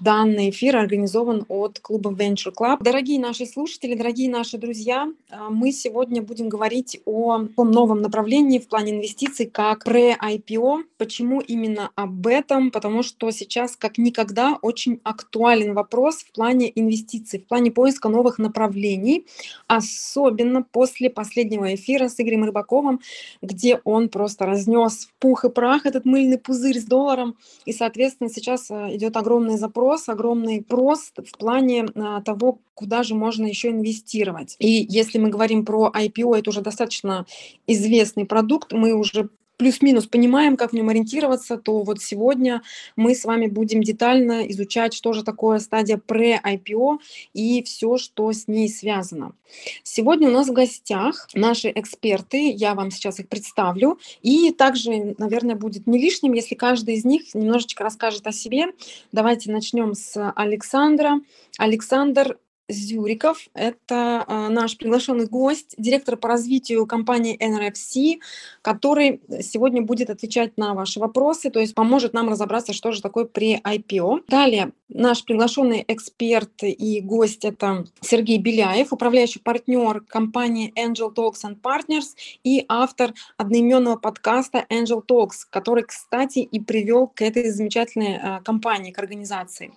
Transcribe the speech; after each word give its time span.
данный 0.00 0.50
эфир 0.50 0.76
организован 0.76 1.44
от 1.48 1.78
клуба 1.80 2.10
Venture 2.10 2.52
Club. 2.54 2.78
Дорогие 2.82 3.20
наши 3.20 3.46
слушатели, 3.46 3.94
дорогие 3.94 4.30
наши 4.30 4.58
друзья, 4.58 5.08
а, 5.30 5.50
мы 5.50 5.72
сегодня 5.72 6.22
будем 6.22 6.48
говорить 6.48 7.00
о 7.04 7.46
таком 7.46 7.70
новом 7.70 8.00
направлении 8.02 8.58
в 8.58 8.68
плане 8.68 8.92
инвестиций, 8.92 9.46
как 9.46 9.86
pre-IPO. 9.86 10.84
Почему 10.98 11.40
именно 11.40 11.90
об 11.94 12.26
этом? 12.26 12.70
Потому 12.70 13.02
что 13.02 13.30
сейчас 13.30 13.76
как 13.76 13.98
никогда 13.98 14.58
очень 14.62 15.00
актуален 15.04 15.74
вопрос 15.74 16.16
в 16.16 16.32
плане 16.32 16.70
инвестиций, 16.74 17.40
в 17.40 17.46
плане 17.46 17.70
поиска 17.70 18.08
новых 18.08 18.38
направлений, 18.38 19.26
особенно 19.66 20.62
после 20.62 21.10
последнего 21.10 21.74
эфира 21.74 22.08
с 22.08 22.20
Игорем 22.20 22.44
Рыбаковым, 22.44 23.00
где 23.42 23.80
он 23.84 24.08
просто 24.08 24.46
разнес 24.46 25.06
в 25.06 25.14
пух 25.20 25.44
и 25.44 25.50
прах 25.50 25.86
этот 25.86 26.04
мыльный 26.04 26.38
пузырь 26.38 26.78
с 26.78 26.84
долларом. 26.84 27.36
И, 27.64 27.72
соответственно, 27.72 28.30
сейчас 28.30 28.70
а, 28.70 28.94
идет 28.94 29.16
огромный 29.16 29.56
запрос, 29.56 29.83
огромный 30.08 30.64
рост 30.68 31.18
в 31.18 31.38
плане 31.38 31.86
а, 31.94 32.20
того, 32.22 32.60
куда 32.74 33.02
же 33.02 33.14
можно 33.14 33.46
еще 33.46 33.70
инвестировать. 33.70 34.56
И 34.58 34.86
если 34.88 35.18
мы 35.18 35.28
говорим 35.28 35.64
про 35.64 35.90
IPO, 35.94 36.36
это 36.36 36.50
уже 36.50 36.60
достаточно 36.60 37.26
известный 37.66 38.24
продукт, 38.24 38.72
мы 38.72 38.92
уже 38.92 39.28
плюс-минус 39.56 40.06
понимаем, 40.06 40.56
как 40.56 40.70
в 40.70 40.74
нем 40.74 40.88
ориентироваться, 40.88 41.56
то 41.56 41.82
вот 41.82 42.00
сегодня 42.00 42.62
мы 42.96 43.14
с 43.14 43.24
вами 43.24 43.46
будем 43.46 43.82
детально 43.82 44.48
изучать, 44.50 44.94
что 44.94 45.12
же 45.12 45.24
такое 45.24 45.58
стадия 45.58 46.00
pre-IPO 46.04 46.98
и 47.32 47.62
все, 47.62 47.96
что 47.96 48.32
с 48.32 48.48
ней 48.48 48.68
связано. 48.68 49.32
Сегодня 49.82 50.28
у 50.28 50.32
нас 50.32 50.48
в 50.48 50.52
гостях 50.52 51.28
наши 51.34 51.70
эксперты, 51.74 52.50
я 52.50 52.74
вам 52.74 52.90
сейчас 52.90 53.20
их 53.20 53.28
представлю, 53.28 53.98
и 54.22 54.50
также, 54.50 55.14
наверное, 55.18 55.54
будет 55.54 55.86
не 55.86 55.98
лишним, 55.98 56.32
если 56.32 56.54
каждый 56.54 56.94
из 56.94 57.04
них 57.04 57.34
немножечко 57.34 57.84
расскажет 57.84 58.26
о 58.26 58.32
себе. 58.32 58.66
Давайте 59.12 59.50
начнем 59.50 59.94
с 59.94 60.32
Александра. 60.36 61.20
Александр 61.58 62.38
Зюриков. 62.68 63.48
Это 63.54 64.24
э, 64.26 64.48
наш 64.48 64.76
приглашенный 64.76 65.26
гость, 65.26 65.74
директор 65.76 66.16
по 66.16 66.28
развитию 66.28 66.86
компании 66.86 67.38
NRFC, 67.38 68.20
который 68.62 69.20
сегодня 69.42 69.82
будет 69.82 70.10
отвечать 70.10 70.56
на 70.56 70.74
ваши 70.74 71.00
вопросы, 71.00 71.50
то 71.50 71.60
есть 71.60 71.74
поможет 71.74 72.14
нам 72.14 72.28
разобраться, 72.28 72.72
что 72.72 72.92
же 72.92 73.02
такое 73.02 73.24
при 73.24 73.58
IPO. 73.58 74.24
Далее 74.28 74.72
наш 74.94 75.24
приглашенный 75.24 75.84
эксперт 75.88 76.62
и 76.62 77.00
гость 77.00 77.44
это 77.44 77.84
Сергей 78.00 78.38
Беляев, 78.38 78.92
управляющий 78.92 79.40
партнер 79.40 80.00
компании 80.00 80.72
Angel 80.78 81.12
Talks 81.12 81.42
and 81.44 81.60
Partners 81.60 82.14
и 82.44 82.64
автор 82.68 83.12
одноименного 83.36 83.96
подкаста 83.96 84.64
Angel 84.70 85.02
Talks, 85.06 85.42
который, 85.50 85.84
кстати, 85.84 86.38
и 86.38 86.60
привел 86.60 87.08
к 87.08 87.22
этой 87.22 87.50
замечательной 87.50 88.18
э, 88.22 88.40
компании, 88.44 88.92
к 88.92 88.98
организации. 88.98 89.72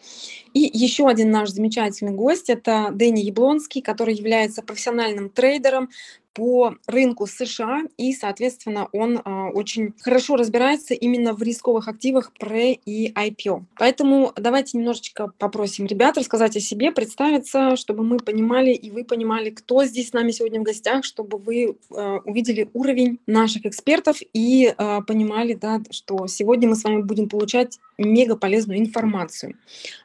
И 0.54 0.70
еще 0.72 1.08
один 1.08 1.32
наш 1.32 1.50
замечательный 1.50 2.14
гость 2.14 2.50
это 2.50 2.77
Дэнни 2.92 3.22
Яблонский, 3.22 3.82
который 3.82 4.16
является 4.16 4.62
профессиональным 4.62 5.30
трейдером, 5.30 5.90
по 6.38 6.76
рынку 6.86 7.26
США, 7.26 7.82
и, 7.98 8.14
соответственно, 8.14 8.90
он 8.92 9.20
а, 9.26 9.50
очень 9.50 9.96
хорошо 10.00 10.36
разбирается 10.36 10.94
именно 10.94 11.34
в 11.34 11.42
рисковых 11.42 11.88
активах 11.88 12.32
PRE 12.40 12.80
и 12.86 13.12
IPO. 13.12 13.64
Поэтому 13.80 14.34
давайте 14.36 14.78
немножечко 14.78 15.32
попросим 15.40 15.88
ребят 15.88 16.16
рассказать 16.16 16.56
о 16.56 16.60
себе, 16.60 16.92
представиться, 16.92 17.76
чтобы 17.76 18.04
мы 18.04 18.18
понимали 18.20 18.70
и 18.70 18.92
вы 18.92 19.04
понимали, 19.04 19.50
кто 19.50 19.84
здесь 19.86 20.10
с 20.10 20.14
нами 20.14 20.30
сегодня 20.30 20.60
в 20.60 20.64
гостях, 20.64 21.06
чтобы 21.06 21.40
вы 21.40 21.76
а, 21.92 22.20
увидели 22.24 22.70
уровень 22.74 23.18
наших 23.26 23.66
экспертов 23.66 24.18
и 24.32 24.72
а, 24.78 25.02
понимали, 25.02 25.56
да, 25.56 25.82
что 25.90 26.28
сегодня 26.28 26.70
мы 26.70 26.76
с 26.76 26.84
вами 26.84 27.02
будем 27.02 27.30
получать 27.30 27.80
мега 27.98 28.38
полезную 28.38 28.78
информацию. 28.78 29.56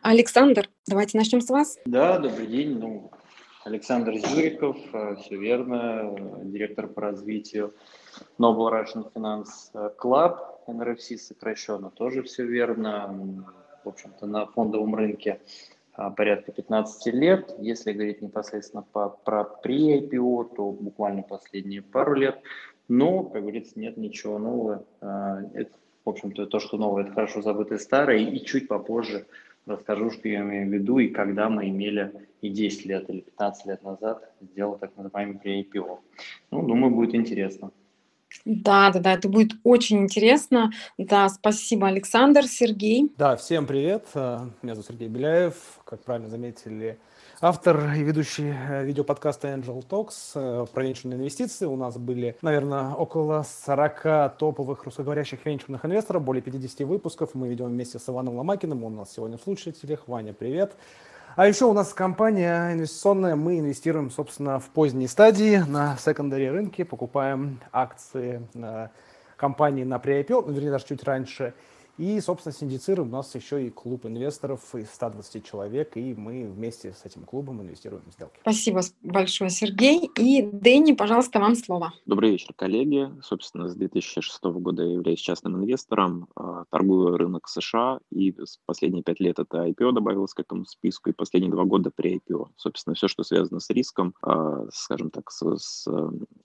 Александр, 0.01 0.71
давайте 0.87 1.19
начнем 1.19 1.43
с 1.43 1.51
вас. 1.51 1.79
Да, 1.85 2.19
добрый 2.19 2.47
день. 2.47 2.79
Ну, 2.79 3.11
Александр 3.65 4.17
Зюриков, 4.17 4.77
э, 4.93 5.17
все 5.21 5.37
верно, 5.37 6.17
директор 6.43 6.89
по 6.89 7.01
развитию 7.01 7.73
Noble 8.39 8.71
Russian 8.73 9.13
Finance 9.13 9.95
Club, 9.97 10.39
NRFC 10.67 11.17
сокращенно, 11.17 11.91
тоже 11.91 12.23
все 12.23 12.45
верно. 12.45 13.47
В 13.85 13.89
общем-то, 13.89 14.27
на 14.27 14.47
фондовом 14.47 14.95
рынке 14.95 15.41
а, 15.95 16.11
порядка 16.11 16.53
15 16.53 17.15
лет. 17.15 17.53
Если 17.59 17.93
говорить 17.93 18.23
непосредственно 18.23 18.85
по, 18.93 19.09
про 19.09 19.43
pre-IPO, 19.65 20.55
то 20.55 20.71
буквально 20.71 21.23
последние 21.23 21.83
пару 21.83 22.15
лет. 22.15 22.41
Но, 22.89 23.25
как 23.25 23.43
говорится, 23.43 23.79
нет 23.81 23.97
ничего 23.97 24.39
нового. 24.39 24.85
Это, 25.01 25.73
в 26.05 26.09
общем-то, 26.09 26.47
то, 26.47 26.61
что 26.61 26.77
новое, 26.77 27.05
это 27.05 27.13
хорошо 27.13 27.43
забытое 27.43 27.79
старое. 27.79 28.19
И 28.19 28.45
чуть 28.45 28.69
попозже 28.69 29.27
расскажу, 29.67 30.11
что 30.11 30.29
я 30.29 30.41
имею 30.41 30.69
в 30.69 30.73
виду 30.73 30.99
и 30.99 31.09
когда 31.09 31.49
мы 31.49 31.69
имели 31.69 32.13
и 32.41 32.49
10 32.49 32.87
лет 32.87 33.09
или 33.09 33.21
15 33.21 33.67
лет 33.67 33.83
назад 33.83 34.33
сделал 34.41 34.77
так 34.77 34.97
называемый 34.97 35.37
pre-IPO. 35.37 35.99
Ну, 36.51 36.67
думаю, 36.67 36.95
будет 36.95 37.15
интересно. 37.15 37.71
Да, 38.45 38.91
да, 38.91 38.99
да, 38.99 39.13
это 39.15 39.29
будет 39.29 39.53
очень 39.63 39.99
интересно. 39.99 40.73
Да, 40.99 41.29
спасибо, 41.29 41.89
Александр, 41.89 42.45
Сергей. 42.45 43.13
Да, 43.19 43.37
всем 43.37 43.67
привет. 43.67 44.07
Э, 44.15 44.41
меня 44.63 44.75
зовут 44.75 44.89
Сергей 44.89 45.09
Беляев. 45.09 45.55
Как 45.85 46.03
правильно 46.03 46.29
заметили, 46.29 46.99
автор 47.43 47.93
и 47.95 48.05
ведущий 48.05 48.55
э, 48.55 48.85
видеоподкаста 48.85 49.49
Angel 49.49 49.85
Talks 49.85 50.13
э, 50.37 50.65
про 50.73 50.83
венчурные 50.85 51.19
инвестиции. 51.19 51.67
У 51.67 51.75
нас 51.75 51.99
были, 51.99 52.37
наверное, 52.41 52.95
около 52.95 53.45
40 53.67 54.37
топовых 54.39 54.85
русскоговорящих 54.85 55.45
венчурных 55.45 55.85
инвесторов, 55.85 56.23
более 56.23 56.41
50 56.41 56.87
выпусков. 56.87 57.31
Мы 57.35 57.49
ведем 57.49 57.67
вместе 57.67 57.99
с 57.99 58.09
Иваном 58.09 58.37
Ломакиным. 58.37 58.85
Он 58.85 58.95
у 58.95 58.97
нас 58.99 59.13
сегодня 59.13 59.39
в 59.39 59.43
слушателях. 59.43 60.07
Ваня, 60.07 60.33
привет. 60.33 60.77
А 61.35 61.49
еще 61.49 61.65
у 61.65 61.73
нас 61.73 61.93
компания 61.93 62.75
инвестиционная, 62.75 63.35
мы 63.35 63.59
инвестируем, 63.59 64.11
собственно, 64.11 64.61
в 64.61 64.67
поздней 64.67 65.09
стадии 65.09 65.65
на 65.67 65.97
секондаре 65.97 66.53
рынке, 66.53 66.85
покупаем 66.85 67.59
акции 67.73 68.47
компании 69.37 69.83
на 69.83 69.97
pre-IPO, 69.97 70.45
ну, 70.47 70.53
вернее, 70.53 70.71
даже 70.71 70.85
чуть 70.85 71.03
раньше, 71.03 71.55
и, 71.99 72.21
собственно, 72.21 72.55
синдицируем 72.55 73.09
у 73.09 73.13
нас 73.13 73.35
еще 73.35 73.67
и 73.67 73.71
клуб 73.71 74.07
инвесторов 74.07 74.75
из 74.75 74.91
120 74.91 75.45
человек, 75.45 75.97
и 75.97 76.15
мы 76.15 76.47
вместе 76.47 76.93
с 76.93 77.05
этим 77.05 77.25
клубом 77.25 77.61
инвестируем 77.61 78.03
в 78.09 78.13
сделки. 78.13 78.39
Спасибо 78.41 78.81
большое, 79.03 79.51
Сергей. 79.51 80.11
И 80.17 80.43
Дэнни, 80.43 80.93
пожалуйста, 80.93 81.39
вам 81.39 81.55
слово. 81.55 81.93
Добрый 82.07 82.31
вечер, 82.31 82.55
коллеги. 82.57 83.11
Собственно, 83.23 83.69
с 83.69 83.75
2006 83.75 84.43
года 84.45 84.83
я 84.83 84.95
являюсь 84.95 85.21
частным 85.21 85.57
инвестором, 85.57 86.29
а, 86.35 86.65
торгую 86.71 87.19
рынок 87.19 87.47
США, 87.49 88.01
и 88.11 88.35
последние 88.65 89.03
пять 89.03 89.21
лет 89.21 89.39
это 89.39 89.67
IPO 89.67 89.93
добавилось 89.93 90.33
к 90.33 90.41
этому 90.41 90.65
списку, 90.65 91.11
и 91.11 91.13
последние 91.13 91.53
два 91.53 91.65
года 91.65 91.91
при 91.95 92.17
IPO. 92.17 92.49
Собственно, 92.57 92.95
все, 92.95 93.07
что 93.07 93.23
связано 93.23 93.61
с 93.61 93.69
риском, 93.69 94.15
а, 94.23 94.67
скажем 94.73 95.11
так, 95.11 95.31
с, 95.31 95.43
с 95.59 95.87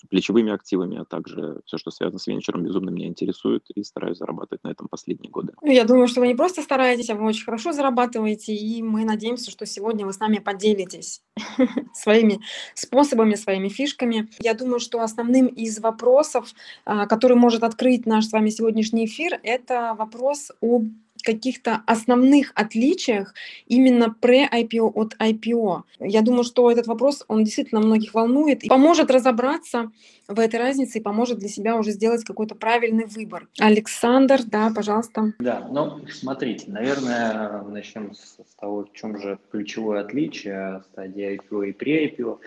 плечевыми 0.10 0.52
активами, 0.52 0.98
а 0.98 1.06
также 1.06 1.62
все, 1.66 1.78
что 1.78 1.90
связано 1.90 2.20
с 2.20 2.28
венчуром, 2.28 2.64
безумно 2.64 2.90
меня 2.90 3.08
интересует, 3.08 3.64
и 3.74 3.84
стараюсь 3.84 4.18
зарабатывать 4.18 4.64
на 4.64 4.70
этом 4.70 4.88
последние 4.90 5.32
годы. 5.32 5.37
Ну, 5.62 5.72
я 5.72 5.84
думаю, 5.84 6.08
что 6.08 6.22
вы 6.22 6.28
не 6.28 6.36
просто 6.36 6.62
стараетесь, 6.62 7.10
а 7.10 7.16
вы 7.16 7.26
очень 7.26 7.46
хорошо 7.46 7.72
зарабатываете, 7.72 8.54
и 8.54 8.82
мы 8.82 9.06
надеемся, 9.06 9.52
что 9.52 9.66
сегодня 9.66 10.06
вы 10.06 10.14
с 10.14 10.20
нами 10.20 10.38
поделитесь 10.40 11.22
своими 11.94 12.40
способами, 12.74 13.36
своими 13.36 13.70
фишками. 13.70 14.30
Я 14.40 14.54
думаю, 14.54 14.80
что 14.80 15.02
основным 15.02 15.48
из 15.48 15.80
вопросов, 15.80 16.54
а, 16.86 17.06
который 17.08 17.38
может 17.38 17.64
открыть 17.64 18.06
наш 18.06 18.26
с 18.26 18.32
вами 18.32 18.50
сегодняшний 18.50 19.06
эфир, 19.06 19.40
это 19.44 19.96
вопрос 19.98 20.52
об 20.62 20.88
каких-то 21.28 21.82
основных 21.86 22.54
отличиях 22.56 23.34
именно 23.66 24.16
pre-IPO 24.22 24.92
от 24.96 25.14
IPO. 25.20 25.82
Я 26.00 26.22
думаю, 26.22 26.46
что 26.46 26.72
этот 26.72 26.88
вопрос, 26.88 27.26
он 27.28 27.44
действительно 27.44 27.82
многих 27.82 28.14
волнует 28.14 28.64
и 28.64 28.70
поможет 28.70 29.12
разобраться 29.12 29.92
в 30.30 30.40
этой 30.40 30.58
разнице 30.58 31.00
и 31.00 31.02
поможет 31.02 31.40
для 31.40 31.50
себя 31.50 31.76
уже 31.76 31.92
сделать 31.92 32.24
какой-то 32.24 32.56
правильный 32.56 33.06
выбор. 33.06 33.50
Александр, 33.60 34.40
да, 34.46 34.72
пожалуйста. 34.74 35.34
Да, 35.40 35.68
ну, 35.70 36.00
смотрите, 36.10 36.72
наверное, 36.72 37.62
начнем 37.64 38.14
с, 38.14 38.38
того, 38.58 38.86
в 38.86 38.94
чем 38.94 39.20
же 39.20 39.38
ключевое 39.52 40.02
отличие 40.02 40.82
стадии 40.92 41.38
IPO 41.38 41.68
и 41.68 41.72
pre-IPO. 41.74 42.40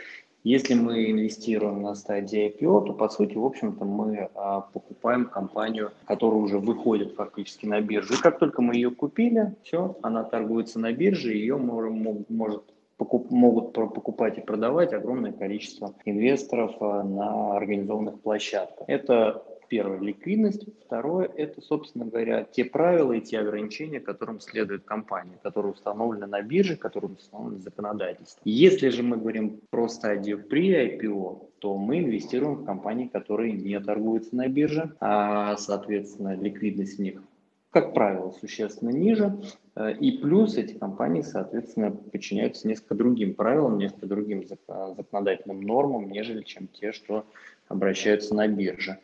Если 0.43 0.73
мы 0.73 1.11
инвестируем 1.11 1.83
на 1.83 1.95
стадии 1.95 2.49
IPO, 2.49 2.87
то, 2.87 2.93
по 2.95 3.11
сути, 3.11 3.37
в 3.37 3.45
общем-то, 3.45 3.85
мы 3.85 4.31
а, 4.35 4.63
покупаем 4.63 5.27
компанию, 5.27 5.93
которая 6.07 6.41
уже 6.41 6.59
выходит 6.59 7.15
фактически 7.15 7.67
на 7.67 7.81
биржу. 7.83 8.15
И 8.15 8.17
как 8.17 8.39
только 8.39 8.63
мы 8.63 8.75
ее 8.75 8.91
купили, 8.91 9.55
все, 9.63 9.99
она 10.01 10.25
торгуется 10.25 10.79
на 10.79 10.93
бирже, 10.93 11.35
ее 11.35 11.59
может, 11.59 12.31
может 12.31 12.65
покуп, 12.97 13.31
могут 13.31 13.75
покупать 13.75 14.39
и 14.39 14.41
продавать 14.41 14.95
огромное 14.95 15.33
количество 15.33 15.95
инвесторов 16.07 16.75
а, 16.81 17.03
на 17.03 17.57
организованных 17.57 18.21
площадках. 18.21 18.89
Это 18.89 19.43
Первое– 19.71 20.01
ликвидность. 20.01 20.67
Второе– 20.85 21.31
это, 21.37 21.61
собственно 21.61 22.05
говоря, 22.05 22.43
те 22.43 22.65
правила 22.65 23.13
и 23.13 23.21
те 23.21 23.39
ограничения, 23.39 24.01
которым 24.01 24.41
следует 24.41 24.83
компания, 24.83 25.39
которые 25.45 25.73
установлены 25.73 26.27
на 26.27 26.43
бирже, 26.43 26.77
которые 26.77 27.13
установлены 27.13 27.61
законодательством. 27.61 28.43
Если 28.45 28.89
же 28.89 29.05
мы 29.05 29.17
говорим 29.17 29.61
про 29.71 29.89
стадию 29.89 30.43
при 30.43 30.75
IPO, 30.75 31.51
то 31.61 31.79
мы 31.79 32.01
инвестируем 32.01 32.57
в 32.57 32.65
компании, 32.65 33.07
которые 33.07 33.53
не 33.53 33.79
торгуются 33.79 34.35
на 34.35 34.49
бирже, 34.49 34.97
а, 34.99 35.57
соответственно, 35.57 36.35
ликвидность 36.35 36.99
в 36.99 37.03
них 37.03 37.23
как 37.71 37.95
правило, 37.95 38.33
существенно 38.33 38.91
ниже. 38.91 39.41
Э, 39.77 39.93
и 39.93 40.19
плюс 40.19 40.57
эти 40.57 40.75
компании, 40.75 41.23
соответственно, 41.23 41.93
подчиняются 41.93 42.67
несколько 42.67 42.97
другим 42.97 43.35
правилам, 43.35 43.79
несколько 43.79 44.07
другим 44.07 44.45
законодательным 44.45 45.61
нормам, 45.61 46.11
нежели 46.11 46.43
чем 46.43 46.67
те, 46.67 46.91
что 46.91 47.25
обращаются 47.69 48.35
на 48.35 48.49
бирже. 48.49 48.99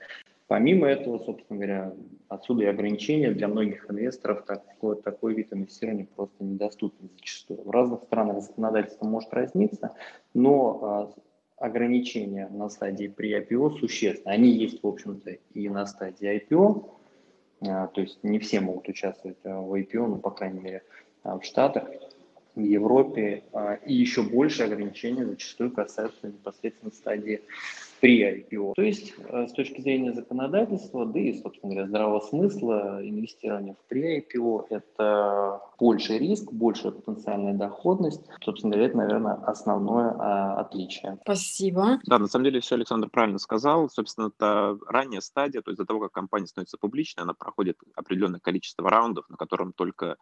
Помимо 0.49 0.87
этого, 0.87 1.19
собственно 1.19 1.59
говоря, 1.59 1.93
отсюда 2.29 2.65
и 2.65 2.67
ограничения 2.67 3.33
для 3.33 3.49
многих 3.49 3.91
инвесторов 3.91 4.45
такой, 4.45 5.03
такой 5.03 5.35
вид 5.35 5.53
инвестирования 5.53 6.07
просто 6.15 6.45
недоступен 6.45 7.11
зачастую. 7.17 7.63
В 7.63 7.71
разных 7.71 8.05
странах 8.05 8.41
законодательство 8.43 9.07
может 9.07 9.35
разниться, 9.35 9.97
но 10.35 11.15
а, 11.59 11.67
ограничения 11.67 12.49
на 12.49 12.69
стадии 12.69 13.09
при 13.09 13.37
IPO 13.37 13.79
существенны. 13.81 14.33
Они 14.33 14.51
есть, 14.51 14.85
в 14.85 14.87
общем-то, 14.87 15.31
и 15.31 15.69
на 15.69 15.85
стадии 15.85 16.41
IPO, 16.41 16.91
а, 17.69 17.89
то 17.89 18.01
есть 18.01 18.23
не 18.23 18.39
все 18.39 18.61
могут 18.61 18.89
участвовать 18.89 19.39
а, 19.43 19.61
в 19.61 19.75
IPO, 19.75 20.07
ну, 20.07 20.17
по 20.19 20.31
крайней 20.31 20.61
мере, 20.61 20.83
в 21.25 21.43
Штатах, 21.43 21.89
в 22.55 22.61
Европе. 22.61 23.43
И 23.85 23.93
еще 23.93 24.23
больше 24.23 24.63
ограничений 24.63 25.25
зачастую 25.25 25.73
касаются 25.73 26.29
непосредственно 26.29 26.93
стадии 26.93 27.43
при 28.01 28.23
IPO. 28.23 28.73
То 28.75 28.83
есть 28.83 29.15
с 29.31 29.53
точки 29.53 29.81
зрения 29.81 30.13
законодательства, 30.13 31.07
да 31.07 31.19
и, 31.19 31.33
собственно 31.35 31.73
говоря, 31.73 31.89
здравого 31.89 32.21
смысла, 32.21 33.01
инвестирование 33.03 33.75
в 33.75 33.89
при 33.89 34.21
IPO– 34.21 34.67
это 34.71 35.61
больший 35.79 36.19
риск, 36.19 36.53
большая 36.53 36.93
потенциальная 36.93 37.55
доходность. 37.55 38.23
Собственно 38.43 38.73
говоря, 38.73 38.89
это, 38.89 38.97
наверное, 38.97 39.35
основное 39.35 40.15
а, 40.19 40.61
отличие. 40.61 41.19
Спасибо. 41.23 42.01
Да, 42.07 42.19
на 42.19 42.27
самом 42.27 42.45
деле 42.45 42.61
все 42.61 42.75
Александр 42.75 43.09
правильно 43.11 43.39
сказал. 43.39 43.89
Собственно, 43.89 44.31
это 44.35 44.79
ранняя 44.89 45.21
стадия, 45.21 45.63
то 45.63 45.71
есть 45.71 45.79
до 45.79 45.87
того, 45.87 46.01
как 46.01 46.13
компания 46.13 46.47
становится 46.47 46.79
публичной, 46.79 47.25
она 47.25 47.35
проходит 47.35 47.77
определенное 47.95 48.41
количество 48.41 48.89
раундов, 48.89 49.29
на 49.29 49.37
котором 49.37 49.73
только 49.73 50.17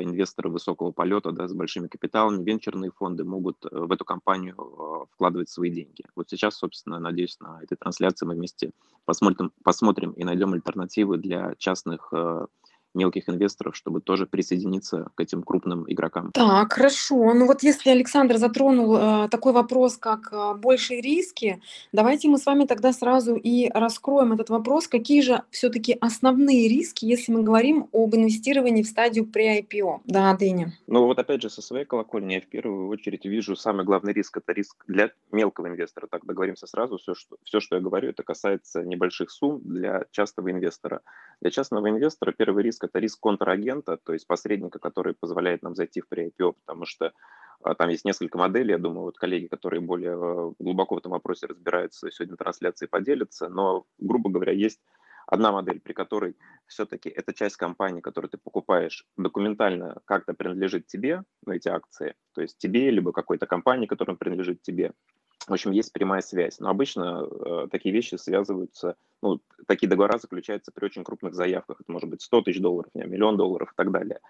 инвесторы 0.00 0.50
высокого 0.50 0.92
полета 0.92 1.32
да, 1.32 1.48
с 1.48 1.54
большими 1.54 1.88
капиталами, 1.88 2.42
венчурные 2.42 2.90
фонды 2.90 3.24
могут 3.24 3.64
э, 3.64 3.68
в 3.72 3.90
эту 3.92 4.04
компанию 4.04 4.54
а, 4.58 5.06
вкладывать 5.06 5.48
свои 5.48 5.70
деньги. 5.70 6.04
Вот 6.16 6.28
сейчас, 6.30 6.56
собственно, 6.56 6.98
надеюсь, 6.98 7.38
на 7.40 7.60
этой 7.62 7.76
трансляции 7.76 8.26
мы 8.26 8.34
вместе 8.34 8.72
посмотрим, 9.04 9.52
посмотрим 9.62 10.12
и 10.12 10.24
найдем 10.24 10.52
альтернативы 10.52 11.18
для 11.18 11.54
частных 11.58 12.08
э, 12.12 12.46
мелких 12.94 13.28
инвесторов, 13.28 13.76
чтобы 13.76 14.00
тоже 14.00 14.26
присоединиться 14.26 15.10
к 15.14 15.20
этим 15.20 15.42
крупным 15.42 15.84
игрокам. 15.88 16.30
Так, 16.32 16.72
хорошо. 16.72 17.34
Ну 17.34 17.46
вот 17.46 17.62
если 17.62 17.90
Александр 17.90 18.36
затронул 18.36 18.96
э, 18.96 19.28
такой 19.28 19.52
вопрос, 19.52 19.96
как 19.96 20.32
э, 20.32 20.54
большие 20.54 21.00
риски, 21.00 21.60
давайте 21.92 22.28
мы 22.28 22.38
с 22.38 22.46
вами 22.46 22.64
тогда 22.64 22.92
сразу 22.92 23.34
и 23.36 23.68
раскроем 23.70 24.32
этот 24.32 24.50
вопрос. 24.50 24.88
Какие 24.88 25.20
же 25.20 25.42
все-таки 25.50 25.96
основные 26.00 26.68
риски, 26.68 27.04
если 27.04 27.32
мы 27.32 27.42
говорим 27.42 27.88
об 27.92 28.14
инвестировании 28.14 28.82
в 28.82 28.86
стадию 28.86 29.26
при 29.26 29.60
IPO? 29.60 30.00
Да, 30.04 30.34
Дыня. 30.34 30.72
Ну 30.86 31.06
вот 31.06 31.18
опять 31.18 31.42
же 31.42 31.50
со 31.50 31.62
своей 31.62 31.84
колокольни 31.84 32.34
я 32.34 32.40
в 32.40 32.46
первую 32.46 32.88
очередь 32.88 33.24
вижу 33.24 33.56
самый 33.56 33.84
главный 33.84 34.12
риск– 34.12 34.36
это 34.38 34.52
риск 34.52 34.84
для 34.86 35.10
мелкого 35.32 35.68
инвестора. 35.68 36.06
Так 36.06 36.24
договоримся 36.24 36.66
сразу, 36.66 36.98
все 36.98 37.14
что, 37.14 37.36
все, 37.44 37.60
что 37.60 37.76
я 37.76 37.82
говорю, 37.82 38.10
это 38.10 38.22
касается 38.22 38.82
небольших 38.82 39.30
сумм 39.30 39.60
для 39.64 40.04
частного 40.10 40.50
инвестора. 40.50 41.00
Для 41.40 41.50
частного 41.50 41.88
инвестора 41.90 42.32
первый 42.32 42.62
риск 42.62 42.83
это 42.84 42.98
риск 42.98 43.20
контрагента, 43.20 43.96
то 43.96 44.12
есть 44.12 44.26
посредника, 44.26 44.78
который 44.78 45.14
позволяет 45.14 45.62
нам 45.62 45.74
зайти 45.74 46.00
в 46.00 46.06
pre-IPO, 46.10 46.54
потому 46.64 46.86
что 46.86 47.12
а, 47.62 47.74
там 47.74 47.88
есть 47.88 48.04
несколько 48.04 48.38
моделей, 48.38 48.72
я 48.72 48.78
думаю, 48.78 49.04
вот 49.04 49.18
коллеги, 49.18 49.46
которые 49.46 49.80
более 49.80 50.12
э, 50.12 50.52
глубоко 50.58 50.94
в 50.94 50.98
этом 50.98 51.12
вопросе 51.12 51.46
разбираются, 51.46 52.10
сегодня 52.10 52.36
трансляции 52.36 52.86
поделятся, 52.86 53.48
но, 53.48 53.86
грубо 53.98 54.30
говоря, 54.30 54.52
есть 54.52 54.80
одна 55.26 55.52
модель, 55.52 55.80
при 55.80 55.92
которой 55.92 56.36
все-таки 56.66 57.08
эта 57.08 57.32
часть 57.32 57.56
компании, 57.56 58.00
которую 58.00 58.30
ты 58.30 58.38
покупаешь, 58.38 59.06
документально 59.16 60.00
как-то 60.04 60.34
принадлежит 60.34 60.86
тебе, 60.86 61.22
ну, 61.46 61.54
эти 61.54 61.68
акции, 61.68 62.14
то 62.34 62.42
есть 62.42 62.58
тебе, 62.58 62.90
либо 62.90 63.12
какой-то 63.12 63.46
компании, 63.46 63.86
которая 63.86 64.16
принадлежит 64.16 64.62
тебе. 64.62 64.92
В 65.46 65.52
общем, 65.52 65.72
есть 65.72 65.92
прямая 65.92 66.22
связь. 66.22 66.58
Но 66.58 66.70
обычно 66.70 67.26
э, 67.28 67.68
такие 67.70 67.94
вещи 67.94 68.14
связываются, 68.14 68.96
ну, 69.20 69.40
такие 69.66 69.88
договора 69.88 70.18
заключаются 70.18 70.72
при 70.72 70.86
очень 70.86 71.04
крупных 71.04 71.34
заявках. 71.34 71.80
Это 71.80 71.92
может 71.92 72.08
быть 72.08 72.22
100 72.22 72.42
тысяч 72.42 72.60
долларов, 72.60 72.90
не, 72.94 73.04
миллион 73.04 73.36
долларов 73.36 73.70
и 73.70 73.76
так 73.76 73.90
далее. 73.90 74.20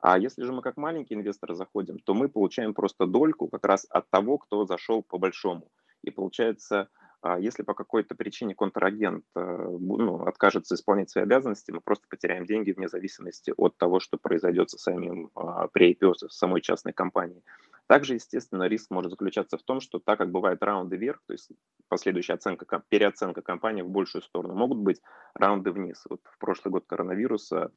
А 0.00 0.18
если 0.18 0.42
же 0.42 0.52
мы 0.52 0.62
как 0.62 0.76
маленькие 0.76 1.18
инвесторы 1.18 1.54
заходим, 1.54 1.98
то 1.98 2.12
мы 2.12 2.28
получаем 2.28 2.74
просто 2.74 3.06
дольку 3.06 3.48
как 3.48 3.64
раз 3.64 3.86
от 3.88 4.10
того, 4.10 4.38
кто 4.38 4.66
зашел 4.66 5.02
по 5.02 5.16
большому. 5.16 5.70
И 6.02 6.10
получается, 6.10 6.88
а 7.22 7.38
если 7.38 7.62
по 7.62 7.72
какой-то 7.72 8.14
причине 8.14 8.54
контрагент 8.54 9.24
э, 9.34 9.40
ну, 9.40 10.26
откажется 10.26 10.74
исполнять 10.74 11.08
свои 11.08 11.24
обязанности, 11.24 11.70
мы 11.70 11.80
просто 11.80 12.06
потеряем 12.06 12.44
деньги 12.44 12.72
вне 12.72 12.86
зависимости 12.86 13.54
от 13.56 13.78
того, 13.78 13.98
что 13.98 14.18
произойдет 14.18 14.68
со 14.68 14.78
самим 14.78 15.30
а, 15.34 15.68
при 15.68 15.94
IPO, 15.94 16.14
с 16.16 16.36
самой 16.36 16.60
частной 16.60 16.92
компанией. 16.92 17.42
Также, 17.86 18.14
естественно, 18.14 18.64
риск 18.64 18.90
может 18.90 19.10
заключаться 19.10 19.58
в 19.58 19.62
том, 19.62 19.80
что 19.80 19.98
так 19.98 20.18
как 20.18 20.30
бывают 20.30 20.62
раунды 20.62 20.96
вверх, 20.96 21.20
то 21.26 21.32
есть 21.32 21.50
последующая 21.88 22.34
оценка, 22.34 22.82
переоценка 22.88 23.42
компании 23.42 23.82
в 23.82 23.90
большую 23.90 24.22
сторону, 24.22 24.54
могут 24.54 24.78
быть 24.78 25.00
раунды 25.34 25.70
вниз. 25.70 26.02
Вот 26.08 26.20
в 26.24 26.38
прошлый 26.38 26.72
год 26.72 26.84
коронавируса 26.86 27.72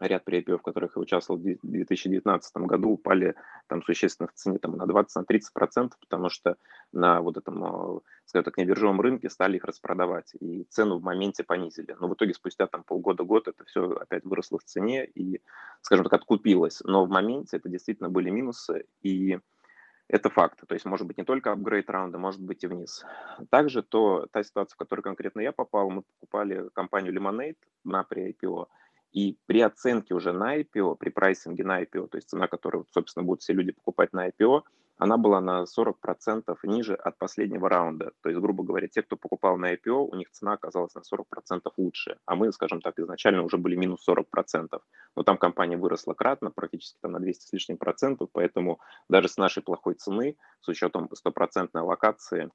ряд 0.00 0.26
PIPO, 0.28 0.58
в 0.58 0.62
которых 0.62 0.96
я 0.96 1.02
участвовал 1.02 1.40
в 1.40 1.42
2019 1.42 2.56
году, 2.56 2.90
упали 2.90 3.34
там 3.68 3.82
существенно 3.82 4.28
в 4.28 4.32
цене 4.32 4.58
там, 4.58 4.76
на 4.76 4.84
20-30%, 4.84 5.06
на 5.16 5.22
30%, 5.22 5.92
потому 6.00 6.30
что 6.30 6.56
на 6.92 7.20
вот 7.20 7.36
этом, 7.36 7.64
э, 7.64 8.00
скажем 8.26 8.44
так, 8.44 8.56
небиржевом 8.56 9.00
рынке 9.00 9.30
стали 9.30 9.56
их 9.56 9.64
распродавать, 9.64 10.32
и 10.40 10.64
цену 10.70 10.98
в 10.98 11.02
моменте 11.02 11.44
понизили. 11.44 11.96
Но 12.00 12.08
в 12.08 12.14
итоге 12.14 12.34
спустя 12.34 12.66
там 12.66 12.82
полгода-год 12.82 13.48
это 13.48 13.64
все 13.64 13.92
опять 13.92 14.24
выросло 14.24 14.58
в 14.58 14.64
цене 14.64 15.06
и, 15.06 15.40
скажем 15.80 16.04
так, 16.04 16.14
откупилось. 16.14 16.80
Но 16.84 17.04
в 17.04 17.08
моменте 17.08 17.56
это 17.56 17.68
действительно 17.68 18.08
были 18.08 18.30
минусы, 18.30 18.86
и 19.02 19.38
это 20.08 20.28
факт. 20.28 20.60
То 20.66 20.74
есть 20.74 20.84
может 20.84 21.06
быть 21.06 21.18
не 21.18 21.24
только 21.24 21.52
апгрейд 21.52 21.88
раунда, 21.88 22.18
может 22.18 22.40
быть 22.40 22.62
и 22.64 22.66
вниз. 22.66 23.04
Также 23.50 23.82
то, 23.82 24.26
та 24.32 24.42
ситуация, 24.42 24.74
в 24.74 24.78
которую 24.78 25.02
конкретно 25.02 25.40
я 25.40 25.52
попал, 25.52 25.90
мы 25.90 26.02
покупали 26.02 26.68
компанию 26.74 27.14
Lemonade 27.14 27.56
на 27.84 28.06
pre-IPO, 28.08 28.66
и 29.14 29.38
при 29.46 29.60
оценке 29.60 30.12
уже 30.12 30.32
на 30.32 30.60
IPO, 30.60 30.96
при 30.96 31.08
прайсинге 31.08 31.64
на 31.64 31.82
IPO, 31.82 32.08
то 32.08 32.16
есть 32.18 32.28
цена, 32.28 32.48
которую, 32.48 32.84
собственно, 32.90 33.24
будут 33.24 33.42
все 33.42 33.52
люди 33.52 33.70
покупать 33.70 34.12
на 34.12 34.28
IPO, 34.28 34.62
она 34.96 35.16
была 35.16 35.40
на 35.40 35.64
40% 35.64 36.56
ниже 36.64 36.94
от 36.94 37.16
последнего 37.18 37.68
раунда. 37.68 38.12
То 38.22 38.28
есть, 38.28 38.40
грубо 38.40 38.64
говоря, 38.64 38.88
те, 38.88 39.02
кто 39.02 39.16
покупал 39.16 39.56
на 39.56 39.74
IPO, 39.74 40.08
у 40.10 40.14
них 40.16 40.30
цена 40.30 40.52
оказалась 40.52 40.94
на 40.94 41.00
40% 41.00 41.60
лучше. 41.76 42.18
А 42.26 42.34
мы, 42.34 42.52
скажем 42.52 42.80
так, 42.80 42.98
изначально 42.98 43.42
уже 43.42 43.56
были 43.56 43.76
минус 43.76 44.04
40%. 44.08 44.80
Но 45.16 45.22
там 45.22 45.38
компания 45.38 45.76
выросла 45.76 46.14
кратно, 46.14 46.50
практически 46.50 46.98
там 47.00 47.12
на 47.12 47.20
200 47.20 47.46
с 47.46 47.52
лишним 47.52 47.76
процентов, 47.76 48.30
поэтому 48.32 48.80
даже 49.08 49.28
с 49.28 49.36
нашей 49.36 49.62
плохой 49.62 49.94
цены, 49.94 50.36
с 50.60 50.68
учетом 50.68 51.08
стопроцентной 51.12 51.82
локации, 51.82 52.50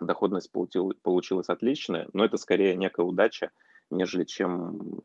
доходность 0.00 0.52
получилась 0.52 1.48
отличная, 1.48 2.08
но 2.12 2.24
это 2.24 2.36
скорее 2.36 2.76
некая 2.76 3.02
удача, 3.02 3.50
нежели 3.90 4.24
чем 4.24 5.02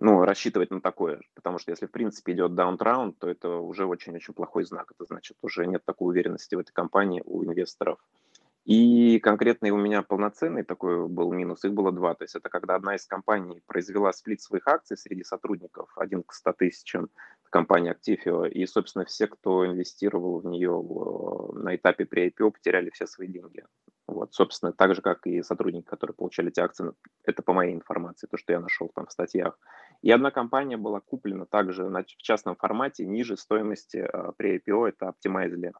ну, 0.00 0.24
рассчитывать 0.24 0.70
на 0.70 0.80
такое, 0.80 1.20
потому 1.34 1.58
что 1.58 1.70
если, 1.70 1.86
в 1.86 1.90
принципе, 1.90 2.32
идет 2.32 2.54
даунтраунд, 2.54 3.18
то 3.18 3.28
это 3.28 3.48
уже 3.56 3.86
очень-очень 3.86 4.34
плохой 4.34 4.64
знак. 4.64 4.92
Это 4.94 5.04
значит, 5.06 5.36
уже 5.42 5.66
нет 5.66 5.84
такой 5.84 6.08
уверенности 6.08 6.54
в 6.54 6.58
этой 6.58 6.72
компании 6.72 7.22
у 7.24 7.44
инвесторов. 7.44 7.98
И 8.64 9.20
конкретно 9.20 9.70
у 9.74 9.76
меня 9.76 10.02
полноценный 10.02 10.62
такой 10.62 11.06
был 11.06 11.32
минус, 11.32 11.64
их 11.64 11.74
было 11.74 11.92
два. 11.92 12.14
То 12.14 12.24
есть 12.24 12.34
это 12.34 12.48
когда 12.48 12.74
одна 12.74 12.96
из 12.96 13.04
компаний 13.04 13.62
произвела 13.66 14.12
сплит 14.12 14.40
своих 14.40 14.66
акций 14.66 14.96
среди 14.96 15.22
сотрудников, 15.22 15.92
один 15.96 16.22
к 16.22 16.32
100 16.32 16.52
тысячам, 16.54 17.10
компания 17.54 17.94
Actifio, 17.94 18.48
и, 18.48 18.66
собственно, 18.66 19.04
все, 19.04 19.28
кто 19.28 19.64
инвестировал 19.64 20.40
в 20.40 20.46
нее 20.46 20.72
на 21.52 21.76
этапе 21.76 22.04
при 22.04 22.26
IPO, 22.26 22.50
потеряли 22.50 22.90
все 22.90 23.06
свои 23.06 23.28
деньги. 23.28 23.62
Вот, 24.08 24.34
собственно, 24.34 24.72
так 24.72 24.96
же, 24.96 25.02
как 25.02 25.24
и 25.28 25.40
сотрудники, 25.40 25.84
которые 25.84 26.16
получали 26.16 26.48
эти 26.48 26.58
акции, 26.58 26.90
это 27.22 27.42
по 27.42 27.52
моей 27.52 27.72
информации, 27.72 28.26
то, 28.26 28.36
что 28.36 28.52
я 28.52 28.58
нашел 28.58 28.90
там 28.92 29.06
в 29.06 29.12
статьях. 29.12 29.56
И 30.02 30.10
одна 30.10 30.32
компания 30.32 30.76
была 30.76 30.98
куплена 30.98 31.46
также 31.46 31.84
в 31.84 32.04
частном 32.18 32.56
формате 32.56 33.06
ниже 33.06 33.36
стоимости 33.36 33.98
э, 33.98 34.32
при 34.36 34.58
IPO, 34.58 34.88
это 34.88 35.14
Optimizely. 35.14 35.70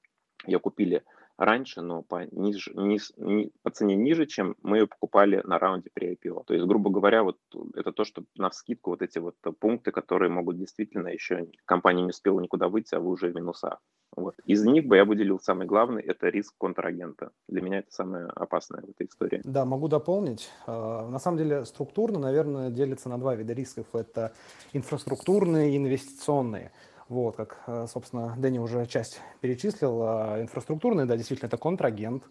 Ее 0.46 0.60
купили 0.60 1.02
раньше, 1.36 1.80
но 1.80 2.02
по, 2.02 2.24
ниже, 2.30 2.72
низ, 2.74 3.12
ни, 3.16 3.50
по 3.62 3.70
цене 3.70 3.96
ниже, 3.96 4.26
чем 4.26 4.56
мы 4.62 4.78
ее 4.78 4.86
покупали 4.86 5.42
на 5.44 5.58
раунде 5.58 5.90
при 5.92 6.14
IPO. 6.14 6.44
То 6.44 6.54
есть, 6.54 6.66
грубо 6.66 6.90
говоря, 6.90 7.22
вот 7.22 7.38
это 7.74 7.92
то, 7.92 8.04
что 8.04 8.24
на 8.36 8.50
вскидку 8.50 8.90
вот 8.90 9.02
эти 9.02 9.18
вот 9.18 9.36
пункты, 9.58 9.90
которые 9.90 10.30
могут 10.30 10.58
действительно 10.58 11.08
еще 11.08 11.48
компания 11.64 12.02
не 12.02 12.10
успела 12.10 12.40
никуда 12.40 12.68
выйти, 12.68 12.94
а 12.94 13.00
вы 13.00 13.10
уже 13.10 13.28
в 13.28 13.34
минусах. 13.34 13.80
Вот. 14.16 14.34
Из 14.44 14.64
них 14.64 14.86
бы 14.86 14.96
я 14.96 15.04
выделил 15.04 15.40
самый 15.40 15.66
главный, 15.66 16.02
это 16.02 16.28
риск 16.28 16.54
контрагента. 16.58 17.30
Для 17.48 17.62
меня 17.62 17.78
это 17.78 17.90
самое 17.90 18.26
опасное 18.26 18.82
в 18.82 18.90
этой 18.90 19.06
истории. 19.08 19.40
Да, 19.44 19.64
могу 19.64 19.88
дополнить. 19.88 20.50
А, 20.66 21.08
на 21.08 21.18
самом 21.18 21.38
деле 21.38 21.64
структурно, 21.64 22.18
наверное, 22.20 22.70
делится 22.70 23.08
на 23.08 23.18
два 23.18 23.34
вида 23.34 23.52
рисков. 23.54 23.86
Это 23.92 24.32
инфраструктурные 24.72 25.72
и 25.72 25.76
инвестиционные. 25.76 26.70
Вот, 27.14 27.36
как, 27.36 27.62
э, 27.68 27.86
собственно, 27.88 28.34
Дэнни 28.36 28.58
уже 28.58 28.86
часть 28.86 29.20
перечислил. 29.40 30.02
А 30.02 30.42
инфраструктурные, 30.42 31.06
да, 31.06 31.16
действительно, 31.16 31.46
это 31.46 31.56
контрагент. 31.56 32.24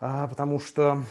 а, 0.00 0.26
потому 0.26 0.58
что 0.58 1.04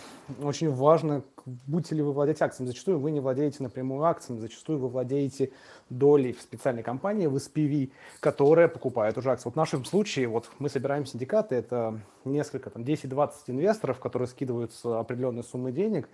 очень 0.44 0.70
важно, 0.70 1.24
будете 1.46 1.96
ли 1.96 2.02
вы 2.02 2.12
владеть 2.12 2.42
акциями. 2.42 2.68
Зачастую 2.68 3.00
вы 3.00 3.12
не 3.12 3.22
владеете 3.22 3.64
напрямую 3.64 4.04
акциями, 4.04 4.42
зачастую 4.42 4.80
вы 4.80 4.90
владеете 4.90 5.54
долей 5.90 6.34
в 6.34 6.42
специальной 6.42 6.84
компании, 6.84 7.28
в 7.28 7.38
SPV, 7.38 7.92
которая 8.20 8.68
покупает 8.68 9.18
уже 9.18 9.32
акции. 9.32 9.48
Вот 9.48 9.54
в 9.54 9.58
нашем 9.58 9.86
случае, 9.86 10.28
вот 10.28 10.52
мы 10.60 10.68
собираем 10.68 11.06
синдикаты, 11.06 11.56
это 11.56 12.02
несколько, 12.26 12.70
там 12.70 12.84
10-20 12.84 13.32
инвесторов, 13.48 14.00
которые 14.00 14.28
скидываются 14.28 15.00
определенные 15.00 15.44
суммы 15.44 15.72
денег, 15.72 16.10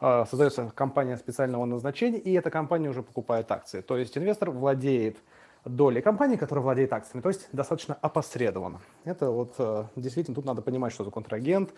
а, 0.00 0.26
создается 0.26 0.70
компания 0.74 1.16
специального 1.16 1.64
назначения, 1.64 2.18
и 2.18 2.32
эта 2.34 2.50
компания 2.50 2.90
уже 2.90 3.02
покупает 3.02 3.50
акции. 3.50 3.80
То 3.80 3.96
есть 3.96 4.18
инвестор 4.18 4.50
владеет 4.50 5.16
доли 5.64 6.00
компании, 6.00 6.36
которая 6.36 6.62
владеет 6.62 6.92
акциями, 6.92 7.22
то 7.22 7.28
есть 7.28 7.48
достаточно 7.52 7.94
опосредованно. 7.94 8.80
Это 9.04 9.30
вот 9.30 9.54
э, 9.58 9.84
действительно 9.96 10.34
тут 10.34 10.44
надо 10.44 10.62
понимать, 10.62 10.92
что 10.92 11.04
за 11.04 11.10
контрагент, 11.10 11.72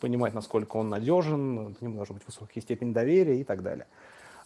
понимать, 0.00 0.34
насколько 0.34 0.76
он 0.76 0.88
надежен, 0.88 1.74
к 1.74 1.80
нему 1.80 1.96
должна 1.96 2.14
быть 2.14 2.26
высокая 2.26 2.60
степень 2.60 2.92
доверия 2.92 3.40
и 3.40 3.44
так 3.44 3.62
далее. 3.62 3.86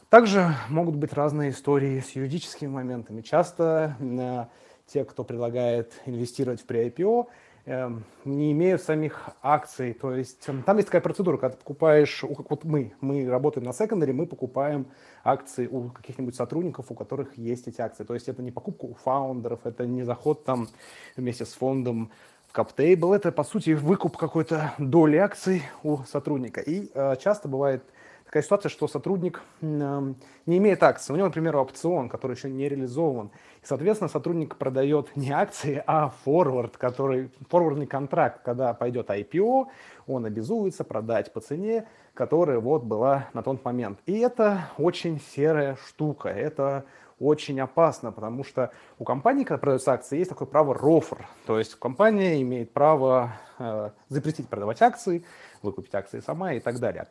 Также 0.08 0.54
могут 0.68 0.96
быть 0.96 1.14
разные 1.14 1.52
истории 1.52 2.00
с 2.00 2.10
юридическими 2.10 2.68
моментами. 2.68 3.22
Часто 3.22 3.96
э, 3.98 4.44
те, 4.86 5.04
кто 5.04 5.24
предлагает 5.24 5.94
инвестировать 6.04 6.60
в 6.60 6.66
pre-IPO, 6.66 7.28
не 7.64 8.52
имеют 8.52 8.82
самих 8.82 9.30
акций. 9.40 9.92
То 9.92 10.14
есть 10.14 10.48
эм, 10.48 10.62
там 10.64 10.76
есть 10.78 10.88
такая 10.88 11.00
процедура, 11.00 11.36
когда 11.36 11.54
ты 11.54 11.58
покупаешь, 11.58 12.22
вот 12.22 12.64
мы, 12.64 12.92
мы 13.00 13.28
работаем 13.28 13.64
на 13.64 13.72
секондаре, 13.72 14.12
мы 14.12 14.26
покупаем 14.26 14.86
акции 15.22 15.68
у 15.68 15.90
каких-нибудь 15.90 16.34
сотрудников, 16.34 16.86
у 16.90 16.94
которых 16.94 17.38
есть 17.38 17.68
эти 17.68 17.80
акции. 17.80 18.04
То 18.04 18.14
есть 18.14 18.28
это 18.28 18.42
не 18.42 18.50
покупка 18.50 18.86
у 18.86 18.94
фаундеров, 18.94 19.64
это 19.64 19.86
не 19.86 20.02
заход 20.02 20.44
там 20.44 20.68
вместе 21.16 21.44
с 21.44 21.52
фондом 21.52 22.10
в 22.48 22.52
каптейбл, 22.52 23.12
это 23.12 23.30
по 23.30 23.44
сути 23.44 23.70
выкуп 23.70 24.16
какой-то 24.16 24.74
доли 24.78 25.16
акций 25.16 25.62
у 25.84 25.98
сотрудника. 25.98 26.60
И 26.60 26.90
э, 26.92 27.14
часто 27.20 27.48
бывает 27.48 27.84
такая 28.32 28.44
ситуация, 28.44 28.70
что 28.70 28.88
сотрудник 28.88 29.42
не 29.60 30.16
имеет 30.46 30.82
акций. 30.82 31.12
У 31.12 31.16
него, 31.16 31.26
например, 31.26 31.54
опцион, 31.58 32.08
который 32.08 32.34
еще 32.34 32.48
не 32.48 32.66
реализован. 32.66 33.30
И, 33.62 33.66
соответственно, 33.66 34.08
сотрудник 34.08 34.56
продает 34.56 35.14
не 35.16 35.30
акции, 35.30 35.84
а 35.86 36.08
форвард, 36.24 36.78
который, 36.78 37.30
форвардный 37.50 37.86
контракт, 37.86 38.40
когда 38.42 38.72
пойдет 38.72 39.10
IPO, 39.10 39.66
он 40.06 40.24
обязуется 40.24 40.82
продать 40.82 41.30
по 41.34 41.42
цене, 41.42 41.86
которая 42.14 42.58
вот 42.58 42.84
была 42.84 43.28
на 43.34 43.42
тот 43.42 43.62
момент. 43.66 43.98
И 44.06 44.18
это 44.20 44.70
очень 44.78 45.20
серая 45.34 45.76
штука. 45.86 46.30
Это 46.30 46.86
очень 47.20 47.60
опасно, 47.60 48.12
потому 48.12 48.44
что 48.44 48.72
у 48.98 49.04
компании, 49.04 49.44
когда 49.44 49.58
продаются 49.58 49.92
акции, 49.92 50.16
есть 50.16 50.30
такое 50.30 50.48
право 50.48 50.72
рофр. 50.72 51.26
То 51.46 51.58
есть 51.58 51.74
компания 51.74 52.40
имеет 52.40 52.72
право 52.72 53.34
э, 53.58 53.90
запретить 54.08 54.48
продавать 54.48 54.80
акции, 54.80 55.22
выкупить 55.62 55.94
акции 55.94 56.20
сама 56.20 56.54
и 56.54 56.60
так 56.60 56.78
далее. 56.78 57.08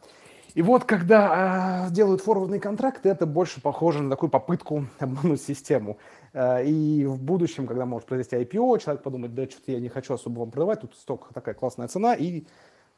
И 0.53 0.61
вот 0.61 0.83
когда 0.83 1.87
э, 1.87 1.91
делают 1.91 2.21
форвардный 2.21 2.59
контракт, 2.59 3.05
это 3.05 3.25
больше 3.25 3.61
похоже 3.61 4.03
на 4.03 4.09
такую 4.09 4.29
попытку 4.29 4.85
обмануть 4.99 5.41
систему. 5.41 5.97
Э, 6.33 6.63
и 6.65 7.05
в 7.05 7.21
будущем, 7.21 7.67
когда 7.67 7.85
может 7.85 8.07
произойти 8.07 8.35
IPO, 8.35 8.79
человек 8.79 9.03
подумает, 9.03 9.33
да 9.33 9.45
что-то 9.45 9.71
я 9.71 9.79
не 9.79 9.89
хочу 9.89 10.13
особо 10.13 10.39
вам 10.39 10.51
продавать, 10.51 10.81
тут 10.81 10.95
столько 10.95 11.33
такая 11.33 11.55
классная 11.55 11.87
цена, 11.87 12.15
и 12.15 12.43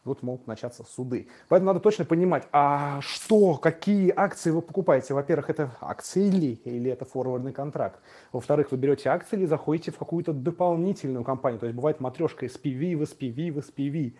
вот 0.03 0.21
могут 0.21 0.47
начаться 0.47 0.83
суды. 0.83 1.27
Поэтому 1.47 1.67
надо 1.67 1.79
точно 1.79 2.05
понимать, 2.05 2.43
а 2.51 2.99
что, 3.01 3.55
какие 3.55 4.11
акции 4.15 4.49
вы 4.49 4.61
покупаете. 4.61 5.13
Во-первых, 5.13 5.49
это 5.49 5.71
акции 5.79 6.27
или, 6.27 6.59
или 6.65 6.91
это 6.91 7.05
форвардный 7.05 7.53
контракт. 7.53 8.01
Во-вторых, 8.31 8.71
вы 8.71 8.77
берете 8.77 9.09
акции 9.09 9.37
или 9.37 9.45
заходите 9.45 9.91
в 9.91 9.97
какую-то 9.97 10.33
дополнительную 10.33 11.23
компанию. 11.23 11.59
То 11.59 11.67
есть 11.67 11.75
бывает 11.75 11.99
матрешка 11.99 12.45
SPV 12.45 12.97
в 12.97 13.01
SPV 13.03 13.51
в 13.51 13.57
SPV. 13.59 14.13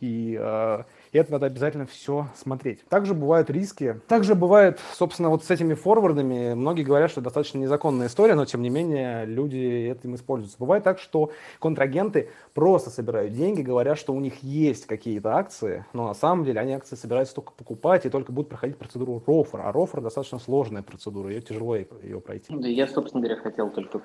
И 0.00 0.38
э, 0.40 0.82
это 1.12 1.32
надо 1.32 1.46
обязательно 1.46 1.86
все 1.86 2.26
смотреть. 2.34 2.84
Также 2.88 3.14
бывают 3.14 3.50
риски. 3.50 4.00
Также 4.08 4.34
бывает, 4.34 4.80
собственно, 4.94 5.28
вот 5.28 5.44
с 5.44 5.50
этими 5.50 5.74
форвардами, 5.74 6.54
многие 6.54 6.84
говорят, 6.84 7.10
что 7.10 7.20
достаточно 7.20 7.58
незаконная 7.58 8.06
история, 8.06 8.34
но 8.34 8.46
тем 8.46 8.62
не 8.62 8.70
менее 8.70 9.26
люди 9.26 9.90
этим 9.90 10.14
используются. 10.14 10.56
Бывает 10.58 10.84
так, 10.84 10.98
что 10.98 11.32
контрагенты 11.58 12.30
просто 12.54 12.90
собирают 12.90 13.34
деньги, 13.34 13.60
говорят, 13.60 13.98
что 13.98 14.14
у 14.14 14.20
них 14.20 14.42
есть 14.42 14.86
какие-то 14.86 15.36
акции, 15.36 15.84
но 15.92 16.08
на 16.08 16.14
самом 16.14 16.44
деле 16.44 16.60
они 16.60 16.72
акции 16.72 16.96
собираются 16.96 17.34
только 17.34 17.52
покупать 17.52 18.06
и 18.06 18.10
только 18.10 18.32
будут 18.32 18.48
проходить 18.48 18.78
процедуру 18.78 19.22
рофр. 19.26 19.60
А 19.62 19.72
рофр 19.72 20.00
достаточно 20.00 20.38
сложная 20.38 20.82
процедура, 20.82 21.28
ее 21.28 21.42
тяжело 21.42 21.76
ее 21.76 22.20
пройти. 22.20 22.54
Да, 22.54 22.66
я, 22.66 22.86
собственно 22.86 23.22
говоря, 23.22 23.40
хотел 23.40 23.70
только 23.70 23.98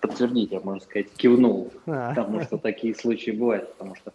подтвердить, 0.00 0.50
я, 0.50 0.60
можно 0.60 0.80
сказать, 0.80 1.10
кивнул, 1.12 1.70
а. 1.86 2.10
потому 2.10 2.40
что 2.40 2.58
такие 2.58 2.94
случаи 2.94 3.30
бывают, 3.30 3.72
потому 3.74 3.94
что 3.94 4.12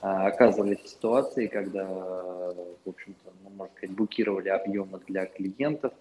оказывались 0.00 0.80
в 0.80 0.88
ситуации, 0.88 1.46
когда, 1.46 1.84
в 1.84 2.88
общем-то, 2.88 3.32
ну, 3.44 3.50
можно 3.50 3.74
сказать, 3.76 3.96
букировали 3.96 4.48
объемы 4.48 5.00
для 5.06 5.26
клиентов, 5.26 5.92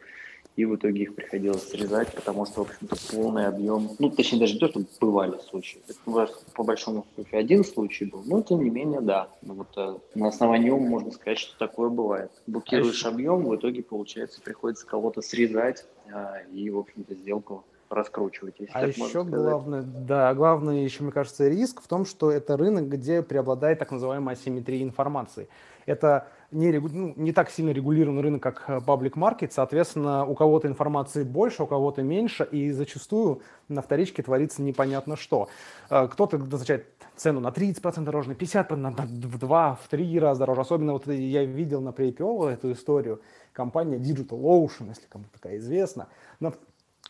и 0.58 0.66
в 0.66 0.75
итоге 0.75 1.04
их 1.04 1.16
приходилось 1.16 1.70
срезать, 1.70 2.13
потому 2.16 2.46
что, 2.48 2.63
в 2.63 2.70
общем-то, 2.70 2.96
полный 3.12 3.46
объем, 3.46 3.92
ну, 4.00 4.10
точнее, 4.10 4.39
даже 4.39 4.56
не 4.56 4.60
то, 4.60 4.68
что 4.70 4.82
бывали 5.00 5.38
случаи, 5.48 5.82
это, 5.88 6.30
по 6.56 6.63
большому 6.63 7.06
случаю 7.13 7.39
один 7.39 7.63
случай 7.63 8.06
был, 8.06 8.24
но, 8.25 8.42
тем 8.42 8.63
не 8.63 8.72
менее, 8.72 9.01
да, 9.01 9.30
ну, 9.44 9.54
вот 9.54 9.68
э, 9.77 9.98
на 10.16 10.30
основании 10.30 10.68
него 10.68 10.80
можно 10.80 11.12
сказать, 11.12 11.38
что 11.38 11.58
такое 11.60 11.89
бывает. 11.89 12.32
Букируешь 12.48 13.06
объем, 13.06 13.46
в 13.46 13.56
итоге, 13.56 13.84
получается, 13.84 14.42
приходится 14.42 14.88
кого-то 14.88 15.22
срезать, 15.22 15.86
а, 16.12 16.39
и, 16.51 16.70
в 16.72 16.80
общем-то, 16.80 17.13
сделку 17.13 17.63
раскручивать. 17.89 18.56
Если 18.60 18.74
а 18.74 18.88
еще 18.88 19.24
главное, 19.24 19.82
да, 19.82 20.34
главный 20.34 20.84
еще, 20.84 21.03
мне 21.03 21.12
кажется, 21.12 21.48
риск 21.48 21.82
в 21.82 21.88
том, 21.88 22.06
что 22.06 22.32
это 22.32 22.58
рынок, 22.58 22.89
где 22.89 23.22
преобладает 23.22 23.79
так 23.79 23.91
называемая 23.91 24.36
асимметрия 24.36 24.84
информации. 24.84 25.48
Это 25.86 26.27
не, 26.51 26.72
ну, 26.79 27.13
не 27.15 27.32
так 27.32 27.50
сильно 27.50 27.72
регулированный 27.72 28.22
рынок, 28.22 28.44
как 28.44 28.65
э, 28.67 28.77
public 28.77 29.13
market, 29.13 29.51
соответственно, 29.51 30.25
у 30.25 30.36
кого-то 30.36 30.67
информации 30.67 31.24
больше, 31.24 31.63
у 31.63 31.67
кого-то 31.67 32.03
меньше, 32.03 32.48
и 32.51 32.72
зачастую 32.72 33.41
на 33.67 33.82
вторичке 33.82 34.24
творится 34.24 34.62
непонятно 34.62 35.15
что. 35.15 35.50
Э, 35.89 36.08
кто-то 36.08 36.38
назначает 36.38 36.88
цену 37.15 37.39
на 37.39 37.50
30% 37.50 38.03
дороже, 38.03 38.29
на 38.29 38.34
50%, 38.34 38.75
на 38.75 38.91
2, 38.91 39.75
в 39.82 39.88
3 39.88 40.20
раза 40.20 40.39
дороже. 40.41 40.62
Особенно 40.62 40.94
вот 40.94 41.08
я 41.08 41.44
видел 41.44 41.82
на 41.82 41.89
pre 41.89 42.10
эту 42.51 42.72
историю, 42.72 43.22
компания 43.53 43.98
Digital 43.98 44.39
Ocean, 44.41 44.89
если 44.89 45.08
кому-то 45.10 45.32
такая 45.34 45.58
известна, 45.58 46.08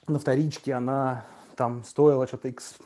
на 0.08 0.20
вторичке 0.20 0.74
она 0.74 1.26
там 1.56 1.84
стоила 1.84 2.28
что-то 2.28 2.50
x3 2.50 2.78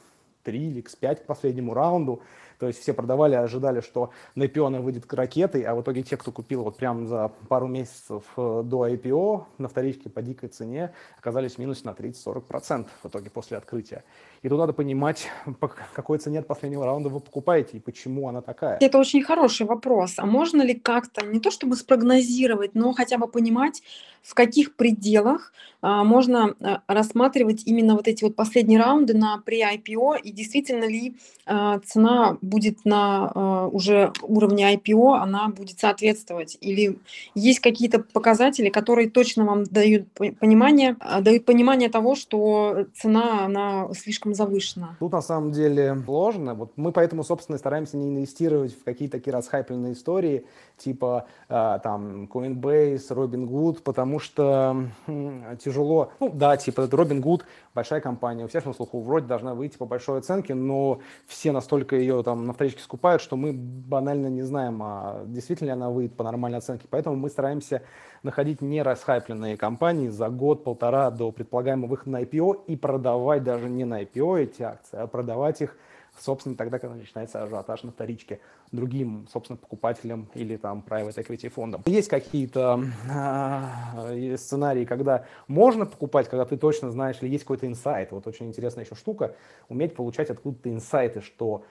или 0.46 0.84
x5 0.84 1.16
к 1.18 1.26
последнему 1.26 1.74
раунду. 1.74 2.22
То 2.58 2.68
есть 2.68 2.80
все 2.80 2.94
продавали, 2.94 3.34
ожидали, 3.34 3.82
что 3.82 4.12
на 4.36 4.44
IPO 4.44 4.68
она 4.68 4.82
выйдет 4.82 5.08
к 5.08 5.14
ракетой, 5.14 5.64
а 5.64 5.74
в 5.74 5.82
итоге 5.82 6.04
те, 6.04 6.16
кто 6.16 6.32
купил 6.32 6.62
вот 6.62 6.78
прямо 6.78 7.08
за 7.08 7.32
пару 7.50 7.68
месяцев 7.68 8.24
э, 8.38 8.62
до 8.64 8.88
IPO 8.88 9.46
на 9.58 9.68
вторичке 9.68 10.12
по 10.12 10.22
дикой 10.22 10.50
цене, 10.50 10.94
оказались 11.18 11.56
в 11.56 11.58
минусе 11.58 11.82
на 11.86 11.90
30-40% 11.90 12.88
в 13.02 13.08
итоге 13.08 13.32
после 13.32 13.58
открытия. 13.58 14.04
И 14.44 14.50
тут 14.50 14.60
надо 14.60 14.74
понимать, 14.74 15.28
по 15.60 15.70
какой 15.70 16.20
цене 16.20 16.38
от 16.38 16.46
последнего 16.46 16.86
раунда 16.86 17.10
вы 17.10 17.20
покупаете 17.20 17.78
и 17.78 17.80
почему 17.80 18.30
она 18.30 18.42
такая. 18.42 18.78
Это 18.80 19.00
очень 19.00 19.24
хороший 19.24 19.66
вопрос. 19.66 20.20
А 20.20 20.28
можно 20.28 20.62
ли 20.62 20.76
как-то, 20.76 21.26
не 21.26 21.40
то 21.40 21.50
чтобы 21.50 21.76
спрогнозировать, 21.76 22.76
но 22.76 22.94
хотя 22.94 23.18
бы 23.18 23.28
понимать, 23.28 23.82
в 24.22 24.36
каких 24.36 24.76
пределах 24.76 25.52
можно 25.82 26.56
а, 26.60 26.82
рассматривать 26.88 27.64
именно 27.66 27.96
вот 27.96 28.08
эти 28.08 28.24
вот 28.24 28.36
последние 28.36 28.80
раунды 28.80 29.16
на 29.16 29.42
pre-IPO 29.46 30.22
и 30.22 30.32
действительно 30.32 30.86
ли 30.86 31.16
а, 31.46 31.80
цена 31.80 32.38
будет 32.42 32.86
на 32.86 33.32
а, 33.34 33.68
уже 33.68 34.12
уровне 34.22 34.74
IPO, 34.76 35.18
она 35.18 35.50
будет 35.50 35.80
соответствовать? 35.80 36.58
Или 36.62 37.00
есть 37.36 37.60
какие-то 37.60 38.00
показатели, 38.00 38.70
которые 38.70 39.10
точно 39.10 39.46
вам 39.46 39.64
дают 39.64 40.08
понимание, 40.40 40.96
а, 41.00 41.22
дают 41.22 41.46
понимание 41.46 41.90
того, 41.90 42.16
что 42.16 42.86
цена, 42.94 43.46
она 43.46 43.88
слишком 43.94 44.34
завышена. 44.34 44.98
Тут 45.00 45.12
на 45.12 45.22
самом 45.22 45.52
деле 45.52 45.96
сложно. 46.06 46.54
Вот 46.54 46.74
мы 46.76 46.92
поэтому, 46.92 47.24
собственно, 47.24 47.58
стараемся 47.58 47.98
не 47.98 48.10
инвестировать 48.10 48.74
в 48.74 48.84
какие-то 48.84 49.18
такие 49.18 49.34
расхайпленные 49.34 49.94
истории, 49.94 50.46
типа 50.78 51.26
э, 51.50 51.80
там 51.84 52.26
Coinbase, 52.26 53.10
Robinhood, 53.10 53.82
потому 53.84 54.20
что 54.20 54.88
э, 55.08 55.56
тяжело. 55.72 56.12
Ну 56.20 56.30
да, 56.30 56.58
типа 56.58 56.82
Robinhood 56.82 57.44
большая 57.74 58.02
компания, 58.02 58.46
у 58.46 58.48
всех 58.48 58.66
на 58.66 58.74
слуху 58.74 59.02
вроде 59.02 59.28
должна 59.28 59.54
выйти 59.54 59.78
по 59.78 59.86
большой 59.86 60.20
оценке, 60.20 60.54
но 60.54 61.00
все 61.26 61.52
настолько 61.52 61.96
ее 61.96 62.22
там 62.24 62.46
на 62.46 62.54
вторичке 62.54 62.82
скупают, 62.82 63.22
что 63.22 63.36
мы 63.36 63.54
банально 63.54 64.28
не 64.28 64.42
знаем, 64.42 64.82
а 64.84 65.24
действительно 65.26 65.68
ли 65.68 65.74
она 65.74 65.90
выйдет 65.90 66.16
по 66.16 66.24
нормальной 66.24 66.60
оценке. 66.60 66.88
Поэтому 66.90 67.16
мы 67.16 67.30
стараемся 67.30 67.82
находить 68.24 68.62
не 68.62 68.82
расхайпленные 68.82 69.58
компании 69.58 70.10
за 70.10 70.30
год-полтора 70.30 71.10
до 71.12 71.32
предполагаемого 71.32 71.90
выхода 71.90 72.12
на 72.12 72.22
IPO 72.22 72.66
и 72.68 72.76
продавать 72.76 73.44
даже 73.44 73.70
не 73.70 73.86
на 73.86 74.04
IPO 74.04 74.44
эти 74.44 74.64
акции, 74.64 74.98
а 74.98 75.08
продавать 75.08 75.62
их 75.62 75.78
собственно, 76.20 76.56
тогда, 76.56 76.80
когда 76.80 76.96
начинается 76.96 77.44
ажиотаж 77.44 77.84
на 77.84 77.92
вторичке 77.92 78.40
другим, 78.72 79.28
собственно, 79.32 79.58
покупателям 79.58 80.28
или 80.34 80.58
там 80.58 80.84
private 80.88 81.16
equity 81.16 81.50
фондам. 81.50 81.82
Есть 81.86 82.10
какие-то 82.10 82.84
э, 83.10 84.38
сценарии, 84.38 84.86
когда 84.86 85.26
можно 85.48 85.86
покупать, 85.86 86.30
когда 86.30 86.46
ты 86.46 86.58
точно 86.58 86.92
знаешь, 86.92 87.18
или 87.22 87.30
есть 87.30 87.44
какой-то 87.44 87.68
инсайт. 87.68 88.12
Вот 88.12 88.28
очень 88.28 88.48
интересная 88.48 88.86
еще 88.86 88.96
штука, 88.96 89.36
уметь 89.70 89.96
получать 89.96 90.30
откуда-то 90.30 90.70
инсайты, 90.70 91.22
что 91.22 91.64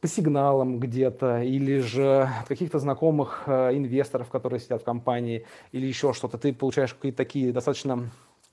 по 0.00 0.08
сигналам 0.08 0.80
где-то, 0.80 1.42
или 1.42 1.78
же 1.78 2.28
от 2.40 2.48
каких-то 2.48 2.80
знакомых 2.80 3.44
э, 3.46 3.76
инвесторов, 3.76 4.30
которые 4.30 4.58
сидят 4.58 4.82
в 4.82 4.84
компании, 4.84 5.46
или 5.70 5.86
еще 5.86 6.12
что-то. 6.12 6.38
Ты 6.38 6.52
получаешь 6.52 6.92
какие-то 6.92 7.18
такие 7.18 7.52
достаточно 7.52 8.10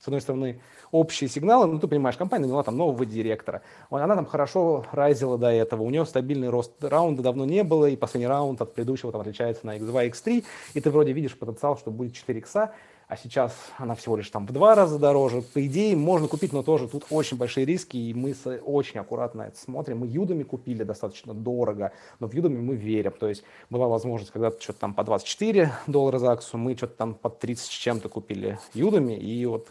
одной 0.09 0.21
стороны, 0.21 0.59
общие 0.91 1.29
сигналы, 1.29 1.67
ну, 1.67 1.79
ты 1.79 1.87
понимаешь, 1.87 2.17
компания 2.17 2.45
наняла 2.45 2.63
там 2.63 2.77
нового 2.77 3.05
директора. 3.05 3.61
Она 3.89 4.15
там 4.15 4.25
хорошо 4.25 4.85
райзила 4.91 5.37
до 5.37 5.47
этого, 5.51 5.83
у 5.83 5.89
нее 5.89 6.05
стабильный 6.05 6.49
рост 6.49 6.71
раунда 6.83 7.23
давно 7.23 7.45
не 7.45 7.63
было, 7.63 7.85
и 7.85 7.95
последний 7.95 8.27
раунд 8.27 8.61
от 8.61 8.73
предыдущего 8.73 9.11
там 9.11 9.21
отличается 9.21 9.65
на 9.65 9.77
x2, 9.77 10.11
x3, 10.11 10.45
и 10.73 10.81
ты 10.81 10.89
вроде 10.89 11.13
видишь 11.13 11.37
потенциал, 11.37 11.77
что 11.77 11.91
будет 11.91 12.13
4 12.13 12.39
икса, 12.39 12.73
а 13.09 13.17
сейчас 13.17 13.53
она 13.79 13.95
всего 13.95 14.15
лишь 14.15 14.29
там 14.29 14.45
в 14.45 14.51
два 14.51 14.75
раза 14.75 14.99
дороже. 14.99 15.41
По 15.41 15.65
идее, 15.65 15.95
можно 15.95 16.27
купить, 16.27 16.53
но 16.53 16.61
тоже 16.61 16.87
тут 16.87 17.07
очень 17.09 17.37
большие 17.37 17.65
риски, 17.65 17.97
и 17.97 18.13
мы 18.13 18.35
очень 18.63 18.99
аккуратно 18.99 19.41
это 19.41 19.59
смотрим. 19.59 19.97
Мы 19.97 20.07
Юдами 20.07 20.43
купили 20.43 20.83
достаточно 20.83 21.33
дорого, 21.33 21.91
но 22.19 22.27
в 22.27 22.33
Юдами 22.35 22.59
мы 22.59 22.75
верим. 22.75 23.13
То 23.19 23.27
есть 23.27 23.43
была 23.71 23.87
возможность 23.87 24.31
когда-то 24.31 24.61
что-то 24.61 24.81
там 24.81 24.93
по 24.93 25.03
24 25.03 25.71
доллара 25.87 26.19
за 26.19 26.31
акцию, 26.33 26.59
мы 26.59 26.77
что-то 26.77 26.93
там 26.93 27.15
по 27.15 27.31
30 27.31 27.65
с 27.65 27.69
чем-то 27.69 28.09
купили 28.09 28.59
Юдами, 28.75 29.13
и 29.13 29.43
вот 29.47 29.69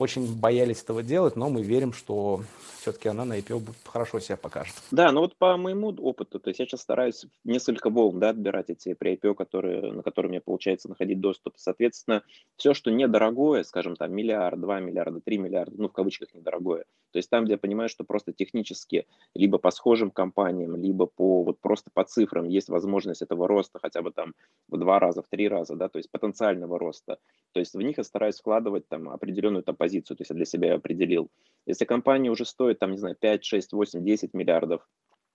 очень 0.00 0.34
боялись 0.34 0.82
этого 0.82 1.02
делать, 1.02 1.36
но 1.36 1.50
мы 1.50 1.62
верим, 1.62 1.92
что 1.92 2.40
все-таки 2.80 3.10
она 3.10 3.26
на 3.26 3.38
IPO 3.38 3.62
хорошо 3.84 4.18
себя 4.18 4.38
покажет. 4.38 4.74
Да, 4.90 5.12
ну 5.12 5.20
вот 5.20 5.36
по 5.36 5.58
моему 5.58 5.88
опыту, 5.88 6.40
то 6.40 6.48
есть 6.48 6.58
я 6.58 6.66
сейчас 6.66 6.80
стараюсь 6.80 7.26
несколько 7.44 7.90
волн 7.90 8.18
да, 8.18 8.30
отбирать 8.30 8.70
эти 8.70 8.94
при 8.94 9.16
IPO, 9.16 9.34
которые, 9.34 9.92
на 9.92 10.02
которые 10.02 10.30
мне 10.30 10.40
получается 10.40 10.88
находить 10.88 11.20
доступ. 11.20 11.54
Соответственно, 11.58 12.22
все, 12.56 12.72
что 12.72 12.90
недорогое, 12.90 13.62
скажем, 13.62 13.94
там 13.94 14.12
миллиард, 14.14 14.58
два 14.58 14.80
миллиарда, 14.80 15.20
три 15.20 15.36
миллиарда, 15.36 15.74
ну 15.76 15.88
в 15.88 15.92
кавычках 15.92 16.32
недорогое, 16.32 16.86
то 17.12 17.18
есть 17.18 17.28
там, 17.28 17.44
где 17.44 17.54
я 17.54 17.58
понимаю, 17.58 17.88
что 17.88 18.04
просто 18.04 18.32
технически 18.32 19.06
либо 19.34 19.58
по 19.58 19.70
схожим 19.70 20.10
компаниям, 20.10 20.76
либо 20.76 21.06
по 21.06 21.42
вот 21.42 21.60
просто 21.60 21.90
по 21.92 22.04
цифрам 22.04 22.44
есть 22.44 22.68
возможность 22.68 23.22
этого 23.22 23.48
роста 23.48 23.78
хотя 23.80 24.02
бы 24.02 24.12
там 24.12 24.34
в 24.68 24.78
два 24.78 24.98
раза, 24.98 25.22
в 25.22 25.28
три 25.28 25.48
раза, 25.48 25.74
да, 25.76 25.88
то 25.88 25.98
есть 25.98 26.10
потенциального 26.10 26.78
роста. 26.78 27.18
То 27.52 27.60
есть 27.60 27.74
в 27.74 27.80
них 27.80 27.98
я 27.98 28.04
стараюсь 28.04 28.38
вкладывать 28.38 28.88
там 28.88 29.08
определенную 29.08 29.64
там 29.64 29.74
позицию, 29.90 30.16
то 30.16 30.22
есть 30.22 30.30
я 30.30 30.36
для 30.36 30.44
себя 30.44 30.74
определил. 30.74 31.30
Если 31.66 31.84
компания 31.84 32.30
уже 32.30 32.44
стоит 32.44 32.78
там, 32.78 32.92
не 32.92 32.98
знаю, 32.98 33.16
5, 33.20 33.44
6, 33.44 33.72
8, 33.72 34.04
10 34.04 34.34
миллиардов, 34.34 34.86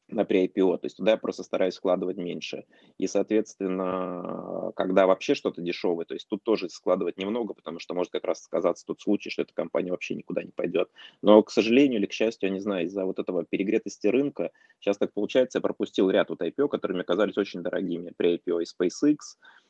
на 0.08 0.22
pre-IPO, 0.22 0.78
то 0.78 0.86
есть 0.86 0.98
туда 0.98 1.12
я 1.12 1.18
просто 1.18 1.42
стараюсь 1.44 1.78
вкладывать 1.78 2.18
меньше. 2.18 2.66
И, 3.00 3.08
соответственно, 3.08 4.72
когда 4.76 5.08
вообще 5.08 5.34
что-то 5.34 5.62
дешевое, 5.62 6.06
то 6.06 6.14
есть 6.14 6.28
тут 6.28 6.44
тоже 6.44 6.70
складывать 6.70 7.18
немного, 7.18 7.56
потому 7.56 7.80
что 7.80 7.96
может 7.96 8.12
как 8.12 8.24
раз 8.24 8.44
сказаться 8.44 8.86
тот 8.86 9.02
случай, 9.02 9.32
что 9.32 9.42
эта 9.42 9.54
компания 9.54 9.90
вообще 9.90 10.14
никуда 10.14 10.44
не 10.44 10.52
пойдет. 10.52 10.90
Но, 11.24 11.42
к 11.42 11.50
сожалению 11.50 12.00
или 12.00 12.06
к 12.06 12.14
счастью, 12.14 12.50
я 12.50 12.54
не 12.54 12.60
знаю, 12.60 12.86
из-за 12.86 13.04
вот 13.06 13.18
этого 13.18 13.46
перегретости 13.46 14.06
рынка, 14.06 14.52
сейчас 14.80 14.98
так 14.98 15.12
получается, 15.12 15.58
я 15.58 15.62
пропустил 15.62 16.12
ряд 16.12 16.30
вот 16.30 16.42
IPO, 16.42 16.68
которые 16.68 16.98
мне 16.98 17.04
казались 17.04 17.38
очень 17.38 17.64
дорогими. 17.64 18.14
Pre-IPO 18.22 18.62
и 18.62 18.66
SpaceX, 18.66 19.18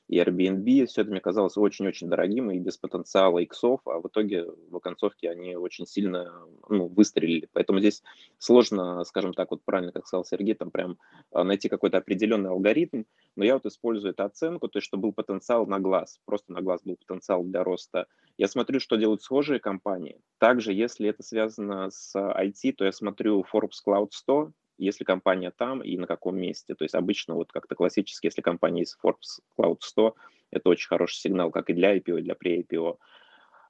и 0.07 0.19
Airbnb, 0.19 0.85
все 0.85 1.01
это 1.01 1.11
мне 1.11 1.19
казалось 1.19 1.57
очень-очень 1.57 2.09
дорогим 2.09 2.51
и 2.51 2.59
без 2.59 2.77
потенциала 2.77 3.39
иксов, 3.39 3.81
а 3.85 3.99
в 3.99 4.07
итоге 4.07 4.45
в 4.69 4.75
оконцовке 4.75 5.31
они 5.31 5.55
очень 5.55 5.87
сильно 5.87 6.31
ну, 6.69 6.87
выстрелили. 6.87 7.49
Поэтому 7.53 7.79
здесь 7.79 8.03
сложно, 8.37 9.03
скажем 9.03 9.33
так, 9.33 9.49
вот 9.51 9.63
правильно, 9.63 9.91
как 9.91 10.05
сказал 10.05 10.23
Сергей, 10.23 10.53
там 10.53 10.69
прям 10.69 10.99
а, 11.31 11.43
найти 11.43 11.69
какой-то 11.69 11.97
определенный 11.97 12.51
алгоритм, 12.51 13.03
но 13.35 13.43
я 13.43 13.55
вот 13.55 13.65
использую 13.65 14.11
эту 14.11 14.23
оценку, 14.23 14.67
то 14.67 14.77
есть 14.77 14.85
чтобы 14.85 15.03
был 15.03 15.13
потенциал 15.13 15.65
на 15.65 15.79
глаз, 15.79 16.19
просто 16.25 16.53
на 16.53 16.61
глаз 16.61 16.81
был 16.83 16.97
потенциал 16.97 17.43
для 17.43 17.63
роста. 17.63 18.05
Я 18.37 18.47
смотрю, 18.47 18.79
что 18.79 18.97
делают 18.97 19.23
схожие 19.23 19.59
компании. 19.59 20.21
Также, 20.37 20.71
если 20.71 21.09
это 21.09 21.23
связано 21.23 21.89
с 21.89 22.15
IT, 22.15 22.73
то 22.73 22.85
я 22.85 22.91
смотрю 22.91 23.43
Forbes 23.51 23.81
Cloud 23.85 24.09
100, 24.11 24.51
если 24.77 25.03
компания 25.03 25.51
там 25.51 25.81
и 25.81 25.97
на 25.97 26.07
каком 26.07 26.37
месте. 26.37 26.75
То 26.75 26.83
есть 26.83 26.95
обычно 26.95 27.35
вот 27.35 27.51
как-то 27.51 27.75
классически, 27.75 28.27
если 28.27 28.41
компания 28.41 28.83
из 28.83 28.97
Forbes 29.03 29.41
Cloud 29.57 29.77
100, 29.81 30.15
это 30.51 30.69
очень 30.69 30.87
хороший 30.87 31.17
сигнал 31.17 31.51
как 31.51 31.69
и 31.69 31.73
для 31.73 31.97
IPO, 31.97 32.19
и 32.19 32.21
для 32.21 32.33
pre-IPO. 32.33 32.97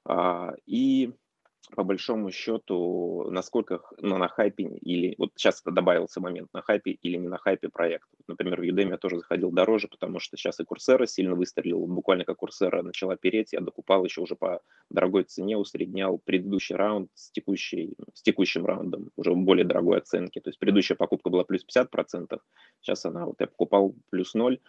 А, 0.04 0.54
и 0.66 1.12
по 1.74 1.82
большому 1.84 2.30
счету, 2.30 3.28
насколько 3.30 3.80
ну, 3.98 4.18
на 4.18 4.28
хайпе 4.28 4.64
или 4.64 5.14
вот 5.18 5.32
сейчас 5.34 5.60
это 5.60 5.70
добавился 5.72 6.20
момент, 6.20 6.48
на 6.52 6.62
хайпе 6.62 6.92
или 6.92 7.16
не 7.16 7.28
на 7.28 7.38
хайпе 7.38 7.68
проект. 7.68 8.08
Например, 8.28 8.60
в 8.60 8.64
Udemy 8.64 8.90
я 8.90 8.98
тоже 8.98 9.18
заходил 9.18 9.50
дороже, 9.50 9.88
потому 9.88 10.20
что 10.20 10.36
сейчас 10.36 10.60
и 10.60 10.64
Курсера 10.64 11.06
сильно 11.06 11.34
выстрелил. 11.34 11.86
Буквально 11.86 12.24
как 12.24 12.36
Курсера 12.36 12.82
начала 12.82 13.16
переть, 13.16 13.52
я 13.52 13.60
докупал 13.60 14.04
еще 14.04 14.20
уже 14.20 14.36
по 14.36 14.60
дорогой 14.90 15.24
цене, 15.24 15.56
усреднял 15.56 16.18
предыдущий 16.18 16.76
раунд 16.76 17.10
с, 17.14 17.30
текущей, 17.30 17.94
с 18.14 18.22
текущим 18.22 18.64
раундом, 18.64 19.10
уже 19.16 19.34
более 19.34 19.64
дорогой 19.64 19.98
оценки. 19.98 20.40
То 20.40 20.50
есть 20.50 20.58
предыдущая 20.58 20.96
покупка 20.96 21.30
была 21.30 21.44
плюс 21.44 21.64
50%, 21.64 22.38
сейчас 22.80 23.04
она, 23.04 23.26
вот 23.26 23.36
я 23.40 23.46
покупал 23.46 23.94
плюс 24.10 24.34
0, 24.34 24.60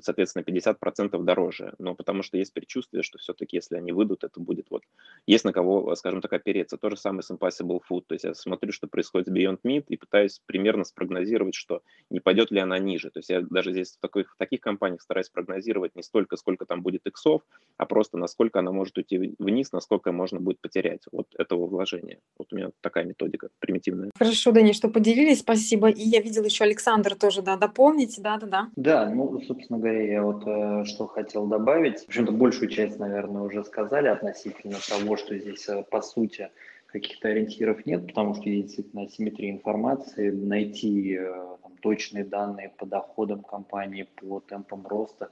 соответственно, 0.00 0.42
50% 0.42 1.22
дороже. 1.22 1.74
Но 1.78 1.94
потому 1.94 2.22
что 2.22 2.36
есть 2.38 2.52
предчувствие, 2.52 3.02
что 3.02 3.18
все-таки, 3.18 3.56
если 3.56 3.76
они 3.76 3.92
выйдут, 3.92 4.24
это 4.24 4.40
будет 4.40 4.66
вот... 4.70 4.82
Есть 5.26 5.44
на 5.44 5.52
кого, 5.52 5.94
скажем 5.96 6.20
так, 6.20 6.32
опереться. 6.32 6.76
То 6.76 6.90
же 6.90 6.96
самое 6.96 7.22
с 7.22 7.30
Impossible 7.30 7.80
Food. 7.90 8.04
То 8.06 8.14
есть 8.14 8.24
я 8.24 8.34
смотрю, 8.34 8.72
что 8.72 8.86
происходит 8.86 9.28
с 9.28 9.32
Beyond 9.32 9.60
Meat 9.64 9.84
и 9.88 9.96
пытаюсь 9.96 10.40
примерно 10.46 10.84
спрогнозировать, 10.84 11.54
что 11.54 11.82
не 12.10 12.20
пойдет 12.20 12.50
ли 12.50 12.60
она 12.60 12.78
ниже. 12.78 13.10
То 13.10 13.18
есть 13.18 13.30
я 13.30 13.40
даже 13.40 13.72
здесь 13.72 13.96
в, 13.96 14.00
такой, 14.00 14.24
в 14.24 14.36
таких 14.38 14.60
компаниях 14.60 15.02
стараюсь 15.02 15.28
прогнозировать 15.28 15.94
не 15.94 16.02
столько, 16.02 16.36
сколько 16.36 16.64
там 16.64 16.82
будет 16.82 17.06
иксов, 17.06 17.42
а 17.76 17.86
просто 17.86 18.18
насколько 18.18 18.60
она 18.60 18.72
может 18.72 18.96
уйти 18.98 19.34
вниз, 19.38 19.72
насколько 19.72 20.12
можно 20.12 20.40
будет 20.40 20.60
потерять 20.60 21.02
от 21.12 21.28
этого 21.36 21.66
вложения. 21.66 22.20
Вот 22.38 22.52
у 22.52 22.56
меня 22.56 22.70
такая 22.80 23.04
методика 23.04 23.48
примитивная. 23.58 24.10
Хорошо, 24.18 24.52
Дани, 24.52 24.72
что 24.72 24.88
поделились, 24.88 25.40
спасибо. 25.40 25.90
И 25.90 26.02
я 26.02 26.20
видела 26.20 26.44
еще 26.44 26.64
Александр 26.64 27.14
тоже, 27.14 27.42
да, 27.42 27.56
дополнить, 27.56 28.20
да-да-да. 28.20 28.70
Да, 28.76 29.10
ну, 29.10 29.40
собственно, 29.42 29.65
собственно 29.66 29.80
говоря, 29.80 30.12
я 30.12 30.22
вот 30.22 30.44
э, 30.46 30.84
что 30.84 31.06
хотел 31.08 31.46
добавить. 31.46 32.00
В 32.00 32.08
общем-то, 32.08 32.30
большую 32.30 32.68
часть, 32.68 33.00
наверное, 33.00 33.42
уже 33.42 33.64
сказали 33.64 34.06
относительно 34.06 34.76
того, 34.88 35.16
что 35.16 35.36
здесь, 35.36 35.68
э, 35.68 35.82
по 35.90 36.02
сути, 36.02 36.50
каких-то 36.86 37.28
ориентиров 37.28 37.84
нет, 37.84 38.06
потому 38.06 38.34
что 38.34 38.48
есть 38.48 38.68
действительно 38.68 39.02
асимметрия 39.02 39.50
информации, 39.50 40.30
найти 40.30 41.16
э, 41.18 41.56
там, 41.62 41.72
точные 41.82 42.24
данные 42.24 42.72
по 42.78 42.86
доходам 42.86 43.42
компании, 43.42 44.06
по 44.16 44.40
темпам 44.40 44.86
роста 44.86 45.30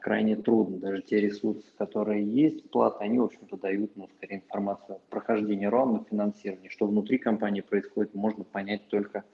крайне 0.00 0.36
трудно. 0.36 0.78
Даже 0.78 1.02
те 1.02 1.20
ресурсы, 1.20 1.64
которые 1.76 2.24
есть, 2.24 2.70
платы, 2.70 3.04
они, 3.04 3.18
в 3.18 3.24
общем-то, 3.24 3.58
дают, 3.58 3.94
ну, 3.94 4.08
скорее, 4.16 4.36
информацию 4.36 4.96
о 4.96 5.00
прохождении 5.10 5.66
раунда 5.66 6.02
финансирования. 6.08 6.70
Что 6.70 6.86
внутри 6.86 7.18
компании 7.18 7.60
происходит, 7.60 8.14
можно 8.14 8.42
понять 8.42 8.88
только 8.88 9.24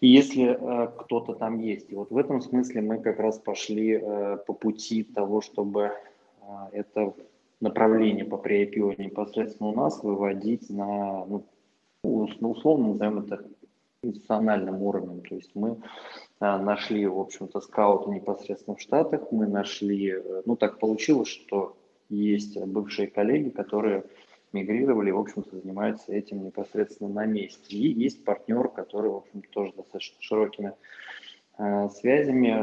и 0.00 0.08
если 0.08 0.56
э, 0.58 0.88
кто-то 0.98 1.34
там 1.34 1.58
есть. 1.58 1.90
И 1.90 1.94
вот 1.94 2.10
в 2.10 2.16
этом 2.16 2.40
смысле 2.40 2.80
мы 2.80 2.98
как 2.98 3.18
раз 3.18 3.38
пошли 3.38 4.00
э, 4.00 4.38
по 4.46 4.52
пути 4.52 5.02
того, 5.02 5.40
чтобы 5.40 5.82
э, 5.82 5.92
это 6.72 7.14
направление 7.60 8.24
по 8.24 8.36
pre 8.36 8.66
непосредственно 8.98 9.70
у 9.70 9.74
нас 9.74 10.02
выводить 10.02 10.70
на, 10.70 11.26
ну, 11.26 11.44
условно 12.02 12.88
назовем 12.88 13.18
это 13.18 13.44
институциональным 14.02 14.82
уровнем. 14.82 15.20
То 15.20 15.34
есть 15.34 15.50
мы 15.54 15.70
э, 15.70 15.76
нашли, 16.40 17.06
в 17.06 17.18
общем-то, 17.18 17.60
скауты 17.60 18.10
непосредственно 18.10 18.76
в 18.76 18.80
Штатах, 18.80 19.30
мы 19.30 19.46
нашли, 19.46 20.12
э, 20.12 20.42
ну 20.46 20.56
так 20.56 20.78
получилось, 20.78 21.28
что 21.28 21.76
есть 22.08 22.58
бывшие 22.58 23.08
коллеги, 23.08 23.50
которые 23.50 24.04
мигрировали, 24.52 25.10
в 25.10 25.18
общем-то, 25.18 25.58
занимаются 25.58 26.12
этим 26.12 26.44
непосредственно 26.44 27.10
на 27.10 27.26
месте. 27.26 27.76
И 27.76 27.92
есть 27.92 28.24
партнер, 28.24 28.68
который, 28.68 29.10
в 29.10 29.16
общем 29.16 29.42
тоже 29.50 29.72
достаточно 29.76 30.16
широкими 30.20 30.72
э, 31.58 31.88
связями, 31.90 32.54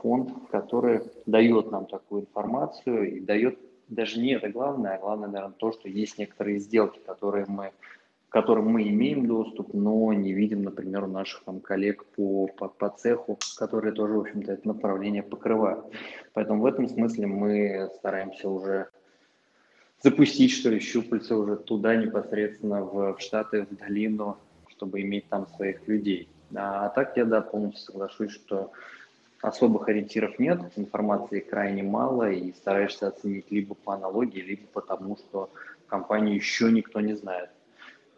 фонд, 0.00 0.32
который 0.50 1.00
дает 1.26 1.70
нам 1.70 1.86
такую 1.86 2.22
информацию 2.22 3.16
и 3.16 3.20
дает 3.20 3.58
даже 3.88 4.20
не 4.20 4.32
это 4.32 4.48
главное, 4.48 4.96
а 4.96 5.00
главное, 5.00 5.28
наверное, 5.28 5.54
то, 5.56 5.72
что 5.72 5.88
есть 5.88 6.18
некоторые 6.18 6.58
сделки, 6.58 6.98
которые 7.06 7.46
мы, 7.46 7.72
которым 8.28 8.68
мы 8.68 8.88
имеем 8.88 9.26
доступ, 9.26 9.72
но 9.74 10.12
не 10.12 10.32
видим, 10.32 10.62
например, 10.62 11.04
у 11.04 11.08
наших 11.08 11.44
там, 11.44 11.60
коллег 11.60 12.04
по, 12.16 12.48
по, 12.48 12.68
по 12.68 12.88
цеху, 12.90 13.38
которые 13.58 13.92
тоже, 13.92 14.14
в 14.14 14.20
общем-то, 14.20 14.52
это 14.52 14.66
направление 14.66 15.22
покрывают. 15.22 15.86
Поэтому 16.32 16.62
в 16.62 16.66
этом 16.66 16.88
смысле 16.88 17.26
мы 17.26 17.88
стараемся 17.98 18.48
уже 18.48 18.88
запустить, 20.06 20.52
что 20.52 20.70
ли, 20.70 20.78
щупальца 20.78 21.36
уже 21.36 21.56
туда 21.56 21.96
непосредственно 21.96 22.82
в, 22.82 23.16
в 23.16 23.20
Штаты, 23.20 23.66
в 23.68 23.76
долину, 23.76 24.38
чтобы 24.68 25.00
иметь 25.00 25.28
там 25.28 25.48
своих 25.56 25.88
людей. 25.88 26.28
А, 26.54 26.86
а 26.86 26.88
так 26.90 27.16
я, 27.16 27.24
да, 27.24 27.40
полностью 27.40 27.86
соглашусь, 27.86 28.30
что 28.30 28.70
особых 29.42 29.88
ориентиров 29.88 30.38
нет, 30.38 30.60
информации 30.76 31.40
крайне 31.40 31.82
мало, 31.82 32.30
и 32.30 32.52
стараешься 32.52 33.08
оценить 33.08 33.50
либо 33.50 33.74
по 33.74 33.94
аналогии, 33.94 34.40
либо 34.40 34.62
потому, 34.72 35.16
что 35.16 35.50
компанию 35.88 36.36
еще 36.36 36.70
никто 36.70 37.00
не 37.00 37.14
знает. 37.14 37.50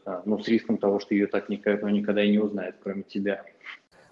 А, 0.05 0.21
ну, 0.27 0.39
с 0.39 0.47
риском 0.47 0.77
того, 0.77 1.01
что 1.01 1.15
ее 1.15 1.27
так 1.27 1.49
никогда, 1.49 1.91
никогда 1.91 2.23
и 2.23 2.31
не 2.31 2.39
узнает, 2.39 2.77
кроме 2.83 3.03
тебя. 3.03 3.45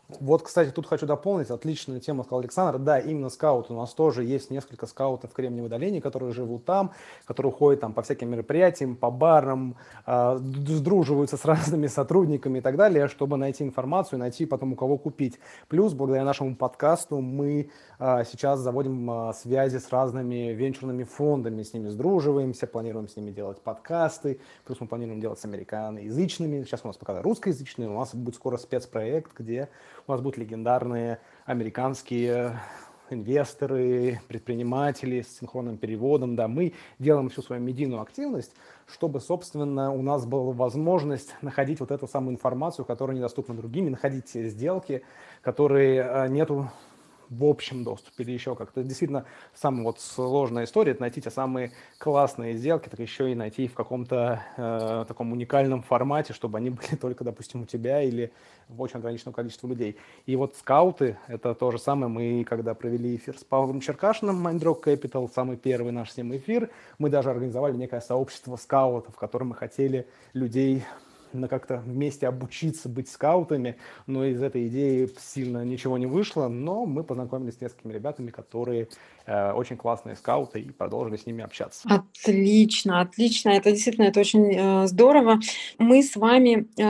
Вот, 0.08 0.42
кстати, 0.42 0.70
тут 0.70 0.86
хочу 0.86 1.04
дополнить, 1.04 1.50
отличная 1.50 1.98
тема, 1.98 2.22
сказал 2.22 2.38
Александр. 2.38 2.78
Да, 2.78 3.00
именно 3.00 3.28
скаут. 3.28 3.70
У 3.72 3.74
нас 3.74 3.92
тоже 3.92 4.22
есть 4.22 4.50
несколько 4.50 4.86
скаутов 4.86 5.32
в 5.32 5.34
Кремниевой 5.34 5.68
долине, 5.68 6.00
которые 6.00 6.32
живут 6.32 6.64
там, 6.64 6.92
которые 7.24 7.50
ходят 7.50 7.80
там 7.80 7.92
по 7.92 8.02
всяким 8.02 8.30
мероприятиям, 8.30 8.94
по 8.94 9.10
барам, 9.10 9.76
э, 10.06 10.38
сдруживаются 10.38 11.36
с 11.36 11.44
разными 11.44 11.88
сотрудниками 11.88 12.58
и 12.58 12.60
так 12.60 12.76
далее, 12.76 13.08
чтобы 13.08 13.36
найти 13.36 13.64
информацию, 13.64 14.20
найти 14.20 14.46
потом 14.46 14.74
у 14.74 14.76
кого 14.76 14.96
купить. 14.96 15.40
Плюс, 15.66 15.92
благодаря 15.92 16.24
нашему 16.24 16.54
подкасту, 16.54 17.20
мы 17.20 17.70
э, 17.98 18.24
сейчас 18.30 18.60
заводим 18.60 19.10
э, 19.10 19.32
связи 19.34 19.78
с 19.78 19.90
разными 19.90 20.52
венчурными 20.52 21.02
фондами, 21.02 21.64
с 21.64 21.74
ними 21.74 21.88
сдруживаемся, 21.88 22.68
планируем 22.68 23.08
с 23.08 23.16
ними 23.16 23.32
делать 23.32 23.60
подкасты, 23.60 24.38
плюс 24.66 24.80
мы 24.80 24.86
планируем 24.86 25.20
делать 25.20 25.40
с 25.40 25.44
американоязычными. 25.44 26.62
Сейчас 26.62 26.82
у 26.84 26.86
нас 26.86 26.96
пока 26.96 27.20
русскоязычные, 27.22 27.88
у 27.88 27.98
нас 27.98 28.14
будет 28.14 28.36
скоро 28.36 28.56
спецпроект, 28.56 29.32
где 29.36 29.68
у 30.06 30.12
нас 30.12 30.20
будут 30.20 30.38
легендарные 30.38 31.18
американские 31.44 32.60
инвесторы, 33.10 34.20
предприниматели 34.28 35.22
с 35.22 35.38
синхронным 35.38 35.78
переводом, 35.78 36.34
да, 36.36 36.48
мы 36.48 36.74
делаем 36.98 37.28
всю 37.28 37.42
свою 37.42 37.62
медийную 37.62 38.02
активность, 38.02 38.52
чтобы, 38.86 39.20
собственно, 39.20 39.92
у 39.92 40.02
нас 40.02 40.26
была 40.26 40.52
возможность 40.52 41.34
находить 41.42 41.80
вот 41.80 41.90
эту 41.90 42.06
самую 42.08 42.34
информацию, 42.34 42.84
которая 42.84 43.16
недоступна 43.16 43.54
другим, 43.54 43.86
и 43.86 43.90
находить 43.90 44.30
сделки, 44.30 45.02
которые 45.42 46.02
э, 46.02 46.28
нету 46.28 46.70
в 47.30 47.44
общем 47.44 47.84
доступе 47.84 48.24
или 48.24 48.32
еще 48.32 48.54
как-то. 48.54 48.82
Действительно, 48.82 49.24
самая 49.54 49.84
вот 49.84 50.00
сложная 50.00 50.64
история– 50.64 50.92
это 50.92 51.02
найти 51.02 51.20
те 51.20 51.30
самые 51.30 51.72
классные 51.98 52.56
сделки, 52.56 52.88
так 52.88 53.00
еще 53.00 53.30
и 53.30 53.34
найти 53.34 53.68
в 53.68 53.74
каком-то 53.74 54.42
э, 54.56 55.04
таком 55.08 55.32
уникальном 55.32 55.82
формате, 55.82 56.32
чтобы 56.32 56.58
они 56.58 56.70
были 56.70 56.96
только, 56.96 57.24
допустим, 57.24 57.62
у 57.62 57.66
тебя 57.66 58.02
или 58.02 58.32
в 58.68 58.80
очень 58.80 58.98
ограниченном 58.98 59.32
количестве 59.32 59.68
людей. 59.68 59.96
И 60.26 60.36
вот 60.36 60.56
скауты– 60.56 61.18
это 61.28 61.54
то 61.54 61.70
же 61.70 61.78
самое. 61.78 62.08
Мы, 62.08 62.44
когда 62.44 62.74
провели 62.74 63.16
эфир 63.16 63.38
с 63.38 63.44
Павлом 63.44 63.80
Черкашиным, 63.80 64.46
Mindrock 64.46 64.84
Capital, 64.84 65.30
самый 65.32 65.56
первый 65.56 65.92
наш 65.92 66.12
с 66.12 66.16
ним 66.16 66.36
эфир, 66.36 66.70
мы 66.98 67.10
даже 67.10 67.30
организовали 67.30 67.76
некое 67.76 68.00
сообщество 68.00 68.56
скаутов, 68.56 69.14
в 69.14 69.18
котором 69.18 69.48
мы 69.48 69.54
хотели 69.54 70.06
людей 70.32 70.84
на 71.32 71.48
как-то 71.48 71.78
вместе 71.78 72.26
обучиться 72.28 72.88
быть 72.88 73.08
скаутами, 73.08 73.76
но 74.06 74.24
из 74.24 74.42
этой 74.42 74.68
идеи 74.68 75.08
сильно 75.18 75.64
ничего 75.64 75.98
не 75.98 76.06
вышло, 76.06 76.48
но 76.48 76.86
мы 76.86 77.04
познакомились 77.04 77.56
с 77.56 77.60
несколькими 77.60 77.92
ребятами, 77.92 78.30
которые 78.30 78.88
э, 79.26 79.52
очень 79.52 79.76
классные 79.76 80.16
скауты 80.16 80.60
и 80.60 80.70
продолжили 80.70 81.16
с 81.16 81.26
ними 81.26 81.42
общаться. 81.44 81.88
Отлично, 81.88 83.00
отлично, 83.00 83.50
это 83.50 83.70
действительно 83.70 84.06
это 84.06 84.20
очень 84.20 84.52
э, 84.54 84.86
здорово. 84.86 85.40
Мы 85.78 86.02
с 86.02 86.16
вами 86.16 86.68
э, 86.76 86.82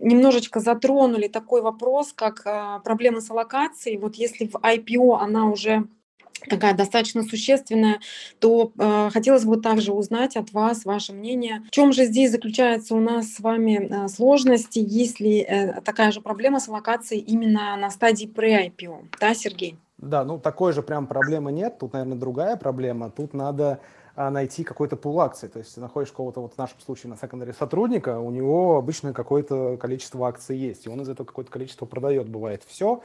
немножечко 0.00 0.60
затронули 0.60 1.28
такой 1.28 1.62
вопрос, 1.62 2.12
как 2.12 2.42
э, 2.46 2.80
проблемы 2.84 3.20
с 3.20 3.30
аллокацией. 3.30 3.98
Вот 3.98 4.16
если 4.16 4.46
в 4.46 4.56
IPO 4.56 5.18
она 5.20 5.46
уже 5.46 5.86
такая 6.48 6.74
достаточно 6.74 7.22
существенная, 7.22 8.00
то 8.38 8.72
э, 8.78 9.10
хотелось 9.12 9.44
бы 9.44 9.56
также 9.56 9.92
узнать 9.92 10.36
от 10.36 10.52
вас 10.52 10.84
ваше 10.84 11.12
мнение. 11.12 11.62
В 11.66 11.70
чем 11.70 11.92
же 11.92 12.04
здесь 12.04 12.30
заключается 12.30 12.94
у 12.94 13.00
нас 13.00 13.34
с 13.34 13.40
вами 13.40 13.88
э, 14.04 14.08
сложности, 14.08 14.80
если 14.82 15.40
э, 15.40 15.80
такая 15.82 16.12
же 16.12 16.20
проблема 16.20 16.60
с 16.60 16.68
локацией 16.68 17.22
именно 17.22 17.76
на 17.76 17.90
стадии 17.90 18.26
pre-IPO? 18.26 19.08
Да, 19.20 19.34
Сергей? 19.34 19.76
Да, 19.98 20.24
ну 20.24 20.38
такой 20.38 20.72
же 20.72 20.82
прям 20.82 21.06
проблемы 21.06 21.52
нет. 21.52 21.78
Тут, 21.78 21.92
наверное, 21.92 22.16
другая 22.16 22.56
проблема. 22.56 23.10
Тут 23.10 23.34
надо 23.34 23.80
а, 24.16 24.30
найти 24.30 24.64
какой-то 24.64 24.96
пул 24.96 25.20
акций. 25.20 25.48
То 25.48 25.58
есть 25.58 25.76
находишь 25.76 26.12
кого-то, 26.12 26.40
вот 26.40 26.54
в 26.54 26.58
нашем 26.58 26.80
случае 26.80 27.10
на 27.10 27.16
секондаре 27.16 27.52
сотрудника, 27.52 28.18
у 28.18 28.30
него 28.30 28.76
обычно 28.76 29.12
какое-то 29.12 29.76
количество 29.76 30.26
акций 30.26 30.56
есть, 30.56 30.86
и 30.86 30.88
он 30.88 31.00
из 31.02 31.08
этого 31.08 31.26
какое-то 31.26 31.50
количество 31.50 31.86
продает. 31.86 32.28
Бывает 32.28 32.62
все, 32.66 33.02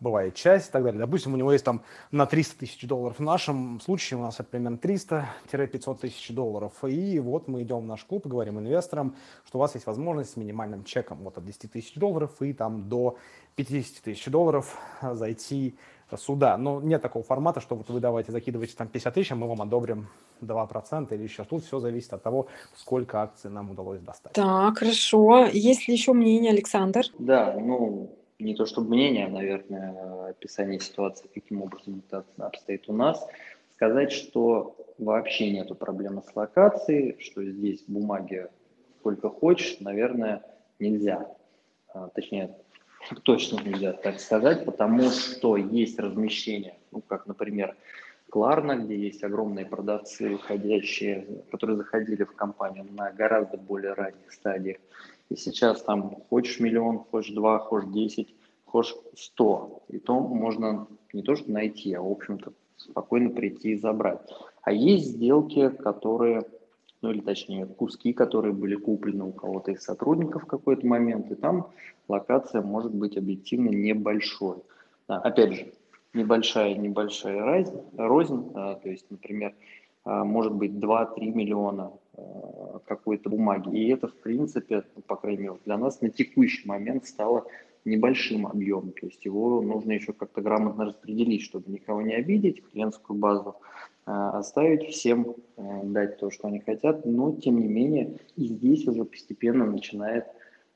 бывает 0.00 0.34
часть 0.34 0.68
и 0.68 0.72
так 0.72 0.84
далее. 0.84 1.00
Допустим, 1.00 1.34
у 1.34 1.36
него 1.36 1.52
есть 1.52 1.64
там 1.64 1.82
на 2.10 2.26
300 2.26 2.58
тысяч 2.58 2.86
долларов. 2.86 3.18
В 3.18 3.22
нашем 3.22 3.80
случае 3.80 4.18
у 4.18 4.22
нас 4.22 4.34
это 4.34 4.44
примерно 4.44 4.76
300-500 4.76 5.98
тысяч 5.98 6.30
долларов. 6.30 6.72
И 6.84 7.18
вот 7.18 7.48
мы 7.48 7.62
идем 7.62 7.80
в 7.80 7.86
наш 7.86 8.04
клуб 8.04 8.26
и 8.26 8.28
говорим 8.28 8.58
инвесторам, 8.58 9.16
что 9.46 9.58
у 9.58 9.60
вас 9.60 9.74
есть 9.74 9.86
возможность 9.86 10.30
с 10.30 10.36
минимальным 10.36 10.84
чеком 10.84 11.18
вот 11.22 11.38
от 11.38 11.44
10 11.44 11.72
тысяч 11.72 11.94
долларов 11.94 12.40
и 12.42 12.52
там 12.52 12.88
до 12.88 13.16
50 13.56 14.02
тысяч 14.02 14.26
долларов 14.26 14.78
зайти 15.00 15.76
сюда. 16.16 16.56
Но 16.56 16.80
нет 16.80 17.02
такого 17.02 17.24
формата, 17.24 17.60
что 17.60 17.74
вот 17.74 17.88
вы 17.88 18.00
давайте 18.00 18.30
закидывайте 18.30 18.76
там 18.76 18.88
50 18.88 19.14
тысяч, 19.14 19.32
а 19.32 19.34
мы 19.34 19.48
вам 19.48 19.62
одобрим 19.62 20.08
2% 20.42 21.14
или 21.14 21.22
еще. 21.22 21.44
Тут 21.44 21.64
все 21.64 21.80
зависит 21.80 22.12
от 22.12 22.22
того, 22.22 22.46
сколько 22.74 23.22
акций 23.22 23.50
нам 23.50 23.70
удалось 23.70 24.00
достать. 24.00 24.32
Так, 24.32 24.78
хорошо. 24.78 25.46
Есть 25.46 25.88
ли 25.88 25.94
еще 25.94 26.12
мнение, 26.12 26.52
Александр? 26.52 27.06
Да, 27.18 27.56
ну, 27.58 28.10
не 28.38 28.54
то 28.54 28.66
чтобы 28.66 28.90
мнение, 28.90 29.26
а, 29.26 29.30
наверное, 29.30 30.30
описание 30.30 30.80
ситуации, 30.80 31.28
каким 31.32 31.62
образом 31.62 32.02
это 32.08 32.24
обстоит 32.38 32.88
у 32.88 32.92
нас, 32.92 33.26
сказать, 33.74 34.12
что 34.12 34.76
вообще 34.98 35.50
нету 35.50 35.74
проблемы 35.74 36.22
с 36.22 36.34
локацией, 36.34 37.18
что 37.20 37.44
здесь 37.44 37.84
бумаги 37.86 38.48
сколько 39.00 39.28
хочешь, 39.28 39.78
наверное, 39.80 40.42
нельзя. 40.78 41.32
А, 41.94 42.08
точнее, 42.08 42.56
точно 43.22 43.60
нельзя 43.62 43.92
так 43.92 44.20
сказать, 44.20 44.64
потому 44.64 45.10
что 45.10 45.56
есть 45.56 45.98
размещение, 45.98 46.76
ну, 46.90 47.00
как, 47.00 47.26
например, 47.26 47.76
Кларна, 48.30 48.76
где 48.76 48.96
есть 48.98 49.22
огромные 49.22 49.64
продавцы, 49.64 50.36
ходящие, 50.38 51.44
которые 51.50 51.76
заходили 51.76 52.24
в 52.24 52.34
компанию 52.34 52.84
на 52.90 53.12
гораздо 53.12 53.56
более 53.56 53.92
ранних 53.92 54.32
стадиях, 54.32 54.78
и 55.28 55.36
сейчас 55.36 55.82
там 55.82 56.16
хочешь 56.28 56.60
миллион, 56.60 57.00
хочешь 57.00 57.34
два, 57.34 57.58
хочешь 57.58 57.90
десять, 57.90 58.34
хочешь 58.64 58.96
сто. 59.16 59.82
И 59.88 59.98
то 59.98 60.20
можно 60.20 60.86
не 61.12 61.22
то 61.22 61.36
что 61.36 61.50
найти, 61.50 61.92
а 61.94 62.02
в 62.02 62.10
общем-то 62.10 62.52
спокойно 62.76 63.30
прийти 63.30 63.72
и 63.72 63.78
забрать. 63.78 64.20
А 64.62 64.72
есть 64.72 65.06
сделки, 65.06 65.70
которые, 65.70 66.44
ну 67.02 67.10
или 67.10 67.20
точнее 67.20 67.66
куски, 67.66 68.12
которые 68.12 68.52
были 68.52 68.76
куплены 68.76 69.24
у 69.24 69.32
кого-то 69.32 69.72
из 69.72 69.82
сотрудников 69.82 70.44
в 70.44 70.46
какой-то 70.46 70.86
момент, 70.86 71.30
и 71.30 71.34
там 71.34 71.70
локация 72.08 72.62
может 72.62 72.94
быть 72.94 73.16
объективно 73.16 73.70
небольшой. 73.70 74.58
Да, 75.08 75.18
опять 75.18 75.54
же, 75.54 75.72
небольшая 76.14 76.74
небольшая 76.74 77.64
рознь, 77.96 78.50
а, 78.54 78.74
то 78.74 78.88
есть, 78.88 79.06
например, 79.10 79.54
а, 80.04 80.24
может 80.24 80.52
быть 80.52 80.72
2-3 80.72 81.32
миллиона 81.32 81.92
какой-то 82.86 83.30
бумаги. 83.30 83.76
И 83.76 83.88
это, 83.88 84.08
в 84.08 84.14
принципе, 84.14 84.84
ну, 84.94 85.02
по 85.02 85.16
крайней 85.16 85.42
мере, 85.44 85.56
для 85.64 85.76
нас 85.76 86.00
на 86.00 86.10
текущий 86.10 86.66
момент 86.66 87.06
стало 87.06 87.46
небольшим 87.84 88.46
объемом. 88.46 88.92
То 88.92 89.06
есть 89.06 89.24
его 89.24 89.60
нужно 89.60 89.92
еще 89.92 90.12
как-то 90.12 90.40
грамотно 90.40 90.86
распределить, 90.86 91.42
чтобы 91.42 91.70
никого 91.70 92.02
не 92.02 92.14
обидеть, 92.14 92.62
клиентскую 92.70 93.18
базу 93.18 93.56
а, 94.06 94.38
оставить, 94.38 94.88
всем 94.88 95.34
дать 95.56 96.18
то, 96.18 96.30
что 96.30 96.48
они 96.48 96.60
хотят. 96.60 97.04
Но, 97.04 97.32
тем 97.32 97.60
не 97.60 97.68
менее, 97.68 98.18
и 98.36 98.46
здесь 98.46 98.86
уже 98.86 99.04
постепенно 99.04 99.66
начинает 99.66 100.26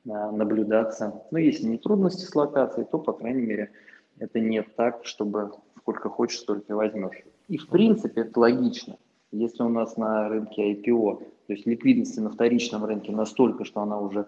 наблюдаться, 0.04 1.22
ну, 1.30 1.38
если 1.38 1.66
не 1.66 1.76
трудности 1.76 2.24
с 2.24 2.34
локацией, 2.34 2.86
то, 2.90 2.98
по 2.98 3.12
крайней 3.12 3.42
мере, 3.42 3.70
это 4.18 4.40
не 4.40 4.62
так, 4.62 5.04
чтобы 5.04 5.52
сколько 5.76 6.08
хочешь, 6.08 6.38
столько 6.38 6.72
и 6.72 6.76
возьмешь. 6.76 7.22
И, 7.48 7.58
в 7.58 7.68
принципе, 7.68 8.22
это 8.22 8.40
логично. 8.40 8.96
Если 9.32 9.62
у 9.62 9.68
нас 9.68 9.96
на 9.96 10.28
рынке 10.28 10.72
IPO, 10.72 11.18
то 11.46 11.52
есть 11.52 11.66
ликвидности 11.66 12.18
на 12.18 12.30
вторичном 12.30 12.84
рынке 12.84 13.12
настолько, 13.12 13.64
что 13.64 13.80
она 13.80 14.00
уже 14.00 14.26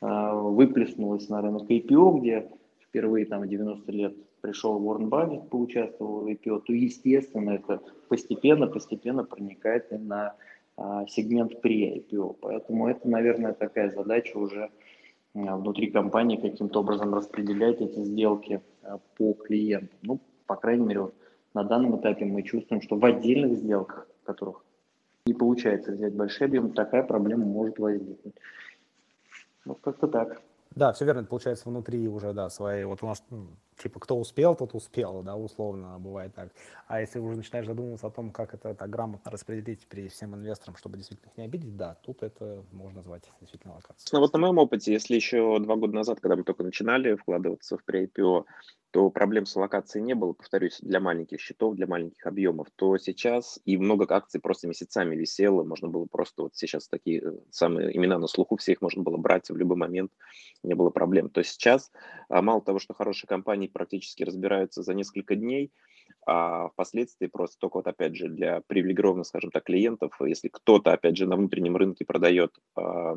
э, 0.00 0.32
выплеснулась 0.32 1.28
на 1.28 1.40
рынок 1.40 1.68
IPO, 1.68 2.20
где 2.20 2.48
впервые 2.80 3.26
там 3.26 3.42
в 3.42 3.48
90 3.48 3.90
лет 3.92 4.14
пришел 4.40 4.76
Уоррен 4.76 5.08
Баффет, 5.08 5.48
поучаствовал 5.48 6.20
в 6.20 6.26
IPO, 6.28 6.62
то, 6.66 6.72
естественно, 6.72 7.50
это 7.50 7.80
постепенно-постепенно 8.08 9.24
проникает 9.24 9.92
и 9.92 9.96
на 9.96 10.34
э, 10.76 10.82
сегмент 11.08 11.60
при 11.60 11.98
IPO. 11.98 12.36
Поэтому 12.40 12.86
это, 12.86 13.08
наверное, 13.08 13.54
такая 13.54 13.90
задача 13.90 14.36
уже 14.36 14.70
э, 15.34 15.54
внутри 15.56 15.90
компании 15.90 16.36
каким-то 16.36 16.80
образом 16.80 17.12
распределять 17.12 17.80
эти 17.80 18.04
сделки 18.04 18.60
э, 18.82 18.98
по 19.16 19.32
клиентам. 19.32 19.98
Ну, 20.02 20.20
по 20.46 20.54
крайней 20.54 20.86
мере, 20.86 21.00
вот 21.00 21.14
на 21.54 21.64
данном 21.64 22.00
этапе 22.00 22.24
мы 22.24 22.42
чувствуем, 22.42 22.82
что 22.82 22.96
в 22.96 23.04
отдельных 23.04 23.56
сделках 23.56 24.06
которых 24.24 24.64
не 25.26 25.34
получается 25.34 25.92
взять 25.92 26.14
большой 26.14 26.48
объем, 26.48 26.72
такая 26.72 27.02
проблема 27.02 27.44
может 27.44 27.78
возникнуть. 27.78 28.34
Вот 29.64 29.78
как-то 29.80 30.06
так. 30.06 30.42
Да, 30.74 30.92
все 30.92 31.04
верно, 31.04 31.24
получается 31.24 31.68
внутри 31.68 32.08
уже, 32.08 32.32
да, 32.32 32.50
свои, 32.50 32.84
вот 32.84 33.02
у 33.02 33.06
нас, 33.06 33.22
ну, 33.30 33.46
типа, 33.82 34.00
кто 34.00 34.18
успел, 34.18 34.54
тот 34.54 34.74
успел, 34.74 35.22
да, 35.22 35.36
условно, 35.36 35.98
бывает 35.98 36.34
так. 36.34 36.50
А 36.86 37.00
если 37.00 37.18
уже 37.18 37.36
начинаешь 37.36 37.66
задумываться 37.66 38.06
о 38.06 38.10
том, 38.10 38.30
как 38.30 38.54
это 38.54 38.74
так 38.74 38.90
грамотно 38.90 39.30
распределить 39.30 39.86
при 39.86 40.08
всем 40.08 40.34
инвесторам, 40.34 40.76
чтобы 40.76 40.96
действительно 40.96 41.30
их 41.30 41.36
не 41.36 41.44
обидеть, 41.44 41.76
да, 41.76 41.96
тут 42.02 42.22
это 42.22 42.64
можно 42.72 42.98
назвать 42.98 43.24
действительно 43.40 43.74
локацией. 43.74 44.10
Ну 44.12 44.20
вот 44.20 44.32
на 44.32 44.38
моем 44.38 44.58
опыте, 44.58 44.92
если 44.92 45.14
еще 45.14 45.58
два 45.58 45.76
года 45.76 45.94
назад, 45.94 46.20
когда 46.20 46.36
мы 46.36 46.44
только 46.44 46.62
начинали 46.62 47.14
вкладываться 47.14 47.76
в 47.76 47.82
pre-IPO, 47.88 48.44
то 48.90 49.10
проблем 49.10 49.44
с 49.44 49.56
локацией 49.56 50.04
не 50.04 50.14
было, 50.14 50.34
повторюсь, 50.34 50.78
для 50.80 51.00
маленьких 51.00 51.40
счетов, 51.40 51.74
для 51.74 51.88
маленьких 51.88 52.24
объемов, 52.26 52.68
то 52.76 52.96
сейчас 52.96 53.58
и 53.64 53.76
много 53.76 54.06
акций 54.08 54.40
просто 54.40 54.68
месяцами 54.68 55.16
висело, 55.16 55.64
можно 55.64 55.88
было 55.88 56.06
просто 56.06 56.42
вот 56.42 56.54
сейчас 56.54 56.86
такие 56.86 57.20
э, 57.20 57.32
самые 57.50 57.96
имена 57.96 58.18
на 58.18 58.28
слуху, 58.28 58.56
все 58.56 58.72
их 58.72 58.82
можно 58.82 59.02
было 59.02 59.16
брать 59.16 59.50
в 59.50 59.56
любой 59.56 59.76
момент 59.76 60.12
не 60.64 60.74
было 60.74 60.90
проблем. 60.90 61.28
То 61.30 61.40
есть 61.40 61.52
сейчас 61.52 61.92
а, 62.28 62.42
мало 62.42 62.60
того, 62.60 62.78
что 62.78 62.94
хорошие 62.94 63.28
компании 63.28 63.63
практически 63.68 64.22
разбираются 64.22 64.82
за 64.82 64.94
несколько 64.94 65.34
дней, 65.36 65.72
а 66.26 66.68
впоследствии 66.68 67.26
просто 67.26 67.58
только 67.58 67.76
вот 67.78 67.86
опять 67.86 68.16
же 68.16 68.28
для 68.28 68.62
привилегированных, 68.66 69.26
скажем 69.26 69.50
так, 69.50 69.64
клиентов, 69.64 70.12
если 70.20 70.48
кто-то 70.48 70.92
опять 70.92 71.16
же 71.16 71.26
на 71.26 71.36
внутреннем 71.36 71.76
рынке 71.76 72.04
продает 72.04 72.54
а, 72.76 73.16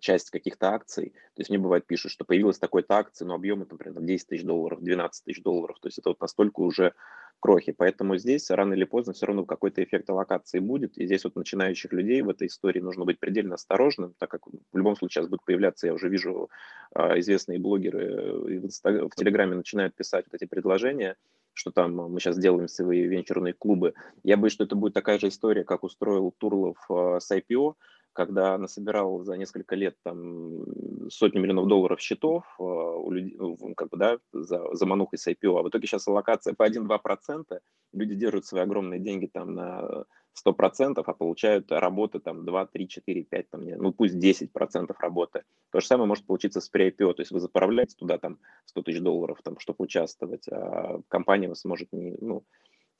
часть 0.00 0.30
каких-то 0.30 0.70
акций. 0.70 1.10
То 1.34 1.40
есть 1.40 1.50
мне 1.50 1.58
бывает 1.58 1.86
пишут, 1.86 2.12
что 2.12 2.24
появилась 2.24 2.58
такой-то 2.58 2.96
акция, 2.96 3.26
но 3.26 3.34
объемы, 3.34 3.66
например, 3.70 4.02
10 4.02 4.26
тысяч 4.26 4.44
долларов, 4.44 4.82
12 4.82 5.24
тысяч 5.24 5.42
долларов. 5.42 5.78
То 5.80 5.88
есть 5.88 5.98
это 5.98 6.10
вот 6.10 6.20
настолько 6.20 6.60
уже 6.60 6.94
крохи. 7.42 7.72
Поэтому 7.72 8.16
здесь 8.16 8.50
рано 8.50 8.72
или 8.74 8.84
поздно 8.84 9.12
все 9.12 9.26
равно 9.26 9.44
какой-то 9.44 9.82
эффект 9.82 10.08
аллокации 10.08 10.60
будет. 10.60 10.96
И 10.96 11.06
здесь 11.06 11.24
вот 11.24 11.34
начинающих 11.34 11.92
людей 11.92 12.22
в 12.22 12.28
этой 12.28 12.46
истории 12.46 12.80
нужно 12.80 13.04
быть 13.04 13.18
предельно 13.18 13.56
осторожным, 13.56 14.14
так 14.18 14.30
как 14.30 14.46
в 14.46 14.76
любом 14.76 14.96
случае 14.96 15.22
сейчас 15.22 15.28
будут 15.28 15.44
появляться, 15.44 15.88
я 15.88 15.94
уже 15.94 16.08
вижу, 16.08 16.48
а, 16.94 17.18
известные 17.18 17.58
блогеры 17.58 18.32
в, 18.32 18.48
Инстаг... 18.48 19.12
в 19.12 19.16
Телеграме 19.16 19.56
начинают 19.56 19.94
писать 19.94 20.24
вот 20.30 20.40
эти 20.40 20.48
предложения, 20.48 21.16
что 21.52 21.72
там 21.72 21.94
мы 21.96 22.20
сейчас 22.20 22.38
делаем 22.38 22.68
свои 22.68 23.02
венчурные 23.02 23.54
клубы. 23.54 23.94
Я 24.22 24.36
боюсь, 24.36 24.52
что 24.52 24.64
это 24.64 24.76
будет 24.76 24.94
такая 24.94 25.18
же 25.18 25.28
история, 25.28 25.64
как 25.64 25.82
устроил 25.82 26.32
Турлов 26.38 26.78
а, 26.88 27.18
с 27.18 27.28
IPO, 27.32 27.74
когда 28.12 28.58
насобирал 28.58 29.24
за 29.24 29.36
несколько 29.36 29.74
лет 29.74 29.96
там 30.02 31.10
сотни 31.10 31.38
миллионов 31.38 31.66
долларов 31.66 32.00
счетов 32.00 32.44
э, 32.58 32.62
у 32.62 33.10
людей, 33.10 33.36
ну, 33.38 33.56
как 33.74 33.88
бы, 33.88 33.96
да, 33.96 34.18
за, 34.32 34.74
за 34.74 34.86
манухой 34.86 35.18
с 35.18 35.26
IPO, 35.26 35.58
а 35.58 35.62
в 35.62 35.68
итоге 35.68 35.86
сейчас 35.86 36.06
аллокация 36.08 36.54
по 36.54 36.68
1-2%, 36.68 37.60
люди 37.92 38.14
держат 38.14 38.46
свои 38.46 38.62
огромные 38.62 39.00
деньги 39.00 39.26
там 39.26 39.54
на 39.54 40.04
100%, 40.46 41.02
а 41.04 41.12
получают 41.12 41.70
работы 41.72 42.18
там 42.18 42.44
2, 42.44 42.66
3, 42.66 42.88
4, 42.88 43.24
5, 43.24 43.50
там, 43.50 43.64
ну 43.64 43.92
пусть 43.92 44.14
10% 44.14 44.94
работы. 44.98 45.42
То 45.70 45.80
же 45.80 45.86
самое 45.86 46.06
может 46.06 46.26
получиться 46.26 46.60
с 46.60 46.70
pre-IPO, 46.72 47.14
то 47.14 47.22
есть 47.22 47.30
вы 47.30 47.40
заправляете 47.40 47.96
туда 47.96 48.18
там 48.18 48.38
100 48.66 48.82
тысяч 48.82 49.00
долларов, 49.00 49.40
там, 49.42 49.58
чтобы 49.58 49.84
участвовать, 49.84 50.46
а 50.48 51.00
компания 51.08 51.48
вас 51.48 51.64
может 51.64 51.92
не, 51.92 52.16
ну, 52.20 52.44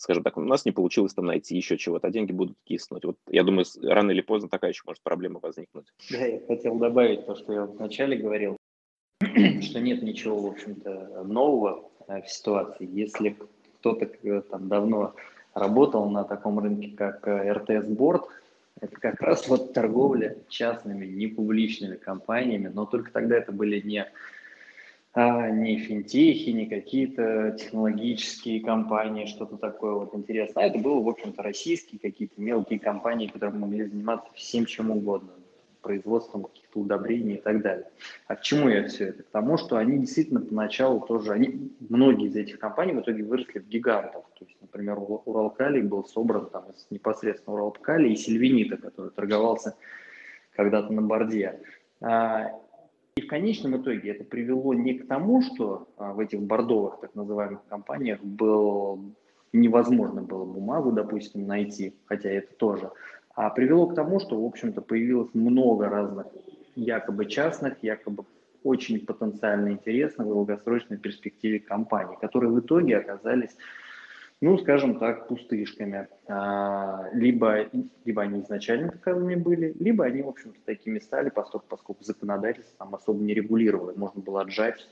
скажем 0.03 0.25
так, 0.25 0.37
у 0.37 0.41
нас 0.41 0.65
не 0.65 0.73
получилось 0.73 1.15
там 1.15 1.27
найти 1.27 1.57
еще 1.57 1.79
чего-то, 1.79 2.09
а 2.09 2.11
деньги 2.11 2.33
будут 2.33 2.57
киснуть. 2.65 3.05
Вот 3.05 3.17
я 3.29 3.45
думаю, 3.45 3.65
рано 3.83 4.11
или 4.11 4.21
поздно 4.21 4.49
такая 4.49 4.73
еще 4.73 4.83
может 4.85 5.01
проблема 5.03 5.38
возникнуть. 5.41 5.87
Да, 6.11 6.19
я 6.19 6.41
хотел 6.47 6.75
добавить 6.75 7.25
то, 7.25 7.37
что 7.37 7.53
я 7.53 7.65
вначале 7.67 8.17
говорил, 8.17 8.57
что 9.21 9.81
нет 9.81 10.03
ничего, 10.03 10.41
в 10.41 10.47
общем-то, 10.47 11.23
нового 11.23 11.88
э, 12.09 12.23
в 12.23 12.29
ситуации. 12.29 12.88
Если 12.91 13.37
кто-то 13.79 14.07
э, 14.07 14.43
там 14.43 14.69
давно 14.69 15.15
работал 15.55 16.11
на 16.11 16.25
таком 16.25 16.59
рынке, 16.59 16.97
как 16.97 17.27
э, 17.29 17.55
Board, 17.55 18.25
это 18.81 18.97
как 18.97 19.21
раз 19.21 19.47
вот 19.47 19.73
торговля 19.73 20.37
частными, 20.49 21.07
не 21.07 21.29
публичными 21.29 21.95
компаниями, 21.95 22.67
но 22.75 22.87
только 22.87 23.12
тогда 23.12 23.37
это 23.37 23.53
были 23.53 23.81
не 23.81 24.11
а 25.14 25.51
не 25.51 25.77
финтехи, 25.77 26.51
не 26.51 26.66
какие-то 26.66 27.55
технологические 27.59 28.62
компании, 28.62 29.27
что-то 29.27 29.59
такое 29.59 29.94
вот 29.94 30.14
интересное. 30.14 30.64
А 30.64 30.66
это 30.66 30.79
было, 30.79 31.03
в 31.03 31.09
общем-то, 31.09 31.42
российские 31.42 32.01
какие-то 32.01 32.40
мелкие 32.40 32.79
компании, 32.79 33.27
которые 33.27 33.59
могли 33.59 33.85
заниматься 33.85 34.33
всем 34.35 34.64
чем 34.64 34.90
угодно, 34.90 35.33
производством 35.83 36.44
каких-то 36.44 36.81
удобрений 36.81 37.35
и 37.35 37.40
так 37.40 37.61
далее. 37.61 37.88
А 38.27 38.37
к 38.37 38.42
чему 38.42 38.70
я 38.70 38.88
все 38.88 39.09
это? 39.09 39.22
К 39.22 39.27
тому, 39.27 39.59
что 39.59 39.77
они 39.77 39.98
действительно 39.98 40.40
поначалу 40.40 41.01
тоже, 41.01 41.33
они, 41.33 41.72
многие 41.90 42.29
из 42.29 42.37
этих 42.37 42.59
компаний 42.59 42.94
в 42.94 43.01
итоге 43.01 43.22
выросли 43.22 43.59
в 43.59 43.68
гигантов. 43.68 44.25
То 44.38 44.46
есть, 44.46 44.57
например, 44.62 44.98
Уралкалий 44.98 45.83
был 45.83 46.05
собран 46.05 46.46
там 46.46 46.64
из 46.70 46.87
непосредственно 46.88 47.57
Уралкалия 47.57 48.12
и 48.12 48.16
Сильвинита, 48.16 48.79
который 48.79 49.11
торговался 49.11 49.77
когда-то 50.55 50.90
на 50.90 51.03
борде. 51.03 51.61
И 53.16 53.20
в 53.20 53.27
конечном 53.27 53.77
итоге 53.77 54.12
это 54.12 54.25
привело 54.25 54.72
не 54.72 54.94
к 54.94 55.07
тому, 55.07 55.42
что 55.42 55.88
а, 55.98 56.14
в 56.14 56.20
этих 56.20 56.40
бордовых 56.40 57.01
так 57.01 57.14
называемых 57.14 57.61
компаниях 57.68 58.22
был 58.22 59.14
невозможно 59.53 60.22
было 60.22 60.46
бумагу, 60.46 60.92
допустим, 60.92 61.46
найти, 61.46 61.94
хотя 62.07 62.31
это 62.31 62.55
тоже, 62.55 62.90
а 63.35 63.51
привело 63.51 63.87
к 63.87 63.94
тому, 63.94 64.18
что, 64.18 64.40
в 64.40 64.46
общем-то, 64.46 64.81
появилось 64.81 65.29
много 65.35 65.90
разных 65.90 66.27
якобы 66.75 67.27
частных, 67.27 67.83
якобы 67.83 68.25
очень 68.64 69.05
потенциально 69.05 69.68
интересных 69.72 70.27
в 70.27 70.31
долгосрочной 70.31 70.96
перспективе 70.96 71.61
компаний, 71.61 72.16
которые 72.18 72.51
в 72.51 72.61
итоге 72.61 72.96
оказались 72.96 73.55
ну, 74.42 74.59
скажем 74.59 74.98
так, 74.98 75.28
пустышками. 75.28 76.09
А, 76.26 77.09
либо, 77.12 77.68
либо 78.05 78.22
они 78.22 78.40
изначально 78.40 78.90
таковыми 78.90 79.37
были, 79.37 79.72
либо 79.78 80.05
они, 80.05 80.22
в 80.22 80.28
общем-то, 80.28 80.59
такими 80.66 80.98
стали, 80.98 81.31
поскольку, 81.31 81.66
поскольку 81.68 82.02
законодательство 82.02 82.76
там 82.78 82.94
особо 82.96 83.22
не 83.22 83.35
регулировало. 83.35 83.92
Можно 83.94 84.20
было 84.20 84.42
отжать, 84.42 84.88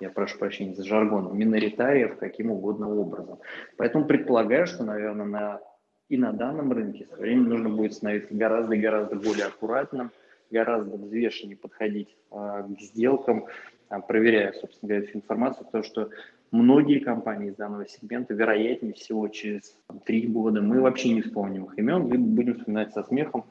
я 0.00 0.10
прошу 0.10 0.38
прощения 0.38 0.74
за 0.74 0.82
жаргон, 0.82 1.36
миноритариев 1.36 2.16
каким 2.16 2.50
угодно 2.50 2.88
образом. 2.88 3.38
Поэтому 3.76 4.06
предполагаю, 4.06 4.66
что, 4.66 4.82
наверное, 4.82 5.26
на, 5.26 5.60
и 6.08 6.16
на 6.16 6.32
данном 6.32 6.72
рынке 6.72 7.06
со 7.10 7.16
временем 7.16 7.50
нужно 7.50 7.68
будет 7.68 7.92
становиться 7.92 8.34
гораздо 8.34 8.74
и 8.76 8.80
гораздо 8.80 9.16
более 9.16 9.44
аккуратным, 9.44 10.10
гораздо 10.50 10.96
взвешеннее 10.96 11.58
подходить 11.58 12.16
э, 12.30 12.64
к 12.66 12.80
сделкам, 12.80 13.44
э, 13.90 14.00
проверяя, 14.08 14.52
собственно 14.52 14.88
говоря, 14.88 15.06
всю 15.06 15.18
информацию, 15.18 15.66
потому 15.66 15.84
что 15.84 16.08
многие 16.54 17.00
компании 17.00 17.50
из 17.50 17.56
данного 17.56 17.86
сегмента, 17.86 18.32
вероятнее 18.32 18.94
всего, 18.94 19.28
через 19.28 19.76
три 20.06 20.26
года 20.26 20.62
мы 20.62 20.80
вообще 20.80 21.10
не 21.10 21.22
вспомним 21.22 21.64
их 21.64 21.78
имен, 21.78 22.10
либо 22.10 22.24
будем 22.24 22.54
вспоминать 22.54 22.92
со 22.92 23.02
смехом, 23.02 23.44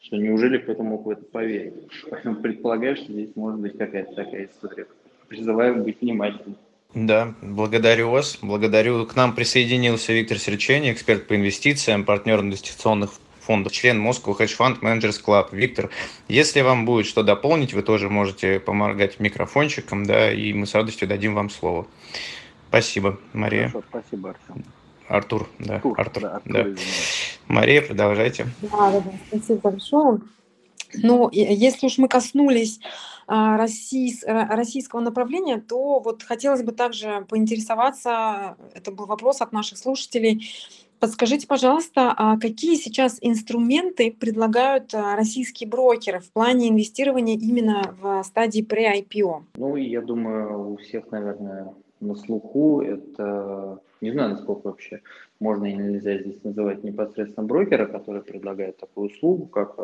что 0.00 0.16
неужели 0.16 0.58
кто-то 0.58 0.82
мог 0.82 1.06
в 1.06 1.10
это 1.10 1.24
поверить. 1.24 1.74
Поэтому 2.10 2.36
предполагаю, 2.36 2.96
что 2.96 3.12
здесь 3.12 3.34
может 3.36 3.60
быть 3.60 3.78
какая-то 3.78 4.14
такая 4.14 4.46
история. 4.46 4.86
Призываю 5.28 5.82
быть 5.82 6.00
внимательным. 6.00 6.56
Да, 6.94 7.34
благодарю 7.42 8.10
вас. 8.10 8.38
Благодарю. 8.40 9.04
К 9.06 9.14
нам 9.14 9.34
присоединился 9.34 10.12
Виктор 10.12 10.38
Серчени, 10.38 10.90
эксперт 10.92 11.26
по 11.26 11.36
инвестициям, 11.36 12.04
партнер 12.04 12.40
инвестиционных 12.40 13.10
фондов, 13.40 13.72
член 13.72 14.00
Moscow 14.06 14.36
Hedge 14.38 14.56
Fund 14.58 14.80
Managers 14.80 15.22
Club. 15.24 15.48
Виктор, 15.52 15.90
если 16.28 16.60
вам 16.62 16.86
будет 16.86 17.06
что 17.06 17.22
дополнить, 17.22 17.74
вы 17.74 17.82
тоже 17.82 18.08
можете 18.08 18.58
помогать 18.58 19.20
микрофончиком, 19.20 20.04
да, 20.04 20.32
и 20.32 20.52
мы 20.52 20.66
с 20.66 20.74
радостью 20.74 21.08
дадим 21.08 21.34
вам 21.34 21.50
слово. 21.50 21.86
Спасибо, 22.68 23.18
Мария. 23.32 23.68
Хорошо, 23.68 23.86
спасибо, 23.88 24.30
Артем. 24.30 24.64
Артур, 25.08 25.48
да, 25.58 25.76
Артур. 25.76 26.00
Артур, 26.00 26.22
да, 26.22 26.36
Артур, 26.36 26.52
да. 26.52 26.80
Мария, 27.46 27.82
продолжайте. 27.82 28.46
Да, 28.60 28.90
да, 28.90 29.02
спасибо 29.28 29.70
большое. 29.70 30.20
Ну, 30.94 31.28
если 31.32 31.86
уж 31.86 31.98
мы 31.98 32.08
коснулись 32.08 32.80
а, 33.26 33.56
российс, 33.58 34.22
российского 34.24 35.00
направления, 35.00 35.58
то 35.58 35.98
вот 36.00 36.22
хотелось 36.22 36.62
бы 36.62 36.72
также 36.72 37.26
поинтересоваться, 37.28 38.56
это 38.74 38.90
был 38.90 39.06
вопрос 39.06 39.40
от 39.40 39.52
наших 39.52 39.78
слушателей, 39.78 40.46
Подскажите, 41.00 41.46
пожалуйста, 41.46 42.12
а 42.16 42.36
какие 42.38 42.74
сейчас 42.74 43.18
инструменты 43.20 44.10
предлагают 44.10 44.92
а, 44.94 45.14
российские 45.14 45.68
брокеры 45.68 46.18
в 46.18 46.32
плане 46.32 46.70
инвестирования 46.70 47.36
именно 47.36 47.94
в 48.00 48.24
стадии 48.24 48.66
pre-IPO? 48.66 49.44
Ну, 49.54 49.76
я 49.76 50.00
думаю, 50.00 50.72
у 50.72 50.76
всех, 50.78 51.08
наверное, 51.12 51.72
на 52.00 52.14
слуху. 52.14 52.82
Это 52.82 53.80
не 54.00 54.12
знаю, 54.12 54.30
насколько 54.30 54.68
вообще 54.68 55.02
можно 55.40 55.66
или 55.66 55.82
нельзя 55.82 56.18
здесь 56.18 56.42
называть 56.44 56.84
непосредственно 56.84 57.46
брокера, 57.46 57.86
который 57.86 58.22
предлагает 58.22 58.76
такую 58.76 59.08
услугу, 59.08 59.46
как 59.46 59.76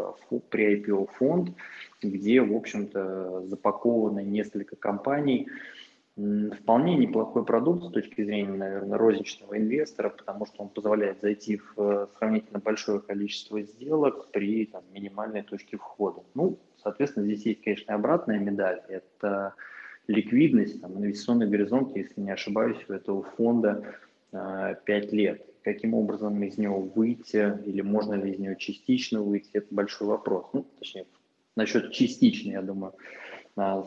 при 0.51 0.77
IPO 0.77 1.09
фонд, 1.19 1.51
где, 2.03 2.41
в 2.41 2.55
общем-то, 2.55 3.47
запакованы 3.47 4.23
несколько 4.23 4.77
компаний. 4.77 5.49
Вполне 6.17 6.97
неплохой 6.97 7.45
продукт 7.45 7.87
с 7.87 7.91
точки 7.91 8.23
зрения, 8.23 8.53
наверное, 8.53 8.97
розничного 8.97 9.59
инвестора, 9.59 10.11
потому 10.11 10.47
что 10.47 10.63
он 10.63 10.69
позволяет 10.69 11.21
зайти 11.21 11.57
в 11.57 11.73
э, 11.77 12.07
сравнительно 12.17 12.61
большое 12.61 13.01
количество 13.01 13.61
сделок 13.63 14.29
при 14.31 14.67
там, 14.67 14.85
минимальной 14.93 15.43
точке 15.43 15.77
входа. 15.77 16.23
Ну, 16.35 16.57
соответственно, 16.85 17.27
здесь 17.27 17.45
есть, 17.47 17.65
конечно, 17.65 17.97
обратная 17.97 18.39
медаль. 18.39 18.81
Это 18.87 19.55
ликвидность, 20.07 20.81
там, 20.81 20.99
инвестиционный 20.99 21.49
горизонт, 21.49 21.97
если 21.97 22.21
не 22.21 22.31
ошибаюсь, 22.31 22.79
у 22.89 22.93
этого 22.93 23.23
фонда 23.23 23.95
э, 24.33 24.77
5 24.85 25.13
лет. 25.13 25.47
Каким 25.63 25.95
образом 25.95 26.43
из 26.43 26.59
него 26.59 26.81
выйти, 26.81 27.59
или 27.65 27.81
можно 27.81 28.15
ли 28.15 28.33
из 28.33 28.39
него 28.39 28.55
частично 28.55 29.23
выйти, 29.23 29.51
это 29.55 29.67
большой 29.71 30.09
вопрос. 30.09 30.47
Ну, 30.53 30.67
точнее, 30.79 31.07
насчет 31.57 31.93
частично, 31.93 32.53
я 32.53 32.63
думаю, 32.63 32.93
э, 33.57 33.83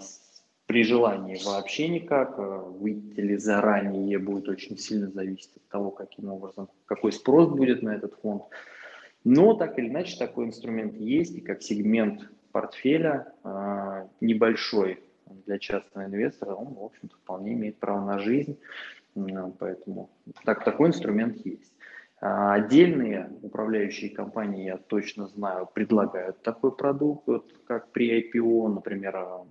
при 0.65 0.84
желании 0.84 1.39
вообще 1.45 1.88
никак, 1.88 2.39
э, 2.39 2.41
выйти 2.41 3.19
ли 3.19 3.38
заранее 3.38 4.17
будет 4.17 4.49
очень 4.49 4.77
сильно 4.77 5.10
зависеть 5.12 5.56
от 5.56 5.67
того, 5.67 5.91
каким 5.91 6.30
образом, 6.30 6.69
какой 6.86 7.12
спрос 7.12 7.49
будет 7.49 7.84
на 7.84 7.95
этот 7.95 8.15
фонд. 8.21 8.43
Но 9.23 9.53
так 9.53 9.77
или 9.77 9.88
иначе 9.89 10.17
такой 10.17 10.45
инструмент 10.45 10.95
есть, 10.95 11.36
и 11.36 11.41
как 11.41 11.62
сегмент 11.62 12.21
портфеля 12.51 13.34
небольшой 14.21 14.99
для 15.46 15.60
частного 15.60 16.06
инвестора, 16.06 16.54
он, 16.54 16.74
в 16.74 16.84
общем-то, 16.84 17.16
вполне 17.16 17.54
имеет 17.54 17.78
право 17.78 18.06
на 18.06 18.20
жизнь, 18.20 18.58
поэтому 19.60 20.10
так, 20.46 20.63
такой 20.63 20.90
инструмент 20.90 21.38
есть. 21.46 21.74
А 22.20 22.54
отдельные 22.54 23.30
управляющие 23.44 24.10
компании, 24.10 24.66
я 24.66 24.78
точно 24.78 25.28
знаю, 25.28 25.70
предлагают 25.72 26.42
такой 26.42 26.76
продукт, 26.76 27.28
вот, 27.28 27.54
как 27.68 27.92
при 27.92 28.32
IPO, 28.32 28.74
например, 28.74 29.46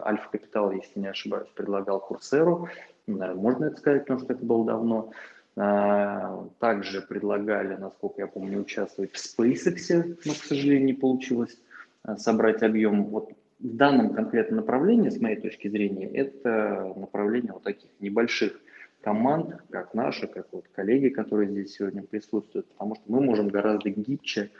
Альфа 0.00 0.28
Капитал, 0.30 0.72
если 0.72 1.00
не 1.00 1.08
ошибаюсь, 1.08 1.48
предлагал 1.54 2.00
Курсеру, 2.00 2.68
можно 3.06 3.66
это 3.66 3.76
сказать, 3.76 4.02
потому 4.02 4.20
что 4.20 4.32
это 4.32 4.44
было 4.44 4.64
давно. 4.66 5.12
А, 5.56 6.48
также 6.58 7.02
предлагали, 7.02 7.74
насколько 7.74 8.22
я 8.22 8.26
помню, 8.28 8.60
участвовать 8.60 9.12
в 9.12 9.16
SpaceX, 9.16 10.16
но, 10.24 10.32
к 10.32 10.36
сожалению, 10.36 10.84
не 10.84 10.92
получилось 10.92 11.58
а, 12.02 12.16
собрать 12.16 12.62
объем. 12.62 13.04
Вот 13.04 13.32
в 13.60 13.76
данном 13.76 14.14
конкретном 14.14 14.60
направлении, 14.60 15.10
с 15.10 15.20
моей 15.20 15.36
точки 15.36 15.68
зрения, 15.68 16.06
это 16.06 16.92
направление 16.96 17.52
вот 17.52 17.62
таких 17.62 17.90
небольших 18.00 18.58
команд, 19.02 19.56
как 19.70 19.94
наши, 19.94 20.26
как 20.26 20.46
вот 20.52 20.66
коллеги, 20.74 21.08
которые 21.08 21.50
здесь 21.50 21.74
сегодня 21.74 22.02
присутствуют, 22.02 22.66
потому 22.68 22.94
что 22.94 23.04
мы 23.06 23.20
можем 23.20 23.48
гораздо 23.48 23.90
гибче 23.90 24.50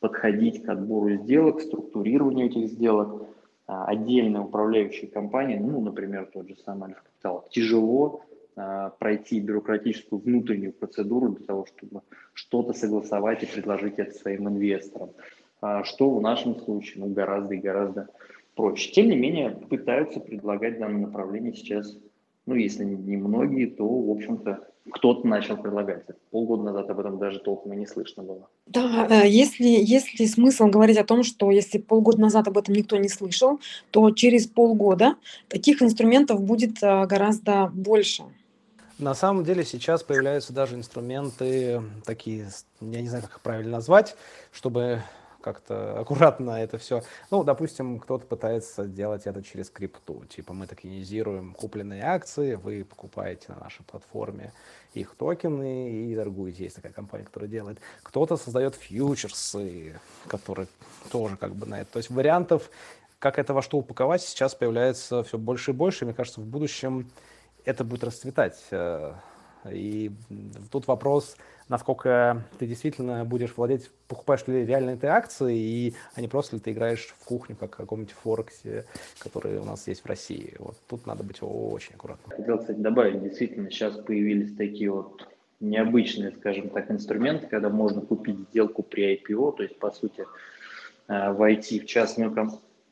подходить 0.00 0.64
к 0.64 0.68
отбору 0.68 1.10
сделок, 1.16 1.60
структурированию 1.60 2.46
этих 2.46 2.68
сделок. 2.68 3.26
А, 3.66 3.84
отдельно 3.84 4.44
управляющие 4.44 5.08
компании, 5.08 5.56
ну, 5.56 5.80
например, 5.80 6.28
тот 6.32 6.48
же 6.48 6.56
самый 6.56 6.88
Альфа 6.88 7.02
Капитал, 7.04 7.46
тяжело 7.50 8.24
а, 8.56 8.90
пройти 8.90 9.38
бюрократическую 9.38 10.20
внутреннюю 10.20 10.72
процедуру 10.72 11.28
для 11.30 11.46
того, 11.46 11.66
чтобы 11.66 12.02
что-то 12.32 12.72
согласовать 12.72 13.44
и 13.44 13.46
предложить 13.46 13.98
это 13.98 14.12
своим 14.12 14.48
инвесторам. 14.48 15.10
А, 15.60 15.84
что 15.84 16.10
в 16.10 16.20
нашем 16.20 16.56
случае 16.56 17.04
ну, 17.04 17.12
гораздо 17.12 17.54
и 17.54 17.58
гораздо 17.58 18.08
проще. 18.60 18.92
Тем 18.92 19.08
не 19.08 19.16
менее, 19.16 19.50
пытаются 19.50 20.20
предлагать 20.20 20.78
данное 20.78 21.06
направление 21.06 21.54
сейчас, 21.54 21.96
ну, 22.46 22.54
если 22.54 22.84
не 22.84 23.16
многие, 23.16 23.66
то, 23.66 23.86
в 23.86 24.10
общем-то, 24.10 24.66
кто-то 24.90 25.26
начал 25.26 25.56
предлагать. 25.56 26.04
Полгода 26.30 26.62
назад 26.64 26.90
об 26.90 27.00
этом 27.00 27.18
даже 27.18 27.38
толком 27.38 27.72
и 27.72 27.76
не 27.76 27.86
слышно 27.86 28.22
было. 28.22 28.48
Да, 28.66 29.06
э, 29.10 29.28
если, 29.28 29.64
если 29.66 30.24
смысл 30.26 30.66
говорить 30.66 30.98
о 30.98 31.04
том, 31.04 31.22
что 31.22 31.50
если 31.50 31.78
полгода 31.78 32.20
назад 32.20 32.48
об 32.48 32.58
этом 32.58 32.74
никто 32.74 32.96
не 32.96 33.08
слышал, 33.08 33.60
то 33.90 34.10
через 34.10 34.46
полгода 34.46 35.16
таких 35.48 35.82
инструментов 35.82 36.42
будет 36.42 36.82
э, 36.82 37.06
гораздо 37.06 37.70
больше. 37.72 38.24
На 38.98 39.14
самом 39.14 39.44
деле 39.44 39.64
сейчас 39.64 40.02
появляются 40.02 40.52
даже 40.52 40.76
инструменты 40.76 41.80
такие, 42.04 42.48
я 42.80 43.00
не 43.00 43.08
знаю, 43.08 43.24
как 43.24 43.32
их 43.32 43.40
правильно 43.40 43.72
назвать, 43.72 44.14
чтобы 44.52 45.02
как-то 45.40 45.98
аккуратно 46.00 46.52
это 46.52 46.78
все. 46.78 47.02
Ну, 47.30 47.44
допустим, 47.44 47.98
кто-то 47.98 48.26
пытается 48.26 48.84
делать 48.84 49.26
это 49.26 49.42
через 49.42 49.70
крипту. 49.70 50.24
Типа 50.26 50.52
мы 50.52 50.66
токенизируем 50.66 51.54
купленные 51.54 52.02
акции, 52.02 52.54
вы 52.54 52.84
покупаете 52.84 53.46
на 53.48 53.60
нашей 53.60 53.84
платформе 53.84 54.52
их 54.94 55.14
токены 55.16 55.90
и 55.90 56.16
торгуете. 56.16 56.64
Есть 56.64 56.76
такая 56.76 56.92
компания, 56.92 57.24
которая 57.24 57.48
делает. 57.48 57.78
Кто-то 58.02 58.36
создает 58.36 58.74
фьючерсы, 58.74 60.00
которые 60.26 60.66
тоже 61.10 61.36
как 61.36 61.54
бы 61.54 61.66
на 61.66 61.80
это. 61.80 61.92
То 61.92 61.98
есть 61.98 62.10
вариантов, 62.10 62.70
как 63.18 63.38
это 63.38 63.54
во 63.54 63.62
что 63.62 63.78
упаковать, 63.78 64.22
сейчас 64.22 64.54
появляется 64.54 65.22
все 65.22 65.38
больше 65.38 65.70
и 65.70 65.74
больше. 65.74 66.04
Мне 66.04 66.14
кажется, 66.14 66.40
в 66.40 66.46
будущем 66.46 67.10
это 67.64 67.84
будет 67.84 68.04
расцветать. 68.04 68.58
Э, 68.70 69.14
и 69.70 70.10
тут 70.70 70.86
вопрос, 70.86 71.36
насколько 71.70 72.42
ты 72.58 72.66
действительно 72.66 73.24
будешь 73.24 73.56
владеть, 73.56 73.90
покупаешь 74.08 74.46
ли 74.46 74.66
реально 74.66 74.90
этой 74.90 75.08
акции, 75.08 75.56
и, 75.56 75.94
а 76.14 76.20
не 76.20 76.28
просто 76.28 76.56
ли 76.56 76.60
ты 76.60 76.72
играешь 76.72 77.14
в 77.18 77.24
кухню, 77.24 77.56
как 77.56 77.74
в 77.74 77.76
каком-нибудь 77.76 78.12
Форексе, 78.12 78.84
который 79.20 79.58
у 79.58 79.64
нас 79.64 79.86
есть 79.86 80.02
в 80.02 80.06
России. 80.06 80.54
Вот 80.58 80.76
тут 80.88 81.06
надо 81.06 81.22
быть 81.22 81.38
очень 81.40 81.94
аккуратным. 81.94 82.36
Хотел, 82.36 82.58
кстати, 82.58 82.78
добавить, 82.78 83.22
действительно, 83.22 83.70
сейчас 83.70 83.96
появились 83.96 84.54
такие 84.56 84.90
вот 84.90 85.26
необычные, 85.60 86.32
скажем 86.32 86.70
так, 86.70 86.90
инструменты, 86.90 87.46
когда 87.46 87.68
можно 87.68 88.00
купить 88.00 88.40
сделку 88.50 88.82
при 88.82 89.14
IPO, 89.16 89.56
то 89.56 89.62
есть, 89.62 89.78
по 89.78 89.92
сути, 89.92 90.26
э, 91.06 91.32
войти 91.32 91.78
в 91.78 91.86
частную 91.86 92.34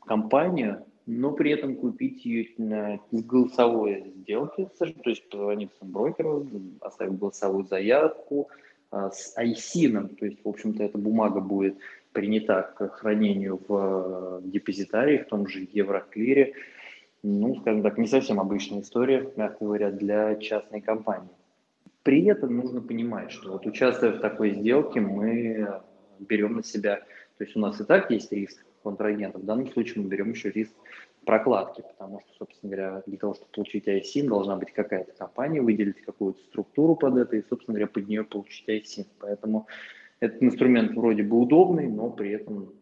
компанию, 0.07 0.85
но 1.07 1.33
при 1.33 1.51
этом 1.51 1.75
купить 1.75 2.25
ее 2.25 2.47
на 2.59 3.01
голосовой 3.11 4.13
сделке, 4.19 4.69
то 4.79 5.11
есть 5.11 5.29
позвонив 5.31 5.71
брокеру, 5.81 6.47
оставив 6.81 7.19
голосовую 7.19 7.65
заявку 7.65 8.49
с 8.91 9.37
айсином, 9.37 10.09
то 10.17 10.25
есть, 10.27 10.39
в 10.45 10.49
общем-то, 10.49 10.83
эта 10.83 10.99
бумага 10.99 11.41
будет 11.41 11.77
принята 12.13 12.63
к 12.77 12.89
хранению 12.89 13.61
в 13.69 14.41
э, 14.43 14.49
депозитарии, 14.49 15.19
в 15.19 15.27
том 15.27 15.47
же 15.47 15.67
Евроклире. 15.71 16.55
Ну, 17.23 17.57
скажем 17.61 17.83
так, 17.83 17.99
не 17.99 18.07
совсем 18.07 18.41
обычная 18.41 18.81
история, 18.81 19.31
мягко 19.37 19.65
говоря, 19.65 19.91
для 19.91 20.37
частной 20.37 20.81
компании. 20.81 21.31
При 22.03 22.25
этом 22.25 22.57
нужно 22.57 22.81
понимать, 22.81 23.31
что 23.31 23.53
вот 23.53 23.67
участвуя 23.67 24.13
в 24.13 24.21
такой 24.21 24.55
сделке, 24.55 25.01
мы 25.01 25.83
берем 26.19 26.57
на 26.57 26.63
себя, 26.63 26.97
то 27.37 27.45
есть 27.45 27.57
у 27.57 27.61
нас 27.61 27.81
и 27.81 27.85
так 27.85 28.11
есть 28.11 28.33
риск 28.33 28.65
контрагента, 28.83 29.39
в 29.39 29.45
данном 29.45 29.69
случае 29.69 30.03
мы 30.03 30.09
берем 30.09 30.31
еще 30.31 30.51
риск 30.51 30.73
прокладки, 31.25 31.83
потому 31.83 32.21
что, 32.21 32.33
собственно 32.39 32.73
говоря, 32.73 33.03
для 33.07 33.19
того, 33.19 33.35
чтобы 33.35 33.51
получить 33.53 33.87
ISIN, 33.87 34.29
должна 34.29 34.57
быть 34.57 34.73
какая-то 34.73 35.13
компания, 35.13 35.61
выделить 35.61 36.01
какую-то 36.01 36.41
структуру 36.45 36.97
под 36.97 37.17
это 37.17 37.37
и, 37.37 37.43
собственно 37.49 37.75
говоря, 37.75 37.87
под 37.87 38.09
нее 38.09 38.25
получить 38.25 38.69
ISIN. 38.69 39.07
Поэтому 39.19 39.67
этот 40.21 40.43
инструмент 40.43 40.93
вроде 40.93 41.23
бы 41.23 41.39
удобный, 41.39 41.89
но 41.89 42.11
при 42.11 42.31
этом 42.31 42.73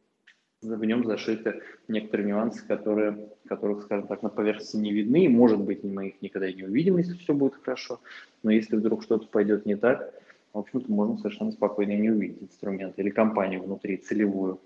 в 0.63 0.85
нем 0.85 1.05
зашиты 1.05 1.61
некоторые 1.89 2.29
нюансы, 2.29 2.67
которые, 2.67 3.29
которых, 3.47 3.83
скажем 3.83 4.07
так, 4.07 4.23
на 4.23 4.29
поверхности 4.29 4.77
не 4.77 4.93
видны, 4.93 5.29
может 5.29 5.61
быть, 5.61 5.85
мы 5.85 6.09
их 6.09 6.23
никогда 6.23 6.49
и 6.49 6.55
не 6.55 6.65
увидим, 6.65 6.97
если 6.97 7.15
все 7.15 7.35
будет 7.35 7.55
хорошо, 7.57 8.01
но 8.43 8.51
если 8.51 8.77
вдруг 8.77 9.03
что-то 9.03 9.27
пойдет 9.27 9.67
не 9.67 9.77
так, 9.77 10.15
в 10.53 10.59
общем-то, 10.59 10.91
можно 10.91 11.19
совершенно 11.19 11.53
спокойно 11.53 11.93
не 11.93 12.11
увидеть 12.11 12.43
инструмент 12.43 12.99
или 12.99 13.11
компанию 13.11 13.63
внутри 13.63 13.99
целевую. 13.99 14.59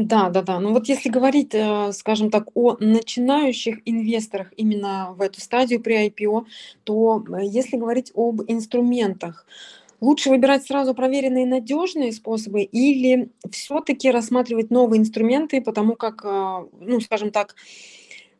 Да, 0.00 0.28
да, 0.30 0.42
да. 0.42 0.60
Ну 0.60 0.72
вот 0.72 0.88
если 0.88 1.08
говорить, 1.08 1.50
э, 1.54 1.90
скажем 1.92 2.30
так, 2.30 2.44
о 2.54 2.76
начинающих 2.78 3.78
инвесторах 3.84 4.52
именно 4.56 5.12
в 5.18 5.20
эту 5.20 5.40
стадию 5.40 5.80
при 5.82 6.06
IPO, 6.06 6.44
то 6.84 7.24
э, 7.28 7.44
если 7.44 7.76
говорить 7.76 8.12
об 8.14 8.42
инструментах, 8.46 9.44
лучше 10.00 10.30
выбирать 10.30 10.64
сразу 10.64 10.94
проверенные 10.94 11.46
надежные 11.46 12.12
способы 12.12 12.62
или 12.62 13.30
все-таки 13.50 14.12
рассматривать 14.12 14.70
новые 14.70 15.00
инструменты, 15.00 15.60
потому 15.60 15.96
как, 15.96 16.24
э, 16.24 16.66
ну, 16.80 17.00
скажем 17.00 17.32
так, 17.32 17.56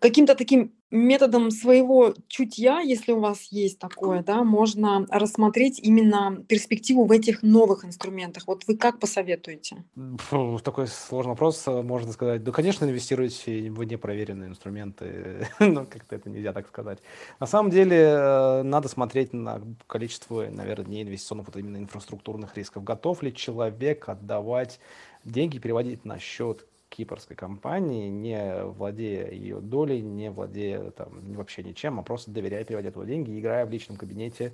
каким-то 0.01 0.35
таким 0.35 0.73
методом 0.91 1.51
своего 1.51 2.15
чутья, 2.29 2.81
если 2.81 3.13
у 3.13 3.21
вас 3.21 3.49
есть 3.51 3.79
такое, 3.79 4.23
да, 4.23 4.43
можно 4.43 5.07
рассмотреть 5.11 5.79
именно 5.81 6.43
перспективу 6.49 7.05
в 7.05 7.13
этих 7.13 7.43
новых 7.43 7.85
инструментах. 7.85 8.45
Вот 8.47 8.63
вы 8.67 8.77
как 8.77 8.99
посоветуете? 8.99 9.85
Фу, 10.17 10.59
такой 10.65 10.87
сложный 10.87 11.31
вопрос, 11.31 11.63
э, 11.67 11.83
можно 11.83 12.13
сказать. 12.13 12.43
Да, 12.43 12.53
конечно, 12.53 12.87
инвестируйте 12.87 13.71
в 13.71 13.83
непроверенные 13.85 14.49
инструменты, 14.49 15.47
но 15.61 15.85
как-то 15.85 16.17
это 16.17 16.31
нельзя 16.31 16.53
так 16.53 16.69
сказать. 16.69 17.01
На 17.39 17.47
самом 17.47 17.71
деле, 17.71 17.99
э, 17.99 18.63
надо 18.63 18.89
смотреть 18.89 19.35
на 19.35 19.61
количество, 19.87 20.47
наверное, 20.51 20.87
не 20.87 21.03
инвестиционных, 21.03 21.49
вот 21.49 21.57
именно 21.57 21.77
инфраструктурных 21.77 22.57
рисков. 22.57 22.85
Готов 22.85 23.23
ли 23.23 23.35
человек 23.35 24.09
отдавать 24.09 24.81
деньги, 25.25 25.59
переводить 25.59 26.05
на 26.07 26.19
счет 26.19 26.67
кипрской 26.88 27.37
компании, 27.37 28.09
не 28.09 28.64
владея 28.64 29.31
ее 29.31 29.61
долей, 29.61 30.01
не 30.01 30.31
владея 30.31 30.90
там, 30.90 31.20
вообще 31.35 31.62
ничем, 31.62 32.01
а 32.01 32.03
просто 32.03 32.31
доверяя 32.31 32.64
переводя 32.64 32.90
туда 32.90 33.07
деньги, 33.07 33.38
играя 33.38 33.66
в 33.66 33.70
личном 33.70 33.96
кабинете 33.96 34.53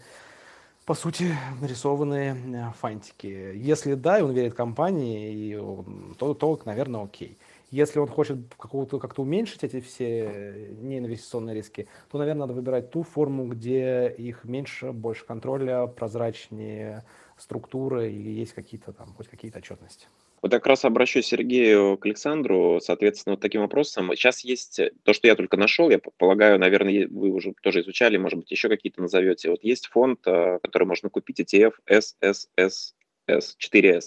по 0.85 0.95
сути, 0.95 1.35
нарисованные 1.61 2.35
э, 2.35 2.73
фантики. 2.79 3.53
Если 3.55 3.95
да, 3.95 4.19
и 4.19 4.23
он 4.23 4.33
верит 4.33 4.55
компании, 4.55 5.59
то, 6.19 6.35
то, 6.35 6.61
наверное, 6.67 7.03
окей. 7.05 7.39
Если 7.71 7.99
он 7.99 8.07
хочет 8.07 8.55
какого-то 8.59 8.99
как-то 8.99 9.23
уменьшить 9.23 9.65
эти 9.65 9.81
все 9.81 10.77
неинвестиционные 10.81 11.57
риски, 11.57 11.89
то, 12.11 12.19
наверное, 12.19 12.43
надо 12.43 12.53
выбирать 12.53 12.91
ту 12.91 13.03
форму, 13.03 13.47
где 13.47 14.15
их 14.17 14.45
меньше, 14.45 14.93
больше 14.93 15.25
контроля, 15.25 15.87
прозрачнее 15.87 17.05
структуры 17.39 18.13
и 18.13 18.33
есть 18.33 18.53
какие-то 18.53 18.93
там, 18.93 19.13
хоть 19.15 19.29
какие-то 19.29 19.59
отчетности. 19.59 20.07
Вот 20.45 20.51
как 20.51 20.67
раз 20.67 20.85
обращусь 20.85 21.29
Сергею 21.29 21.97
к 21.97 22.05
Александру, 22.05 22.79
соответственно, 22.79 23.33
вот 23.33 23.41
таким 23.41 23.63
вопросом. 23.63 24.11
Сейчас 24.15 24.45
есть 24.45 24.79
э, 24.79 24.93
то, 25.03 25.15
что 25.15 25.27
я 25.27 25.37
только 25.37 25.57
нашел, 25.57 25.89
я 25.89 25.99
полагаю, 26.19 26.59
наверное, 26.59 27.09
вы 27.09 27.31
уже 27.31 27.55
тоже 27.63 27.81
изучали, 27.81 28.19
может 28.19 28.41
быть, 28.41 28.51
еще 28.51 28.69
какие-то 28.69 29.01
назовете. 29.01 29.49
Вот 29.49 29.65
есть 29.65 29.87
фонд, 29.87 30.21
э, 30.27 30.59
который 30.63 30.85
можно 30.85 31.09
купить, 31.09 31.41
ETF 31.41 31.73
SSSS 31.91 32.93
4S. 33.27 34.03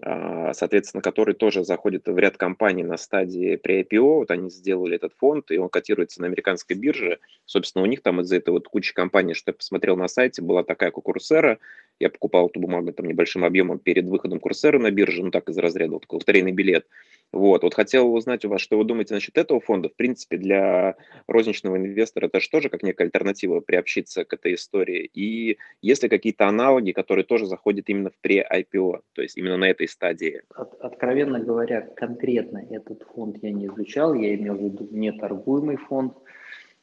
А, 0.00 0.52
соответственно, 0.54 1.02
который 1.02 1.34
тоже 1.34 1.64
заходит 1.64 2.06
в 2.06 2.16
ряд 2.16 2.36
компаний 2.36 2.84
на 2.84 2.96
стадии 2.96 3.56
при 3.56 3.82
IPO. 3.82 4.18
Вот 4.18 4.30
они 4.30 4.50
сделали 4.50 4.94
этот 4.94 5.14
фонд, 5.14 5.50
и 5.50 5.58
он 5.58 5.70
котируется 5.70 6.20
на 6.20 6.28
американской 6.28 6.76
бирже. 6.76 7.18
Собственно, 7.46 7.82
у 7.82 7.86
них 7.86 8.02
там 8.02 8.20
из-за 8.20 8.36
этого 8.36 8.56
вот 8.56 8.68
куча 8.68 8.94
компаний, 8.94 9.34
что 9.34 9.50
я 9.50 9.54
посмотрел 9.54 9.96
на 9.96 10.06
сайте, 10.06 10.42
была 10.42 10.62
такая, 10.62 10.92
как 10.92 11.02
Курсера. 11.02 11.58
Я 12.00 12.10
покупал 12.10 12.48
эту 12.48 12.60
бумагу 12.60 12.92
там 12.92 13.06
небольшим 13.06 13.44
объемом 13.44 13.78
перед 13.78 14.06
выходом 14.06 14.38
Курсера 14.38 14.78
на 14.78 14.90
биржу, 14.90 15.24
ну 15.24 15.30
так 15.30 15.48
из 15.48 15.58
разряда, 15.58 15.94
вот 15.94 16.02
такой 16.02 16.18
лотерейный 16.18 16.52
билет. 16.52 16.86
Вот, 17.30 17.62
вот 17.62 17.74
хотел 17.74 18.14
узнать 18.14 18.44
у 18.44 18.48
вас, 18.48 18.60
что 18.60 18.78
вы 18.78 18.84
думаете 18.84 19.14
насчет 19.14 19.36
этого 19.36 19.60
фонда. 19.60 19.90
В 19.90 19.94
принципе, 19.94 20.38
для 20.38 20.96
розничного 21.26 21.76
инвестора 21.76 22.26
это 22.26 22.40
же 22.40 22.48
тоже 22.48 22.70
как 22.70 22.82
некая 22.82 23.04
альтернатива 23.04 23.60
приобщиться 23.60 24.24
к 24.24 24.32
этой 24.32 24.54
истории. 24.54 25.10
И 25.12 25.58
есть 25.82 26.02
ли 26.02 26.08
какие-то 26.08 26.46
аналоги, 26.46 26.92
которые 26.92 27.24
тоже 27.24 27.46
заходят 27.46 27.88
именно 27.88 28.10
в 28.10 28.18
пре-IPO, 28.22 29.00
то 29.12 29.22
есть 29.22 29.36
именно 29.36 29.58
на 29.58 29.68
этой 29.68 29.88
стадии? 29.88 30.42
От, 30.54 30.74
откровенно 30.80 31.40
говоря, 31.40 31.82
конкретно 31.82 32.64
этот 32.70 33.02
фонд 33.14 33.36
я 33.42 33.50
не 33.50 33.66
изучал, 33.66 34.14
я 34.14 34.34
имел 34.34 34.54
в 34.54 34.62
виду 34.62 34.88
неторгуемый 34.90 35.76
фонд. 35.76 36.14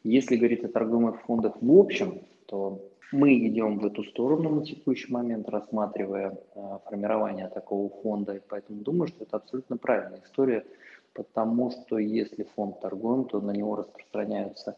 Если 0.03 0.36
говорить 0.36 0.63
о 0.63 0.68
торгуемых 0.68 1.22
фондах 1.24 1.55
в 1.59 1.72
общем, 1.72 2.22
то 2.45 2.88
мы 3.12 3.47
идем 3.47 3.80
в 3.80 3.86
эту 3.86 4.03
сторону 4.03 4.49
на 4.49 4.66
текущий 4.66 5.12
момент, 5.12 5.49
рассматривая 5.49 6.38
э, 6.56 6.78
формирование 6.86 7.47
такого 7.47 7.89
фонда, 8.01 8.34
и 8.34 8.41
поэтому 8.47 8.82
думаю, 8.82 9.08
что 9.08 9.24
это 9.24 9.38
абсолютно 9.38 9.78
правильная 9.78 10.22
история, 10.24 10.66
потому 11.14 11.72
что 11.72 11.97
если 11.97 12.43
фонд 12.56 12.82
торгуем, 12.82 13.26
то 13.26 13.39
на 13.41 13.51
него 13.51 13.76
распространяются 13.76 14.78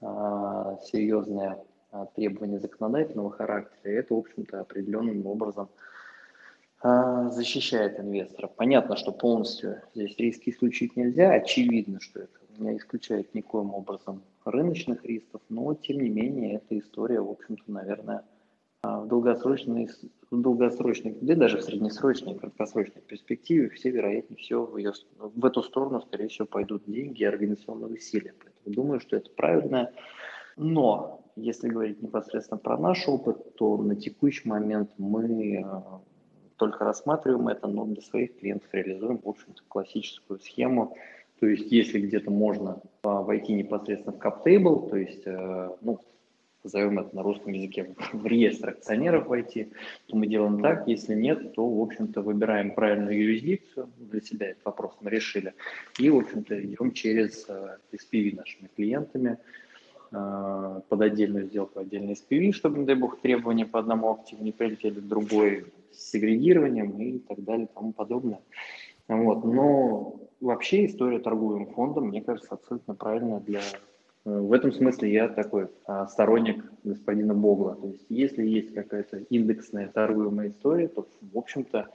э, 0.00 0.76
серьезные 0.84 1.58
э, 1.92 2.06
требования 2.14 2.58
законодательного 2.58 3.30
характера, 3.30 3.92
и 3.92 3.96
это, 3.96 4.14
в 4.14 4.18
общем-то, 4.18 4.60
определенным 4.60 5.26
образом 5.26 5.68
э, 6.82 7.28
защищает 7.30 7.98
инвестора. 7.98 8.46
Понятно, 8.46 8.96
что 8.96 9.12
полностью 9.12 9.82
здесь 9.94 10.16
риски 10.16 10.50
исключить 10.50 10.96
нельзя, 10.96 11.32
очевидно, 11.32 12.00
что 12.00 12.20
это 12.20 12.38
не 12.58 12.76
исключает 12.76 13.34
никоим 13.34 13.74
образом 13.74 14.22
рыночных 14.44 15.04
рисков, 15.04 15.42
но 15.48 15.74
тем 15.74 16.00
не 16.00 16.08
менее 16.08 16.56
эта 16.56 16.78
история, 16.78 17.20
в 17.20 17.30
общем-то, 17.30 17.70
наверное, 17.70 18.24
а, 18.82 19.00
в 19.00 19.08
долгосрочной, 19.08 19.88
в 20.30 20.40
долгосрочной, 20.40 21.16
да 21.20 21.34
даже 21.34 21.58
в 21.58 21.62
среднесрочной, 21.62 22.34
краткосрочной 22.34 23.02
перспективе 23.02 23.70
все, 23.70 23.90
вероятнее 23.90 24.36
всего, 24.36 24.66
в, 24.66 24.76
ее, 24.76 24.92
в 25.18 25.44
эту 25.44 25.62
сторону, 25.62 26.02
скорее 26.02 26.28
всего, 26.28 26.46
пойдут 26.46 26.84
деньги 26.86 27.22
и 27.22 27.26
организационные 27.26 27.94
усилия. 27.94 28.34
Поэтому 28.38 28.74
думаю, 28.74 29.00
что 29.00 29.16
это 29.16 29.30
правильно. 29.30 29.90
Но 30.56 31.24
если 31.36 31.68
говорить 31.68 32.02
непосредственно 32.02 32.58
про 32.58 32.76
наш 32.76 33.08
опыт, 33.08 33.56
то 33.56 33.76
на 33.78 33.96
текущий 33.96 34.48
момент 34.48 34.90
мы 34.98 35.62
а, 35.64 36.02
только 36.56 36.84
рассматриваем 36.84 37.48
это, 37.48 37.66
но 37.66 37.86
для 37.86 38.02
своих 38.02 38.38
клиентов 38.38 38.68
реализуем, 38.72 39.18
в 39.18 39.28
общем-то, 39.28 39.62
классическую 39.66 40.38
схему 40.40 40.96
то 41.40 41.46
есть 41.46 41.70
если 41.72 42.00
где-то 42.00 42.30
можно 42.30 42.80
а, 43.02 43.22
войти 43.22 43.52
непосредственно 43.52 44.16
в 44.16 44.20
CapTable, 44.20 44.88
то 44.88 44.96
есть, 44.96 45.22
э, 45.26 45.70
ну, 45.80 46.00
назовем 46.62 46.98
это 46.98 47.14
на 47.14 47.22
русском 47.22 47.52
языке, 47.52 47.94
в 48.12 48.26
реестр 48.26 48.70
акционеров 48.70 49.26
войти, 49.26 49.68
то 50.06 50.16
мы 50.16 50.26
делаем 50.26 50.60
так. 50.60 50.88
Если 50.88 51.14
нет, 51.14 51.54
то, 51.54 51.68
в 51.68 51.82
общем-то, 51.82 52.22
выбираем 52.22 52.74
правильную 52.74 53.18
юрисдикцию. 53.18 53.90
Для 53.98 54.20
себя 54.20 54.50
этот 54.50 54.64
вопрос 54.64 54.96
мы 55.00 55.10
решили. 55.10 55.54
И, 55.98 56.08
в 56.08 56.16
общем-то, 56.16 56.64
идем 56.64 56.92
через 56.92 57.46
э, 57.48 57.78
SPV 57.92 58.36
нашими 58.36 58.68
клиентами 58.74 59.38
э, 60.12 60.80
под 60.88 61.00
отдельную 61.00 61.46
сделку, 61.46 61.80
отдельный 61.80 62.14
SPV, 62.14 62.52
чтобы, 62.52 62.78
не 62.78 62.86
дай 62.86 62.94
бог, 62.94 63.20
требования 63.20 63.66
по 63.66 63.80
одному 63.80 64.12
активу 64.12 64.42
не 64.42 64.52
прилетели 64.52 65.00
в 65.00 65.08
другой, 65.08 65.66
с 65.92 66.10
сегрегированием 66.10 66.98
и 66.98 67.18
так 67.18 67.44
далее 67.44 67.66
и 67.66 67.74
тому 67.74 67.92
подобное. 67.92 68.40
Вот. 69.08 69.44
Но 69.44 70.23
вообще 70.44 70.86
история 70.86 71.18
торговым 71.18 71.66
фондом, 71.66 72.08
мне 72.08 72.22
кажется, 72.22 72.54
абсолютно 72.54 72.94
правильная 72.94 73.40
для... 73.40 73.60
Э, 74.24 74.38
в 74.38 74.52
этом 74.52 74.72
смысле 74.72 75.12
я 75.12 75.28
такой 75.28 75.68
а, 75.86 76.06
сторонник 76.06 76.64
господина 76.84 77.34
Богла. 77.34 77.74
То 77.74 77.88
есть 77.88 78.06
если 78.08 78.44
есть 78.44 78.74
какая-то 78.74 79.18
индексная 79.30 79.88
торгуемая 79.88 80.50
история, 80.50 80.88
то, 80.88 81.06
в 81.20 81.38
общем-то, 81.38 81.88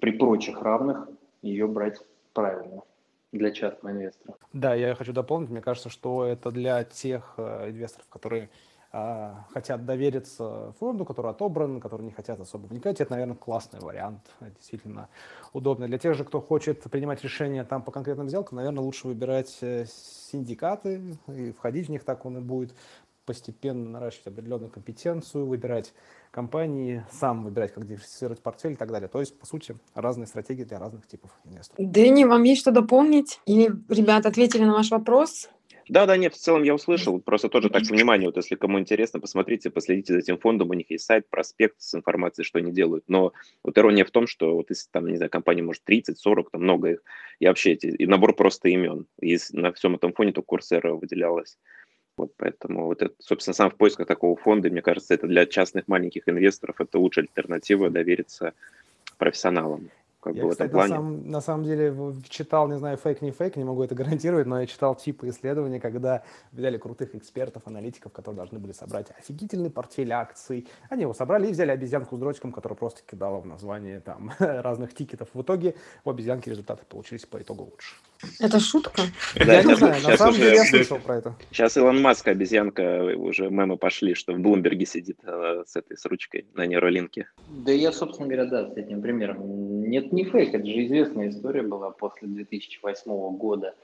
при 0.00 0.10
прочих 0.10 0.60
равных 0.60 1.08
ее 1.42 1.66
брать 1.66 2.00
правильно 2.32 2.82
для 3.32 3.50
частного 3.50 3.94
инвестора. 3.94 4.36
Да, 4.52 4.74
я 4.74 4.94
хочу 4.94 5.12
дополнить. 5.12 5.50
Мне 5.50 5.60
кажется, 5.60 5.88
что 5.88 6.24
это 6.24 6.50
для 6.50 6.84
тех 6.84 7.34
э, 7.36 7.70
инвесторов, 7.70 8.06
которые 8.08 8.50
а, 8.96 9.44
хотят 9.52 9.84
довериться 9.84 10.72
фонду, 10.78 11.04
который 11.04 11.32
отобран, 11.32 11.80
которые 11.80 12.06
не 12.06 12.12
хотят 12.12 12.38
особо 12.38 12.66
вникать, 12.66 13.00
это, 13.00 13.10
наверное, 13.10 13.34
классный 13.34 13.80
вариант, 13.80 14.20
действительно 14.40 15.08
удобно. 15.52 15.88
Для 15.88 15.98
тех 15.98 16.14
же, 16.14 16.24
кто 16.24 16.40
хочет 16.40 16.80
принимать 16.84 17.24
решения 17.24 17.64
там 17.64 17.82
по 17.82 17.90
конкретным 17.90 18.28
сделкам, 18.28 18.56
наверное, 18.56 18.84
лучше 18.84 19.08
выбирать 19.08 19.58
э, 19.62 19.86
синдикаты 20.30 21.18
и 21.26 21.50
входить 21.50 21.88
в 21.88 21.90
них, 21.90 22.04
так 22.04 22.24
он 22.24 22.38
и 22.38 22.40
будет 22.40 22.72
постепенно 23.26 23.90
наращивать 23.90 24.28
определенную 24.28 24.70
компетенцию, 24.70 25.46
выбирать 25.46 25.92
компании, 26.30 27.04
сам 27.10 27.42
выбирать, 27.42 27.72
как 27.74 27.88
диверсифицировать 27.88 28.42
портфель 28.42 28.74
и 28.74 28.76
так 28.76 28.92
далее. 28.92 29.08
То 29.08 29.18
есть, 29.18 29.36
по 29.36 29.46
сути, 29.46 29.76
разные 29.94 30.28
стратегии 30.28 30.62
для 30.62 30.78
разных 30.78 31.08
типов 31.08 31.32
инвесторов. 31.44 31.90
Дэнни, 31.90 32.24
вам 32.24 32.44
есть 32.44 32.60
что 32.60 32.70
дополнить? 32.70 33.40
Или 33.46 33.72
ребята 33.88 34.28
ответили 34.28 34.62
на 34.64 34.74
ваш 34.74 34.92
вопрос? 34.92 35.48
Да, 35.88 36.06
да, 36.06 36.16
нет, 36.16 36.34
в 36.34 36.38
целом 36.38 36.62
я 36.62 36.74
услышал. 36.74 37.20
Просто 37.20 37.48
тоже 37.48 37.68
так, 37.70 37.82
внимание, 37.82 38.28
вот 38.28 38.36
если 38.36 38.54
кому 38.54 38.78
интересно, 38.78 39.20
посмотрите, 39.20 39.70
последите 39.70 40.12
за 40.12 40.20
этим 40.20 40.38
фондом, 40.38 40.70
у 40.70 40.74
них 40.74 40.90
есть 40.90 41.04
сайт, 41.04 41.28
проспект 41.28 41.76
с 41.80 41.94
информацией, 41.94 42.44
что 42.44 42.58
они 42.58 42.72
делают. 42.72 43.04
Но 43.08 43.32
вот 43.62 43.76
ирония 43.76 44.04
в 44.04 44.10
том, 44.10 44.26
что 44.26 44.54
вот 44.54 44.70
если 44.70 44.88
там, 44.90 45.06
не 45.08 45.16
знаю, 45.16 45.30
компания 45.30 45.62
может 45.62 45.84
30, 45.84 46.18
40, 46.18 46.50
там 46.50 46.62
много 46.62 46.92
их, 46.92 47.02
и 47.38 47.46
вообще 47.46 47.72
эти, 47.72 47.86
и 47.86 48.06
набор 48.06 48.34
просто 48.34 48.68
имен. 48.68 49.06
И 49.20 49.38
на 49.52 49.72
всем 49.72 49.94
этом 49.94 50.12
фоне 50.12 50.32
только 50.32 50.46
Курсера 50.46 50.94
выделялась. 50.94 51.58
Вот 52.16 52.32
поэтому 52.36 52.86
вот 52.86 53.02
это, 53.02 53.14
собственно, 53.18 53.54
сам 53.54 53.70
в 53.70 53.76
поисках 53.76 54.06
такого 54.06 54.36
фонда, 54.36 54.70
мне 54.70 54.82
кажется, 54.82 55.14
это 55.14 55.26
для 55.26 55.46
частных 55.46 55.88
маленьких 55.88 56.28
инвесторов 56.28 56.80
это 56.80 56.98
лучшая 56.98 57.24
альтернатива 57.24 57.90
довериться 57.90 58.54
профессионалам 59.18 59.90
как 60.24 60.34
я, 60.34 60.42
бы 60.42 60.48
в 60.48 60.52
этом 60.52 60.70
плане. 60.70 60.88
На, 60.88 60.96
самом, 60.96 61.30
на 61.30 61.40
самом 61.40 61.64
деле 61.64 61.94
читал, 62.28 62.66
не 62.68 62.78
знаю, 62.78 62.96
фейк, 62.96 63.20
не 63.20 63.30
фейк, 63.30 63.56
не 63.56 63.64
могу 63.64 63.82
это 63.82 63.94
гарантировать, 64.00 64.46
но 64.46 64.60
я 64.60 64.66
читал 64.66 64.94
типы 64.94 65.28
исследований, 65.28 65.78
когда 65.78 66.22
взяли 66.52 66.78
крутых 66.78 67.14
экспертов, 67.14 67.62
аналитиков, 67.66 68.10
которые 68.12 68.36
должны 68.36 68.58
были 68.58 68.72
собрать 68.72 69.08
офигительный 69.18 69.70
портфель 69.70 70.12
акций. 70.12 70.66
Они 70.88 71.02
его 71.02 71.12
собрали 71.12 71.48
и 71.48 71.52
взяли 71.52 71.72
обезьянку 71.72 72.16
с 72.16 72.18
дротиком, 72.18 72.52
которая 72.52 72.76
просто 72.76 73.02
кидала 73.06 73.38
в 73.40 73.46
название 73.46 74.00
там 74.00 74.32
разных 74.38 74.94
тикетов. 74.94 75.28
В 75.34 75.42
итоге 75.42 75.74
у 76.04 76.10
обезьянки 76.10 76.48
результаты 76.48 76.84
получились 76.88 77.26
по 77.26 77.40
итогу 77.42 77.64
лучше. 77.64 77.94
Это 78.40 78.58
шутка? 78.60 79.02
Я 79.34 79.62
не 79.62 79.74
знаю, 79.76 80.02
на 80.02 80.16
самом 80.16 80.34
деле 80.34 80.56
я 80.56 80.64
слышал 80.64 80.98
про 80.98 81.16
это. 81.16 81.34
Сейчас 81.50 81.76
Илон 81.76 82.00
Маск, 82.00 82.26
обезьянка, 82.28 83.14
уже 83.16 83.50
мемы 83.50 83.76
пошли, 83.76 84.14
что 84.14 84.32
в 84.32 84.38
Блумберге 84.38 84.86
сидит 84.86 85.18
э, 85.24 85.64
с 85.66 85.76
этой, 85.76 85.98
с 85.98 86.06
ручкой 86.06 86.46
на 86.54 86.64
нейролинке. 86.64 87.28
Да 87.48 87.72
я, 87.72 87.92
собственно 87.92 88.28
говоря, 88.28 88.46
да, 88.46 88.70
с 88.70 88.76
этим 88.76 89.02
примером. 89.02 89.84
Нет, 89.88 90.12
не 90.14 90.24
фейк, 90.24 90.54
это 90.54 90.64
же 90.64 90.84
известная 90.86 91.28
история 91.28 91.62
была 91.62 91.90
после 91.90 92.28
2008 92.28 93.36
года. 93.36 93.74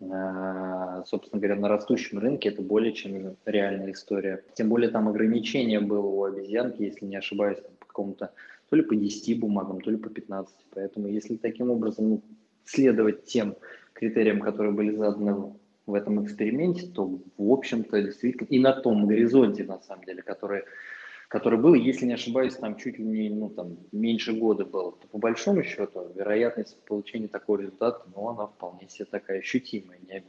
Э, 0.00 1.02
собственно 1.06 1.40
говоря, 1.40 1.60
на 1.60 1.68
растущем 1.68 2.18
рынке 2.18 2.48
это 2.48 2.62
более 2.62 2.92
чем 2.92 3.36
реальная 3.44 3.92
история. 3.92 4.44
Тем 4.54 4.68
более 4.68 4.90
там 4.90 5.08
ограничение 5.08 5.80
было 5.80 6.06
у 6.06 6.24
обезьянки, 6.24 6.82
если 6.82 7.06
не 7.06 7.16
ошибаюсь, 7.16 7.60
там, 7.60 7.72
по 7.78 7.86
какому-то 7.86 8.32
то 8.68 8.76
ли 8.76 8.82
по 8.82 8.96
10 8.96 9.38
бумагам, 9.38 9.80
то 9.80 9.90
ли 9.90 9.98
по 9.98 10.08
15. 10.08 10.54
Поэтому 10.70 11.06
если 11.06 11.36
таким 11.36 11.70
образом 11.70 12.08
ну, 12.08 12.22
следовать 12.64 13.24
тем 13.24 13.54
критериям, 13.92 14.40
которые 14.40 14.72
были 14.72 14.96
заданы 14.96 15.52
в 15.86 15.94
этом 15.94 16.24
эксперименте, 16.24 16.86
то, 16.86 17.20
в 17.36 17.52
общем-то, 17.52 18.00
действительно, 18.02 18.46
и 18.46 18.58
на 18.58 18.72
том 18.72 19.06
горизонте, 19.06 19.64
на 19.64 19.78
самом 19.80 20.04
деле, 20.04 20.22
который, 20.22 20.64
который 21.32 21.58
был, 21.58 21.72
если 21.72 22.04
не 22.04 22.12
ошибаюсь, 22.12 22.56
там 22.56 22.76
чуть 22.76 22.98
ли 22.98 23.04
не 23.06 23.30
ну, 23.30 23.48
там, 23.48 23.78
меньше 23.90 24.34
года 24.34 24.66
было, 24.66 24.92
то 24.92 25.08
по 25.08 25.16
большому 25.16 25.64
счету 25.64 26.12
вероятность 26.14 26.76
получения 26.84 27.26
такого 27.26 27.60
результата, 27.60 28.02
ну, 28.14 28.28
она 28.28 28.48
вполне 28.48 28.86
себе 28.90 29.06
такая 29.06 29.38
ощутимая. 29.38 29.98
Не 30.06 30.22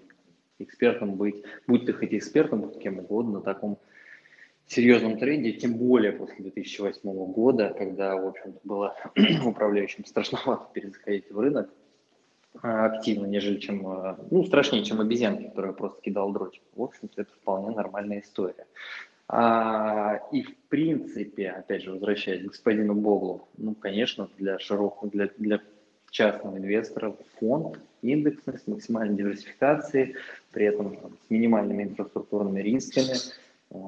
экспертом 0.59 1.15
быть, 1.15 1.43
будь 1.67 1.85
ты 1.85 1.91
хоть 1.91 2.13
экспертом, 2.13 2.61
будь 2.61 2.79
кем 2.79 2.99
угодно, 2.99 3.33
на 3.33 3.41
таком 3.41 3.79
серьезном 4.65 5.17
тренде, 5.17 5.51
тем 5.51 5.73
более 5.73 6.13
после 6.13 6.37
2008 6.37 7.01
года, 7.33 7.75
когда, 7.77 8.15
в 8.15 8.25
общем-то, 8.25 8.61
было 8.63 8.95
управляющим 9.45 10.05
страшновато 10.05 10.69
перезаходить 10.71 11.29
в 11.29 11.37
рынок, 11.37 11.69
а, 12.61 12.85
активно, 12.85 13.25
нежели 13.25 13.59
чем, 13.59 13.85
а, 13.87 14.17
ну, 14.31 14.45
страшнее, 14.45 14.85
чем 14.85 15.01
обезьянки, 15.01 15.49
которая 15.49 15.73
просто 15.73 16.01
кидал 16.01 16.31
дротик. 16.31 16.61
В 16.73 16.81
общем-то, 16.81 17.23
это 17.23 17.31
вполне 17.33 17.75
нормальная 17.75 18.21
история. 18.21 18.65
А, 19.27 20.19
и 20.31 20.43
в 20.43 20.55
принципе, 20.69 21.49
опять 21.49 21.83
же, 21.83 21.91
возвращаясь 21.91 22.41
к 22.41 22.47
господину 22.47 22.93
Боглу, 22.93 23.47
ну, 23.57 23.73
конечно, 23.73 24.29
для 24.37 24.59
широкого, 24.59 25.09
для, 25.09 25.29
для 25.37 25.61
частного 26.11 26.57
инвестора 26.57 27.15
фонд 27.39 27.79
индексный 28.01 28.59
с 28.59 28.67
максимальной 28.67 29.15
диверсификацией, 29.15 30.15
при 30.51 30.65
этом 30.65 30.95
там, 30.97 31.11
с 31.25 31.29
минимальными 31.29 31.83
инфраструктурными 31.83 32.61
рисками. 32.61 33.15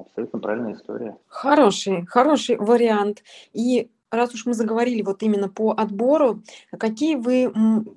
Абсолютно 0.00 0.40
правильная 0.40 0.74
история. 0.74 1.16
Хороший, 1.28 2.04
хороший 2.06 2.56
вариант. 2.56 3.22
И 3.52 3.90
раз 4.16 4.34
уж 4.34 4.46
мы 4.46 4.54
заговорили 4.54 5.02
вот 5.02 5.22
именно 5.22 5.48
по 5.48 5.72
отбору, 5.72 6.42
какие 6.76 7.14
вы 7.14 7.52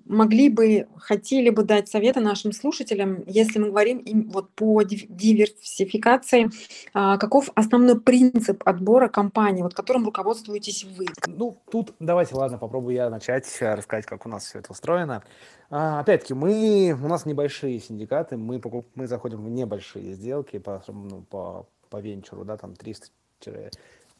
могли 0.05 0.49
бы, 0.49 0.87
хотели 0.97 1.49
бы 1.49 1.63
дать 1.63 1.89
советы 1.89 2.19
нашим 2.19 2.51
слушателям, 2.51 3.23
если 3.25 3.59
мы 3.59 3.69
говорим 3.69 3.97
им 3.99 4.29
вот 4.29 4.51
по 4.51 4.83
диверсификации, 4.83 6.49
а, 6.93 7.17
каков 7.17 7.49
основной 7.55 7.99
принцип 7.99 8.61
отбора 8.65 9.07
компании, 9.07 9.61
вот 9.61 9.73
которым 9.73 10.05
руководствуетесь 10.05 10.83
вы? 10.83 11.07
Ну, 11.27 11.57
тут 11.71 11.93
давайте, 11.99 12.35
ладно, 12.35 12.57
попробую 12.57 12.95
я 12.95 13.09
начать 13.09 13.45
э, 13.59 13.73
рассказать, 13.73 14.05
как 14.05 14.25
у 14.25 14.29
нас 14.29 14.45
все 14.45 14.59
это 14.59 14.71
устроено. 14.71 15.23
А, 15.69 15.99
опять-таки, 15.99 16.33
мы, 16.33 16.97
у 17.01 17.07
нас 17.07 17.25
небольшие 17.25 17.79
синдикаты, 17.79 18.37
мы, 18.37 18.61
мы 18.95 19.07
заходим 19.07 19.43
в 19.43 19.49
небольшие 19.49 20.13
сделки 20.13 20.59
по, 20.59 20.83
ну, 20.87 21.21
по, 21.29 21.67
по 21.89 21.97
венчуру, 21.97 22.45
да, 22.45 22.57
там 22.57 22.75
300 22.75 23.07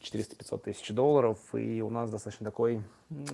400-500 0.02 0.58
тысяч 0.58 0.88
долларов, 0.90 1.38
и 1.54 1.82
у 1.82 1.90
нас 1.90 2.10
достаточно 2.10 2.44
такой 2.44 2.82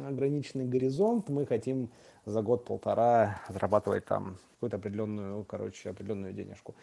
ограниченный 0.07 0.67
горизонт. 0.67 1.29
Мы 1.29 1.47
хотим 1.47 1.91
за 2.25 2.43
год-полтора 2.43 3.41
зарабатывать 3.49 4.05
там 4.05 4.39
какую-то 4.55 4.77
определенную, 4.77 5.45
короче, 5.45 5.91
определенную 5.91 6.33
денежку. 6.33 6.75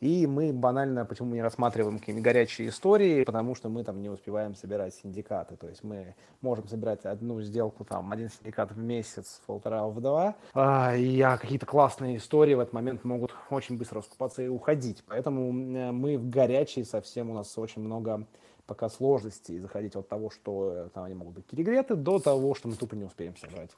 И 0.00 0.28
мы 0.28 0.52
банально, 0.52 1.04
почему 1.04 1.30
мы 1.30 1.36
не 1.36 1.42
рассматриваем 1.42 1.98
какие-нибудь 1.98 2.24
горячие 2.24 2.68
истории, 2.68 3.24
потому 3.24 3.56
что 3.56 3.68
мы 3.68 3.82
там 3.82 4.00
не 4.00 4.08
успеваем 4.08 4.54
собирать 4.54 4.94
синдикаты. 4.94 5.56
То 5.56 5.68
есть 5.68 5.82
мы 5.82 6.14
можем 6.40 6.68
собирать 6.68 7.04
одну 7.04 7.40
сделку, 7.40 7.84
там, 7.84 8.12
один 8.12 8.28
синдикат 8.28 8.70
в 8.70 8.78
месяц, 8.78 9.40
полтора 9.46 9.86
в 9.88 10.00
два, 10.00 10.36
а, 10.54 10.94
и 10.94 11.20
какие-то 11.20 11.66
классные 11.66 12.18
истории 12.18 12.54
в 12.54 12.60
этот 12.60 12.72
момент 12.74 13.02
могут 13.02 13.34
очень 13.50 13.76
быстро 13.76 13.96
раскупаться 13.96 14.40
и 14.40 14.46
уходить. 14.46 15.02
Поэтому 15.08 15.50
мы 15.50 16.16
в 16.16 16.30
горячие 16.30 16.84
совсем, 16.84 17.30
у 17.30 17.34
нас 17.34 17.58
очень 17.58 17.82
много 17.82 18.24
пока 18.68 18.90
сложностей 18.90 19.58
заходить 19.58 19.96
от 19.96 20.08
того, 20.08 20.30
что 20.30 20.72
э, 20.72 20.88
там 20.94 21.04
они 21.04 21.14
могут 21.14 21.34
быть 21.34 21.46
перегреты, 21.46 21.96
до 21.96 22.20
того, 22.20 22.54
что 22.54 22.68
мы 22.68 22.74
тупо 22.74 22.94
не 22.94 23.04
успеем 23.04 23.34
собрать 23.36 23.70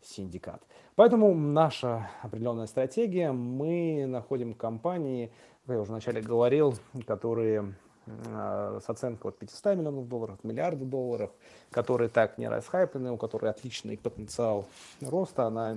синдикат. 0.00 0.62
Поэтому 0.96 1.34
наша 1.34 2.10
определенная 2.22 2.66
стратегия, 2.66 3.30
мы 3.30 4.06
находим 4.06 4.54
компании, 4.54 5.30
как 5.66 5.76
я 5.76 5.82
уже 5.82 5.92
вначале 5.92 6.22
говорил, 6.22 6.74
которые 7.06 7.74
э, 8.06 8.80
с 8.82 8.88
оценкой 8.88 9.32
от 9.32 9.38
500 9.38 9.76
миллионов 9.76 10.08
долларов, 10.08 10.36
от 10.36 10.44
миллиарда 10.44 10.86
долларов, 10.86 11.30
которые 11.70 12.08
так 12.08 12.38
не 12.38 12.48
расхайплены, 12.48 13.12
у 13.12 13.18
которых 13.18 13.50
отличный 13.50 13.98
потенциал 13.98 14.66
роста, 15.02 15.44
она 15.44 15.76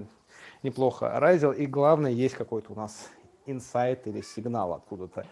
неплохо 0.64 1.20
разил, 1.20 1.52
и 1.52 1.66
главное, 1.66 2.12
есть 2.12 2.36
какой-то 2.36 2.72
у 2.72 2.76
нас 2.76 3.10
инсайт 3.46 4.08
или 4.08 4.22
сигнал 4.22 4.74
откуда-то 4.74 5.26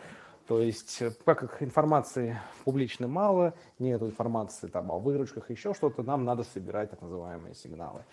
то 0.50 0.64
есть, 0.64 1.00
э, 1.04 1.12
так 1.12 1.38
как 1.38 1.62
информации 1.62 2.36
публично 2.66 3.08
мало, 3.08 3.54
нет 3.78 4.02
информации 4.02 4.66
там, 4.66 4.92
о 4.92 4.98
выручках, 4.98 5.52
еще 5.52 5.76
что-то, 5.76 6.02
нам 6.02 6.26
надо 6.26 6.44
собирать 6.44 6.90
так 6.90 7.04
называемые 7.04 7.54
сигналы. 7.54 8.04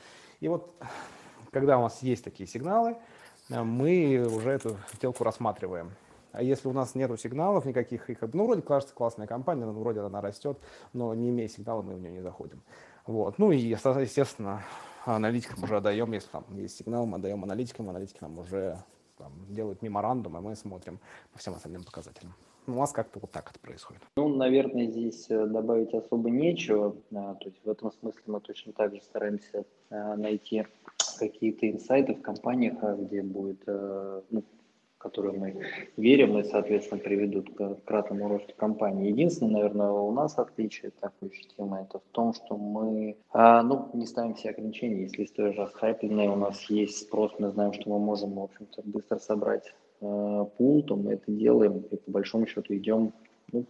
И 0.40 0.48
вот, 0.48 0.70
когда 1.50 1.78
у 1.78 1.82
нас 1.84 2.02
есть 2.02 2.24
такие 2.24 2.46
сигналы, 2.46 2.98
э, 3.48 3.62
мы 3.62 4.28
уже 4.30 4.50
эту 4.50 4.76
сделку 4.92 5.24
рассматриваем. 5.24 5.92
А 6.32 6.42
если 6.42 6.68
у 6.68 6.74
нас 6.74 6.94
нет 6.94 7.18
сигналов 7.18 7.64
никаких, 7.64 8.06
ну, 8.34 8.44
вроде 8.44 8.60
кажется 8.60 8.94
классная 8.94 9.26
компания, 9.26 9.64
вроде 9.64 10.00
она 10.00 10.20
растет, 10.20 10.58
но 10.92 11.14
не 11.14 11.30
имея 11.30 11.48
сигнала, 11.48 11.80
мы 11.80 11.94
в 11.94 12.00
нее 12.02 12.12
не 12.12 12.20
заходим. 12.20 12.60
Вот. 13.06 13.38
Ну 13.38 13.50
и, 13.50 13.56
естественно, 13.56 14.62
аналитикам 15.06 15.64
уже 15.64 15.78
отдаем, 15.78 16.12
если 16.12 16.28
там 16.28 16.44
есть 16.50 16.76
сигнал, 16.76 17.06
мы 17.06 17.16
отдаем 17.16 17.42
аналитикам, 17.44 17.88
аналитики 17.88 18.18
нам 18.20 18.38
уже 18.38 18.76
там, 19.18 19.32
делают 19.48 19.82
меморандум, 19.82 20.38
и 20.38 20.40
мы 20.40 20.56
смотрим 20.56 20.98
по 21.32 21.38
всем 21.38 21.54
остальным 21.54 21.84
показателям. 21.84 22.34
У 22.66 22.72
нас 22.72 22.92
как-то 22.92 23.20
вот 23.20 23.30
так 23.30 23.50
это 23.50 23.60
происходит. 23.60 24.02
Ну, 24.16 24.28
наверное, 24.28 24.86
здесь 24.86 25.26
э, 25.30 25.46
добавить 25.46 25.94
особо 25.94 26.30
нечего. 26.30 26.96
А, 27.14 27.34
то 27.34 27.48
есть 27.48 27.64
в 27.64 27.70
этом 27.70 27.92
смысле 27.92 28.22
мы 28.26 28.40
точно 28.40 28.72
так 28.72 28.92
же 28.92 29.00
стараемся 29.02 29.64
а, 29.90 30.16
найти 30.16 30.66
какие-то 31.18 31.70
инсайты 31.70 32.14
в 32.14 32.22
компаниях, 32.22 32.78
а, 32.82 32.96
где 32.96 33.22
будет 33.22 33.62
э, 33.66 34.22
ну, 34.30 34.42
которые 35.06 35.38
мы 35.38 35.56
верим 35.96 36.36
и, 36.38 36.44
соответственно, 36.44 37.00
приведут 37.00 37.54
к 37.54 37.76
кратному 37.84 38.28
росту 38.28 38.52
компании. 38.56 39.08
Единственное, 39.08 39.52
наверное, 39.52 39.90
у 39.90 40.12
нас 40.12 40.36
отличие 40.36 40.90
такой 41.00 41.30
системы, 41.30 41.86
это 41.88 42.00
в 42.00 42.12
том, 42.12 42.34
что 42.34 42.56
мы 42.56 43.16
а, 43.32 43.62
ну, 43.62 43.88
не 43.94 44.06
ставим 44.06 44.36
себе 44.36 44.50
ограничений. 44.50 45.02
Если 45.02 45.24
история 45.24 45.52
расхайпленная, 45.52 46.30
у 46.30 46.36
нас 46.36 46.68
есть 46.70 46.98
спрос, 46.98 47.32
мы 47.38 47.50
знаем, 47.50 47.72
что 47.72 47.88
мы 47.90 47.98
можем, 47.98 48.34
в 48.34 48.42
общем-то, 48.42 48.82
быстро 48.84 49.18
собрать 49.18 49.72
э, 50.00 50.44
пул, 50.56 50.82
то 50.82 50.96
мы 50.96 51.12
это 51.14 51.30
делаем 51.30 51.84
и 51.90 51.96
по 51.96 52.10
большому 52.10 52.46
счету 52.46 52.74
идем, 52.74 53.12
ну, 53.52 53.64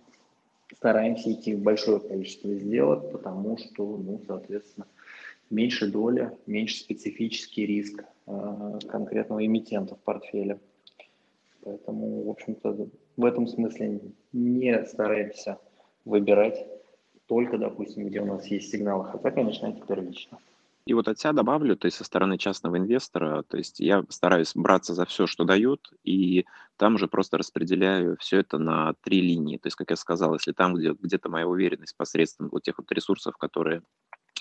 стараемся 0.75 1.33
идти 1.33 1.55
в 1.55 1.63
большое 1.63 2.01
количество 2.01 2.51
сделок, 2.55 3.13
потому 3.13 3.59
что, 3.59 3.85
ну, 3.85 4.21
соответственно, 4.27 4.87
меньше 5.51 5.91
доля, 5.91 6.33
меньше 6.47 6.79
специфический 6.79 7.67
риск 7.67 8.05
э, 8.27 8.79
конкретного 8.89 9.45
эмитента 9.45 9.95
в 9.95 9.99
портфеле. 9.99 10.59
Поэтому, 11.67 12.23
в 12.23 12.31
общем-то, 12.31 12.89
в 13.17 13.25
этом 13.25 13.49
смысле 13.49 14.01
не 14.33 14.85
стараемся 14.85 15.59
выбирать 16.05 16.65
только, 17.27 17.59
допустим, 17.59 18.07
где 18.07 18.21
у 18.21 18.25
нас 18.25 18.47
есть 18.47 18.71
сигналы, 18.71 19.05
хотя, 19.07 19.33
конечно, 19.33 19.67
это 19.67 19.85
первично. 19.85 20.39
И 20.87 20.95
вот 20.95 21.09
от 21.09 21.19
себя 21.19 21.33
добавлю, 21.33 21.77
то 21.77 21.87
есть 21.87 21.97
со 21.97 22.05
стороны 22.05 22.39
частного 22.39 22.79
инвестора, 22.79 23.43
то 23.43 23.57
есть 23.57 23.81
я 23.81 24.05
стараюсь 24.11 24.53
браться 24.55 24.95
за 24.95 25.05
все, 25.07 25.27
что 25.27 25.43
дают, 25.43 25.91
и 26.05 26.47
там 26.77 26.95
уже 26.95 27.09
просто 27.09 27.37
распределяю 27.37 28.17
все 28.21 28.39
это 28.39 28.59
на 28.59 28.95
три 29.03 29.21
линии. 29.21 29.57
То 29.57 29.67
есть, 29.67 29.77
как 29.77 29.91
я 29.91 29.97
сказал, 29.97 30.35
если 30.35 30.53
там 30.53 30.75
где, 30.75 30.93
где-то 30.93 31.29
моя 31.29 31.49
уверенность 31.49 31.97
посредством 31.97 32.49
вот 32.53 32.63
тех 32.63 32.79
вот 32.79 32.93
ресурсов, 32.93 33.37
которые 33.37 33.83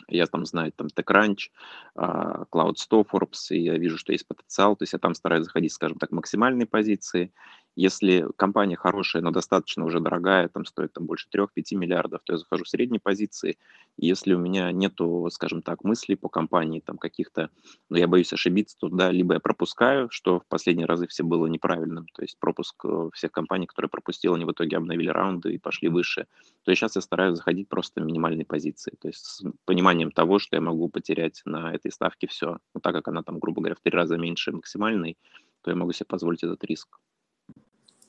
я 0.08 0.28
там 0.28 0.46
знаю, 0.46 0.72
там 0.72 0.88
TechCrunch, 0.88 1.50
а, 1.96 2.46
Cloud100, 2.52 3.06
Forbes, 3.12 3.50
и 3.50 3.60
я 3.60 3.78
вижу, 3.78 3.98
что 3.98 4.12
есть 4.12 4.28
потенциал, 4.28 4.76
то 4.76 4.84
есть 4.84 4.94
я 4.94 5.00
там 5.00 5.16
стараюсь 5.16 5.46
заходить, 5.46 5.74
скажем 5.74 5.98
так, 5.98 6.12
максимальные 6.12 6.68
позиции, 6.68 7.32
если 7.76 8.28
компания 8.38 8.78
хорошая, 8.78 9.22
но 9.22 9.32
достаточно 9.32 9.86
уже 9.86 10.00
дорогая, 10.00 10.48
там 10.48 10.66
стоит 10.66 10.94
там 10.94 11.06
больше 11.06 11.28
3-5 11.30 11.76
миллиардов, 11.76 12.22
то 12.24 12.34
я 12.34 12.38
захожу 12.38 12.64
в 12.64 12.70
средние 12.70 13.02
позиции. 13.02 13.58
если 13.98 14.34
у 14.34 14.40
меня 14.40 14.72
нету, 14.72 15.28
скажем 15.32 15.62
так, 15.62 15.84
мыслей 15.84 16.16
по 16.16 16.30
компании, 16.30 16.80
там 16.80 16.98
каких-то, 16.98 17.50
но 17.90 17.98
я 17.98 18.08
боюсь 18.08 18.32
ошибиться, 18.34 18.78
то 18.80 18.90
да, 18.90 19.12
либо 19.12 19.36
я 19.36 19.40
пропускаю, 19.40 20.10
что 20.10 20.40
в 20.40 20.46
последние 20.48 20.86
разы 20.86 21.08
все 21.08 21.24
было 21.24 21.48
неправильным, 21.48 22.08
то 22.14 22.22
есть 22.22 22.38
пропуск 22.40 22.76
э, 22.86 23.10
всех 23.14 23.32
компаний, 23.32 23.68
которые 23.68 23.90
пропустил, 23.90 24.36
они 24.36 24.46
в 24.46 24.52
итоге 24.52 24.78
обновили 24.78 25.10
раунды 25.10 25.54
и 25.54 25.58
пошли 25.58 25.90
выше, 25.90 26.28
то 26.64 26.74
сейчас 26.74 26.96
я 26.96 27.02
стараюсь 27.02 27.38
заходить 27.38 27.68
просто 27.70 28.02
в 28.02 28.06
минимальные 28.06 28.46
позиции, 28.46 28.94
то 29.00 29.08
есть 29.08 29.26
с 29.26 29.44
пониманием 29.66 30.12
того, 30.12 30.40
что 30.40 30.56
я 30.56 30.62
могу 30.62 30.90
потерять 30.90 31.42
на 31.46 31.74
этой 31.74 31.92
ставке 31.92 32.28
все, 32.28 32.60
но 32.74 32.80
так 32.80 32.94
как 32.94 33.08
она 33.08 33.24
там, 33.24 33.40
грубо 33.40 33.62
говоря, 33.62 33.76
в 33.76 33.82
три 33.82 33.92
раза 33.92 34.18
меньше 34.18 34.52
максимальной, 34.52 35.18
то 35.62 35.72
я 35.72 35.78
могу 35.78 35.92
себе 35.94 36.06
позволить 36.06 36.44
этот 36.44 36.64
риск. 36.64 37.00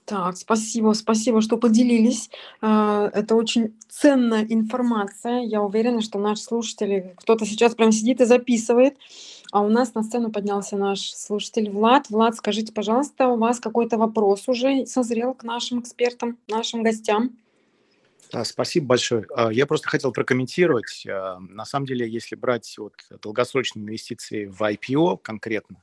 Так, 0.07 0.37
спасибо, 0.37 0.93
спасибо, 0.93 1.41
что 1.41 1.57
поделились. 1.57 2.31
А, 2.61 3.11
это 3.13 3.35
очень 3.35 3.75
ценная 3.89 4.47
информация. 4.49 5.41
Я 5.41 5.63
уверена, 5.63 6.01
что 6.01 6.21
наши 6.21 6.43
слушатели, 6.43 7.17
кто-то 7.19 7.45
сейчас 7.45 7.75
прям 7.75 7.91
сидит 7.91 8.21
и 8.21 8.25
записывает. 8.25 8.97
А 9.51 9.63
у 9.63 9.69
нас 9.69 9.95
на 9.95 10.05
сцену 10.05 10.31
поднялся 10.31 10.77
наш 10.77 11.01
слушатель 11.01 11.71
Влад. 11.71 12.09
Влад, 12.09 12.37
скажите, 12.37 12.73
пожалуйста, 12.73 13.27
у 13.27 13.37
вас 13.37 13.59
какой-то 13.59 13.99
вопрос 13.99 14.49
уже 14.49 14.87
созрел 14.87 15.35
к 15.35 15.43
нашим 15.43 15.81
экспертам, 15.81 16.39
нашим 16.47 16.85
гостям? 16.85 17.37
Спасибо 18.45 18.87
большое. 18.87 19.27
А, 19.35 19.53
я 19.53 19.67
просто 19.67 19.89
хотел 19.89 20.13
прокомментировать. 20.13 21.05
А, 21.09 21.39
на 21.41 21.65
самом 21.65 21.87
деле, 21.87 22.09
если 22.09 22.37
брать 22.37 22.77
вот 22.79 22.95
долгосрочные 23.23 23.85
инвестиции 23.85 24.47
в 24.47 24.63
IPO 24.63 25.19
конкретно, 25.21 25.83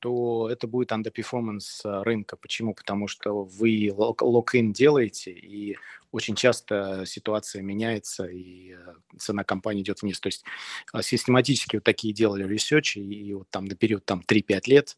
то 0.00 0.48
это 0.50 0.66
будет 0.66 0.92
underperformance 0.92 1.80
э, 1.84 2.02
рынка. 2.02 2.36
Почему? 2.36 2.74
Потому 2.74 3.08
что 3.08 3.44
вы 3.44 3.92
лок-ин 3.94 4.72
делаете, 4.72 5.32
и 5.32 5.76
очень 6.10 6.34
часто 6.34 7.04
ситуация 7.06 7.62
меняется, 7.62 8.26
и 8.26 8.72
э, 8.72 8.94
цена 9.18 9.44
компании 9.44 9.82
идет 9.82 10.02
вниз. 10.02 10.20
То 10.20 10.28
есть 10.28 10.44
а, 10.92 11.02
систематически 11.02 11.76
вот 11.76 11.84
такие 11.84 12.14
делали 12.14 12.44
ресерчи, 12.44 12.98
и 12.98 13.34
вот 13.34 13.48
там 13.50 13.64
на 13.64 13.74
период 13.74 14.04
там, 14.04 14.22
3-5 14.26 14.62
лет 14.66 14.96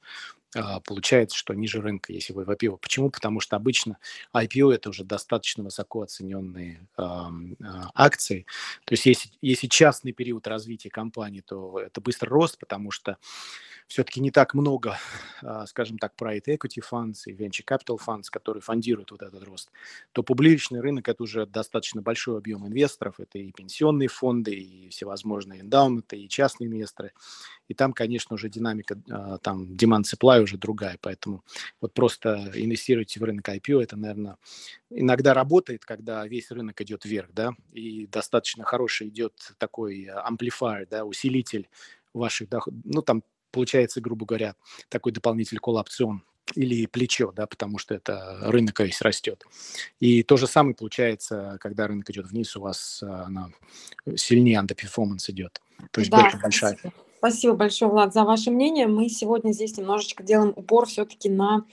получается, 0.84 1.36
что 1.36 1.55
ниже 1.55 1.80
рынка, 1.80 2.12
если 2.12 2.32
вы 2.32 2.44
в 2.44 2.51
IPO. 2.51 2.78
Почему? 2.78 3.11
Потому 3.11 3.40
что 3.40 3.57
обычно 3.57 3.98
IPO– 4.34 4.72
это 4.74 4.90
уже 4.90 5.05
достаточно 5.05 5.62
высоко 5.62 6.03
оцененные 6.03 6.88
э, 6.98 7.03
акции. 7.94 8.46
То 8.84 8.94
есть 8.94 9.07
если, 9.07 9.30
если 9.40 9.68
частный 9.68 10.12
период 10.12 10.46
развития 10.48 10.90
компании, 10.90 11.40
то 11.40 11.78
это 11.78 12.01
быстрый 12.01 12.30
рост, 12.30 12.59
потому 12.59 12.90
что 12.90 13.16
все-таки 13.91 14.20
не 14.20 14.30
так 14.30 14.55
много, 14.55 14.99
а, 15.43 15.66
скажем 15.66 15.99
так, 15.99 16.12
private 16.16 16.47
equity 16.47 16.80
funds 16.80 17.22
и 17.26 17.32
venture 17.32 17.64
capital 17.66 17.99
funds, 17.99 18.26
которые 18.30 18.62
фондируют 18.62 19.11
вот 19.11 19.20
этот 19.22 19.43
рост, 19.43 19.70
то 20.12 20.22
публичный 20.22 20.80
рынок– 20.80 21.09
это 21.09 21.24
уже 21.24 21.45
достаточно 21.45 22.01
большой 22.01 22.38
объем 22.38 22.64
инвесторов. 22.66 23.18
Это 23.18 23.38
и 23.38 23.51
пенсионные 23.51 24.09
фонды, 24.09 24.55
и 24.55 24.88
всевозможные 24.91 25.62
эндаументы, 25.62 26.16
и 26.16 26.28
частные 26.28 26.68
инвесторы. 26.68 27.12
И 27.66 27.74
там, 27.74 27.93
конечно, 27.93 28.34
уже 28.34 28.49
динамика, 28.49 28.97
а, 29.11 29.38
там 29.38 29.64
demand 29.64 30.05
supply 30.05 30.41
уже 30.41 30.57
другая. 30.57 30.97
Поэтому 31.01 31.43
вот 31.80 31.93
просто 31.93 32.53
инвестируйте 32.55 33.18
в 33.18 33.24
рынок 33.24 33.49
IPO, 33.49 33.82
это, 33.82 33.97
наверное, 33.97 34.36
иногда 34.88 35.34
работает, 35.34 35.84
когда 35.84 36.24
весь 36.28 36.53
рынок 36.53 36.80
идет 36.80 37.05
вверх, 37.05 37.30
да, 37.32 37.55
и 37.72 38.07
достаточно 38.07 38.62
хороший 38.62 39.09
идет 39.09 39.32
такой 39.59 40.07
amplifier, 40.07 40.86
да, 40.88 41.05
усилитель 41.05 41.68
ваших 42.14 42.49
доходов, 42.49 42.80
ну, 42.84 43.03
там 43.03 43.24
получается, 43.51 44.01
грубо 44.01 44.26
говоря, 44.26 44.55
такой 44.88 45.12
дополнительный 45.12 45.61
колл-опцион 45.61 46.22
или 46.55 46.86
плечо, 46.86 47.32
да, 47.32 47.46
потому 47.46 47.78
что 47.78 47.94
это 47.94 48.38
рынок 48.42 48.80
весь 48.80 49.01
растет. 49.03 49.44
И 50.01 50.22
то 50.22 50.36
же 50.36 50.46
самое 50.46 50.74
получается, 50.74 51.59
когда 51.61 51.86
рынок 51.86 52.11
идет 52.11 52.26
вниз, 52.26 52.57
у 52.57 52.62
вас 52.62 53.03
она 53.03 53.51
сильнее 54.16 54.59
underperformance 54.59 55.31
идет. 55.30 55.61
То 55.92 56.01
есть 56.01 56.11
да, 56.11 56.30
большая. 56.42 56.76
Спасибо 56.76 57.10
большое, 57.21 57.91
Влад, 57.91 58.12
за 58.12 58.25
ваше 58.25 58.51
мнение. 58.51 58.87
Мы 58.87 59.09
сегодня 59.09 59.53
здесь 59.53 59.77
немножечко 59.77 60.23
делаем 60.23 60.53
упор 60.57 60.87
все-таки 60.87 61.29
на 61.29 61.64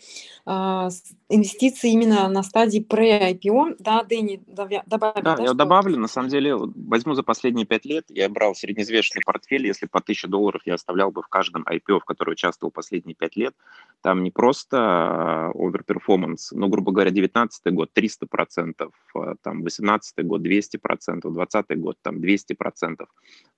э, 0.45 0.89
инвестиции 1.29 1.91
именно 1.91 2.27
на 2.27 2.43
стадии 2.43 2.85
pre-IPO. 2.87 3.77
Да, 3.79 4.03
Дэнни, 4.03 4.41
добавь. 4.47 4.83
Да, 4.87 5.21
да, 5.21 5.41
я 5.41 5.47
что... 5.47 5.53
добавлю. 5.53 5.97
На 5.97 6.07
самом 6.07 6.29
деле, 6.29 6.55
возьму 6.55 7.13
за 7.13 7.23
последние 7.23 7.65
пять 7.65 7.85
лет, 7.85 8.05
я 8.09 8.29
брал 8.29 8.55
средневзвешенный 8.55 9.23
портфель, 9.25 9.65
если 9.67 9.85
по 9.85 9.99
1000 9.99 10.27
долларов 10.27 10.61
я 10.65 10.75
оставлял 10.75 11.11
бы 11.11 11.21
в 11.21 11.27
каждом 11.27 11.63
IPO, 11.63 11.99
в 11.99 12.05
который 12.05 12.31
участвовал 12.31 12.71
последние 12.71 13.15
пять 13.15 13.35
лет. 13.35 13.53
Там 14.01 14.23
не 14.23 14.31
просто 14.31 15.51
overperformance, 15.53 16.51
но, 16.51 16.67
грубо 16.67 16.91
говоря, 16.91 17.11
19 17.11 17.73
год 17.73 17.91
300%, 17.93 18.89
а, 19.15 19.35
там 19.41 19.63
18 19.63 20.25
год 20.25 20.41
200%, 20.41 21.29
20 21.29 21.79
год 21.79 21.97
там 22.01 22.17
200%. 22.17 23.05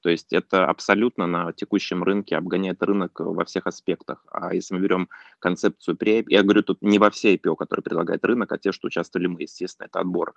То 0.02 0.10
есть 0.10 0.32
это 0.34 0.66
абсолютно 0.66 1.28
на 1.28 1.52
текущий 1.54 1.79
текущем 1.80 2.04
рынке 2.04 2.36
обгоняет 2.36 2.84
рынок 2.84 3.20
во 3.20 3.46
всех 3.46 3.66
аспектах. 3.66 4.26
А 4.32 4.54
если 4.54 4.76
мы 4.76 4.82
берем 4.82 5.10
концепцию 5.40 5.96
при 5.96 6.26
я 6.28 6.44
говорю 6.44 6.64
тут 6.64 6.82
не 6.82 7.00
во 7.00 7.10
все 7.10 7.36
IPO, 7.36 7.56
которые 7.56 7.84
предлагает 7.84 8.26
рынок, 8.26 8.52
а 8.52 8.58
те, 8.58 8.72
что 8.72 8.88
участвовали 8.88 9.28
мы, 9.28 9.42
естественно, 9.42 9.88
это 9.88 10.00
отбор. 10.02 10.34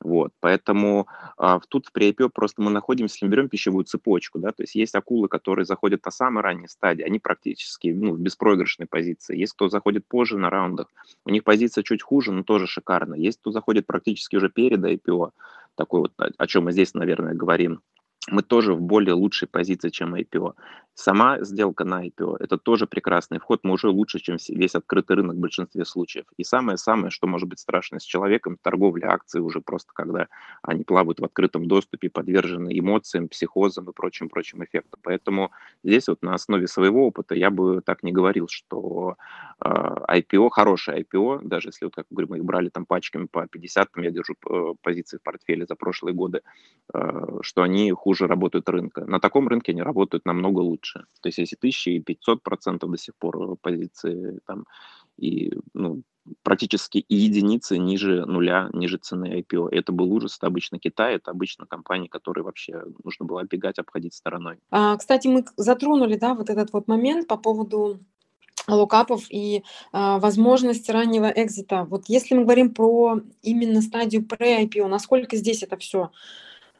Вот, 0.00 0.32
поэтому 0.40 1.06
а, 1.36 1.58
тут 1.68 1.86
в 1.86 1.92
при 1.92 2.12
IPO 2.12 2.30
просто 2.32 2.62
мы 2.62 2.70
находимся, 2.70 3.14
если 3.14 3.26
мы 3.26 3.32
берем 3.32 3.48
пищевую 3.48 3.84
цепочку, 3.84 4.38
да, 4.38 4.52
то 4.52 4.62
есть 4.62 4.76
есть 4.76 4.94
акулы, 4.94 5.28
которые 5.28 5.64
заходят 5.64 6.04
на 6.04 6.12
самой 6.12 6.42
ранней 6.42 6.68
стадии, 6.68 7.02
они 7.02 7.18
практически 7.18 7.88
ну, 7.88 8.12
в 8.12 8.20
беспроигрышной 8.20 8.86
позиции. 8.86 9.36
Есть 9.36 9.54
кто 9.54 9.68
заходит 9.68 10.06
позже 10.06 10.38
на 10.38 10.50
раундах, 10.50 10.86
у 11.24 11.30
них 11.30 11.42
позиция 11.42 11.82
чуть 11.82 12.02
хуже, 12.02 12.30
но 12.32 12.44
тоже 12.44 12.66
шикарно. 12.66 13.14
Есть 13.14 13.40
кто 13.40 13.50
заходит 13.50 13.86
практически 13.86 14.36
уже 14.36 14.48
перед 14.48 14.80
IPO, 14.80 15.30
такой 15.74 16.00
вот, 16.02 16.12
о 16.16 16.46
чем 16.46 16.64
мы 16.64 16.72
здесь, 16.72 16.94
наверное, 16.94 17.34
говорим 17.34 17.80
мы 18.30 18.42
тоже 18.42 18.74
в 18.74 18.80
более 18.80 19.14
лучшей 19.14 19.48
позиции, 19.48 19.90
чем 19.90 20.14
IPO. 20.14 20.54
Сама 20.96 21.40
сделка 21.40 21.84
на 21.84 22.06
IPO– 22.06 22.36
это 22.40 22.56
тоже 22.56 22.86
прекрасный 22.86 23.40
вход, 23.40 23.60
мы 23.64 23.72
уже 23.72 23.88
лучше, 23.88 24.20
чем 24.20 24.36
весь 24.48 24.76
открытый 24.76 25.16
рынок 25.16 25.36
в 25.36 25.40
большинстве 25.40 25.84
случаев. 25.84 26.24
И 26.36 26.44
самое-самое, 26.44 27.10
что 27.10 27.26
может 27.26 27.48
быть 27.48 27.58
страшно 27.58 27.98
с 27.98 28.04
человеком, 28.04 28.58
торговля 28.62 29.08
акций 29.10 29.40
уже 29.40 29.60
просто, 29.60 29.90
когда 29.92 30.28
они 30.62 30.84
плавают 30.84 31.18
в 31.18 31.24
открытом 31.24 31.66
доступе, 31.66 32.10
подвержены 32.10 32.78
эмоциям, 32.78 33.28
психозам 33.28 33.90
и 33.90 33.92
прочим-прочим 33.92 34.62
эффектам. 34.62 35.00
Поэтому 35.02 35.50
здесь 35.82 36.06
вот 36.06 36.22
на 36.22 36.34
основе 36.34 36.68
своего 36.68 37.08
опыта 37.08 37.34
я 37.34 37.50
бы 37.50 37.82
так 37.84 38.04
не 38.04 38.12
говорил, 38.12 38.46
что 38.48 39.16
э, 39.60 39.68
IPO, 39.68 40.48
хорошее 40.50 41.02
IPO, 41.02 41.40
даже 41.42 41.70
если, 41.70 41.86
вот, 41.86 41.96
как 41.96 42.06
говорю, 42.08 42.28
мы 42.30 42.36
их 42.36 42.44
брали 42.44 42.68
там 42.68 42.86
пачками 42.86 43.26
по 43.26 43.48
50, 43.48 43.90
там 43.90 44.04
я 44.04 44.12
держу 44.12 44.34
э, 44.48 44.74
позиции 44.80 45.16
в 45.16 45.22
портфеле 45.22 45.66
за 45.66 45.74
прошлые 45.74 46.14
годы, 46.14 46.42
э, 46.94 47.38
что 47.42 47.62
они 47.62 47.90
хуже 47.90 48.13
работают 48.20 48.68
рынка. 48.68 49.04
На 49.06 49.20
таком 49.20 49.48
рынке 49.48 49.72
они 49.72 49.82
работают 49.82 50.24
намного 50.24 50.60
лучше. 50.60 51.04
То 51.20 51.28
есть 51.28 51.38
если 51.38 51.56
1500 51.56 52.42
процентов 52.42 52.90
до 52.90 52.98
сих 52.98 53.14
пор 53.16 53.52
э, 53.52 53.56
позиции 53.60 54.40
там 54.46 54.64
и 55.18 55.52
ну, 55.74 56.02
практически 56.42 56.98
и 56.98 57.14
единицы 57.14 57.78
ниже 57.78 58.24
нуля, 58.26 58.70
ниже 58.72 58.98
цены 58.98 59.40
IPO. 59.40 59.68
Это 59.70 59.92
был 59.92 60.12
ужас, 60.12 60.36
это 60.38 60.46
обычно 60.46 60.78
Китай, 60.78 61.16
это 61.16 61.30
обычно 61.30 61.66
компании, 61.66 62.08
которые 62.08 62.44
вообще 62.44 62.82
нужно 63.04 63.26
было 63.26 63.42
оббегать, 63.42 63.78
обходить 63.78 64.14
стороной. 64.14 64.58
А, 64.70 64.96
кстати, 64.96 65.28
мы 65.28 65.44
затронули, 65.56 66.16
да, 66.16 66.34
вот 66.34 66.50
этот 66.50 66.72
вот 66.72 66.88
момент 66.88 67.28
по 67.28 67.36
поводу 67.36 68.00
локапов 68.66 69.26
и 69.30 69.62
а, 69.92 70.18
возможность 70.18 70.88
раннего 70.88 71.30
экзита. 71.34 71.84
Вот 71.84 72.04
если 72.08 72.34
мы 72.34 72.44
говорим 72.44 72.72
про 72.72 73.20
именно 73.42 73.82
стадию 73.82 74.22
pre-IPO, 74.22 74.86
насколько 74.86 75.36
здесь 75.36 75.62
это 75.62 75.76
все 75.76 76.04
а, 76.04 76.10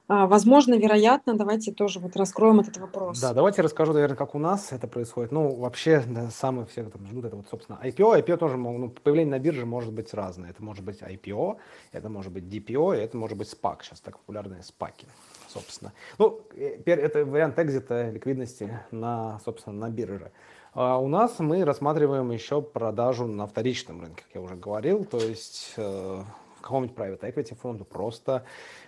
возможно, 0.09 0.74
вероятно, 0.74 1.34
давайте 1.34 1.72
тоже 1.72 1.98
вот 1.98 2.16
раскроем 2.16 2.61
этот 2.61 2.76
вопрос. 2.76 3.20
Да, 3.20 3.32
давайте 3.32 3.62
расскажу, 3.62 3.92
наверное, 3.92 4.16
как 4.16 4.34
у 4.34 4.38
нас 4.38 4.72
это 4.72 4.86
происходит. 4.86 5.32
Ну, 5.32 5.55
вообще, 5.55 6.02
да, 6.07 6.30
самые 6.30 6.66
все 6.66 6.84
там 6.84 7.07
ждут 7.07 7.24
это 7.24 7.36
вот, 7.36 7.46
собственно, 7.50 7.78
IPO. 7.82 8.22
IPO 8.22 8.36
тоже, 8.36 8.57
ну, 8.57 8.90
появление 8.90 9.32
на 9.32 9.38
бирже 9.38 9.64
может 9.66 9.92
быть 9.92 10.12
разное. 10.12 10.50
Это 10.50 10.62
может 10.62 10.84
быть 10.84 11.00
IPO, 11.00 11.57
это 11.92 12.09
может 12.09 12.32
быть 12.32 12.44
DPO, 12.44 12.94
это 12.94 13.16
может 13.16 13.38
быть 13.38 13.48
SPAC. 13.52 13.78
Сейчас 13.82 14.00
так 14.00 14.18
популярные 14.18 14.62
спаки, 14.62 15.07
собственно. 15.48 15.92
Ну, 16.18 16.40
э, 16.55 16.80
это 16.86 17.24
вариант 17.24 17.59
экзита 17.59 18.11
ликвидности 18.11 18.78
на, 18.90 19.40
собственно, 19.44 19.88
на 19.88 19.90
бирже. 19.90 20.32
А 20.74 20.98
у 20.98 21.07
нас 21.07 21.38
мы 21.38 21.64
рассматриваем 21.64 22.30
еще 22.32 22.61
продажу 22.61 23.26
на 23.26 23.46
вторичном 23.46 24.00
рынке, 24.00 24.24
как 24.26 24.34
я 24.34 24.40
уже 24.40 24.57
говорил, 24.57 25.05
то 25.05 25.18
есть 25.18 25.72
э, 25.76 26.22
какому-нибудь 26.61 26.96
private 26.96 27.20
equity 27.20 27.55
фонду, 27.55 27.84
просто 27.84 28.44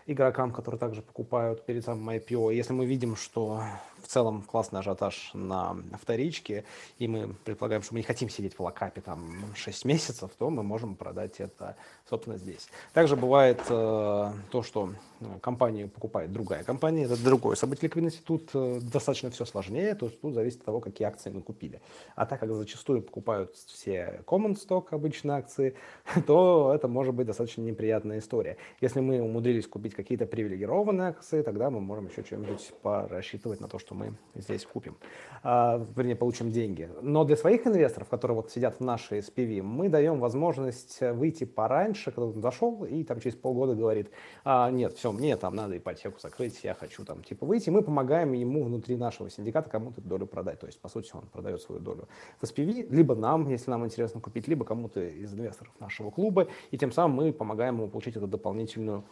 игрокам, 0.06 0.52
которые 0.52 0.78
также 0.78 1.02
покупают 1.02 1.64
перед 1.66 1.84
самым 1.84 2.08
IPO. 2.10 2.54
Если 2.54 2.72
мы 2.72 2.86
видим, 2.86 3.16
что 3.16 3.62
в 4.06 4.08
целом 4.08 4.42
классный 4.42 4.80
ажиотаж 4.80 5.32
на 5.34 5.76
вторичке, 6.00 6.64
и 6.98 7.08
мы 7.08 7.34
предполагаем, 7.44 7.82
что 7.82 7.94
мы 7.94 8.00
не 8.00 8.04
хотим 8.04 8.28
сидеть 8.28 8.54
в 8.54 8.60
локапе 8.60 9.00
там 9.00 9.52
6 9.56 9.84
месяцев, 9.84 10.30
то 10.38 10.48
мы 10.48 10.62
можем 10.62 10.94
продать 10.94 11.40
это, 11.40 11.76
собственно, 12.08 12.38
здесь. 12.38 12.68
Также 12.92 13.16
бывает 13.16 13.60
э, 13.68 14.32
то, 14.50 14.62
что 14.62 14.92
э, 15.20 15.24
компанию 15.40 15.88
покупает 15.88 16.32
другая 16.32 16.62
компания, 16.62 17.04
это 17.04 17.22
другое 17.22 17.56
событие 17.56 17.88
ликвидности. 17.88 18.20
Тут 18.24 18.50
э, 18.54 18.78
достаточно 18.80 19.30
все 19.30 19.44
сложнее, 19.44 19.96
то 19.96 20.06
есть 20.06 20.20
тут 20.20 20.34
зависит 20.34 20.60
от 20.60 20.66
того, 20.66 20.80
какие 20.80 21.08
акции 21.08 21.30
мы 21.30 21.42
купили. 21.42 21.80
А 22.14 22.26
так 22.26 22.38
как 22.38 22.52
зачастую 22.52 23.02
покупают 23.02 23.56
все 23.56 24.22
common 24.24 24.54
stock, 24.54 24.86
обычные 24.90 25.38
акции, 25.38 25.74
то 26.26 26.72
это 26.72 26.86
может 26.86 27.14
быть 27.14 27.26
достаточно 27.26 27.62
неприятная 27.62 28.20
история. 28.20 28.56
Если 28.80 29.00
мы 29.00 29.20
умудрились 29.20 29.66
купить 29.66 29.95
какие-то 29.96 30.26
привилегированные 30.26 31.08
акции, 31.08 31.42
тогда 31.42 31.70
мы 31.70 31.80
можем 31.80 32.06
еще 32.06 32.22
что-нибудь 32.22 32.72
порассчитывать 32.82 33.60
на 33.60 33.68
то, 33.68 33.78
что 33.78 33.94
мы 33.94 34.14
здесь 34.34 34.64
купим, 34.64 34.96
а, 35.42 35.84
вернее, 35.96 36.16
получим 36.16 36.52
деньги. 36.52 36.88
Но 37.02 37.24
для 37.24 37.36
своих 37.36 37.66
инвесторов, 37.66 38.08
которые 38.08 38.36
вот 38.36 38.50
сидят 38.50 38.76
в 38.76 38.80
нашей 38.80 39.18
SPV, 39.20 39.62
мы 39.62 39.88
даем 39.88 40.20
возможность 40.20 41.00
выйти 41.00 41.44
пораньше, 41.44 42.10
когда 42.12 42.26
он 42.26 42.42
зашел 42.42 42.84
и 42.84 43.02
там 43.04 43.20
через 43.20 43.36
полгода 43.36 43.74
говорит, 43.74 44.10
а, 44.44 44.70
нет, 44.70 44.92
все, 44.94 45.10
мне 45.12 45.36
там 45.36 45.54
надо 45.54 45.76
ипотеку 45.76 46.20
закрыть, 46.20 46.60
я 46.62 46.74
хочу 46.74 47.04
там 47.04 47.22
типа 47.22 47.46
выйти. 47.46 47.70
Мы 47.70 47.82
помогаем 47.82 48.32
ему 48.32 48.62
внутри 48.64 48.96
нашего 48.96 49.30
синдиката 49.30 49.70
кому-то 49.70 50.00
долю 50.00 50.26
продать. 50.26 50.60
То 50.60 50.66
есть, 50.66 50.80
по 50.80 50.88
сути, 50.88 51.10
он 51.14 51.22
продает 51.26 51.62
свою 51.62 51.80
долю 51.80 52.08
в 52.40 52.44
SPV, 52.44 52.88
либо 52.90 53.14
нам, 53.14 53.48
если 53.48 53.70
нам 53.70 53.84
интересно 53.84 54.20
купить, 54.20 54.48
либо 54.48 54.64
кому-то 54.64 55.00
из 55.00 55.32
инвесторов 55.32 55.72
нашего 55.80 56.10
клуба, 56.10 56.48
и 56.70 56.78
тем 56.78 56.92
самым 56.92 57.16
мы 57.16 57.32
помогаем 57.32 57.76
ему 57.76 57.88
получить 57.88 58.16
эту 58.16 58.26
дополнительную 58.26 59.04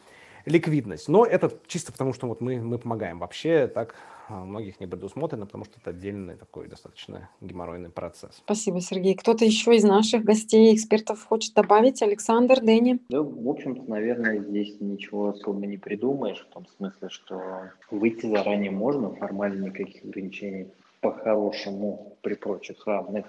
ликвидность. 0.47 1.09
Но 1.09 1.25
это 1.25 1.53
чисто 1.67 1.93
потому, 1.93 2.13
что 2.13 2.27
вот 2.27 2.41
мы, 2.41 2.61
мы 2.61 2.79
помогаем. 2.79 3.19
Вообще 3.19 3.67
так 3.67 3.95
а, 4.29 4.45
многих 4.45 4.81
не 4.81 4.87
предусмотрено, 4.87 5.47
потому 5.47 5.65
что 5.65 5.75
это 5.81 5.91
отдельный 5.91 6.37
такой 6.37 6.69
достаточно 6.69 7.29
геморройный 7.41 7.91
процесс. 7.91 8.37
Спасибо, 8.45 8.81
Сергей. 8.81 9.15
Кто-то 9.15 9.45
еще 9.45 9.75
из 9.77 9.85
наших 9.85 10.25
гостей, 10.25 10.75
экспертов 10.75 11.25
хочет 11.25 11.55
добавить? 11.55 12.03
Александр, 12.03 12.61
Дэнни? 12.61 12.99
Да, 13.11 13.23
в 13.23 13.49
общем-то, 13.49 13.83
наверное, 13.89 14.41
здесь 14.41 14.81
ничего 14.81 15.29
особо 15.29 15.67
не 15.67 15.77
придумаешь, 15.77 16.47
в 16.51 16.55
том 16.55 16.67
смысле, 16.77 17.09
что 17.11 17.71
выйти 17.91 18.27
заранее 18.27 18.71
можно, 18.71 19.15
формально 19.15 19.67
никаких 19.67 20.05
ограничений 20.05 20.69
по-хорошему 21.01 22.17
при 22.23 22.35
прочих 22.35 22.87
равных, 22.87 23.27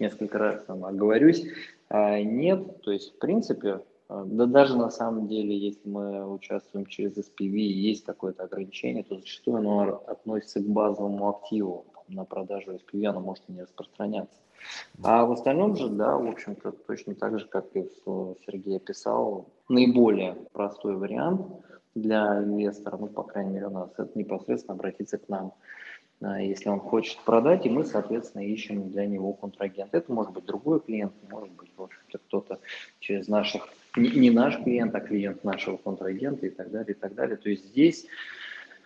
несколько 0.00 0.38
раз 0.38 0.64
там 0.64 0.84
оговорюсь, 0.84 1.46
а 1.88 2.20
нет, 2.20 2.82
то 2.82 2.90
есть, 2.90 3.14
в 3.14 3.18
принципе, 3.18 3.80
да 4.24 4.46
даже 4.46 4.76
на 4.76 4.90
самом 4.90 5.28
деле, 5.28 5.56
если 5.56 5.88
мы 5.88 6.32
участвуем 6.32 6.86
через 6.86 7.16
SPV 7.16 7.56
и 7.56 7.80
есть 7.90 8.04
какое-то 8.04 8.44
ограничение, 8.44 9.04
то 9.04 9.16
зачастую 9.16 9.58
оно 9.58 10.02
относится 10.06 10.60
к 10.60 10.66
базовому 10.66 11.28
активу. 11.28 11.86
На 12.08 12.24
продажу 12.24 12.72
SPV 12.72 13.06
оно 13.06 13.20
может 13.20 13.48
не 13.48 13.62
распространяться. 13.62 14.38
А 15.02 15.24
в 15.24 15.32
остальном 15.32 15.76
же, 15.76 15.88
да, 15.88 16.16
в 16.16 16.28
общем-то, 16.28 16.72
точно 16.86 17.14
так 17.14 17.38
же, 17.38 17.46
как 17.46 17.74
и 17.74 17.88
Сергей 18.46 18.76
описал, 18.76 19.46
наиболее 19.68 20.36
простой 20.52 20.96
вариант 20.96 21.46
для 21.94 22.42
инвестора, 22.42 22.96
ну, 22.96 23.06
по 23.08 23.22
крайней 23.22 23.54
мере, 23.54 23.66
у 23.66 23.70
нас, 23.70 23.90
это 23.96 24.10
непосредственно 24.18 24.74
обратиться 24.74 25.18
к 25.18 25.28
нам 25.28 25.52
а, 26.22 26.40
если 26.40 26.68
он 26.68 26.78
хочет 26.80 27.18
продать, 27.24 27.66
и 27.66 27.70
мы, 27.70 27.84
соответственно, 27.84 28.42
ищем 28.42 28.90
для 28.90 29.06
него 29.06 29.32
контрагент. 29.32 29.92
Это 29.92 30.12
может 30.12 30.32
быть 30.32 30.44
другой 30.44 30.80
клиент, 30.80 31.12
может 31.28 31.50
быть, 31.50 31.70
в 31.76 31.82
общем-то, 31.82 32.18
кто-то 32.18 32.58
через 33.00 33.28
наших, 33.28 33.68
не, 33.96 34.30
наш 34.30 34.56
клиент, 34.62 34.94
а 34.94 35.00
клиент 35.00 35.44
нашего 35.44 35.76
контрагента 35.76 36.46
и 36.46 36.50
так 36.50 36.70
далее, 36.70 36.94
и 36.94 36.98
так 36.98 37.14
далее. 37.14 37.36
То 37.36 37.50
есть 37.50 37.66
здесь 37.66 38.06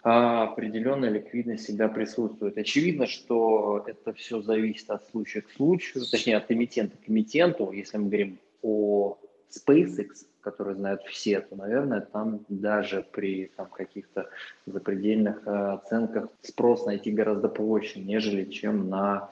а, 0.02 0.44
определенная 0.44 1.10
ликвидность 1.10 1.64
всегда 1.64 1.88
присутствует. 1.88 2.58
Очевидно, 2.58 3.06
что 3.06 3.84
это 3.86 4.12
все 4.12 4.40
зависит 4.40 4.90
от 4.90 5.06
случая 5.08 5.42
к 5.42 5.50
случаю, 5.50 6.04
точнее 6.04 6.36
от 6.36 6.50
эмитента 6.50 6.96
к 6.96 7.08
эмитенту. 7.08 7.70
Если 7.72 7.98
мы 7.98 8.06
говорим 8.06 8.38
о 8.62 9.18
SpaceX, 9.50 10.26
которые 10.40 10.76
знают 10.76 11.02
все, 11.02 11.40
то, 11.40 11.56
наверное, 11.56 12.00
там 12.00 12.44
даже 12.48 13.04
при 13.10 13.50
там, 13.56 13.66
каких-то 13.66 14.28
запредельных 14.64 15.42
э, 15.44 15.50
оценках 15.50 16.28
спрос 16.42 16.86
найти 16.86 17.10
гораздо 17.10 17.48
проще, 17.48 18.00
нежели 18.00 18.44
чем 18.44 18.88
на, 18.88 19.30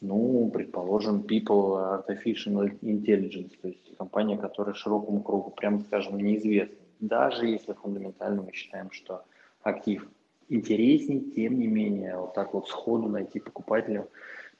ну, 0.00 0.50
предположим, 0.52 1.20
People 1.20 2.04
Artificial 2.04 2.76
Intelligence, 2.82 3.52
то 3.62 3.68
есть 3.68 3.85
компания, 3.96 4.36
которая 4.36 4.74
широкому 4.74 5.22
кругу, 5.22 5.50
прямо 5.50 5.80
скажем, 5.80 6.18
неизвестна. 6.18 6.76
Даже 7.00 7.46
если 7.46 7.72
фундаментально 7.72 8.42
мы 8.42 8.52
считаем, 8.52 8.90
что 8.90 9.24
актив 9.62 10.08
интересней, 10.48 11.20
тем 11.34 11.58
не 11.58 11.66
менее, 11.66 12.16
вот 12.16 12.34
так 12.34 12.54
вот 12.54 12.68
сходу 12.68 13.08
найти 13.08 13.40
покупателя 13.40 14.06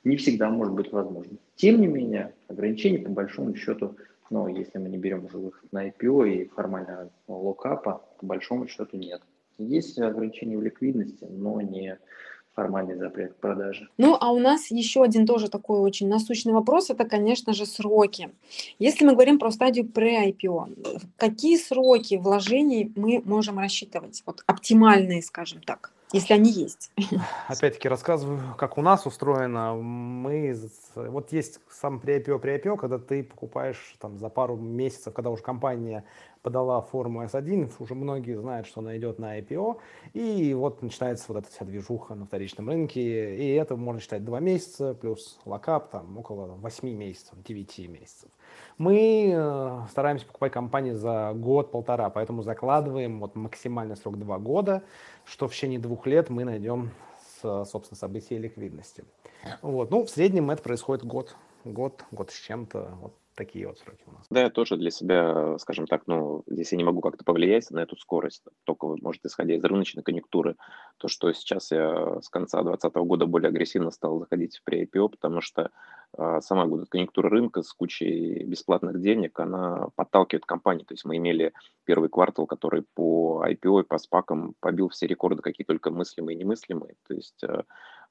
не 0.05 0.17
всегда 0.17 0.51
может 0.51 0.75
быть 0.75 0.93
возможно. 0.93 1.37
Тем 1.55 1.81
не 1.81 1.87
менее, 1.87 2.35
ограничения 2.49 2.99
по 2.99 3.11
большому 3.11 3.55
счету 3.55 3.97
но 4.31 4.49
если 4.49 4.79
мы 4.79 4.89
не 4.89 4.99
берем 4.99 5.25
уже 5.25 5.39
выход 5.39 5.73
на 5.73 5.89
IPO 5.89 6.29
и 6.29 6.49
формально 6.49 7.11
локапа, 7.29 8.05
по 8.19 8.27
большому 8.27 8.67
счету 8.67 8.97
нет. 8.97 9.23
Есть 9.59 9.99
ограничения 9.99 10.59
в 10.59 10.63
ликвидности, 10.63 11.25
но 11.25 11.61
не 11.61 11.99
формальный 12.57 12.97
запрет 12.97 13.37
продажи. 13.37 13.89
Ну, 13.99 14.17
а 14.19 14.33
у 14.33 14.39
нас 14.39 14.71
еще 14.71 15.03
один 15.03 15.27
тоже 15.27 15.49
такой 15.49 15.79
очень 15.79 16.09
насущный 16.09 16.55
вопрос, 16.55 16.91
это, 16.91 17.05
конечно 17.05 17.53
же, 17.53 17.67
сроки. 17.67 18.31
Если 18.79 19.05
мы 19.05 19.13
говорим 19.13 19.39
про 19.39 19.51
стадию 19.51 19.85
pre-IPO, 19.85 21.03
какие 21.17 21.59
сроки 21.59 22.17
вложений 22.17 22.93
мы 22.97 23.23
можем 23.25 23.59
рассчитывать? 23.59 24.23
Вот 24.27 24.43
оптимальные, 24.47 25.23
скажем 25.23 25.61
так 25.61 25.93
если 26.13 26.35
они 26.35 26.51
есть. 26.51 26.93
Опять-таки 27.49 27.89
рассказываю, 27.89 28.41
как 28.57 28.79
у 28.79 28.83
нас 28.83 29.07
устроено. 29.07 29.75
Мы, 29.75 30.57
вот 30.95 31.33
есть 31.33 31.61
сам 31.69 32.01
при 32.01 32.19
IPO, 32.19 32.39
при 32.39 32.57
IPO, 32.57 32.77
когда 32.77 32.99
ты 32.99 33.25
покупаешь 33.25 33.97
там 33.99 34.19
за 34.19 34.29
пару 34.29 34.57
месяцев, 34.57 35.13
когда 35.13 35.31
уже 35.31 35.43
компания 35.43 36.05
подала 36.47 36.81
форму 36.81 37.25
S1, 37.25 37.73
уже 37.81 37.97
многие 37.97 38.39
знают, 38.39 38.69
что 38.69 38.81
она 38.81 38.97
идет 38.97 39.19
на 39.19 39.41
IPO, 39.41 39.81
и 40.13 40.55
вот 40.55 40.81
начинается 40.81 41.25
вот 41.27 41.39
эта 41.39 41.51
вся 41.51 41.65
движуха 41.65 42.15
на 42.15 42.25
вторичном 42.25 42.69
рынке, 42.69 43.35
и 43.35 43.55
это 43.55 43.75
можно 43.75 44.01
считать 44.01 44.25
2 44.25 44.39
месяца, 44.39 44.95
плюс 44.95 45.41
локап 45.45 45.91
там 45.91 46.17
около 46.17 46.55
8 46.55 46.89
месяцев, 46.89 47.35
9 47.43 47.89
месяцев. 47.89 48.31
Мы 48.79 49.33
э, 49.35 49.81
стараемся 49.91 50.25
покупать 50.25 50.53
компании 50.53 50.93
за 50.93 51.33
год-полтора, 51.35 52.11
поэтому 52.11 52.43
закладываем 52.43 53.19
вот 53.19 53.35
максимальный 53.35 53.97
срок 53.97 54.17
2 54.17 54.39
года, 54.39 54.85
что 55.25 55.49
в 55.49 55.53
течение 55.53 55.81
двух 55.81 56.07
лет 56.07 56.31
мы 56.31 56.45
найдем, 56.45 56.93
собственно, 57.43 57.99
события 57.99 58.39
ликвидности. 58.39 59.05
Вот. 59.63 59.91
Ну, 59.91 60.05
в 60.05 60.11
среднем 60.11 60.53
это 60.53 60.63
происходит 60.63 61.05
год, 61.05 61.35
год, 61.65 62.05
год 62.13 62.31
с 62.31 62.39
чем-то. 62.39 62.99
Вот 63.01 63.15
такие 63.37 63.69
вот 63.69 63.79
сроки 63.79 64.03
у 64.07 64.13
нас. 64.13 64.27
Да, 64.31 64.41
я 64.41 64.51
тоже 64.51 64.77
для 64.77 64.91
себя, 64.91 65.59
скажем 65.59 65.87
так, 65.87 66.07
ну, 66.07 66.43
здесь 66.47 66.73
я 66.73 66.79
не 66.79 66.85
могу 66.85 67.01
как-то 67.01 67.25
повлиять 67.25 67.71
на 67.71 67.81
эту 67.81 67.97
скорость, 67.97 68.43
только, 68.65 68.87
может, 69.01 69.25
исходя 69.25 69.55
из 69.55 69.63
рыночной 69.63 70.03
конъюнктуры, 70.03 70.57
то, 70.97 71.07
что 71.09 71.33
сейчас 71.33 71.71
я 71.71 72.21
с 72.21 72.29
конца 72.29 72.63
2020 72.63 72.95
года 73.07 73.27
более 73.27 73.49
агрессивно 73.49 73.91
стал 73.91 74.19
заходить 74.19 74.59
в 74.59 74.69
pre-IPO, 74.69 75.11
потому 75.11 75.41
что 75.41 75.71
сама 76.41 76.67
вот, 76.67 76.89
конъюнктура 76.89 77.29
рынка 77.29 77.63
с 77.63 77.73
кучей 77.73 78.45
бесплатных 78.45 79.01
денег, 79.01 79.39
она 79.39 79.89
подталкивает 79.97 80.47
компании. 80.47 80.85
То 80.85 80.95
есть 80.95 81.05
мы 81.05 81.17
имели 81.17 81.53
первый 81.85 82.09
квартал, 82.09 82.47
который 82.47 82.85
по 82.95 83.45
IPO 83.47 83.83
и 83.83 83.87
по 83.87 83.99
спакам 83.99 84.55
побил 84.61 84.89
все 84.89 85.07
рекорды, 85.07 85.43
какие 85.43 85.65
только 85.65 85.91
мыслимые 85.91 86.37
и 86.37 86.41
немыслимые. 86.41 86.95
То 87.07 87.15
есть 87.15 87.43
э, 87.45 87.63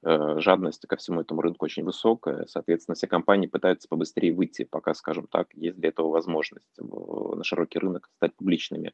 Э, 0.02 0.38
жадность 0.38 0.86
ко 0.86 0.96
всему 0.96 1.20
этому 1.20 1.40
рынку 1.40 1.64
очень 1.64 1.84
высокая. 1.84 2.46
Соответственно, 2.46 2.94
все 2.94 3.06
компании 3.06 3.46
пытаются 3.46 3.88
побыстрее 3.88 4.32
выйти, 4.32 4.64
пока, 4.64 4.94
скажем 4.94 5.26
так, 5.26 5.48
есть 5.54 5.78
для 5.78 5.88
этого 5.88 6.08
возможность 6.08 6.64
на 6.78 7.42
широкий 7.42 7.78
рынок 7.78 8.08
стать 8.16 8.34
публичными. 8.36 8.92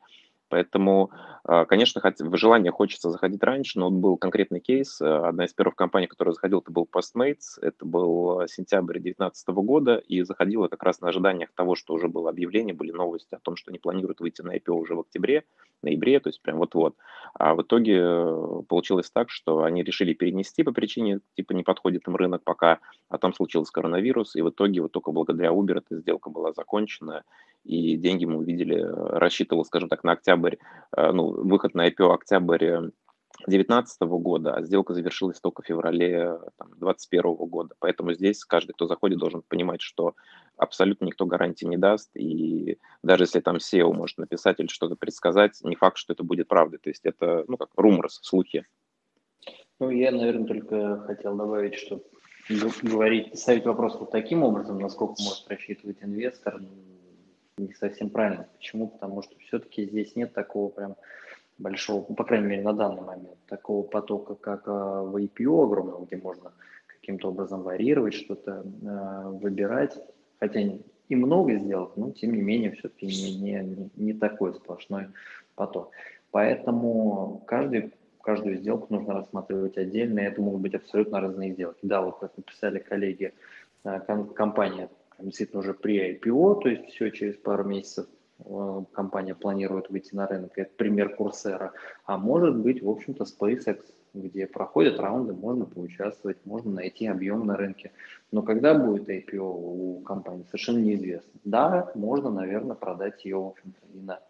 Поэтому, 0.52 1.10
а, 1.44 1.64
конечно, 1.64 2.02
желание 2.34 2.70
хочется 2.70 3.08
заходить 3.08 3.42
раньше, 3.42 3.78
но 3.78 3.90
был 3.90 4.18
конкретный 4.18 4.60
кейс. 4.60 5.00
Э, 5.00 5.28
одна 5.28 5.46
из 5.46 5.54
первых 5.54 5.76
компаний, 5.76 6.08
которая 6.08 6.34
заходила, 6.34 6.60
это 6.60 6.70
был 6.70 6.86
Postmates. 6.94 7.56
Это 7.62 7.86
был 7.86 8.42
сентябрь 8.48 8.98
2019 8.98 9.48
года, 9.64 9.96
и 9.96 10.20
заходила 10.24 10.68
как 10.68 10.82
раз 10.82 11.00
на 11.00 11.08
ожиданиях 11.08 11.48
того, 11.54 11.74
что 11.74 11.94
уже 11.94 12.08
было 12.08 12.28
объявление, 12.28 12.74
были 12.74 12.90
новости 12.90 13.34
о 13.34 13.38
том, 13.38 13.56
что 13.56 13.70
они 13.70 13.78
планируют 13.78 14.20
выйти 14.20 14.42
на 14.42 14.54
IPO 14.54 14.72
уже 14.72 14.94
в 14.94 15.00
октябре, 15.00 15.44
ноябре, 15.80 16.20
то 16.20 16.28
есть 16.28 16.42
прям 16.42 16.58
вот-вот. 16.58 16.96
А 17.32 17.54
в 17.54 17.62
итоге 17.62 17.98
э, 17.98 18.62
получилось 18.68 19.10
так, 19.10 19.30
что 19.30 19.62
они 19.62 19.82
решили 19.82 20.12
перенести 20.12 20.62
по 20.62 20.72
причине, 20.72 21.20
типа, 21.34 21.54
не 21.54 21.62
подходит 21.62 22.06
им 22.06 22.16
рынок 22.16 22.42
пока, 22.44 22.78
а 23.08 23.16
там 23.16 23.32
случился 23.32 23.72
коронавирус, 23.72 24.36
и 24.36 24.42
в 24.42 24.50
итоге 24.50 24.82
вот 24.82 24.92
только 24.92 25.12
благодаря 25.12 25.48
Uber 25.48 25.78
эта 25.78 25.96
сделка 25.96 26.28
была 26.28 26.52
закончена, 26.52 27.24
и 27.64 27.96
деньги 27.96 28.24
мы 28.24 28.38
увидели, 28.38 28.76
э, 28.76 29.18
рассчитывал, 29.18 29.64
скажем 29.64 29.88
так, 29.88 30.04
на 30.04 30.12
октябрь, 30.12 30.56
э, 30.96 31.12
ну, 31.12 31.28
выход 31.28 31.74
на 31.74 31.88
IPO 31.88 32.12
октябрь 32.12 32.90
2019 33.46 34.02
года, 34.18 34.54
а 34.54 34.62
сделка 34.62 34.94
завершилась 34.94 35.40
только 35.40 35.62
в 35.62 35.66
феврале 35.66 36.38
2021 36.58 37.34
года. 37.48 37.74
Поэтому 37.78 38.12
здесь 38.12 38.44
каждый, 38.44 38.72
кто 38.72 38.86
заходит, 38.86 39.18
должен 39.18 39.42
понимать, 39.48 39.80
что 39.80 40.14
абсолютно 40.56 41.06
никто 41.06 41.26
гарантии 41.26 41.64
не 41.64 41.76
даст, 41.76 42.10
и 42.14 42.78
даже 43.02 43.24
если 43.24 43.40
там 43.40 43.56
SEO 43.56 43.92
может 43.92 44.18
написать 44.18 44.60
или 44.60 44.68
что-то 44.68 44.96
предсказать, 44.96 45.58
не 45.62 45.76
факт, 45.76 45.96
что 45.96 46.12
это 46.12 46.22
будет 46.22 46.48
правдой. 46.48 46.78
То 46.78 46.90
есть 46.90 47.04
это, 47.04 47.44
ну, 47.48 47.56
как 47.56 47.70
руморс, 47.76 48.20
слухи. 48.22 48.66
Ну, 49.80 49.90
я, 49.90 50.12
наверное, 50.12 50.46
только 50.46 51.00
хотел 51.06 51.34
добавить, 51.34 51.74
что 51.74 52.02
говорить, 52.82 53.36
ставить 53.38 53.64
вопрос 53.64 53.96
вот 53.98 54.10
таким 54.10 54.42
образом, 54.42 54.78
насколько 54.78 55.14
может 55.20 55.48
рассчитывать 55.48 55.98
инвестор, 56.02 56.60
не 57.66 57.72
совсем 57.74 58.10
правильно. 58.10 58.48
Почему? 58.56 58.88
Потому 58.88 59.22
что 59.22 59.38
все-таки 59.38 59.86
здесь 59.86 60.16
нет 60.16 60.32
такого 60.32 60.68
прям 60.70 60.96
большого, 61.58 62.06
ну, 62.08 62.14
по 62.14 62.24
крайней 62.24 62.46
мере, 62.46 62.62
на 62.62 62.72
данный 62.72 63.02
момент, 63.02 63.38
такого 63.46 63.82
потока, 63.86 64.34
как 64.34 64.62
а, 64.66 65.02
в 65.02 65.16
IPO 65.16 65.64
огромного, 65.64 66.04
где 66.04 66.16
можно 66.16 66.52
каким-то 66.86 67.28
образом 67.28 67.62
варьировать, 67.62 68.14
что-то 68.14 68.62
э, 68.62 69.28
выбирать. 69.28 69.98
Хотя 70.38 70.60
и 71.08 71.16
много 71.16 71.56
сделок, 71.56 71.96
но 71.96 72.10
тем 72.12 72.32
не 72.32 72.42
менее 72.42 72.72
все-таки 72.72 73.06
не, 73.06 73.36
не, 73.40 73.90
не 73.96 74.12
такой 74.12 74.54
сплошной 74.54 75.08
поток. 75.56 75.90
Поэтому 76.30 77.42
каждый, 77.46 77.92
каждую 78.22 78.56
сделку 78.56 78.86
нужно 78.94 79.14
рассматривать 79.14 79.76
отдельно, 79.76 80.20
и 80.20 80.24
это 80.24 80.40
могут 80.40 80.60
быть 80.60 80.74
абсолютно 80.74 81.20
разные 81.20 81.52
сделки. 81.52 81.80
Да, 81.82 82.02
вот 82.02 82.18
как 82.18 82.36
написали 82.36 82.78
коллеги, 82.78 83.34
компания 83.82 84.88
действительно 85.22 85.60
уже 85.60 85.74
при 85.74 86.14
IPO, 86.14 86.60
то 86.62 86.68
есть 86.68 86.86
все 86.90 87.10
через 87.10 87.36
пару 87.36 87.64
месяцев 87.64 88.06
э, 88.44 88.84
компания 88.92 89.34
планирует 89.34 89.90
выйти 89.90 90.14
на 90.14 90.26
рынок. 90.26 90.52
Это 90.56 90.70
пример 90.76 91.14
Курсера. 91.14 91.72
А 92.04 92.18
может 92.18 92.56
быть, 92.56 92.82
в 92.82 92.88
общем-то, 92.88 93.24
SpaceX, 93.24 93.80
где 94.14 94.46
проходят 94.46 95.00
раунды, 95.00 95.32
можно 95.32 95.64
поучаствовать, 95.64 96.38
можно 96.44 96.72
найти 96.72 97.06
объем 97.06 97.46
на 97.46 97.56
рынке. 97.56 97.92
Но 98.30 98.42
когда 98.42 98.74
будет 98.74 99.08
IPO 99.08 99.40
у 99.40 100.00
компании, 100.00 100.44
совершенно 100.44 100.78
неизвестно. 100.78 101.30
Да, 101.44 101.90
можно, 101.94 102.30
наверное, 102.30 102.76
продать 102.76 103.24
ее, 103.24 103.38
в 103.38 103.46
общем-то, 103.48 103.86
и 103.94 104.00
на, 104.00 104.20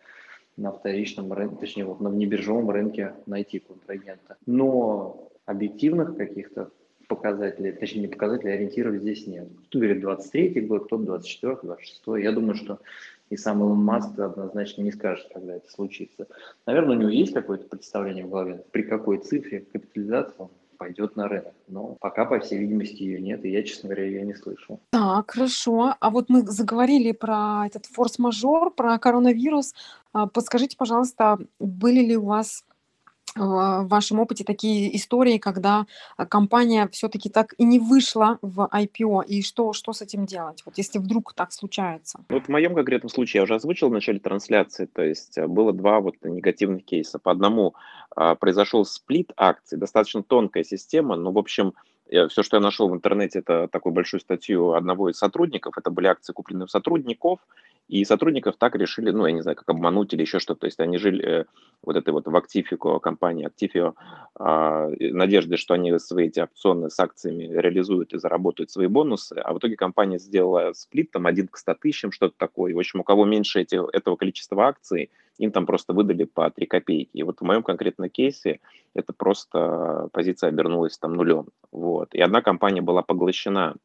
на 0.56 0.72
вторичном 0.72 1.32
рынке, 1.32 1.56
точнее, 1.56 1.84
вот 1.84 2.00
на 2.00 2.10
внебиржевом 2.10 2.70
рынке 2.70 3.14
найти 3.26 3.58
контрагента. 3.58 4.36
Но 4.46 5.28
объективных 5.46 6.16
каких-то 6.16 6.70
показателей, 7.08 7.72
точнее 7.72 8.02
не 8.02 8.08
показателей, 8.08 8.52
ориентиров 8.52 8.96
здесь 8.96 9.26
нет. 9.26 9.48
Кто 9.68 9.78
говорит 9.78 10.00
23 10.00 10.60
год, 10.62 10.86
кто 10.86 10.98
24 10.98 11.58
26 11.62 12.02
Я 12.22 12.32
думаю, 12.32 12.54
что 12.54 12.80
и 13.30 13.36
сам 13.36 13.60
Илон 13.60 13.82
Маск 13.82 14.18
однозначно 14.18 14.82
не 14.82 14.92
скажет, 14.92 15.26
когда 15.32 15.56
это 15.56 15.70
случится. 15.70 16.26
Наверное, 16.66 16.96
у 16.96 17.00
него 17.00 17.10
есть 17.10 17.32
какое-то 17.32 17.66
представление 17.66 18.26
в 18.26 18.30
голове, 18.30 18.62
при 18.72 18.82
какой 18.82 19.18
цифре 19.18 19.60
капитализации 19.60 20.34
он 20.38 20.50
пойдет 20.76 21.16
на 21.16 21.28
рынок. 21.28 21.54
Но 21.68 21.96
пока, 22.00 22.24
по 22.24 22.40
всей 22.40 22.58
видимости, 22.58 23.02
ее 23.02 23.20
нет, 23.20 23.44
и 23.44 23.50
я, 23.50 23.62
честно 23.62 23.88
говоря, 23.88 24.04
ее 24.04 24.22
не 24.22 24.34
слышу. 24.34 24.80
Так, 24.90 25.30
хорошо. 25.30 25.94
А 25.98 26.10
вот 26.10 26.28
мы 26.28 26.42
заговорили 26.42 27.12
про 27.12 27.64
этот 27.66 27.86
форс-мажор, 27.86 28.74
про 28.74 28.98
коронавирус. 28.98 29.74
А, 30.12 30.26
подскажите, 30.26 30.76
пожалуйста, 30.76 31.38
были 31.58 32.00
ли 32.00 32.16
у 32.16 32.26
вас 32.26 32.64
в 33.34 33.86
вашем 33.88 34.20
опыте 34.20 34.44
такие 34.44 34.94
истории, 34.96 35.38
когда 35.38 35.86
а, 36.16 36.26
компания 36.26 36.88
все-таки 36.92 37.30
так 37.30 37.54
и 37.58 37.64
не 37.64 37.78
вышла 37.78 38.38
в 38.42 38.68
IPO, 38.72 39.24
и 39.26 39.42
что, 39.42 39.72
что 39.72 39.92
с 39.92 40.02
этим 40.02 40.26
делать, 40.26 40.62
вот 40.66 40.78
если 40.78 40.98
вдруг 40.98 41.32
так 41.34 41.52
случается? 41.52 42.20
Вот 42.28 42.46
в 42.46 42.48
моем 42.48 42.74
конкретном 42.74 43.08
случае 43.08 43.40
я 43.40 43.44
уже 43.44 43.54
озвучил 43.54 43.88
в 43.88 43.92
начале 43.92 44.18
трансляции, 44.18 44.86
то 44.86 45.02
есть 45.02 45.38
э, 45.38 45.46
было 45.46 45.72
два 45.72 46.00
вот 46.00 46.16
негативных 46.22 46.84
кейса. 46.84 47.18
По 47.18 47.30
одному 47.30 47.74
а, 48.14 48.34
произошел 48.34 48.84
сплит 48.84 49.32
акций, 49.36 49.78
достаточно 49.78 50.22
тонкая 50.22 50.64
система, 50.64 51.16
но, 51.16 51.32
в 51.32 51.38
общем, 51.38 51.72
все, 52.28 52.42
что 52.42 52.56
я 52.56 52.60
нашел 52.60 52.88
в 52.88 52.94
интернете, 52.94 53.40
это 53.40 53.68
такую 53.68 53.92
большую 53.92 54.20
статью 54.20 54.72
одного 54.72 55.08
из 55.08 55.16
сотрудников. 55.16 55.78
Это 55.78 55.90
были 55.90 56.06
акции, 56.06 56.32
купленные 56.32 56.64
у 56.64 56.68
сотрудников, 56.68 57.38
и 57.88 58.04
сотрудников 58.04 58.56
так 58.56 58.74
решили, 58.76 59.10
ну, 59.10 59.26
я 59.26 59.32
не 59.32 59.42
знаю, 59.42 59.56
как 59.56 59.68
обмануть 59.68 60.14
или 60.14 60.22
еще 60.22 60.38
что-то. 60.38 60.60
То 60.60 60.66
есть 60.66 60.80
они 60.80 60.98
жили 60.98 61.24
э, 61.24 61.44
вот 61.82 61.96
этой 61.96 62.10
вот 62.10 62.26
в 62.26 62.34
Actifico, 62.34 62.98
компании 63.00 63.48
Actifio, 63.48 63.94
э, 64.38 65.12
надежды, 65.12 65.56
что 65.56 65.74
они 65.74 65.98
свои 65.98 66.28
эти 66.28 66.40
опционы 66.40 66.90
с 66.90 66.98
акциями 66.98 67.44
реализуют 67.44 68.14
и 68.14 68.18
заработают 68.18 68.70
свои 68.70 68.86
бонусы. 68.86 69.34
А 69.34 69.52
в 69.52 69.58
итоге 69.58 69.76
компания 69.76 70.18
сделала 70.18 70.72
сплит, 70.74 71.10
там, 71.10 71.26
один 71.26 71.48
к 71.48 71.58
100 71.58 71.74
тысячам, 71.74 72.12
что-то 72.12 72.34
такое. 72.38 72.74
В 72.74 72.78
общем, 72.78 73.00
у 73.00 73.04
кого 73.04 73.24
меньше 73.24 73.60
эти, 73.60 73.78
этого 73.94 74.16
количества 74.16 74.64
акций, 74.68 75.10
им 75.38 75.50
там 75.50 75.66
просто 75.66 75.92
выдали 75.92 76.24
по 76.24 76.50
3 76.50 76.66
копейки. 76.66 77.16
И 77.16 77.22
вот 77.22 77.40
в 77.40 77.44
моем 77.44 77.62
конкретном 77.62 78.10
кейсе 78.10 78.60
это 78.94 79.12
просто 79.12 80.08
позиция 80.12 80.48
обернулась 80.48 80.98
там 80.98 81.14
нулем. 81.14 81.48
Вот. 81.70 82.14
И 82.14 82.20
одна 82.20 82.42
компания 82.42 82.82
была 82.82 83.02
поглощена 83.02 83.76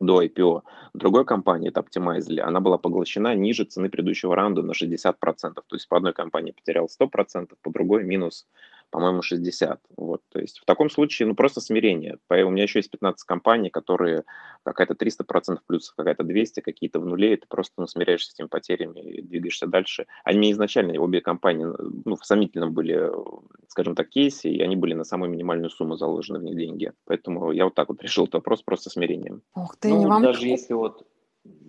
до 0.00 0.22
IPO 0.22 0.62
другой 0.94 1.24
компании, 1.24 1.68
это 1.68 1.80
Optimizely, 1.80 2.40
она 2.40 2.60
была 2.60 2.78
поглощена 2.78 3.34
ниже 3.34 3.64
цены 3.64 3.88
предыдущего 3.88 4.34
раунда 4.34 4.62
на 4.62 4.72
60%. 4.72 5.14
То 5.22 5.62
есть 5.72 5.88
по 5.88 5.96
одной 5.96 6.12
компании 6.12 6.52
потерял 6.52 6.86
100%, 6.86 7.54
по 7.62 7.70
другой 7.70 8.04
минус 8.04 8.46
по-моему, 8.90 9.22
60. 9.22 9.80
Вот, 9.96 10.22
то 10.30 10.38
есть 10.38 10.58
в 10.58 10.64
таком 10.64 10.90
случае, 10.90 11.28
ну, 11.28 11.34
просто 11.34 11.60
смирение. 11.60 12.18
У 12.30 12.50
меня 12.50 12.62
еще 12.62 12.78
есть 12.78 12.90
15 12.90 13.24
компаний, 13.24 13.70
которые 13.70 14.24
какая-то 14.64 14.94
300% 14.94 15.58
плюс, 15.66 15.90
какая-то 15.90 16.24
200, 16.24 16.60
какие-то 16.60 17.00
в 17.00 17.06
нуле, 17.06 17.34
и 17.34 17.36
ты 17.36 17.46
просто 17.48 17.74
ну, 17.78 17.86
смиряешься 17.86 18.30
с 18.30 18.34
этими 18.34 18.46
потерями 18.46 19.00
и 19.00 19.22
двигаешься 19.22 19.66
дальше. 19.66 20.06
Они 20.24 20.50
изначально, 20.52 21.00
обе 21.00 21.20
компании, 21.20 21.66
ну, 22.04 22.16
в 22.16 22.24
сомнительном 22.24 22.72
были, 22.72 23.10
скажем 23.68 23.94
так, 23.94 24.08
кейсе, 24.08 24.50
и 24.50 24.60
они 24.60 24.76
были 24.76 24.94
на 24.94 25.04
самую 25.04 25.30
минимальную 25.30 25.70
сумму 25.70 25.96
заложены 25.96 26.38
в 26.38 26.42
них 26.42 26.56
деньги. 26.56 26.92
Поэтому 27.04 27.52
я 27.52 27.64
вот 27.64 27.74
так 27.74 27.88
вот 27.88 28.02
решил 28.02 28.24
этот 28.24 28.34
вопрос 28.34 28.62
просто 28.62 28.90
смирением. 28.90 29.42
Ух 29.54 29.76
ты, 29.76 29.88
ну, 29.88 30.00
не 30.00 30.06
вам... 30.06 30.22
даже 30.22 30.46
если 30.46 30.74
вот 30.74 31.06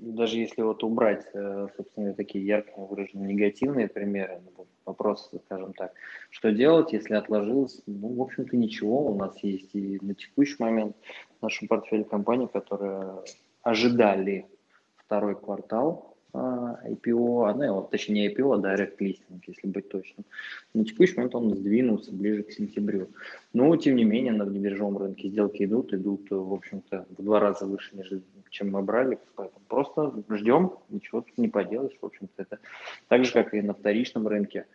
даже 0.01 0.37
если 0.37 0.61
вот 0.61 0.83
убрать, 0.83 1.25
э, 1.33 1.67
собственно, 1.75 2.13
такие 2.13 2.45
ярко 2.45 2.79
выраженные 2.79 3.33
негативные 3.33 3.87
примеры, 3.87 4.41
ну, 4.57 4.67
вопрос, 4.85 5.31
скажем 5.45 5.73
так, 5.73 5.93
что 6.29 6.51
делать, 6.51 6.93
если 6.93 7.15
отложилось, 7.15 7.81
ну, 7.85 8.13
в 8.13 8.21
общем-то, 8.21 8.55
ничего, 8.55 9.05
у 9.07 9.15
нас 9.15 9.37
есть. 9.43 9.75
И 9.75 9.99
на 10.01 10.15
текущий 10.15 10.55
момент 10.59 10.95
в 11.39 11.43
нашем 11.43 11.67
портфеле 11.67 12.03
компании, 12.03 12.47
которые 12.47 13.23
ожидали 13.61 14.47
второй 14.95 15.35
квартал 15.35 16.16
IPO, 16.37 17.49
а, 17.49 17.53
ну, 17.53 17.73
вот, 17.73 17.91
точнее 17.91 18.33
IPO, 18.33 18.55
а 18.55 18.59
Direct 18.59 18.97
Listing, 18.99 19.41
если 19.45 19.67
быть 19.67 19.89
точным. 19.89 20.25
На 20.73 20.85
текущий 20.85 21.15
момент 21.15 21.35
он 21.35 21.55
сдвинулся 21.55 22.11
ближе 22.11 22.43
к 22.43 22.51
сентябрю. 22.51 23.09
Но, 23.53 23.75
тем 23.77 23.95
не 23.95 24.03
менее, 24.03 24.33
на 24.33 24.45
биржевом 24.45 24.97
рынке 24.97 25.29
сделки 25.29 25.63
идут, 25.63 25.93
идут, 25.93 26.29
в 26.29 26.53
общем-то, 26.53 27.05
в 27.09 27.23
два 27.23 27.39
раза 27.39 27.65
выше, 27.65 28.21
чем 28.49 28.71
мы 28.71 28.81
брали. 28.81 29.19
Поэтому 29.35 29.61
просто 29.67 30.13
ждем, 30.29 30.73
ничего 30.89 31.21
тут 31.21 31.37
не 31.37 31.47
поделаешь. 31.47 31.97
В 32.01 32.05
общем-то, 32.05 32.41
это 32.41 32.59
так 33.07 33.25
же, 33.25 33.31
как 33.33 33.53
и 33.53 33.61
на 33.61 33.73
вторичном 33.73 34.27
рынке. 34.27 34.65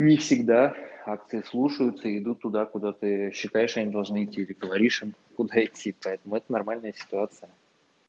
Не 0.00 0.16
всегда 0.16 0.74
акции 1.06 1.42
слушаются 1.46 2.08
и 2.08 2.18
идут 2.18 2.40
туда, 2.40 2.64
куда 2.64 2.92
ты 2.92 3.30
считаешь, 3.32 3.76
они 3.76 3.90
должны 3.90 4.24
идти, 4.24 4.42
или 4.42 4.52
говоришь 4.52 5.02
им, 5.02 5.14
куда 5.36 5.64
идти. 5.64 5.94
Поэтому 6.02 6.36
это 6.36 6.50
нормальная 6.52 6.92
ситуация. 6.92 7.50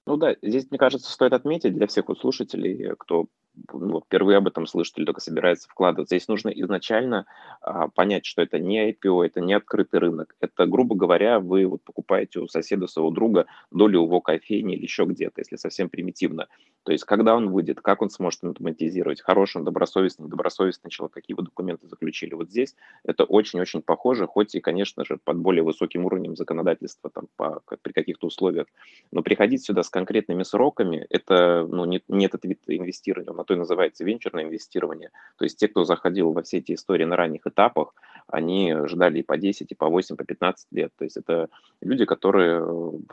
Ну 0.08 0.18
да, 0.18 0.36
здесь, 0.42 0.70
мне 0.70 0.78
кажется, 0.78 1.12
стоит 1.12 1.34
отметить 1.34 1.74
для 1.76 1.88
всех 1.88 2.10
вот 2.10 2.20
слушателей, 2.20 2.94
кто 3.00 3.28
ну, 3.72 4.02
впервые 4.02 4.38
об 4.38 4.48
этом 4.48 4.66
слышит 4.66 4.98
или 4.98 5.06
только 5.06 5.22
собирается 5.22 5.70
вкладываться. 5.70 6.16
Здесь 6.16 6.28
нужно 6.28 6.50
изначально 6.50 7.26
а, 7.62 7.88
понять, 7.88 8.26
что 8.26 8.42
это 8.42 8.60
не 8.60 8.92
IPO, 8.92 9.26
это 9.26 9.42
не 9.42 9.54
открытый 9.54 10.00
рынок. 10.00 10.36
Это, 10.40 10.66
грубо 10.66 10.96
говоря, 10.96 11.40
вы 11.40 11.66
вот 11.66 11.84
покупаете 11.84 12.40
у 12.40 12.48
соседа 12.48 12.88
своего 12.88 13.12
друга 13.12 13.46
долю 13.72 14.04
его 14.04 14.22
кофейни 14.22 14.76
или 14.76 14.84
еще 14.84 15.06
где-то, 15.06 15.42
если 15.42 15.56
совсем 15.58 15.90
примитивно. 15.90 16.48
То 16.84 16.92
есть, 16.92 17.06
когда 17.06 17.36
он 17.36 17.50
выйдет, 17.50 17.80
как 17.82 18.02
он 18.02 18.10
сможет 18.10 18.44
автоматизировать, 18.44 19.22
хороший 19.22 19.58
он, 19.58 19.64
добросовестный, 19.64 20.26
недобросовестный 20.26 20.92
человек, 20.92 21.14
какие 21.14 21.36
вы 21.36 21.44
документы 21.44 21.88
заключили. 21.88 22.34
Вот 22.34 22.50
здесь 22.50 22.76
это 23.04 23.24
очень-очень 23.24 23.82
похоже, 23.82 24.28
хоть 24.28 24.54
и, 24.56 24.60
конечно 24.60 25.06
же, 25.06 25.18
под 25.24 25.38
более 25.38 25.64
высоким 25.64 26.06
уровнем 26.06 26.36
законодательства 26.36 27.10
там, 27.10 27.28
по, 27.38 27.62
при 27.82 27.94
каких-то 27.94 28.28
условиях. 28.28 28.68
Но 29.12 29.24
приходить 29.24 29.64
сюда 29.64 29.84
с 29.84 29.90
конкретными 29.90 30.44
сроками, 30.44 31.06
это 31.10 31.66
ну, 31.70 31.86
не, 31.86 32.04
не 32.10 32.26
этот 32.26 32.44
вид 32.44 32.60
инвестирования, 32.68 33.32
он 33.32 33.40
то 33.44 33.54
и 33.54 33.58
называется 33.58 34.04
венчурное 34.04 34.44
инвестирование. 34.44 35.12
То 35.38 35.46
есть 35.46 35.58
те, 35.58 35.68
кто 35.68 35.84
заходил 35.84 36.32
во 36.32 36.44
все 36.44 36.58
эти 36.58 36.74
истории 36.74 37.06
на 37.06 37.16
ранних 37.16 37.46
этапах, 37.46 37.94
они 38.28 38.74
ждали 38.86 39.20
и 39.20 39.24
по 39.24 39.38
10, 39.38 39.72
и 39.72 39.76
по 39.76 39.90
8, 39.90 40.16
по 40.16 40.24
15 40.24 40.68
лет. 40.72 40.92
То 40.98 41.04
есть 41.04 41.18
это 41.18 41.50
люди, 41.82 42.06
которые, 42.06 42.66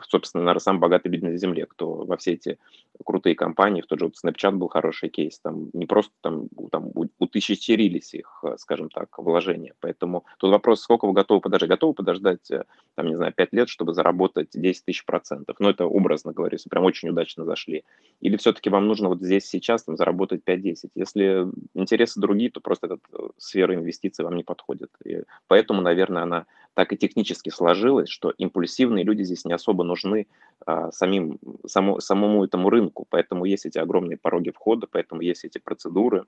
собственно, 0.07 0.43
наверное, 0.43 0.61
самые 0.61 0.81
богатые 0.81 1.11
люди 1.13 1.25
на 1.25 1.37
Земле, 1.37 1.65
кто 1.65 2.05
во 2.05 2.17
все 2.17 2.33
эти 2.33 2.57
крутые 3.05 3.35
компании, 3.35 3.81
в 3.81 3.87
тот 3.87 3.99
же 3.99 4.05
вот 4.05 4.15
Snapchat 4.23 4.51
был 4.51 4.67
хороший 4.67 5.09
кейс, 5.09 5.39
там 5.39 5.69
не 5.73 5.85
просто 5.85 6.13
там, 6.21 6.47
там 6.71 6.91
утысячерились 7.19 8.13
их, 8.13 8.43
скажем 8.57 8.89
так, 8.89 9.17
вложения. 9.17 9.73
Поэтому 9.79 10.25
тут 10.37 10.51
вопрос, 10.51 10.81
сколько 10.81 11.05
вы 11.05 11.13
готовы 11.13 11.41
подождать? 11.41 11.69
Готовы 11.69 11.93
подождать, 11.93 12.51
э, 12.51 12.63
там, 12.95 13.07
не 13.07 13.15
знаю, 13.15 13.33
5 13.33 13.53
лет, 13.53 13.69
чтобы 13.69 13.93
заработать 13.93 14.49
10 14.53 14.85
тысяч 14.85 15.05
процентов? 15.05 15.57
Ну, 15.59 15.69
это 15.69 15.85
образно 15.85 16.33
говорю, 16.33 16.55
если 16.55 16.69
прям 16.69 16.83
очень 16.83 17.09
удачно 17.09 17.45
зашли. 17.45 17.83
Или 18.19 18.37
все-таки 18.37 18.69
вам 18.69 18.87
нужно 18.87 19.09
вот 19.09 19.21
здесь 19.21 19.45
сейчас 19.45 19.83
там 19.83 19.97
заработать 19.97 20.21
заработать 20.21 20.41
5-10. 20.45 20.91
Если 20.95 21.47
интересы 21.73 22.19
другие, 22.19 22.51
то 22.51 22.61
просто 22.61 22.87
эта 22.87 22.99
э, 23.13 23.29
сфера 23.37 23.75
инвестиций 23.75 24.25
вам 24.25 24.35
не 24.35 24.43
подходит. 24.43 24.89
И 25.03 25.23
поэтому, 25.47 25.81
наверное, 25.81 26.23
она 26.23 26.45
так 26.73 26.93
и 26.93 26.97
технически 26.97 27.49
сложилась, 27.49 28.09
что 28.09 28.31
импульсивные 28.37 29.03
люди 29.03 29.23
здесь 29.23 29.45
не 29.45 29.53
особо 29.53 29.83
нужны 29.83 30.27
а, 30.65 30.91
самим, 30.91 31.37
само, 31.67 31.99
самому 31.99 32.45
этому 32.45 32.69
рынку. 32.69 33.05
Поэтому 33.09 33.45
есть 33.45 33.65
эти 33.65 33.77
огромные 33.77 34.17
пороги 34.17 34.51
входа, 34.51 34.87
поэтому 34.89 35.21
есть 35.21 35.43
эти 35.43 35.57
процедуры, 35.57 36.25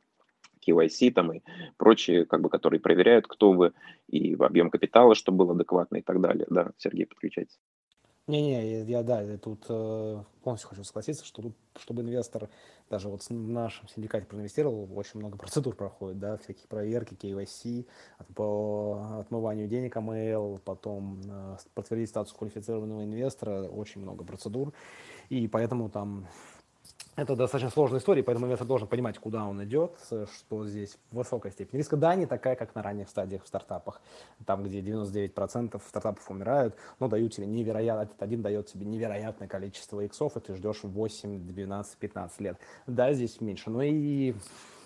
KYC 0.67 1.11
там 1.11 1.33
и 1.33 1.41
прочие, 1.77 2.25
как 2.25 2.41
бы, 2.41 2.49
которые 2.49 2.79
проверяют, 2.79 3.27
кто 3.27 3.51
вы, 3.51 3.73
и 4.07 4.35
объем 4.35 4.69
капитала, 4.69 5.15
чтобы 5.15 5.39
был 5.39 5.51
адекватный 5.51 5.99
и 5.99 6.03
так 6.03 6.19
далее. 6.21 6.45
Да, 6.49 6.71
Сергей, 6.77 7.05
подключайтесь. 7.05 7.59
Не-не, 8.25 8.83
я, 8.83 9.03
да, 9.03 9.21
я 9.21 9.37
тут 9.37 9.65
э, 9.67 10.23
полностью 10.43 10.69
хочу 10.69 10.85
согласиться, 10.85 11.25
что 11.25 11.41
тут, 11.41 11.55
чтобы 11.77 12.03
инвестор 12.03 12.49
даже 12.89 13.09
вот 13.09 13.21
в 13.21 13.29
нашем 13.31 13.89
синдикате 13.89 14.25
проинвестировал, 14.25 14.87
очень 14.95 15.19
много 15.19 15.37
процедур 15.37 15.75
проходит, 15.75 16.19
да, 16.19 16.37
всякие 16.37 16.65
проверки, 16.69 17.15
KYC, 17.15 17.85
по 18.33 19.19
отмыванию 19.19 19.67
денег 19.67 19.97
АМЛ, 19.97 20.59
потом 20.63 21.19
э, 21.25 21.57
подтвердить 21.73 22.09
статус 22.09 22.31
квалифицированного 22.31 23.03
инвестора, 23.03 23.63
очень 23.63 23.99
много 23.99 24.23
процедур, 24.23 24.71
и 25.27 25.49
поэтому 25.49 25.89
там 25.89 26.25
это 27.15 27.35
достаточно 27.35 27.69
сложная 27.69 27.99
история, 27.99 28.23
поэтому 28.23 28.47
инвестор 28.47 28.67
должен 28.67 28.87
понимать, 28.87 29.19
куда 29.19 29.45
он 29.45 29.63
идет, 29.63 29.91
что 30.07 30.65
здесь 30.65 30.97
высокая 31.11 31.51
степень 31.51 31.77
риска. 31.77 31.95
Да, 31.95 32.15
не 32.15 32.25
такая, 32.25 32.55
как 32.55 32.73
на 32.73 32.81
ранних 32.81 33.09
стадиях 33.09 33.43
в 33.43 33.47
стартапах, 33.47 34.01
там, 34.45 34.63
где 34.63 34.81
99% 34.81 35.79
стартапов 35.87 36.29
умирают, 36.31 36.75
но 36.99 37.07
дают 37.07 37.33
тебе 37.33 37.45
невероятно, 37.45 38.03
этот 38.03 38.21
один 38.21 38.41
дает 38.41 38.67
тебе 38.67 38.85
невероятное 38.85 39.47
количество 39.47 40.01
иксов, 40.01 40.35
и 40.37 40.39
ты 40.39 40.55
ждешь 40.55 40.79
8, 40.83 41.47
12, 41.47 41.97
15 41.97 42.41
лет. 42.41 42.57
Да, 42.87 43.13
здесь 43.13 43.39
меньше, 43.41 43.69
но 43.69 43.83
и 43.83 44.33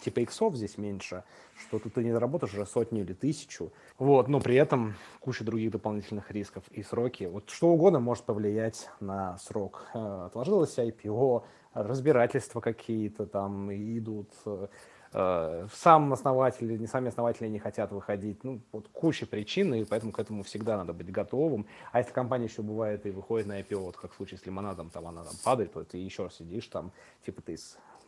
типа 0.04 0.20
иксов 0.20 0.56
здесь 0.56 0.78
меньше, 0.78 1.24
что 1.56 1.80
тут 1.80 1.94
ты 1.94 2.04
не 2.04 2.12
заработаешь 2.12 2.54
уже 2.54 2.66
сотню 2.66 3.02
или 3.02 3.14
тысячу, 3.14 3.72
вот, 3.98 4.28
но 4.28 4.40
при 4.40 4.56
этом 4.56 4.96
куча 5.20 5.44
других 5.44 5.72
дополнительных 5.72 6.30
рисков 6.32 6.64
и 6.72 6.84
сроки. 6.84 7.24
Вот 7.26 7.50
что 7.50 7.70
угодно 7.70 8.00
может 8.00 8.26
повлиять 8.26 8.90
на 9.00 9.38
срок. 9.38 9.88
Э, 9.94 10.26
отложилось 10.28 10.78
IPO, 10.78 11.44
разбирательства 11.84 12.62
какие-то 12.62 13.26
там 13.26 13.72
идут, 13.72 14.30
э, 15.14 15.68
сам 15.74 16.14
основатель, 16.14 16.80
не 16.80 16.88
сами 16.88 17.10
основатели 17.10 17.48
не 17.48 17.60
хотят 17.60 17.92
выходить. 17.92 18.44
Ну, 18.44 18.62
вот 18.72 18.88
куча 18.90 19.26
причин, 19.26 19.74
и 19.74 19.86
поэтому 19.86 20.12
к 20.12 20.20
этому 20.20 20.44
всегда 20.44 20.78
надо 20.78 20.94
быть 20.94 21.12
готовым. 21.12 21.66
А 21.92 22.00
если 22.00 22.12
компания 22.12 22.46
еще 22.46 22.62
бывает 22.62 23.06
и 23.06 23.12
выходит 23.12 23.48
на 23.48 23.60
IPO, 23.60 23.78
вот 23.78 23.98
как 23.98 24.12
в 24.12 24.16
случае 24.16 24.38
с 24.38 24.46
лимонадом, 24.46 24.90
там 24.90 25.08
она 25.08 25.24
там 25.24 25.34
падает, 25.44 25.74
то 25.74 25.84
ты 25.84 25.98
еще 25.98 26.30
сидишь 26.30 26.68
там, 26.68 26.92
типа 27.26 27.42
ты 27.42 27.58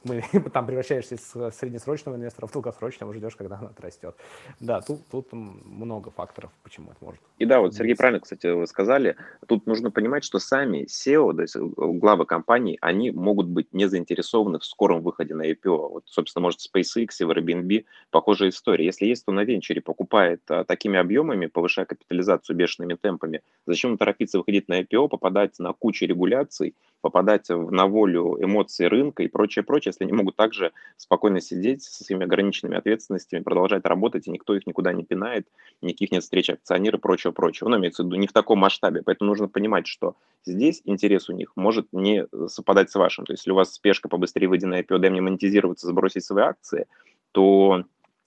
мы, 0.04 0.22
там 0.54 0.66
превращаешься 0.66 1.16
из 1.16 1.56
среднесрочного 1.56 2.16
инвестора 2.16 2.48
в 2.48 2.52
долгосрочного, 2.52 3.14
ждешь, 3.14 3.36
когда 3.36 3.58
она 3.58 3.70
отрастет. 3.70 4.16
Да, 4.60 4.82
тут, 4.82 5.02
тут 5.10 5.32
много 5.32 6.12
факторов, 6.12 6.52
почему 6.64 6.92
это 6.92 7.04
может. 7.04 7.22
И 7.38 7.46
да, 7.46 7.60
вот 7.60 7.74
Сергей 7.74 7.96
правильно, 7.96 8.20
кстати, 8.20 8.48
вы 8.48 8.68
сказали, 8.68 9.16
тут 9.48 9.66
нужно 9.66 9.92
понимать, 9.92 10.24
что 10.24 10.40
сами 10.40 10.86
SEO, 10.86 11.36
то 11.36 11.42
есть 11.42 11.56
э, 11.56 11.60
главы 11.60 12.26
компаний, 12.26 12.78
они 12.82 13.12
могут 13.12 13.48
быть 13.48 13.74
не 13.74 13.88
заинтересованы 13.88 14.60
в 14.60 14.66
скором 14.66 15.02
выходе 15.02 15.34
на 15.36 15.50
IPO. 15.50 15.90
Вот, 15.90 16.04
собственно, 16.06 16.44
может, 16.44 16.60
SpaceX 16.60 17.08
и 17.20 17.24
в 17.24 17.32
Airbnb 17.32 17.86
похожая 18.12 18.50
история. 18.50 18.86
Если 18.86 19.06
есть 19.06 19.24
кто 19.24 19.32
на 19.32 19.44
венчуре 19.44 19.82
покупает 19.82 20.42
а, 20.50 20.64
такими 20.64 20.98
объемами, 21.00 21.46
повышая 21.46 21.86
капитализацию 21.86 22.56
бешеными 22.56 22.96
темпами, 22.96 23.42
зачем 23.66 23.98
торопиться 23.98 24.38
выходить 24.38 24.68
на 24.68 24.82
IPO, 24.82 25.10
попадать 25.10 25.60
на 25.60 25.74
кучу 25.74 26.06
регуляций, 26.06 26.76
попадать 27.02 27.50
на 27.50 27.88
волю 27.88 28.38
эмоций 28.44 28.88
рынка 28.88 29.24
и 29.24 29.28
прочее, 29.28 29.64
прочее, 29.64 29.89
если 29.90 30.04
они 30.04 30.14
могут 30.14 30.36
также 30.36 30.72
спокойно 30.98 31.42
сидеть 31.42 31.84
со 31.84 32.04
своими 32.04 32.26
ограниченными 32.26 32.78
ответственностями, 32.78 33.44
продолжать 33.44 33.86
работать, 33.86 34.28
и 34.28 34.32
никто 34.32 34.56
их 34.56 34.66
никуда 34.68 34.94
не 34.94 35.04
пинает, 35.04 35.48
никаких 35.82 36.12
нет 36.12 36.24
встреч 36.24 36.50
акционеров 36.50 37.00
и 37.00 37.02
прочего, 37.02 37.32
прочего. 37.32 37.70
Ну, 37.70 37.78
имеется 37.78 38.04
в 38.04 38.06
виду 38.08 38.16
не 38.16 38.28
в 38.28 38.34
таком 38.34 38.60
масштабе, 38.60 39.02
поэтому 39.04 39.30
нужно 39.30 39.48
понимать, 39.48 39.88
что 39.88 40.16
здесь 40.46 40.82
интерес 40.86 41.30
у 41.30 41.34
них 41.34 41.54
может 41.56 41.88
не 41.92 42.28
совпадать 42.48 42.92
с 42.92 42.96
вашим. 42.96 43.26
То 43.26 43.34
есть, 43.34 43.42
если 43.42 43.52
у 43.52 43.56
вас 43.56 43.74
спешка 43.74 44.10
побыстрее 44.10 44.48
выйти 44.48 44.66
на 44.66 44.82
IPO, 44.82 45.00
дай 45.00 45.10
мне 45.10 45.22
монетизироваться, 45.22 45.88
сбросить 45.88 46.24
свои 46.24 46.44
акции, 46.44 46.88
то 47.32 47.84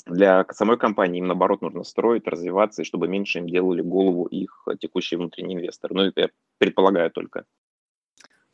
для 0.06 0.44
самой 0.50 0.78
компании 0.78 1.20
им, 1.20 1.26
наоборот, 1.26 1.62
нужно 1.62 1.84
строить, 1.84 2.26
развиваться, 2.26 2.82
и 2.82 2.84
чтобы 2.84 3.08
меньше 3.08 3.38
им 3.38 3.48
делали 3.48 3.82
голову 3.82 4.26
их 4.26 4.66
текущие 4.80 5.18
внутренние 5.18 5.58
инвесторы. 5.58 5.94
Ну, 5.94 6.02
это 6.02 6.20
я 6.22 6.28
предполагаю 6.58 7.10
только. 7.10 7.44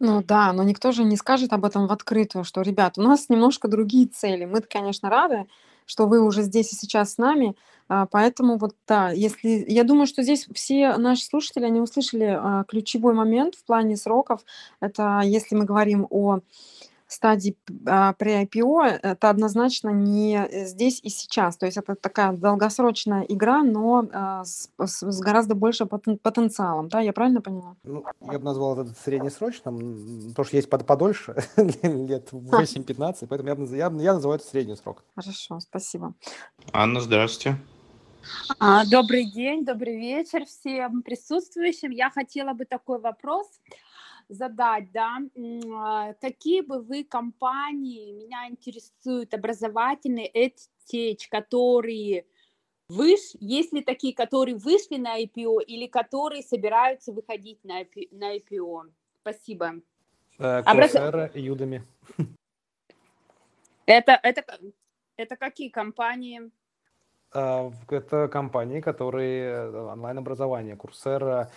Ну 0.00 0.22
да, 0.22 0.52
но 0.52 0.62
никто 0.62 0.92
же 0.92 1.02
не 1.02 1.16
скажет 1.16 1.52
об 1.52 1.64
этом 1.64 1.88
в 1.88 1.92
открытую, 1.92 2.44
что, 2.44 2.62
ребят, 2.62 2.98
у 2.98 3.02
нас 3.02 3.28
немножко 3.28 3.66
другие 3.66 4.06
цели. 4.06 4.44
Мы, 4.44 4.60
конечно, 4.60 5.10
рады, 5.10 5.46
что 5.86 6.06
вы 6.06 6.20
уже 6.22 6.42
здесь 6.42 6.72
и 6.72 6.76
сейчас 6.76 7.14
с 7.14 7.18
нами. 7.18 7.56
А, 7.88 8.06
поэтому 8.06 8.58
вот 8.58 8.76
да, 8.86 9.10
если 9.10 9.64
я 9.66 9.82
думаю, 9.82 10.06
что 10.06 10.22
здесь 10.22 10.46
все 10.54 10.96
наши 10.98 11.24
слушатели, 11.24 11.64
они 11.64 11.80
услышали 11.80 12.26
а, 12.26 12.64
ключевой 12.64 13.14
момент 13.14 13.56
в 13.56 13.64
плане 13.64 13.96
сроков. 13.96 14.42
Это 14.80 15.20
если 15.24 15.56
мы 15.56 15.64
говорим 15.64 16.06
о 16.10 16.40
стадии 17.08 17.56
а, 17.86 18.12
при 18.12 18.44
IPO, 18.44 19.00
это 19.02 19.30
однозначно 19.30 19.90
не 19.90 20.48
здесь 20.66 21.00
и 21.02 21.08
сейчас. 21.08 21.56
То 21.56 21.66
есть 21.66 21.78
это 21.78 21.94
такая 21.94 22.32
долгосрочная 22.32 23.22
игра, 23.22 23.62
но 23.62 24.06
а, 24.12 24.44
с, 24.44 24.70
с, 24.78 25.02
с 25.02 25.20
гораздо 25.20 25.54
большим 25.54 25.88
потен, 25.88 26.18
потенциалом. 26.18 26.88
Да, 26.88 27.00
я 27.00 27.12
правильно 27.12 27.40
поняла? 27.40 27.76
Ну, 27.82 28.04
я 28.20 28.38
бы 28.38 28.44
назвал 28.44 28.78
это 28.78 28.94
среднесрочным, 29.02 30.28
потому 30.30 30.44
что 30.44 30.56
есть 30.56 30.70
под, 30.70 30.86
подольше, 30.86 31.34
лет 31.56 32.28
8-15, 32.32 33.26
поэтому 33.26 33.66
я, 33.74 33.76
я, 33.76 33.92
я 34.02 34.14
называю 34.14 34.38
это 34.38 34.48
средний 34.48 34.76
срок. 34.76 35.02
Хорошо, 35.14 35.60
спасибо. 35.60 36.14
Анна, 36.72 37.00
здравствуйте. 37.00 37.58
А, 38.58 38.84
добрый 38.84 39.24
день, 39.24 39.64
добрый 39.64 39.96
вечер 39.96 40.44
всем 40.44 41.02
присутствующим. 41.02 41.90
Я 41.90 42.10
хотела 42.10 42.52
бы 42.52 42.64
такой 42.64 43.00
вопрос 43.00 43.46
задать, 44.28 44.92
да, 44.92 45.18
а, 45.74 46.14
какие 46.14 46.60
бы 46.60 46.80
вы 46.80 47.04
компании, 47.04 48.12
меня 48.12 48.48
интересуют 48.48 49.34
образовательные, 49.34 50.26
эдтеч, 50.26 51.28
которые 51.28 52.26
выш, 52.88 53.20
есть 53.40 53.72
ли 53.72 53.82
такие, 53.82 54.14
которые 54.14 54.56
вышли 54.56 54.96
на 54.96 55.20
IPO 55.22 55.62
или 55.64 55.86
которые 55.86 56.42
собираются 56.42 57.12
выходить 57.12 57.62
на, 57.64 57.84
на 58.10 58.36
IPO? 58.36 58.90
Спасибо. 59.20 59.74
Э, 60.38 60.62
Coursera 60.62 61.30
и 61.32 61.48
Udemy. 61.48 61.82
Это, 63.86 64.20
это, 64.22 64.44
это 65.16 65.36
какие 65.36 65.70
компании? 65.70 66.50
А, 67.32 67.70
это 67.88 68.28
компании, 68.28 68.80
которые 68.80 69.44
э, 69.44 69.92
онлайн-образование, 69.92 70.76
Coursera, 70.76 71.48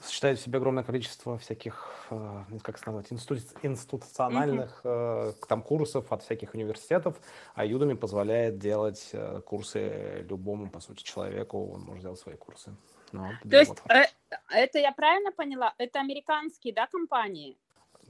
сочетает 0.00 0.38
в 0.38 0.42
себе 0.42 0.58
огромное 0.58 0.84
количество 0.84 1.38
всяких, 1.38 2.06
э, 2.10 2.42
как 2.62 2.78
сказать, 2.78 3.06
институ- 3.10 3.58
институциональных 3.62 4.80
mm-hmm. 4.84 5.46
там 5.48 5.62
курсов 5.62 6.12
от 6.12 6.22
всяких 6.22 6.54
университетов, 6.54 7.20
а 7.54 7.66
Udemy 7.66 7.96
позволяет 7.96 8.58
делать 8.58 9.10
э, 9.12 9.40
курсы 9.44 10.24
любому, 10.28 10.70
по 10.70 10.80
сути, 10.80 11.02
человеку, 11.02 11.72
он 11.72 11.82
может 11.82 12.02
делать 12.02 12.20
свои 12.20 12.36
курсы. 12.36 12.74
Ну, 13.12 13.28
То 13.48 13.58
есть 13.58 13.74
э, 13.88 14.04
это 14.50 14.78
я 14.78 14.92
правильно 14.92 15.32
поняла? 15.32 15.74
Это 15.78 16.00
американские, 16.00 16.74
да, 16.74 16.86
компании? 16.86 17.56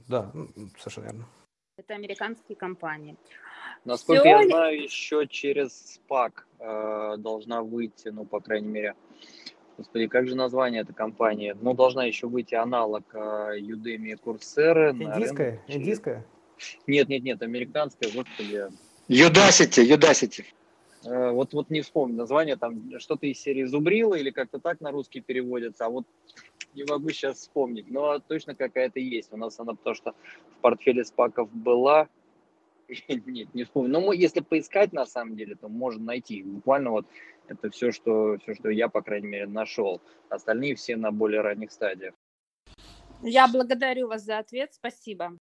Да, 0.07 0.31
совершенно 0.77 1.05
верно. 1.05 1.25
Это 1.77 1.93
американские 1.93 2.55
компании. 2.55 3.15
Насколько 3.85 4.21
Все... 4.21 4.29
я 4.29 4.47
знаю, 4.47 4.83
еще 4.83 5.27
через 5.27 5.99
SPAC 6.09 6.33
э, 6.59 7.17
должна 7.17 7.61
выйти, 7.61 8.09
ну, 8.09 8.25
по 8.25 8.39
крайней 8.39 8.67
мере, 8.67 8.95
Господи, 9.77 10.07
как 10.07 10.27
же 10.27 10.35
название 10.35 10.81
этой 10.81 10.93
компании? 10.93 11.55
Ну, 11.61 11.73
должна 11.73 12.05
еще 12.05 12.27
выйти 12.27 12.55
аналог 12.55 13.03
uh, 13.13 13.59
Udemy 13.59 14.09
и 14.09 14.15
Coursera. 14.15 14.91
Индийская? 14.91 15.61
Индийская? 15.67 16.25
Нет, 16.87 17.07
нет, 17.09 17.23
нет, 17.23 17.41
американская, 17.43 18.11
господи. 18.11 18.69
Udacity, 19.07 19.87
Udacity. 19.87 20.45
Uh, 21.03 21.31
вот, 21.31 21.53
вот 21.53 21.69
не 21.69 21.81
вспомню 21.81 22.15
название, 22.15 22.55
там 22.55 22.99
что-то 22.99 23.27
из 23.27 23.39
серии 23.39 23.65
Зубрила 23.65 24.15
или 24.15 24.31
как-то 24.31 24.59
так 24.59 24.81
на 24.81 24.91
русский 24.91 25.21
переводится, 25.21 25.85
а 25.85 25.89
вот 25.89 26.05
не 26.73 26.83
могу 26.83 27.09
сейчас 27.09 27.37
вспомнить, 27.37 27.89
но 27.89 28.19
точно 28.19 28.55
какая-то 28.55 28.99
есть. 28.99 29.31
У 29.31 29.37
нас 29.37 29.59
она 29.59 29.73
потому 29.73 29.95
что 29.95 30.15
в 30.57 30.61
портфеле 30.61 31.05
спаков 31.05 31.51
была, 31.51 32.07
нет, 33.07 33.53
не 33.53 33.63
вспомню. 33.63 33.91
Но 33.91 34.11
если 34.11 34.39
поискать 34.39 34.91
на 34.91 35.05
самом 35.05 35.35
деле, 35.35 35.55
то 35.55 35.69
можно 35.69 36.03
найти. 36.03 36.41
Буквально 36.41 36.91
вот 36.91 37.05
это 37.47 37.69
все, 37.69 37.91
что, 37.91 38.37
все, 38.41 38.55
что 38.55 38.69
я, 38.69 38.89
по 38.89 39.01
крайней 39.01 39.27
мере, 39.27 39.47
нашел. 39.47 40.01
Остальные 40.29 40.75
все 40.75 40.95
на 40.95 41.11
более 41.11 41.41
ранних 41.41 41.71
стадиях. 41.71 42.13
Я 43.21 43.47
благодарю 43.47 44.07
вас 44.07 44.23
за 44.23 44.39
ответ. 44.39 44.73
Спасибо. 44.73 45.37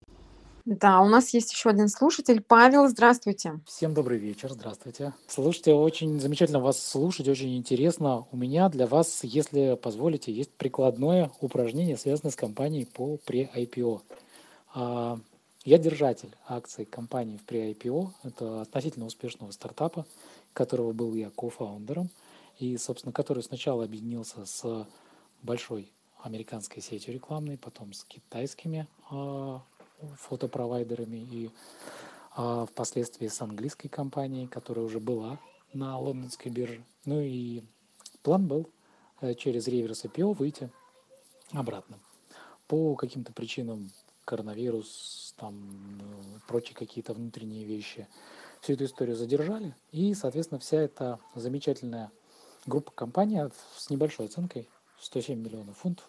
Да, 0.66 1.02
у 1.02 1.10
нас 1.10 1.34
есть 1.34 1.52
еще 1.52 1.72
один 1.72 1.90
слушатель. 1.90 2.42
Павел, 2.42 2.88
здравствуйте. 2.88 3.60
Всем 3.66 3.94
добрый 3.94 4.18
вечер, 4.18 4.50
здравствуйте. 4.52 5.14
Слушайте, 5.28 5.74
очень 5.74 6.22
замечательно 6.22 6.62
вас 6.62 6.82
слушать, 6.82 7.28
очень 7.28 7.58
интересно. 7.58 8.26
У 8.32 8.38
меня 8.38 8.70
для 8.70 8.88
вас, 8.88 9.26
если 9.26 9.76
позволите, 9.76 10.32
есть 10.32 10.52
прикладное 10.54 11.32
упражнение, 11.42 11.98
связанное 11.98 12.32
с 12.32 12.38
компанией 12.38 12.86
по 12.86 13.20
pre-IPO. 13.28 14.02
А, 14.76 15.20
я 15.66 15.78
держатель 15.78 16.34
акций 16.48 16.86
компании 16.86 17.38
в 17.38 17.46
pre-IPO. 17.46 18.08
Это 18.24 18.62
относительно 18.62 19.06
успешного 19.06 19.52
стартапа 19.52 20.06
которого 20.54 20.94
был 20.94 21.14
я 21.14 21.30
кофаундером, 21.30 22.10
и, 22.60 22.78
собственно, 22.78 23.12
который 23.12 23.44
сначала 23.44 23.84
объединился 23.84 24.46
с 24.46 24.88
большой 25.42 25.92
американской 26.22 26.82
сетью 26.82 27.14
рекламной, 27.14 27.58
потом 27.58 27.94
с 27.94 28.06
китайскими 28.06 28.88
э, 29.12 29.60
фотопровайдерами 30.18 31.18
и 31.18 31.50
э, 32.38 32.66
впоследствии 32.70 33.28
с 33.28 33.42
английской 33.42 33.90
компанией, 33.90 34.48
которая 34.48 34.86
уже 34.86 35.00
была 35.00 35.40
на 35.74 35.98
лондонской 36.00 36.52
бирже. 36.52 36.84
Ну 37.06 37.20
и 37.20 37.64
план 38.22 38.48
был 38.48 38.70
э, 39.20 39.34
через 39.34 39.68
реверс 39.68 40.06
IPO 40.06 40.34
выйти 40.36 40.70
обратно. 41.52 42.00
По 42.68 42.96
каким-то 42.96 43.34
причинам 43.34 43.92
коронавирус, 44.24 45.34
там, 45.38 45.56
э, 46.00 46.40
прочие 46.48 46.76
какие-то 46.76 47.14
внутренние 47.14 47.66
вещи– 47.66 48.08
всю 48.64 48.74
эту 48.74 48.86
историю 48.86 49.18
задержали, 49.18 49.76
и, 49.92 50.14
соответственно, 50.14 50.58
вся 50.58 50.78
эта 50.78 51.20
замечательная 51.36 52.12
группа 52.66 52.92
компаний 52.92 53.42
с 53.76 53.90
небольшой 53.90 54.28
оценкой 54.28 54.70
107 55.02 55.38
миллионов 55.38 55.78
фунтов 55.80 56.08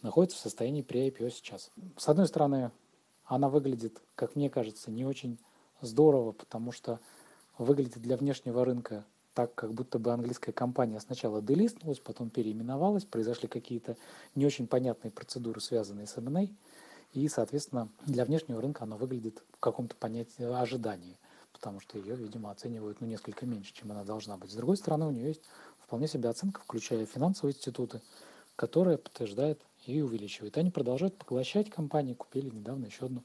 находится 0.00 0.38
в 0.38 0.40
состоянии 0.40 0.80
при 0.80 1.08
IPO 1.08 1.30
сейчас. 1.30 1.70
С 1.98 2.08
одной 2.08 2.26
стороны, 2.26 2.70
она 3.26 3.50
выглядит, 3.50 4.00
как 4.14 4.34
мне 4.34 4.48
кажется, 4.48 4.90
не 4.90 5.04
очень 5.04 5.38
здорово, 5.82 6.32
потому 6.32 6.72
что 6.72 7.00
выглядит 7.58 8.00
для 8.00 8.16
внешнего 8.16 8.64
рынка 8.64 9.04
так, 9.34 9.54
как 9.54 9.74
будто 9.74 9.98
бы 9.98 10.10
английская 10.10 10.52
компания 10.52 10.98
сначала 11.00 11.42
делистнулась, 11.42 11.98
потом 11.98 12.30
переименовалась, 12.30 13.04
произошли 13.04 13.46
какие-то 13.46 13.98
не 14.34 14.46
очень 14.46 14.66
понятные 14.66 15.10
процедуры, 15.10 15.60
связанные 15.60 16.06
с 16.06 16.16
M&A, 16.16 16.48
и, 17.12 17.28
соответственно, 17.28 17.90
для 18.06 18.24
внешнего 18.24 18.62
рынка 18.62 18.84
она 18.84 18.96
выглядит 18.96 19.42
в 19.52 19.60
каком-то 19.60 19.96
понятии 19.96 20.44
ожидании– 20.44 21.18
потому 21.52 21.80
что 21.80 21.98
ее, 21.98 22.16
видимо, 22.16 22.50
оценивают 22.50 23.00
ну, 23.00 23.06
несколько 23.06 23.46
меньше, 23.46 23.72
чем 23.72 23.92
она 23.92 24.04
должна 24.04 24.36
быть. 24.36 24.50
С 24.50 24.54
другой 24.54 24.76
стороны, 24.76 25.06
у 25.06 25.10
нее 25.10 25.28
есть 25.28 25.42
вполне 25.78 26.08
себе 26.08 26.28
оценка, 26.28 26.60
включая 26.60 27.04
финансовые 27.06 27.54
институты, 27.54 28.00
которая 28.56 28.96
подтверждает 28.96 29.60
и 29.86 30.00
увеличивает. 30.00 30.56
Они 30.58 30.70
продолжают 30.70 31.16
поглощать 31.16 31.70
компании, 31.70 32.14
купили 32.14 32.50
недавно 32.50 32.86
еще 32.86 33.06
одну 33.06 33.22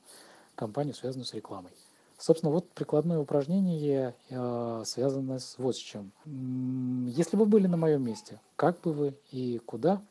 компанию, 0.56 0.94
связанную 0.94 1.26
с 1.26 1.34
рекламой. 1.34 1.72
Собственно, 2.18 2.52
вот 2.52 2.70
прикладное 2.72 3.20
упражнение 3.20 4.16
э, 4.30 4.84
связано 4.86 5.40
с 5.40 5.58
вот 5.58 5.76
с 5.76 5.80
чем. 5.80 6.12
Если 6.26 7.36
бы 7.36 7.46
были 7.46 7.68
на 7.68 7.76
моем 7.76 8.04
месте, 8.04 8.40
как 8.56 8.80
бы 8.82 8.94
вы 8.94 9.18
и 9.32 9.60
куда 9.66 10.02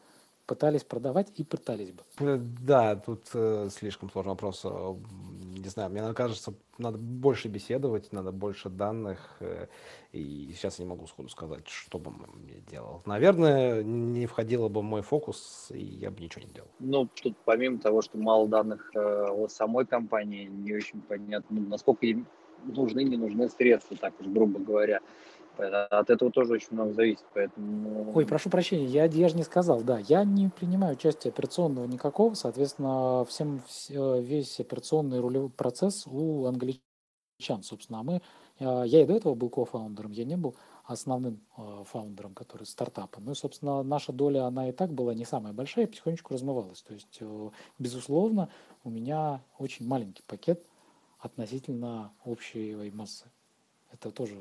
пытались 0.47 0.85
продавать 0.85 1.33
и 1.37 1.45
пытались 1.45 1.93
бы? 1.93 2.03
Э, 2.19 2.39
да, 2.39 2.97
тут 2.97 3.29
э, 3.35 3.69
слишком 3.71 4.11
сложный 4.11 4.31
вопрос. 4.31 4.63
Э, 4.65 4.95
не 5.65 5.69
знаю, 5.69 5.91
мне 5.91 6.13
кажется, 6.13 6.55
надо 6.79 6.99
больше 6.99 7.49
беседовать, 7.49 8.13
надо 8.13 8.33
больше 8.33 8.69
данных. 8.69 9.37
Э, 9.41 9.67
и 10.13 10.53
сейчас 10.55 10.79
я 10.79 10.85
не 10.85 10.91
могу 10.91 11.07
сходу 11.07 11.29
сказать, 11.29 11.67
что 11.69 11.99
бы 11.99 12.13
я 12.49 12.61
делал. 12.71 13.03
Наверное, 13.07 13.83
не 13.83 14.27
входило 14.27 14.69
бы 14.69 14.81
в 14.81 14.85
мой 14.85 15.03
фокус, 15.03 15.69
и 15.71 15.83
я 15.83 16.11
бы 16.11 16.21
ничего 16.21 16.45
не 16.45 16.53
делал. 16.53 16.69
Ну, 16.79 17.09
тут 17.23 17.37
помимо 17.45 17.79
того, 17.79 18.03
что 18.03 18.19
мало 18.19 18.49
данных 18.49 18.91
э, 18.95 18.99
о 18.99 19.49
самой 19.49 19.87
компании, 19.87 20.45
не 20.45 20.75
очень 20.75 21.01
понятно, 21.01 21.61
насколько 21.61 22.07
им 22.07 22.27
нужны, 22.65 23.05
не 23.05 23.17
нужны 23.17 23.49
средства, 23.49 23.97
так 23.97 24.19
уж 24.21 24.27
грубо 24.27 24.59
говоря. 24.59 25.01
От 25.57 26.11
этого 26.11 26.31
тоже 26.31 26.55
очень 26.55 26.69
много 26.73 26.93
зависит, 26.93 27.25
поэтому... 27.33 28.13
Ой, 28.15 28.27
прошу 28.27 28.51
прощения, 28.51 28.87
я, 28.87 29.05
я 29.05 29.29
же 29.29 29.37
не 29.37 29.45
сказал, 29.45 29.83
да, 29.83 29.99
я 29.99 30.25
не 30.25 30.49
принимаю 30.49 30.95
участие 30.95 31.31
операционного 31.31 31.87
никакого, 31.87 32.35
соответственно, 32.35 33.25
всем, 33.25 33.63
э, 33.91 34.21
весь 34.21 34.59
операционный 34.59 35.21
рулевой 35.21 35.51
процесс 35.51 36.07
у 36.07 36.47
англичан, 36.47 37.63
собственно, 37.63 38.01
а 38.01 38.03
мы, 38.03 38.23
э, 38.59 38.83
я 38.87 39.03
и 39.03 39.07
до 39.07 39.15
этого 39.15 39.35
был 39.35 39.49
кофаундером, 39.49 40.11
я 40.11 40.25
не 40.25 40.37
был 40.37 40.57
основным 40.85 41.41
э, 41.57 41.85
фаундером, 41.87 42.35
который 42.35 42.65
стартапа. 42.65 43.21
Ну 43.21 43.33
и, 43.33 43.35
собственно, 43.37 43.83
наша 43.85 44.13
доля, 44.13 44.47
она 44.47 44.69
и 44.69 44.73
так 44.73 44.93
была 44.93 45.15
не 45.15 45.25
самая 45.25 45.53
большая, 45.53 45.87
потихонечку 45.87 46.35
размывалась. 46.35 46.83
То 46.83 46.95
есть, 46.95 47.23
безусловно, 47.79 48.49
у 48.83 48.91
меня 48.91 49.41
очень 49.59 49.87
маленький 49.87 50.25
пакет 50.27 50.67
относительно 51.21 52.13
общей 52.25 52.91
массы. 52.91 53.31
Это 53.95 54.11
тоже 54.11 54.35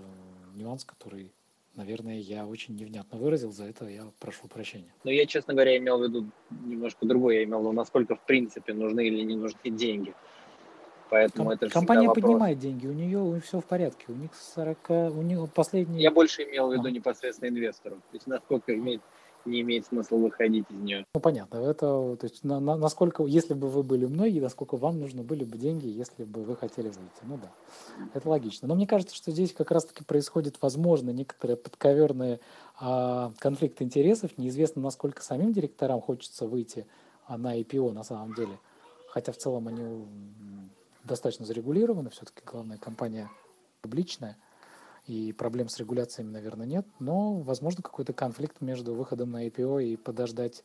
нюанс, 0.55 0.83
который, 0.83 1.31
наверное, 1.75 2.17
я 2.17 2.45
очень 2.45 2.75
невнятно 2.75 3.17
выразил, 3.17 3.51
за 3.51 3.65
это 3.65 3.85
я 3.85 4.05
прошу 4.19 4.47
прощения. 4.47 4.93
Но 5.03 5.11
я, 5.11 5.25
честно 5.25 5.53
говоря, 5.53 5.77
имел 5.77 5.99
в 5.99 6.03
виду 6.03 6.25
немножко 6.65 7.05
другое, 7.05 7.37
я 7.37 7.43
имел 7.43 7.59
в 7.59 7.61
виду, 7.61 7.71
насколько 7.73 8.15
в 8.15 8.25
принципе 8.25 8.73
нужны 8.73 9.07
или 9.07 9.21
не 9.21 9.35
нужны 9.35 9.69
деньги. 9.69 10.13
Поэтому 11.09 11.49
Ком- 11.49 11.53
это 11.53 11.69
компания 11.69 12.09
поднимает 12.09 12.57
деньги, 12.57 12.87
у 12.87 12.93
нее 12.93 13.39
все 13.41 13.59
в 13.59 13.65
порядке, 13.65 14.05
у 14.07 14.13
них 14.13 14.31
40, 14.33 14.89
у 14.89 15.21
них 15.21 15.53
последний. 15.53 16.01
Я 16.01 16.09
больше 16.09 16.43
имел 16.43 16.69
в 16.69 16.73
виду 16.73 16.87
а. 16.87 16.91
непосредственно 16.91 17.49
инвесторов, 17.49 17.99
то 17.99 18.15
есть 18.15 18.25
насколько 18.25 18.73
имеет 18.73 19.01
не 19.45 19.61
имеет 19.61 19.85
смысла 19.85 20.17
выходить 20.17 20.65
из 20.69 20.75
нее. 20.77 21.05
Ну, 21.13 21.21
понятно. 21.21 21.57
Это, 21.57 22.15
то 22.15 22.23
есть, 22.23 22.43
на, 22.43 22.59
на, 22.59 22.75
насколько, 22.75 23.25
если 23.25 23.53
бы 23.53 23.69
вы 23.69 23.83
были 23.83 24.05
многие, 24.05 24.39
насколько 24.39 24.77
вам 24.77 24.99
нужны 24.99 25.23
были 25.23 25.43
бы 25.43 25.57
деньги, 25.57 25.87
если 25.87 26.23
бы 26.23 26.43
вы 26.43 26.55
хотели 26.55 26.87
выйти. 26.87 27.21
Ну 27.23 27.37
да, 27.37 27.51
это 28.13 28.29
логично. 28.29 28.67
Но 28.67 28.75
мне 28.75 28.87
кажется, 28.87 29.15
что 29.15 29.31
здесь 29.31 29.53
как 29.53 29.71
раз-таки 29.71 30.03
происходит, 30.03 30.57
возможно, 30.61 31.11
некоторые 31.11 31.57
подковерные 31.57 32.39
а, 32.79 33.31
конфликт 33.39 33.81
интересов. 33.81 34.37
Неизвестно, 34.37 34.81
насколько 34.81 35.21
самим 35.21 35.53
директорам 35.53 36.01
хочется 36.01 36.45
выйти 36.47 36.85
а, 37.27 37.37
на 37.37 37.59
IPO 37.59 37.91
на 37.91 38.03
самом 38.03 38.33
деле. 38.33 38.59
Хотя 39.07 39.31
в 39.31 39.37
целом 39.37 39.67
они 39.67 40.05
достаточно 41.03 41.45
зарегулированы. 41.45 42.09
Все-таки 42.09 42.41
главная 42.45 42.77
компания 42.77 43.29
публичная 43.81 44.37
и 45.05 45.33
проблем 45.33 45.69
с 45.69 45.77
регуляциями, 45.77 46.31
наверное, 46.31 46.65
нет, 46.65 46.87
но, 46.99 47.33
возможно, 47.33 47.83
какой-то 47.83 48.13
конфликт 48.13 48.61
между 48.61 48.93
выходом 48.93 49.31
на 49.31 49.47
IPO 49.47 49.83
и 49.83 49.95
подождать 49.97 50.63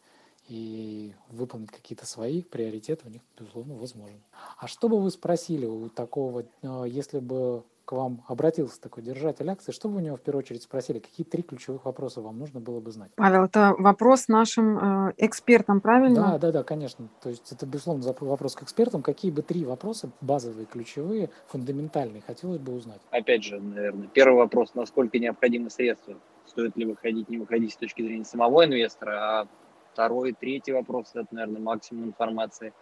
и 0.49 1.15
выполнить 1.29 1.71
какие-то 1.71 2.07
свои 2.07 2.43
приоритеты 2.43 3.07
у 3.07 3.11
них, 3.11 3.23
безусловно, 3.39 3.75
возможен. 3.75 4.23
А 4.57 4.67
что 4.67 4.89
бы 4.89 5.01
вы 5.01 5.11
спросили 5.11 5.67
у 5.67 5.89
такого, 5.91 6.45
э, 6.63 6.85
если 6.89 7.19
бы 7.19 7.65
к 7.89 7.93
вам 7.93 8.23
обратился 8.29 8.79
такой 8.83 9.03
держатель 9.03 9.49
акции, 9.49 9.73
что 9.73 9.89
вы 9.89 9.97
у 9.97 10.01
него 10.01 10.19
в 10.19 10.21
первую 10.21 10.43
очередь 10.43 10.63
спросили? 10.63 10.99
Какие 10.99 11.25
три 11.25 11.43
ключевых 11.43 11.87
вопроса 11.87 12.21
вам 12.21 12.39
нужно 12.39 12.61
было 12.61 12.81
бы 12.81 12.91
знать? 12.91 13.11
Павел, 13.17 13.45
это 13.45 13.75
вопрос 13.79 14.29
нашим 14.29 15.09
э, 15.09 15.15
экспертам, 15.17 15.81
правильно? 15.81 16.33
Да, 16.33 16.39
да, 16.39 16.53
да, 16.53 16.63
конечно. 16.65 17.09
То 17.23 17.31
есть 17.31 17.51
это, 17.51 17.65
безусловно, 17.65 18.15
вопрос 18.21 18.57
к 18.57 18.63
экспертам. 18.63 19.01
Какие 19.01 19.31
бы 19.31 19.41
три 19.41 19.65
вопроса, 19.65 20.11
базовые, 20.21 20.67
ключевые, 20.67 21.31
фундаментальные, 21.47 22.21
хотелось 22.21 22.59
бы 22.59 22.75
узнать? 22.75 23.01
Опять 23.11 23.45
же, 23.45 23.59
наверное, 23.59 24.09
первый 24.09 24.37
вопрос, 24.37 24.75
насколько 24.75 25.19
необходимы 25.19 25.71
средства? 25.71 26.19
Стоит 26.45 26.77
ли 26.77 26.85
выходить, 26.85 27.31
не 27.31 27.39
выходить 27.39 27.73
с 27.73 27.77
точки 27.77 28.03
зрения 28.03 28.27
самого 28.27 28.67
инвестора? 28.67 29.41
А 29.41 29.49
второй, 29.95 30.35
третий 30.35 30.73
вопрос, 30.73 31.13
это, 31.15 31.29
наверное, 31.31 31.63
максимум 31.63 32.09
информации 32.09 32.75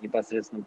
непосредственно 0.00 0.62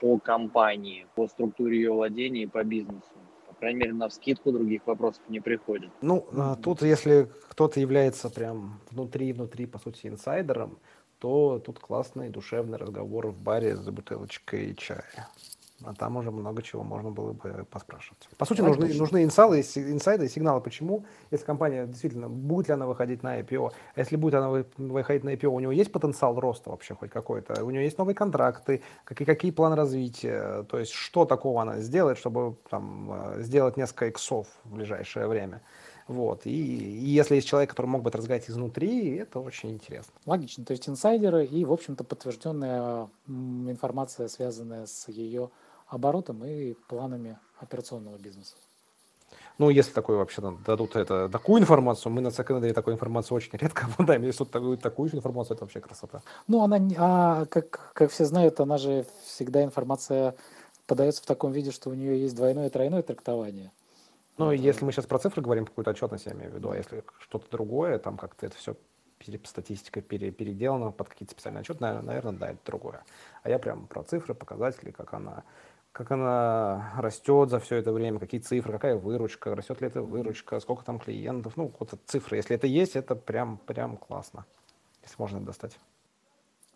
по 0.00 0.18
компании, 0.18 1.06
по 1.14 1.28
структуре 1.28 1.76
ее 1.76 1.92
владения 1.92 2.44
и 2.44 2.46
по 2.46 2.64
бизнесу 2.64 3.12
крайней 3.58 3.80
мере, 3.80 3.92
на 3.92 4.08
вскидку 4.08 4.52
других 4.52 4.86
вопросов 4.86 5.22
не 5.28 5.40
приходит. 5.40 5.90
Ну, 6.02 6.26
а 6.32 6.56
тут, 6.56 6.82
если 6.82 7.28
кто-то 7.48 7.80
является 7.80 8.30
прям 8.30 8.80
внутри-внутри, 8.90 9.66
по 9.66 9.78
сути, 9.78 10.06
инсайдером, 10.06 10.78
то 11.18 11.58
тут 11.64 11.78
классный 11.78 12.28
душевный 12.28 12.78
разговор 12.78 13.28
в 13.28 13.38
баре 13.40 13.76
за 13.76 13.92
бутылочкой 13.92 14.74
чая. 14.74 15.28
А 15.84 15.94
там 15.94 16.16
уже 16.16 16.30
много 16.30 16.62
чего 16.62 16.82
можно 16.82 17.10
было 17.10 17.32
бы 17.32 17.66
поспрашивать. 17.70 18.28
По 18.38 18.46
сути, 18.46 18.62
нужны, 18.62 18.94
нужны 18.94 19.24
инсайды, 19.24 19.60
инсайды 19.60 20.24
и 20.24 20.28
сигналы. 20.28 20.60
Почему, 20.62 21.04
если 21.30 21.44
компания 21.44 21.86
действительно, 21.86 22.28
будет 22.28 22.68
ли 22.68 22.74
она 22.74 22.86
выходить 22.86 23.22
на 23.22 23.40
IPO, 23.40 23.72
а 23.94 24.00
если 24.00 24.16
будет 24.16 24.34
она 24.34 24.64
выходить 24.78 25.24
на 25.24 25.34
IPO, 25.34 25.48
у 25.48 25.60
него 25.60 25.72
есть 25.72 25.92
потенциал 25.92 26.40
роста 26.40 26.70
вообще 26.70 26.94
хоть 26.94 27.10
какой-то, 27.10 27.62
у 27.62 27.70
нее 27.70 27.84
есть 27.84 27.98
новые 27.98 28.14
контракты, 28.14 28.82
какие, 29.04 29.26
какие 29.26 29.50
планы 29.50 29.76
развития, 29.76 30.62
то 30.64 30.78
есть 30.78 30.92
что 30.92 31.26
такого 31.26 31.60
она 31.60 31.80
сделает, 31.80 32.16
чтобы 32.16 32.56
там, 32.70 33.10
э, 33.12 33.42
сделать 33.42 33.76
несколько 33.76 34.06
иксов 34.06 34.46
в 34.64 34.74
ближайшее 34.74 35.26
время. 35.26 35.60
Вот. 36.08 36.46
И, 36.46 36.50
и 36.50 37.08
если 37.08 37.34
есть 37.34 37.48
человек, 37.48 37.70
который 37.70 37.86
мог 37.86 38.02
бы 38.02 38.10
это 38.10 38.18
разгадать 38.18 38.48
изнутри, 38.48 39.16
это 39.16 39.40
очень 39.40 39.70
интересно. 39.70 40.14
Логично. 40.24 40.64
То 40.64 40.72
есть 40.72 40.88
инсайдеры 40.88 41.44
и, 41.44 41.64
в 41.64 41.72
общем-то, 41.72 42.04
подтвержденная 42.04 43.08
информация, 43.26 44.28
связанная 44.28 44.86
с 44.86 45.08
ее 45.08 45.50
оборотом 45.88 46.44
и 46.44 46.74
планами 46.88 47.38
операционного 47.58 48.18
бизнеса. 48.18 48.56
Ну, 49.58 49.70
если 49.70 49.92
такой 49.92 50.16
вообще 50.16 50.42
дадут 50.66 50.96
это, 50.96 51.28
такую 51.30 51.62
информацию, 51.62 52.12
мы 52.12 52.20
на 52.20 52.30
секондаре 52.30 52.74
такой 52.74 52.92
информацию 52.92 53.36
очень 53.36 53.56
редко 53.56 53.86
обладаем. 53.92 54.22
Если 54.22 54.38
тут 54.38 54.50
такую, 54.50 54.76
такую 54.76 55.14
информацию, 55.14 55.54
это 55.54 55.64
вообще 55.64 55.80
красота. 55.80 56.22
Ну, 56.46 56.62
она, 56.62 56.78
а, 56.98 57.46
как, 57.46 57.92
как 57.94 58.10
все 58.10 58.26
знают, 58.26 58.60
она 58.60 58.76
же 58.76 59.06
всегда 59.24 59.64
информация 59.64 60.34
подается 60.86 61.22
в 61.22 61.26
таком 61.26 61.52
виде, 61.52 61.70
что 61.70 61.90
у 61.90 61.94
нее 61.94 62.20
есть 62.20 62.36
двойное 62.36 62.66
и 62.66 62.70
тройное 62.70 63.02
трактование. 63.02 63.72
Ну, 64.36 64.46
вот. 64.46 64.52
если 64.52 64.84
мы 64.84 64.92
сейчас 64.92 65.06
про 65.06 65.18
цифры 65.18 65.42
говорим, 65.42 65.64
какую-то 65.64 65.90
отчетность 65.92 66.26
я 66.26 66.32
имею 66.32 66.52
в 66.52 66.54
виду, 66.54 66.70
а 66.70 66.76
если 66.76 67.02
что-то 67.18 67.50
другое, 67.50 67.98
там 67.98 68.18
как-то 68.18 68.46
это 68.46 68.56
все 68.56 68.76
статистика 69.44 70.02
пере, 70.02 70.30
переделана 70.30 70.92
под 70.92 71.08
какие-то 71.08 71.32
специальные 71.32 71.62
отчеты, 71.62 71.80
наверное, 71.80 72.32
да, 72.32 72.50
это 72.50 72.58
другое. 72.66 73.02
А 73.42 73.48
я 73.48 73.58
прям 73.58 73.86
про 73.86 74.02
цифры, 74.02 74.34
показатели, 74.34 74.90
как 74.90 75.14
она 75.14 75.42
как 75.96 76.10
она 76.10 76.92
растет 76.98 77.48
за 77.48 77.58
все 77.58 77.76
это 77.76 77.90
время, 77.90 78.18
какие 78.18 78.38
цифры, 78.38 78.70
какая 78.70 78.96
выручка, 78.96 79.54
растет 79.54 79.80
ли 79.80 79.86
эта 79.86 80.02
выручка, 80.02 80.60
сколько 80.60 80.84
там 80.84 80.98
клиентов, 80.98 81.54
ну, 81.56 81.72
вот 81.78 81.94
цифры. 82.04 82.36
Если 82.36 82.54
это 82.54 82.66
есть, 82.66 82.96
это 82.96 83.14
прям, 83.14 83.56
прям 83.56 83.96
классно, 83.96 84.44
если 85.02 85.16
можно 85.16 85.38
это 85.38 85.46
достать. 85.46 85.78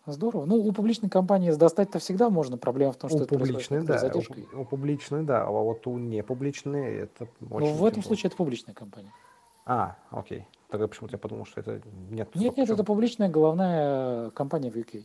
Здорово. 0.07 0.45
Ну, 0.45 0.55
у 0.55 0.71
публичной 0.71 1.11
компании 1.11 1.51
достать-то 1.51 1.99
всегда 1.99 2.31
можно. 2.31 2.57
Проблема 2.57 2.93
в 2.93 2.95
том, 2.95 3.11
что 3.11 3.19
у 3.19 3.21
это 3.21 3.37
публичной, 3.37 3.83
да. 3.83 4.11
У, 4.11 4.61
у 4.61 4.65
публичной, 4.65 5.21
да, 5.23 5.43
а 5.43 5.51
вот 5.51 5.85
у 5.85 5.99
непубличной 5.99 6.95
это 6.95 7.27
ну, 7.41 7.57
очень... 7.57 7.67
Ну, 7.67 7.73
в 7.75 7.85
этом 7.85 8.01
случае 8.01 8.29
это 8.29 8.37
публичная 8.37 8.73
компания. 8.73 9.13
А, 9.67 9.97
окей. 10.09 10.47
Тогда 10.69 10.87
почему-то 10.87 11.13
я 11.13 11.19
подумал, 11.19 11.45
что 11.45 11.59
это 11.59 11.79
нет. 12.09 12.33
Нет, 12.33 12.57
нет, 12.57 12.71
это 12.71 12.83
публичная 12.83 13.29
головная 13.29 14.31
компания 14.31 14.71
в 14.71 14.75
UK. 14.75 15.03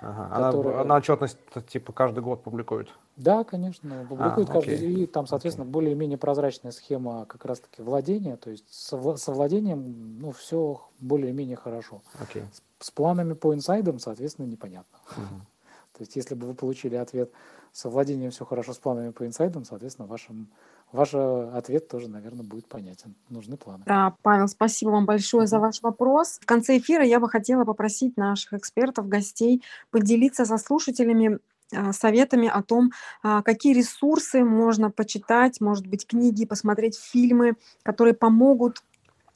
Ага. 0.00 0.50
Которая... 0.50 0.74
Она, 0.74 0.82
она 0.82 0.96
отчетность 0.96 1.38
типа 1.68 1.92
каждый 1.92 2.22
год 2.22 2.42
публикует? 2.42 2.88
Да, 3.16 3.44
конечно, 3.44 4.06
публикует 4.08 4.48
а, 4.50 4.52
каждый 4.52 4.74
окей. 4.74 4.94
И 5.02 5.06
там, 5.06 5.26
соответственно, 5.26 5.64
окей. 5.64 5.72
более-менее 5.72 6.18
прозрачная 6.18 6.72
схема 6.72 7.24
как 7.26 7.44
раз-таки 7.44 7.82
владения, 7.82 8.36
то 8.36 8.50
есть 8.50 8.64
со, 8.72 9.16
со 9.16 9.32
владением, 9.32 10.18
ну, 10.20 10.32
все 10.32 10.80
более-менее 11.00 11.56
хорошо. 11.56 12.02
Окей. 12.20 12.42
С, 12.52 12.86
с 12.86 12.90
планами 12.90 13.32
по 13.32 13.54
инсайдам, 13.54 13.98
соответственно, 13.98 14.46
непонятно. 14.46 14.98
Угу. 15.16 15.40
То 15.98 16.02
есть 16.02 16.14
если 16.14 16.34
бы 16.36 16.46
вы 16.46 16.54
получили 16.54 16.94
ответ 16.94 17.32
со 17.72 17.90
владением 17.90 18.30
все 18.30 18.44
хорошо, 18.44 18.72
с 18.72 18.78
планами 18.78 19.10
по 19.10 19.26
инсайдам, 19.26 19.64
соответственно, 19.64 20.06
вашим 20.06 20.48
Ваш 20.92 21.10
э, 21.12 21.50
ответ 21.54 21.88
тоже, 21.88 22.08
наверное, 22.08 22.44
будет 22.44 22.66
понятен. 22.66 23.14
Нужны 23.28 23.56
планы. 23.56 23.82
Да, 23.86 24.14
Павел, 24.22 24.48
спасибо 24.48 24.90
вам 24.90 25.04
большое 25.04 25.46
за 25.46 25.58
ваш 25.58 25.82
вопрос. 25.82 26.38
В 26.40 26.46
конце 26.46 26.78
эфира 26.78 27.04
я 27.04 27.20
бы 27.20 27.28
хотела 27.28 27.64
попросить 27.64 28.16
наших 28.16 28.54
экспертов, 28.54 29.08
гостей 29.08 29.62
поделиться 29.90 30.46
со 30.46 30.56
слушателями 30.56 31.40
а, 31.74 31.92
советами 31.92 32.48
о 32.48 32.62
том, 32.62 32.92
а, 33.22 33.42
какие 33.42 33.74
ресурсы 33.74 34.42
можно 34.42 34.90
почитать, 34.90 35.60
может 35.60 35.86
быть, 35.86 36.06
книги, 36.06 36.46
посмотреть 36.46 36.98
фильмы, 36.98 37.56
которые 37.82 38.14
помогут 38.14 38.82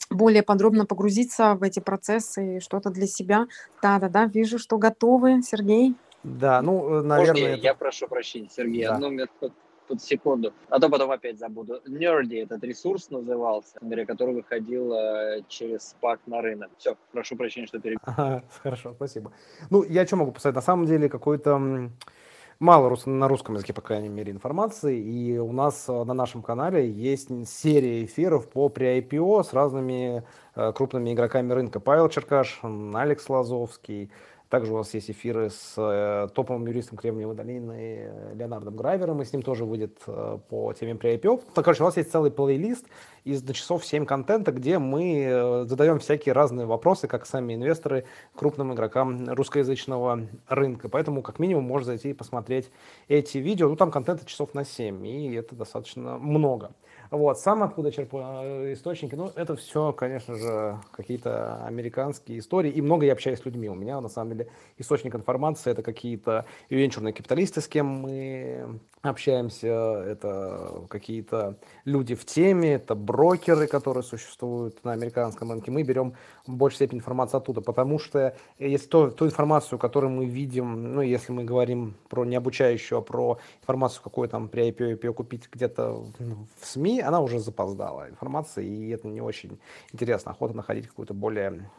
более 0.09 0.43
подробно 0.43 0.87
погрузиться 0.87 1.55
в 1.55 1.63
эти 1.63 1.81
процессы 1.81 2.57
и 2.57 2.61
что-то 2.61 2.91
для 2.91 3.07
себя. 3.07 3.47
Да-да-да, 3.83 4.25
вижу, 4.25 4.59
что 4.59 4.79
готовы. 4.79 5.43
Сергей? 5.43 5.95
Да, 6.23 6.63
ну, 6.63 7.03
наверное... 7.03 7.43
Можно 7.43 7.55
это... 7.55 7.63
я 7.63 7.75
прошу 7.75 8.09
прощения, 8.09 8.49
Сергей, 8.51 8.85
да. 8.85 8.95
одну 8.95 9.11
минуту 9.11 9.53
тут 9.93 10.03
секунду, 10.03 10.53
а 10.71 10.81
то 10.81 10.89
потом 10.89 11.11
опять 11.11 11.39
забуду. 11.39 11.81
Nerdy 11.87 12.43
этот 12.43 12.65
ресурс 12.65 13.11
назывался, 13.11 13.79
который 14.07 14.35
выходил 14.35 14.93
э, 14.95 15.43
через 15.49 15.95
SPAC 15.95 16.19
на 16.27 16.41
рынок. 16.41 16.71
Все, 16.79 16.97
прошу 17.13 17.37
прощения, 17.37 17.67
что 17.67 17.79
перебил. 17.79 18.01
Ага, 18.05 18.43
хорошо, 18.63 18.95
спасибо. 18.95 19.33
Ну, 19.71 19.85
я 19.85 20.07
что 20.07 20.17
могу 20.17 20.33
посмотреть? 20.33 20.57
На 20.57 20.63
самом 20.63 20.87
деле, 20.87 21.09
какой-то 21.11 21.91
мало 22.59 22.89
рус- 22.89 23.07
на 23.07 23.29
русском 23.29 23.55
языке, 23.57 23.75
по 23.75 23.83
крайней 23.83 24.09
мере, 24.09 24.33
информации, 24.33 24.99
и 24.99 25.39
у 25.39 25.53
нас 25.53 25.87
э, 25.89 26.05
на 26.05 26.15
нашем 26.15 26.43
канале 26.43 26.89
есть 26.89 27.29
серия 27.47 28.05
эфиров 28.05 28.49
по 28.49 28.69
pre-IPO 28.69 29.45
с 29.45 29.53
разными 29.53 30.23
э, 30.55 30.73
крупными 30.73 31.13
игроками 31.13 31.53
рынка. 31.53 31.81
Павел 31.81 32.09
Черкаш, 32.09 32.61
Алекс 32.95 33.29
Лазовский, 33.29 34.11
также 34.53 34.75
у 34.75 34.77
вас 34.77 34.93
есть 34.93 35.11
эфиры 35.11 35.49
с 35.49 35.77
э, 35.79 36.29
топовым 36.35 36.67
юристом 36.67 36.99
Кремниевой 36.99 37.35
долины 37.35 37.73
э, 37.73 38.35
Леонардом 38.35 38.77
Грайвером, 38.77 39.23
и 39.23 39.25
с 39.25 39.33
ним 39.33 39.41
тоже 39.41 39.65
выйдет 39.65 39.99
э, 40.07 40.39
по 40.51 40.71
теме 40.75 40.95
при 40.95 41.15
IPO. 41.15 41.43
Ну, 41.57 41.63
короче, 41.63 41.83
у 41.83 41.87
вас 41.87 41.97
есть 41.97 42.13
целый 42.13 42.31
плейлист 42.31 42.85
из 43.25 43.41
до 43.41 43.55
часов 43.55 43.83
7 43.83 44.05
контента, 44.05 44.53
где 44.53 44.79
мы 44.79 45.65
задаем 45.67 46.01
всякие 46.01 46.35
разные 46.35 46.67
вопросы, 46.67 47.09
как 47.09 47.25
сами 47.25 47.55
инвесторы, 47.55 48.05
крупным 48.35 48.75
игрокам 48.75 49.27
русскоязычного 49.31 50.29
рынка. 50.49 50.91
Поэтому, 50.91 51.23
как 51.23 51.39
минимум, 51.39 51.65
можно 51.65 51.87
зайти 51.87 52.11
и 52.11 52.13
посмотреть 52.13 52.71
эти 53.09 53.39
видео. 53.39 53.71
Ну, 53.71 53.77
там 53.77 53.91
контента 53.91 54.27
часов 54.27 54.53
на 54.53 54.67
7, 54.67 55.07
и 55.07 55.33
это 55.33 55.57
достаточно 55.57 56.19
много. 56.19 56.73
Вот, 57.13 57.39
сам 57.39 57.63
откуда 57.63 57.93
черпаю 57.93 58.71
э, 58.71 58.73
источники, 58.73 59.15
ну, 59.15 59.31
это 59.37 59.55
все, 59.55 59.93
конечно 59.93 60.35
же, 60.35 60.79
какие-то 60.93 61.63
американские 61.67 62.39
истории, 62.39 62.71
и 62.71 62.81
много 62.81 63.05
я 63.05 63.13
общаюсь 63.13 63.39
с 63.39 63.45
людьми. 63.45 63.69
У 63.69 63.75
меня, 63.75 64.01
на 64.01 64.09
самом 64.09 64.31
деле, 64.33 64.49
источник 64.79 65.15
информации– 65.15 65.71
это 65.73 65.83
какие-то 65.83 66.47
венчурные 66.71 67.13
капиталисты, 67.13 67.61
с 67.61 67.69
кем 67.69 67.87
мы 67.87 68.81
общаемся, 69.03 69.67
это 69.67 70.85
какие-то 70.89 71.59
люди 71.85 72.15
в 72.15 72.25
теме, 72.25 72.75
это 72.75 72.95
брокеры, 72.95 73.67
которые 73.67 74.05
существуют 74.05 74.83
на 74.85 74.93
американском 74.93 75.51
рынке. 75.51 75.71
Мы 75.71 75.83
берем 75.83 76.15
в 76.47 76.55
большей 76.55 76.77
степени 76.77 77.01
информацию 77.01 77.39
оттуда, 77.39 77.61
потому 77.61 77.99
что 77.99 78.35
если 78.59 78.87
то, 78.87 79.11
ту 79.11 79.27
информацию, 79.27 79.79
которую 79.79 80.13
мы 80.13 80.27
видим, 80.27 80.95
ну, 80.95 81.03
если 81.03 81.33
мы 81.33 81.45
говорим 81.45 81.95
про 82.09 82.25
не 82.25 82.37
обучающую, 82.37 82.99
а 82.99 83.03
про 83.03 83.39
информацию, 83.61 84.03
какую 84.03 84.29
там 84.29 84.49
при 84.49 84.71
IPO, 84.71 84.99
IPO 84.99 85.13
купить 85.13 85.49
где-то 85.53 86.05
в 86.61 86.65
СМИ, 86.65 87.02
она 87.03 87.21
уже 87.21 87.39
запоздала 87.39 88.09
информация, 88.09 88.65
и 88.65 88.89
это 88.91 89.09
не 89.09 89.21
очень 89.21 89.61
интересно. 89.93 90.33
Охота 90.33 90.55
находить 90.55 90.87
какую-то 90.87 91.15
более 91.15 91.71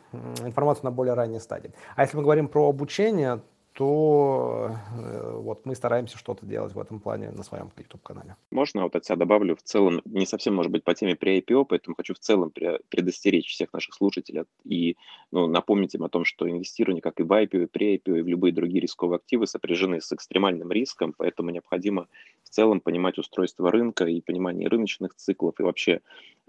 информацию 0.44 0.86
на 0.86 0.92
более 0.92 1.14
ранней 1.14 1.40
стадии. 1.40 1.72
А 1.96 2.02
если 2.02 2.18
мы 2.18 2.24
говорим 2.24 2.48
про 2.48 2.70
обучение, 2.70 3.42
то 3.74 4.72
э, 4.98 5.32
вот 5.38 5.66
мы 5.66 5.76
стараемся 5.76 6.18
что-то 6.18 6.46
делать 6.46 6.74
в 6.74 6.80
этом 6.80 7.00
плане 7.00 7.32
на 7.32 7.44
своем 7.44 7.72
YouTube-канале. 7.76 8.36
Можно 8.52 8.84
вот 8.84 8.96
от 8.96 9.06
себя 9.06 9.16
добавлю 9.16 9.56
в 9.56 9.64
целом, 9.64 10.02
не 10.06 10.26
совсем 10.26 10.56
может 10.56 10.72
быть 10.72 10.84
по 10.84 10.94
теме 10.94 11.16
при 11.16 11.40
IPO, 11.40 11.66
поэтому 11.68 11.96
хочу 11.96 12.14
в 12.14 12.20
целом 12.20 12.52
предостеречь 12.90 13.50
всех 13.50 13.74
наших 13.74 13.96
слушателей 13.96 14.44
и 14.64 14.96
ну, 15.32 15.48
напомнить 15.48 15.96
им 15.96 16.04
о 16.04 16.10
том, 16.10 16.24
что 16.24 16.50
инвестирование, 16.50 17.02
как 17.02 17.20
и 17.20 17.24
в 17.24 17.32
IPO, 17.32 17.64
и 17.64 17.66
при 17.66 17.96
IPO, 17.98 18.20
и 18.20 18.22
в 18.22 18.28
любые 18.28 18.54
другие 18.54 18.82
рисковые 18.82 19.18
активы 19.18 19.48
сопряжены 19.48 20.02
с 20.02 20.12
экстремальным 20.12 20.72
риском, 20.72 21.14
поэтому 21.18 21.50
необходимо 21.50 22.08
в 22.44 22.50
целом 22.50 22.80
понимать 22.80 23.18
устройство 23.18 23.72
рынка 23.72 24.06
и 24.06 24.22
понимание 24.22 24.68
рыночных 24.68 25.16
циклов 25.16 25.60
и 25.60 25.64
вообще 25.64 26.02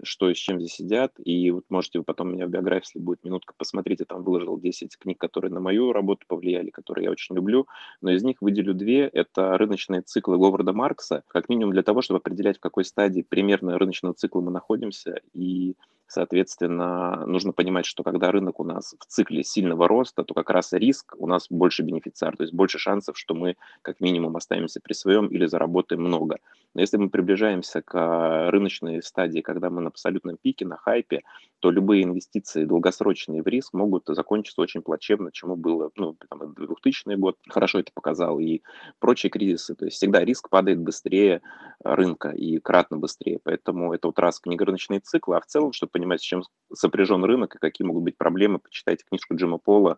что 0.03 0.29
и 0.29 0.33
с 0.33 0.37
чем 0.37 0.59
здесь 0.59 0.73
сидят. 0.73 1.13
И 1.23 1.51
вот 1.51 1.65
можете 1.69 1.99
вы 1.99 2.05
потом 2.05 2.33
меня 2.33 2.47
в 2.47 2.49
биографии, 2.49 2.87
если 2.87 2.99
будет 2.99 3.23
минутка, 3.23 3.53
посмотреть, 3.57 3.99
я 4.01 4.05
там 4.05 4.23
выложил 4.23 4.59
10 4.59 4.97
книг, 4.97 5.17
которые 5.17 5.51
на 5.51 5.59
мою 5.59 5.93
работу 5.93 6.25
повлияли, 6.27 6.69
которые 6.69 7.05
я 7.05 7.11
очень 7.15 7.35
люблю, 7.35 7.67
но 8.01 8.11
из 8.11 8.23
них 8.23 8.37
выделю 8.41 8.73
две. 8.73 9.07
Это 9.07 9.57
рыночные 9.57 10.01
циклы 10.01 10.37
Говарда 10.37 10.73
Маркса, 10.73 11.23
как 11.27 11.49
минимум 11.49 11.73
для 11.73 11.83
того, 11.83 12.01
чтобы 12.01 12.19
определять, 12.19 12.57
в 12.57 12.61
какой 12.61 12.85
стадии 12.85 13.25
примерно 13.27 13.77
рыночного 13.77 14.13
цикла 14.13 14.41
мы 14.41 14.51
находимся, 14.51 15.19
и 15.33 15.75
Соответственно, 16.07 17.25
нужно 17.25 17.51
понимать, 17.51 17.85
что 17.85 18.03
когда 18.03 18.31
рынок 18.31 18.59
у 18.59 18.63
нас 18.63 18.95
в 18.99 19.05
цикле 19.05 19.43
сильного 19.43 19.87
роста, 19.87 20.23
то 20.23 20.35
как 20.35 20.51
раз 20.51 20.71
риск 20.71 21.15
у 21.17 21.25
нас 21.25 21.47
больше 21.49 21.81
бенефициар, 21.81 22.37
то 22.37 22.43
есть 22.43 22.53
больше 22.53 22.77
шансов, 22.77 23.17
что 23.17 23.33
мы 23.33 23.55
как 23.81 23.99
минимум 23.99 24.35
останемся 24.35 24.79
при 24.79 24.93
своем 24.93 25.27
или 25.27 25.47
заработаем 25.47 26.01
много. 26.01 26.37
Но 26.75 26.81
если 26.81 26.97
мы 26.97 27.09
приближаемся 27.09 27.81
к 27.81 28.51
рыночной 28.51 29.01
стадии, 29.01 29.41
когда 29.41 29.69
мы 29.71 29.81
на 29.81 29.87
абсолютном 29.87 30.37
пике, 30.37 30.65
на 30.65 30.77
хайпе, 30.77 31.23
то 31.65 31.71
любые 31.71 32.03
инвестиции 32.03 32.63
долгосрочные 32.63 33.41
в 33.41 33.47
риск 33.47 33.73
могут 33.73 34.03
закончиться 34.05 34.61
очень 34.61 34.83
плачевно, 34.83 35.31
чему 35.31 35.55
было 35.55 35.89
ну, 35.95 36.15
там, 36.29 36.53
2000 36.53 37.15
год, 37.15 37.37
хорошо 37.49 37.79
это 37.79 37.91
показал, 37.91 38.37
и 38.37 38.61
прочие 38.99 39.31
кризисы. 39.31 39.73
То 39.73 39.85
есть 39.85 39.97
всегда 39.97 40.23
риск 40.23 40.47
падает 40.51 40.79
быстрее 40.79 41.41
рынка 41.83 42.29
и 42.29 42.59
кратно 42.59 42.97
быстрее. 42.97 43.39
Поэтому 43.43 43.95
это 43.95 44.09
вот 44.09 44.19
раз 44.19 44.39
книга 44.39 44.63
рыночные 44.63 44.99
циклы, 44.99 45.37
а 45.37 45.41
в 45.41 45.47
целом, 45.47 45.73
чтобы 45.73 45.89
понимать, 45.89 46.21
с 46.21 46.23
чем 46.23 46.43
сопряжен 46.71 47.23
рынок 47.23 47.55
и 47.55 47.57
какие 47.57 47.87
могут 47.87 48.03
быть 48.03 48.15
проблемы, 48.15 48.59
почитайте 48.59 49.03
книжку 49.09 49.33
Джима 49.33 49.57
Пола 49.57 49.97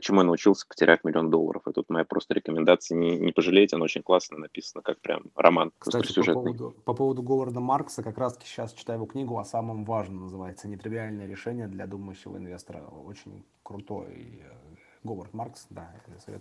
чему 0.00 0.20
я 0.20 0.24
научился, 0.24 0.66
потеряв 0.66 1.04
миллион 1.04 1.30
долларов. 1.30 1.62
Это 1.66 1.80
вот 1.80 1.90
моя 1.90 2.04
просто 2.04 2.34
рекомендация, 2.34 2.96
не, 2.96 3.18
не 3.18 3.32
пожалейте, 3.32 3.76
она 3.76 3.84
очень 3.84 4.02
классно 4.02 4.38
написана, 4.38 4.82
как 4.82 5.00
прям 5.00 5.24
роман 5.36 5.72
Кстати, 5.78 6.14
по 6.14 6.32
поводу, 6.32 6.74
по 6.84 6.94
поводу 6.94 7.22
Говарда 7.22 7.60
Маркса, 7.60 8.02
как 8.02 8.18
раз 8.18 8.34
таки 8.34 8.46
сейчас 8.46 8.72
читаю 8.72 8.98
его 8.98 9.06
книгу 9.06 9.38
о 9.38 9.44
самом 9.44 9.84
важном, 9.84 10.22
называется 10.22 10.68
«Нетривиальное 10.68 11.26
решение 11.26 11.68
для 11.68 11.86
думающего 11.86 12.36
инвестора». 12.36 12.82
Очень 13.04 13.44
крутой 13.62 14.42
э, 14.42 14.72
Говард 15.04 15.34
Маркс, 15.34 15.66
да. 15.70 15.90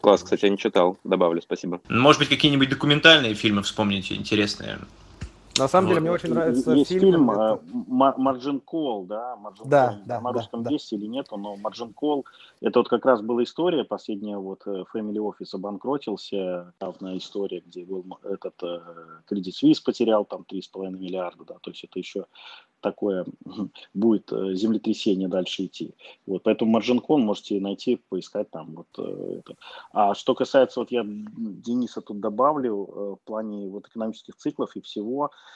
Класс, 0.02 0.24
кстати, 0.24 0.46
я 0.46 0.52
не 0.52 0.58
читал, 0.58 0.98
добавлю, 1.04 1.42
спасибо. 1.42 1.82
Может 1.90 2.20
быть, 2.20 2.30
какие-нибудь 2.30 2.70
документальные 2.70 3.34
фильмы 3.34 3.64
вспомните 3.64 4.16
интересные? 4.16 4.80
На 5.62 5.68
самом 5.68 5.90
деле, 5.90 6.00
мне 6.02 6.12
очень 6.12 6.34
нравится 6.34 6.72
есть 6.72 6.90
фильм. 6.90 7.02
фильм 7.02 7.32
это... 7.32 7.62
Margin 7.70 8.62
Call, 8.66 9.06
да? 9.06 9.38
Margin 9.42 9.66
да, 9.66 9.94
Call. 9.94 10.08
да. 10.08 10.22
На 10.22 10.32
русском 10.32 10.64
да, 10.64 10.72
есть 10.72 10.90
да. 10.90 10.98
или 10.98 11.06
нет, 11.06 11.28
но 11.32 11.56
Margin 11.56 11.94
Call. 11.94 12.24
Это 12.62 12.80
вот 12.80 12.90
как 12.90 13.06
раз 13.06 13.22
была 13.22 13.44
история, 13.44 13.84
последняя 13.84 14.38
вот 14.38 14.64
э, 14.66 14.84
Family 14.94 15.18
Office 15.18 15.54
обанкротился, 15.54 16.74
главная 16.80 17.18
история, 17.18 17.62
где 17.66 17.86
был 17.86 18.06
этот 18.24 18.56
э, 18.64 18.82
Credit 19.30 19.52
Suisse 19.52 19.84
потерял 19.84 20.26
там 20.26 20.46
3,5 20.52 20.98
миллиарда, 20.98 21.44
да, 21.46 21.56
то 21.62 21.70
есть 21.70 21.84
это 21.84 22.00
еще 22.00 22.26
такое 22.80 23.26
будет 23.94 24.32
э, 24.32 24.56
землетрясение 24.56 25.28
дальше 25.28 25.66
идти. 25.66 25.94
Вот, 26.26 26.42
поэтому 26.44 26.80
Call 26.80 27.18
можете 27.18 27.60
найти, 27.60 28.02
поискать 28.10 28.50
там 28.50 28.74
вот 28.76 28.88
это. 28.98 29.56
А 29.92 30.16
что 30.16 30.34
касается, 30.34 30.80
вот 30.80 30.92
я 30.92 31.04
Дениса 31.06 32.02
тут 32.02 32.20
добавлю, 32.20 32.76
в 32.76 33.20
плане 33.26 33.68
вот 33.70 33.88
экономических 33.88 34.36
циклов 34.36 34.76
и 34.76 34.82
всего, 34.82 35.32
Э, 35.32 35.51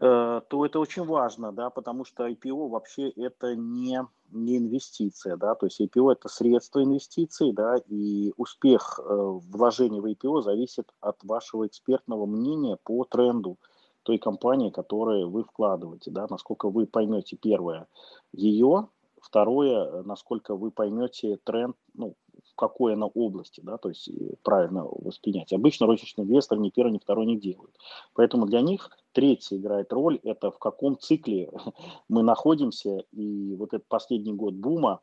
то 0.00 0.66
это 0.66 0.80
очень 0.80 1.04
важно, 1.04 1.52
да, 1.52 1.70
потому 1.70 2.04
что 2.04 2.28
IPO 2.28 2.68
вообще 2.68 3.10
это 3.10 3.54
не, 3.54 4.00
не 4.32 4.58
инвестиция, 4.58 5.36
да, 5.36 5.54
то 5.54 5.66
есть 5.66 5.80
IPO 5.80 6.12
это 6.12 6.28
средство 6.28 6.82
инвестиций, 6.82 7.52
да, 7.52 7.76
и 7.88 8.32
успех 8.36 8.98
э, 8.98 9.02
вложений 9.04 10.00
в 10.00 10.06
IPO 10.06 10.42
зависит 10.42 10.92
от 11.00 11.22
вашего 11.22 11.66
экспертного 11.66 12.26
мнения 12.26 12.76
по 12.82 13.04
тренду 13.04 13.58
той 14.02 14.18
компании, 14.18 14.70
которую 14.70 15.30
вы 15.30 15.44
вкладываете, 15.44 16.10
да, 16.10 16.26
насколько 16.28 16.68
вы 16.68 16.86
поймете 16.86 17.36
первое 17.36 17.86
ее, 18.32 18.88
второе, 19.20 20.02
насколько 20.02 20.56
вы 20.56 20.70
поймете 20.70 21.38
тренд, 21.44 21.76
ну, 21.94 22.14
в 22.54 22.56
какой 22.56 22.94
она 22.94 23.06
области, 23.06 23.60
да, 23.60 23.78
то 23.78 23.88
есть 23.88 24.08
правильно 24.42 24.84
воспринять. 24.84 25.52
Обычно 25.52 25.86
розничные 25.86 26.24
инвесторы 26.24 26.60
ни 26.60 26.70
первый, 26.70 26.92
ни 26.92 26.98
второй 26.98 27.26
не 27.26 27.36
делают. 27.36 27.76
Поэтому 28.14 28.46
для 28.46 28.60
них 28.60 28.90
третье 29.12 29.56
играет 29.56 29.92
роль, 29.92 30.20
это 30.22 30.52
в 30.52 30.58
каком 30.58 30.96
цикле 30.96 31.50
мы 32.08 32.22
находимся, 32.22 33.04
и 33.10 33.56
вот 33.56 33.74
этот 33.74 33.88
последний 33.88 34.32
год 34.32 34.54
бума, 34.54 35.00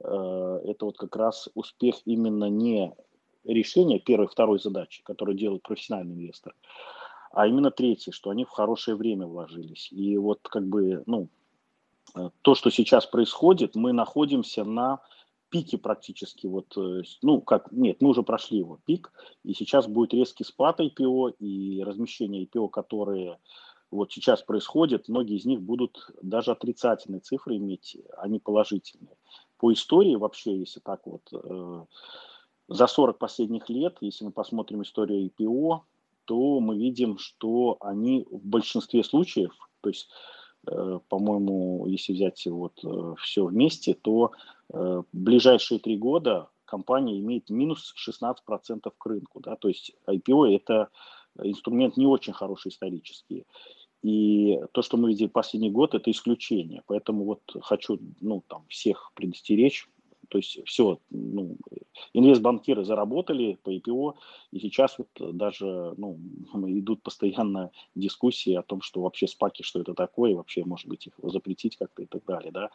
э, 0.00 0.60
это 0.64 0.86
вот 0.86 0.96
как 0.96 1.14
раз 1.16 1.50
успех 1.54 1.96
именно 2.06 2.48
не 2.48 2.94
решения 3.44 3.98
первой, 3.98 4.26
второй 4.26 4.58
задачи, 4.58 5.02
которую 5.02 5.36
делают 5.36 5.64
профессиональные 5.64 6.16
инвесторы, 6.16 6.56
а 7.30 7.46
именно 7.46 7.70
третье, 7.70 8.10
что 8.10 8.30
они 8.30 8.46
в 8.46 8.50
хорошее 8.50 8.96
время 8.96 9.26
вложились. 9.26 9.92
И 9.92 10.16
вот 10.16 10.40
как 10.48 10.66
бы, 10.66 11.02
ну, 11.04 11.28
э, 12.14 12.30
то, 12.40 12.54
что 12.54 12.70
сейчас 12.70 13.04
происходит, 13.04 13.74
мы 13.74 13.92
находимся 13.92 14.64
на 14.64 15.00
пике 15.48 15.78
практически, 15.78 16.46
вот, 16.46 16.76
э, 16.76 17.02
ну, 17.22 17.40
как, 17.40 17.70
нет, 17.72 18.00
мы 18.00 18.10
уже 18.10 18.22
прошли 18.22 18.58
его 18.58 18.78
пик, 18.84 19.12
и 19.44 19.54
сейчас 19.54 19.86
будет 19.86 20.14
резкий 20.14 20.44
спад 20.44 20.80
IPO 20.80 21.36
и 21.38 21.82
размещение 21.82 22.44
IPO, 22.44 22.68
которые 22.68 23.38
вот 23.90 24.12
сейчас 24.12 24.42
происходят, 24.42 25.08
многие 25.08 25.36
из 25.36 25.44
них 25.44 25.60
будут 25.60 26.10
даже 26.22 26.50
отрицательные 26.50 27.20
цифры 27.20 27.56
иметь, 27.56 27.96
а 28.16 28.28
не 28.28 28.38
положительные. 28.38 29.16
По 29.58 29.72
истории 29.72 30.16
вообще, 30.16 30.58
если 30.58 30.80
так 30.80 31.06
вот, 31.06 31.22
э, 31.32 31.84
за 32.68 32.86
40 32.86 33.18
последних 33.18 33.68
лет, 33.68 33.98
если 34.00 34.24
мы 34.24 34.32
посмотрим 34.32 34.82
историю 34.82 35.30
IPO, 35.30 35.80
то 36.24 36.60
мы 36.60 36.76
видим, 36.76 37.18
что 37.18 37.76
они 37.80 38.26
в 38.30 38.44
большинстве 38.44 39.04
случаев, 39.04 39.54
то 39.80 39.90
есть 39.90 40.08
Э, 40.66 40.98
по-моему, 41.08 41.86
если 41.86 42.12
взять 42.12 42.44
вот 42.46 42.78
э, 42.84 43.14
все 43.18 43.44
вместе, 43.44 43.94
то 43.94 44.32
э, 44.72 45.02
ближайшие 45.12 45.78
три 45.78 45.96
года 45.96 46.48
компания 46.64 47.18
имеет 47.18 47.50
минус 47.50 47.94
16% 48.08 48.92
к 48.96 49.06
рынку. 49.06 49.40
Да? 49.40 49.56
То 49.56 49.68
есть 49.68 49.92
IPO– 50.06 50.48
это 50.56 50.88
инструмент 51.42 51.96
не 51.96 52.06
очень 52.06 52.32
хороший 52.32 52.68
исторически. 52.70 53.46
И 54.02 54.60
то, 54.72 54.82
что 54.82 54.96
мы 54.96 55.08
видели 55.08 55.28
последний 55.28 55.70
год, 55.70 55.94
это 55.94 56.10
исключение. 56.10 56.82
Поэтому 56.86 57.24
вот 57.24 57.40
хочу 57.62 57.98
ну, 58.20 58.42
там, 58.46 58.64
всех 58.68 59.12
предостеречь. 59.14 59.88
То 60.28 60.38
есть 60.38 60.58
все, 60.66 60.98
ну, 61.10 61.56
инвестбанкиры 62.12 62.84
заработали 62.84 63.58
по 63.62 63.70
IPO, 63.70 64.14
и 64.50 64.58
сейчас 64.58 64.98
вот 64.98 65.36
даже 65.36 65.94
ну, 65.96 66.18
идут 66.66 67.02
постоянно 67.02 67.70
дискуссии 67.94 68.54
о 68.54 68.62
том, 68.62 68.80
что 68.80 69.02
вообще 69.02 69.28
спаки, 69.28 69.62
что 69.62 69.80
это 69.80 69.94
такое, 69.94 70.32
и 70.32 70.34
вообще, 70.34 70.64
может 70.64 70.88
быть, 70.88 71.06
их 71.06 71.14
запретить 71.22 71.76
как-то 71.76 72.02
и 72.02 72.06
так 72.06 72.24
далее. 72.24 72.50
Да? 72.50 72.70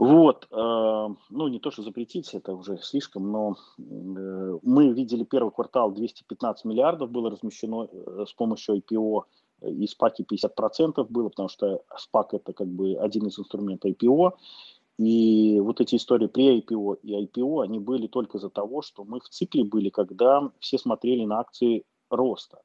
Вот, 0.00 0.48
э, 0.50 1.08
ну 1.28 1.48
не 1.48 1.58
то, 1.58 1.70
что 1.70 1.82
запретить, 1.82 2.32
это 2.32 2.54
уже 2.54 2.78
слишком, 2.78 3.30
но 3.30 3.56
э, 3.78 4.58
мы 4.62 4.94
видели 4.94 5.24
первый 5.24 5.50
квартал 5.50 5.92
215 5.92 6.64
миллиардов 6.64 7.10
было 7.10 7.30
размещено 7.30 7.86
э, 7.92 8.24
с 8.26 8.32
помощью 8.32 8.76
IPO, 8.76 9.24
и 9.60 9.86
спаки 9.86 10.24
50% 10.24 11.04
было, 11.10 11.28
потому 11.28 11.50
что 11.50 11.82
спак 11.98 12.32
это 12.32 12.54
как 12.54 12.68
бы 12.68 12.94
один 12.94 13.26
из 13.26 13.38
инструментов 13.38 13.90
IPO, 13.90 14.32
и 14.96 15.60
вот 15.60 15.82
эти 15.82 15.96
истории 15.96 16.28
при 16.28 16.62
IPO 16.62 17.00
и 17.02 17.22
IPO, 17.26 17.62
они 17.62 17.78
были 17.78 18.06
только 18.06 18.38
из-за 18.38 18.48
того, 18.48 18.80
что 18.80 19.04
мы 19.04 19.20
в 19.20 19.28
цикле 19.28 19.64
были, 19.64 19.90
когда 19.90 20.50
все 20.60 20.78
смотрели 20.78 21.26
на 21.26 21.40
акции 21.40 21.84
роста. 22.08 22.62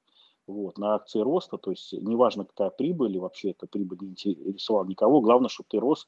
Вот, 0.47 0.77
на 0.77 0.95
акции 0.95 1.19
роста, 1.19 1.57
то 1.57 1.71
есть 1.71 1.91
неважно 1.91 2.45
какая 2.45 2.69
прибыль, 2.69 3.17
вообще 3.17 3.49
эта 3.49 3.67
прибыль 3.67 3.97
не 3.99 4.11
интересовала 4.11 4.85
никого, 4.85 5.19
главное, 5.19 5.49
чтобы 5.49 5.67
ты 5.69 5.79
рос 5.79 6.07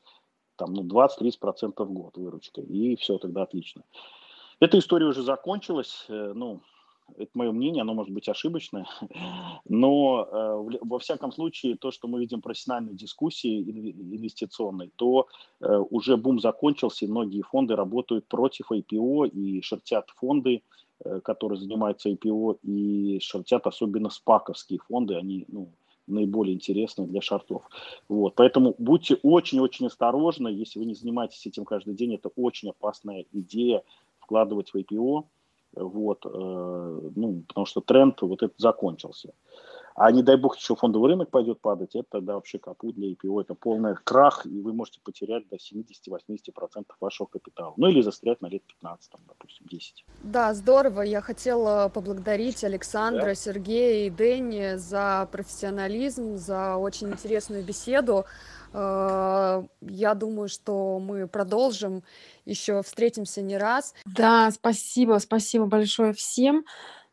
там, 0.58 0.74
ну, 0.74 0.84
20-30% 0.84 1.84
в 1.84 1.92
год 1.94 2.18
выручка, 2.18 2.62
и 2.62 2.96
все, 2.96 3.18
тогда 3.18 3.44
отлично. 3.44 3.84
Эта 4.60 4.80
история 4.80 5.06
уже 5.06 5.22
закончилась, 5.22 6.06
э, 6.10 6.34
ну, 6.36 6.62
это 7.16 7.32
мое 7.34 7.52
мнение, 7.52 7.82
оно 7.82 7.94
может 7.94 8.14
быть 8.14 8.28
ошибочное, 8.28 8.86
но 9.66 10.28
э, 10.30 10.78
во 10.82 11.00
всяком 11.00 11.32
случае 11.32 11.78
то, 11.78 11.92
что 11.92 12.08
мы 12.08 12.20
видим 12.20 12.40
в 12.40 12.44
профессиональной 12.44 12.94
дискуссии 12.94 13.62
инвестиционной, 13.62 14.92
то 14.96 15.28
э, 15.62 15.78
уже 15.90 16.18
бум 16.18 16.40
закончился, 16.40 17.06
и 17.06 17.08
многие 17.08 17.42
фонды 17.42 17.76
работают 17.76 18.28
против 18.28 18.72
IPO 18.72 19.30
и 19.30 19.62
шортят 19.62 20.10
фонды, 20.16 20.64
э, 21.04 21.22
которые 21.22 21.60
занимаются 21.60 22.10
IPO, 22.10 22.60
и 22.64 23.20
шортят 23.22 23.68
особенно 23.68 24.10
спаковские 24.10 24.80
фонды, 24.80 25.16
они, 25.16 25.46
ну, 25.48 25.70
наиболее 26.08 26.56
интересные 26.56 27.08
для 27.08 27.22
шартов. 27.22 27.64
Вот. 28.08 28.36
Поэтому 28.36 28.76
будьте 28.78 29.16
очень-очень 29.22 29.88
осторожны, 29.88 30.48
если 30.48 30.80
вы 30.80 30.86
не 30.86 30.96
занимаетесь 30.96 31.46
этим 31.46 31.66
каждый 31.66 31.94
день, 31.94 32.16
это 32.16 32.30
очень 32.36 32.70
опасная 32.70 33.26
идея 33.32 33.84
вкладывать 34.20 34.70
в 34.70 34.76
IPO, 34.76 35.26
вот, 35.74 36.26
э, 36.26 36.30
ну, 36.30 37.44
потому 37.48 37.66
что 37.66 37.82
тренд 37.82 38.22
вот 38.22 38.42
этот 38.42 38.58
закончился. 38.58 39.34
А 40.00 40.12
не 40.12 40.22
дай 40.22 40.38
бог 40.38 40.56
еще 40.56 40.76
фондовый 40.76 41.10
рынок 41.10 41.32
пойдет 41.32 41.60
падать, 41.60 41.96
это 41.96 42.06
тогда 42.12 42.36
вообще 42.36 42.60
капут 42.60 42.94
для 42.94 43.12
IPO, 43.14 43.42
это 43.42 43.56
полный 43.56 43.96
крах, 43.96 44.46
и 44.46 44.62
вы 44.62 44.72
можете 44.72 45.00
потерять 45.04 45.50
до 45.50 45.56
70-80% 45.56 46.86
вашего 47.02 47.26
капитала. 47.26 47.74
Ну 47.78 47.88
или 47.88 48.02
застрять 48.02 48.40
на 48.40 48.46
лет 48.46 48.62
15, 48.68 49.10
там, 49.10 49.22
допустим, 49.28 49.66
10. 49.68 50.06
Да, 50.22 50.54
здорово. 50.54 51.02
Я 51.02 51.22
хотела 51.22 51.90
поблагодарить 51.90 52.64
Александра, 52.64 53.26
да. 53.26 53.34
Сергея 53.34 54.06
и 54.06 54.12
Дэнни 54.12 54.76
за 54.76 55.28
профессионализм, 55.32 56.38
за 56.38 56.76
очень 56.76 57.10
интересную 57.10 57.64
беседу. 57.64 58.26
Э, 58.74 59.64
я 59.82 60.14
думаю, 60.14 60.48
что 60.48 61.00
мы 61.00 61.28
продолжим, 61.28 62.04
еще 62.46 62.84
встретимся 62.84 63.42
не 63.42 63.58
раз. 63.58 63.96
Да, 64.06 64.52
спасибо, 64.52 65.18
спасибо 65.18 65.66
большое 65.66 66.14
всем. 66.14 66.66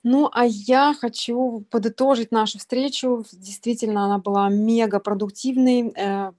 Ну, 0.04 0.28
а 0.32 0.44
я 0.44 0.94
хочу 0.94 1.64
подытожить 1.70 2.30
нашу 2.30 2.58
встречу. 2.58 3.24
Действительно, 3.32 4.04
она 4.04 4.18
была 4.18 4.50
мега 4.50 5.00
продуктивной. 5.00 5.92
Э, 5.96 6.32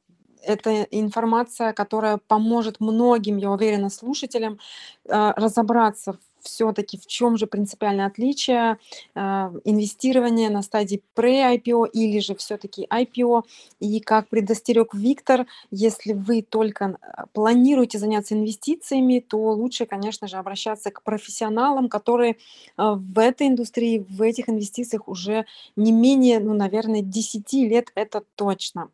это 0.43 0.83
информация, 0.91 1.73
которая 1.73 2.17
поможет 2.27 2.79
многим, 2.79 3.37
я 3.37 3.49
уверена, 3.51 3.89
слушателям 3.89 4.59
э, 5.09 5.31
разобраться 5.35 6.13
в 6.13 6.34
все-таки 6.45 6.97
в 6.97 7.05
чем 7.07 7.37
же 7.37 7.47
принципиальное 7.47 8.05
отличие 8.05 8.77
э, 9.15 9.19
инвестирования 9.63 10.49
на 10.49 10.61
стадии 10.61 11.01
pre-IPO 11.15 11.89
или 11.91 12.19
же 12.19 12.35
все-таки 12.35 12.87
IPO. 12.89 13.43
И 13.79 13.99
как 13.99 14.29
предостерег 14.29 14.93
Виктор, 14.93 15.45
если 15.71 16.13
вы 16.13 16.41
только 16.41 16.85
э, 16.85 17.23
планируете 17.33 17.97
заняться 17.97 18.35
инвестициями, 18.35 19.19
то 19.19 19.37
лучше, 19.37 19.85
конечно 19.85 20.27
же, 20.27 20.37
обращаться 20.37 20.91
к 20.91 21.01
профессионалам, 21.03 21.89
которые 21.89 22.31
э, 22.31 22.35
в 22.77 23.19
этой 23.19 23.47
индустрии, 23.47 24.05
в 24.07 24.21
этих 24.21 24.49
инвестициях 24.49 25.07
уже 25.07 25.45
не 25.75 25.91
менее, 25.91 26.39
ну, 26.39 26.53
наверное, 26.53 27.01
10 27.01 27.53
лет, 27.53 27.91
это 27.95 28.23
точно. 28.35 28.89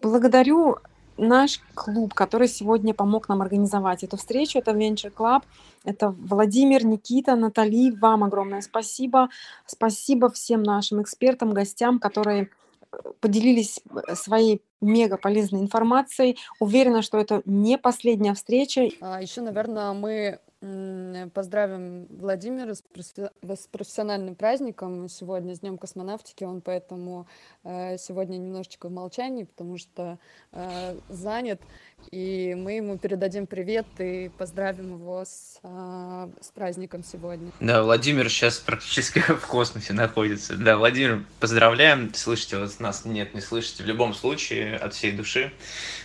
Благодарю 0.00 0.76
наш 1.18 1.60
клуб, 1.74 2.14
который 2.14 2.48
сегодня 2.48 2.94
помог 2.94 3.28
нам 3.28 3.42
организовать 3.42 4.04
эту 4.04 4.16
встречу, 4.16 4.58
это 4.58 4.72
Venture 4.72 5.12
Club. 5.12 5.42
Это 5.84 6.10
Владимир, 6.10 6.84
Никита, 6.84 7.36
Натали. 7.36 7.90
Вам 7.90 8.24
огромное 8.24 8.60
спасибо. 8.60 9.28
Спасибо 9.66 10.30
всем 10.30 10.62
нашим 10.62 11.02
экспертам, 11.02 11.52
гостям, 11.52 11.98
которые 11.98 12.50
э, 12.92 12.96
поделились 13.20 13.80
э, 14.08 14.14
своей 14.14 14.62
мега 14.80 15.16
полезной 15.16 15.60
информацией. 15.60 16.38
Уверена, 16.60 17.02
что 17.02 17.18
это 17.18 17.42
не 17.44 17.78
последняя 17.78 18.34
встреча. 18.34 18.88
А 19.00 19.20
еще, 19.20 19.40
наверное, 19.40 19.92
мы 19.92 20.40
Поздравим 20.60 22.06
Владимира 22.10 22.74
с, 22.74 22.82
профессиональным 23.70 24.34
праздником 24.34 25.08
сегодня, 25.08 25.54
с 25.54 25.60
Днем 25.60 25.78
космонавтики. 25.78 26.42
Он 26.42 26.62
поэтому 26.62 27.28
э, 27.62 27.96
сегодня 27.96 28.38
немножечко 28.38 28.88
в 28.88 28.92
молчании, 28.92 29.44
потому 29.44 29.78
что 29.78 30.18
э, 30.50 30.98
занят. 31.08 31.60
И 32.10 32.54
мы 32.56 32.72
ему 32.72 32.96
передадим 32.96 33.46
привет 33.46 33.86
и 33.98 34.30
поздравим 34.38 34.94
его 34.94 35.24
с, 35.24 35.58
э, 35.62 36.28
с 36.40 36.48
праздником 36.52 37.04
сегодня. 37.04 37.50
Да, 37.60 37.82
Владимир 37.82 38.30
сейчас 38.30 38.58
практически 38.58 39.18
в 39.28 39.46
космосе 39.46 39.92
находится. 39.92 40.56
Да, 40.56 40.76
Владимир, 40.76 41.24
поздравляем. 41.38 42.12
Слышите 42.14 42.56
вас, 42.56 42.80
нас 42.80 43.04
нет, 43.04 43.34
не 43.34 43.40
слышите. 43.40 43.82
В 43.82 43.86
любом 43.86 44.14
случае, 44.14 44.76
от 44.76 44.94
всей 44.94 45.12
души. 45.12 45.52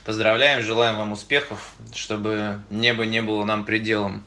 Поздравляем, 0.05 0.61
желаем 0.61 0.97
вам 0.97 1.13
успехов, 1.13 1.73
чтобы 1.93 2.59
небо 2.69 3.05
не 3.05 3.21
было 3.21 3.45
нам 3.45 3.63
пределом. 3.63 4.23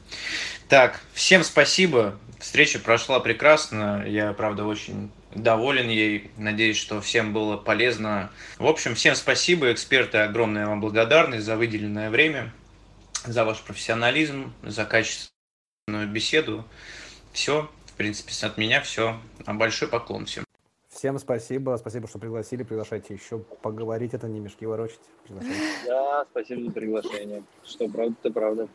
Так, 0.69 0.99
всем 1.13 1.43
спасибо. 1.43 2.17
Встреча 2.39 2.79
прошла 2.79 3.19
прекрасно. 3.19 4.03
Я, 4.07 4.33
правда, 4.33 4.65
очень 4.65 5.11
доволен 5.33 5.89
ей. 5.89 6.31
Надеюсь, 6.37 6.77
что 6.77 7.01
всем 7.01 7.33
было 7.33 7.57
полезно. 7.57 8.31
В 8.57 8.67
общем, 8.67 8.95
всем 8.95 9.15
спасибо. 9.15 9.71
Эксперты, 9.71 10.19
огромная 10.19 10.67
вам 10.67 10.81
благодарность 10.81 11.45
за 11.45 11.57
выделенное 11.57 12.09
время, 12.09 12.53
за 13.25 13.45
ваш 13.45 13.61
профессионализм, 13.61 14.53
за 14.63 14.85
качественную 14.85 16.07
беседу. 16.07 16.65
Все, 17.33 17.69
в 17.85 17.93
принципе, 17.93 18.33
от 18.45 18.57
меня 18.57 18.81
все. 18.81 19.19
Большой 19.45 19.87
поклон 19.87 20.25
всем. 20.25 20.43
Всем 20.89 21.19
спасибо. 21.19 21.77
Спасибо, 21.77 22.07
что 22.07 22.17
пригласили. 22.17 22.63
Приглашайте 22.63 23.13
еще 23.13 23.37
поговорить. 23.37 24.15
Это 24.15 24.27
не 24.27 24.39
мешки 24.39 24.65
ворочать. 24.65 24.99
Да, 25.85 26.25
спасибо 26.31 26.63
за 26.63 26.71
приглашение. 26.71 27.43
Что 27.63 27.87
правда, 27.87 28.15
это 28.23 28.33
правда. 28.33 28.67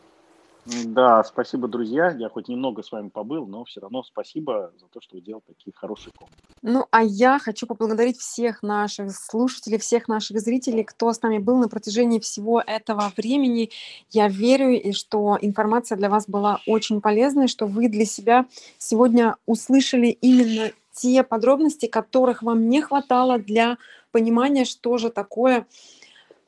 Да, 0.65 1.23
спасибо, 1.23 1.67
друзья. 1.67 2.11
Я 2.11 2.29
хоть 2.29 2.47
немного 2.47 2.83
с 2.83 2.91
вами 2.91 3.09
побыл, 3.09 3.45
но 3.45 3.65
все 3.65 3.81
равно 3.81 4.01
спасибо 4.03 4.71
за 4.79 4.87
то, 4.87 5.01
что 5.01 5.15
вы 5.17 5.21
делали 5.21 5.43
такие 5.45 5.73
хорошие 5.75 6.13
комнаты. 6.13 6.37
Ну, 6.61 6.85
а 6.89 7.03
я 7.03 7.37
хочу 7.39 7.67
поблагодарить 7.67 8.17
всех 8.17 8.63
наших 8.63 9.13
слушателей, 9.13 9.77
всех 9.77 10.07
наших 10.07 10.39
зрителей, 10.39 10.85
кто 10.85 11.11
с 11.11 11.21
нами 11.21 11.39
был 11.39 11.57
на 11.57 11.67
протяжении 11.67 12.19
всего 12.19 12.63
этого 12.65 13.11
времени. 13.17 13.71
Я 14.09 14.29
верю, 14.29 14.69
и 14.71 14.93
что 14.93 15.37
информация 15.41 15.97
для 15.97 16.09
вас 16.09 16.27
была 16.27 16.61
очень 16.65 17.01
полезной, 17.01 17.47
что 17.47 17.65
вы 17.65 17.89
для 17.89 18.05
себя 18.05 18.45
сегодня 18.77 19.35
услышали 19.45 20.07
именно 20.07 20.71
те 20.93 21.23
подробности, 21.23 21.87
которых 21.87 22.41
вам 22.41 22.69
не 22.69 22.81
хватало 22.81 23.37
для 23.37 23.77
понимания, 24.11 24.63
что 24.63 24.97
же 24.97 25.09
такое 25.09 25.65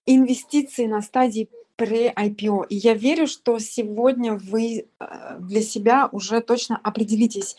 инвестиции 0.06 0.86
на 0.86 1.02
стадии 1.02 1.50
pre-IPO. 1.78 2.68
И 2.70 2.76
я 2.76 2.94
верю, 2.94 3.28
что 3.28 3.60
сегодня 3.60 4.34
вы 4.34 4.86
э, 5.00 5.38
для 5.40 5.62
себя 5.62 6.10
уже 6.12 6.42
точно 6.42 6.80
определитесь, 6.84 7.56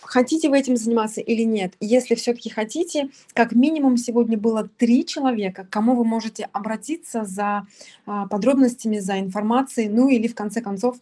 хотите 0.00 0.48
вы 0.48 0.58
этим 0.58 0.76
заниматься 0.76 1.20
или 1.20 1.42
нет. 1.42 1.74
Если 1.80 2.14
все-таки 2.14 2.50
хотите, 2.50 3.10
как 3.34 3.52
минимум 3.52 3.96
сегодня 3.96 4.38
было 4.38 4.68
три 4.76 5.04
человека, 5.06 5.64
к 5.64 5.70
кому 5.70 5.94
вы 5.94 6.04
можете 6.04 6.48
обратиться 6.52 7.24
за 7.24 7.66
а, 8.06 8.26
подробностями, 8.26 8.98
за 8.98 9.20
информацией, 9.20 9.88
ну 9.88 10.08
или 10.08 10.26
в 10.26 10.34
конце 10.34 10.60
концов 10.60 10.96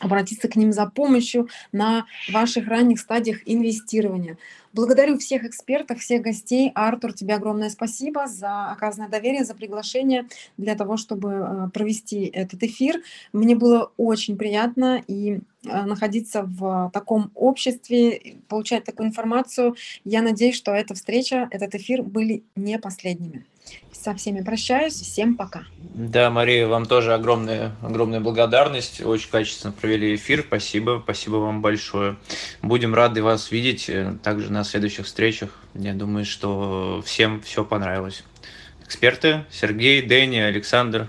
обратиться 0.00 0.48
к 0.48 0.56
ним 0.56 0.72
за 0.72 0.86
помощью 0.86 1.48
на 1.72 2.06
ваших 2.30 2.68
ранних 2.68 3.00
стадиях 3.00 3.40
инвестирования. 3.46 4.36
Благодарю 4.72 5.18
всех 5.18 5.44
экспертов, 5.44 6.00
всех 6.00 6.22
гостей. 6.22 6.72
Артур, 6.74 7.12
тебе 7.12 7.34
огромное 7.34 7.70
спасибо 7.70 8.26
за 8.26 8.72
оказанное 8.72 9.08
доверие, 9.08 9.44
за 9.44 9.54
приглашение 9.54 10.26
для 10.56 10.74
того, 10.74 10.96
чтобы 10.96 11.30
э, 11.30 11.68
провести 11.72 12.24
этот 12.24 12.62
эфир. 12.64 13.00
Мне 13.32 13.54
было 13.54 13.92
очень 13.96 14.36
приятно 14.36 15.00
и 15.06 15.38
э, 15.64 15.82
находиться 15.84 16.42
в 16.42 16.90
таком 16.92 17.30
обществе, 17.36 18.38
получать 18.48 18.82
такую 18.82 19.10
информацию. 19.10 19.76
Я 20.04 20.22
надеюсь, 20.22 20.56
что 20.56 20.72
эта 20.72 20.94
встреча, 20.94 21.46
этот 21.52 21.76
эфир 21.76 22.02
были 22.02 22.42
не 22.56 22.76
последними. 22.80 23.46
Со 24.04 24.14
всеми 24.14 24.42
прощаюсь. 24.42 25.00
Всем 25.00 25.34
пока. 25.34 25.64
Да, 25.78 26.28
Мария, 26.28 26.66
вам 26.66 26.84
тоже 26.84 27.14
огромная, 27.14 27.74
огромная 27.80 28.20
благодарность. 28.20 29.00
Очень 29.00 29.30
качественно 29.30 29.72
провели 29.72 30.14
эфир. 30.14 30.44
Спасибо. 30.46 31.00
Спасибо 31.02 31.36
вам 31.36 31.62
большое. 31.62 32.16
Будем 32.60 32.94
рады 32.94 33.22
вас 33.22 33.50
видеть 33.50 33.88
э, 33.88 34.18
также 34.22 34.52
на 34.52 34.62
следующих 34.62 35.06
встречах. 35.06 35.58
Я 35.72 35.94
думаю, 35.94 36.26
что 36.26 37.02
всем 37.06 37.40
все 37.40 37.64
понравилось. 37.64 38.24
Эксперты 38.84 39.46
Сергей, 39.50 40.02
Дэнни, 40.02 40.36
Александр. 40.36 41.08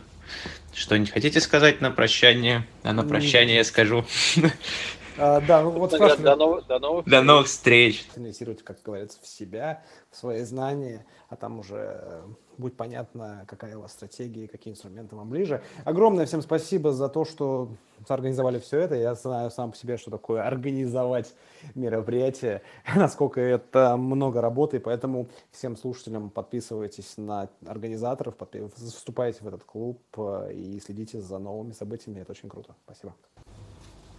Что-нибудь 0.73 1.11
хотите 1.11 1.41
сказать 1.41 1.81
на 1.81 1.91
прощание? 1.91 2.65
А 2.83 2.93
на 2.93 3.03
прощание 3.03 3.57
я 3.57 3.65
скажу. 3.65 4.05
А, 5.17 5.39
да, 5.39 5.61
ну 5.61 5.71
вот 5.71 5.93
спрашивали. 5.93 6.23
До 6.23 6.35
новых, 6.35 6.67
до 6.67 6.79
новых, 6.79 7.05
До 7.05 7.21
новых 7.21 7.47
встреч. 7.47 8.05
Инвестировать, 8.17 8.63
как 8.63 8.81
говорится, 8.83 9.17
в 9.21 9.27
себя, 9.27 9.81
в 10.11 10.17
свои 10.17 10.43
знания, 10.43 11.05
а 11.29 11.37
там 11.37 11.59
уже 11.59 12.01
э, 12.01 12.21
будет 12.57 12.75
понятно, 12.75 13.45
какая 13.47 13.77
у 13.77 13.81
вас 13.81 13.91
стратегия, 13.91 14.47
какие 14.47 14.73
инструменты 14.73 15.15
вам 15.15 15.29
ближе. 15.29 15.61
Огромное 15.83 16.25
всем 16.25 16.41
спасибо 16.41 16.91
за 16.91 17.09
то, 17.09 17.25
что 17.25 17.69
организовали 18.07 18.59
все 18.59 18.79
это. 18.79 18.95
Я 18.95 19.15
знаю 19.15 19.51
сам 19.51 19.71
по 19.71 19.77
себе, 19.77 19.97
что 19.97 20.11
такое 20.11 20.43
организовать 20.43 21.33
мероприятие, 21.73 22.61
насколько 22.95 23.41
это 23.41 23.97
много 23.97 24.41
работы, 24.41 24.79
поэтому 24.79 25.27
всем 25.51 25.75
слушателям 25.75 26.29
подписывайтесь 26.29 27.17
на 27.17 27.49
организаторов, 27.65 28.35
вступайте 28.75 29.43
в 29.43 29.47
этот 29.47 29.63
клуб 29.63 29.99
э, 30.17 30.53
и 30.53 30.79
следите 30.79 31.21
за 31.21 31.37
новыми 31.39 31.71
событиями. 31.71 32.19
Это 32.19 32.31
очень 32.31 32.49
круто. 32.49 32.75
Спасибо. 32.85 33.15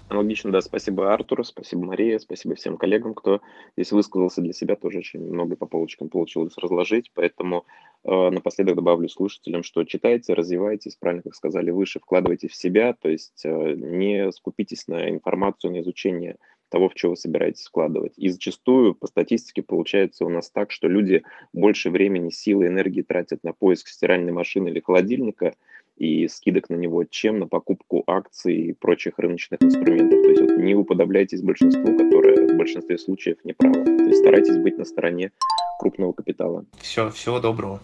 Аналогично, 0.09 0.53
да, 0.53 0.61
спасибо 0.61 1.13
Артуру, 1.13 1.43
спасибо 1.43 1.85
Мария, 1.85 2.21
спасибо 2.21 2.55
всем 2.55 2.77
коллегам, 2.77 3.13
кто 3.13 3.41
здесь 3.77 3.91
высказался 3.91 4.41
для 4.41 4.53
себя, 4.53 4.77
тоже 4.77 4.99
очень 4.99 5.21
много 5.21 5.57
по 5.57 5.67
полочкам 5.67 6.09
получилось 6.09 6.57
разложить, 6.59 7.11
поэтому 7.13 7.65
э, 8.05 8.31
напоследок 8.31 8.77
добавлю 8.77 9.09
слушателям, 9.09 9.65
что 9.65 9.83
читайте, 9.83 10.35
развивайтесь, 10.35 10.95
правильно, 10.95 11.23
как 11.23 11.35
сказали 11.35 11.73
выше, 11.73 11.99
вкладывайте 11.99 12.47
в 12.47 12.55
себя, 12.55 12.93
то 12.93 13.09
есть 13.09 13.45
э, 13.45 13.75
не 13.75 14.31
скупитесь 14.31 14.87
на 14.87 15.11
информацию, 15.11 15.73
на 15.73 15.81
изучение 15.81 16.37
того, 16.69 16.89
в 16.89 16.93
что 16.97 17.11
вы 17.11 17.17
собираетесь 17.17 17.67
вкладывать. 17.67 18.13
И 18.17 18.29
зачастую 18.29 18.95
по 18.95 19.07
статистике 19.07 19.63
получается 19.63 20.25
у 20.25 20.29
нас 20.29 20.51
так, 20.51 20.71
что 20.71 20.89
люди 20.89 21.23
больше 21.53 21.91
времени, 21.91 22.31
силы, 22.31 22.67
энергии 22.67 23.03
тратят 23.03 23.43
на 23.45 23.53
поиск 23.53 23.89
стиральной 23.89 24.33
машины 24.33 24.69
или 24.69 24.81
холодильника, 24.81 25.55
и 25.97 26.29
скидок 26.29 26.69
на 26.69 26.75
него, 26.75 27.05
чем 27.05 27.39
на 27.39 27.47
покупку 27.47 28.05
акций 28.07 28.55
и 28.55 28.73
прочих 28.73 29.19
рыночных 29.19 29.63
инструментов. 29.63 30.23
То 30.23 30.29
есть 30.29 30.43
вот 30.43 30.57
не 30.59 30.75
уподобляйтесь 30.75 31.43
большинству, 31.43 31.97
которое 31.97 32.55
в 32.55 32.57
большинстве 32.57 32.99
случаев 32.99 33.39
неправо. 33.45 33.85
То 33.85 34.05
есть 34.05 34.19
старайтесь 34.19 34.59
быть 34.59 34.79
на 34.79 34.85
стороне 34.85 35.33
крупного 35.79 36.13
капитала. 36.13 36.65
Все, 36.79 37.11
всего 37.11 37.41
доброго. 37.41 37.81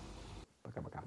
Пока-пока. 0.63 1.03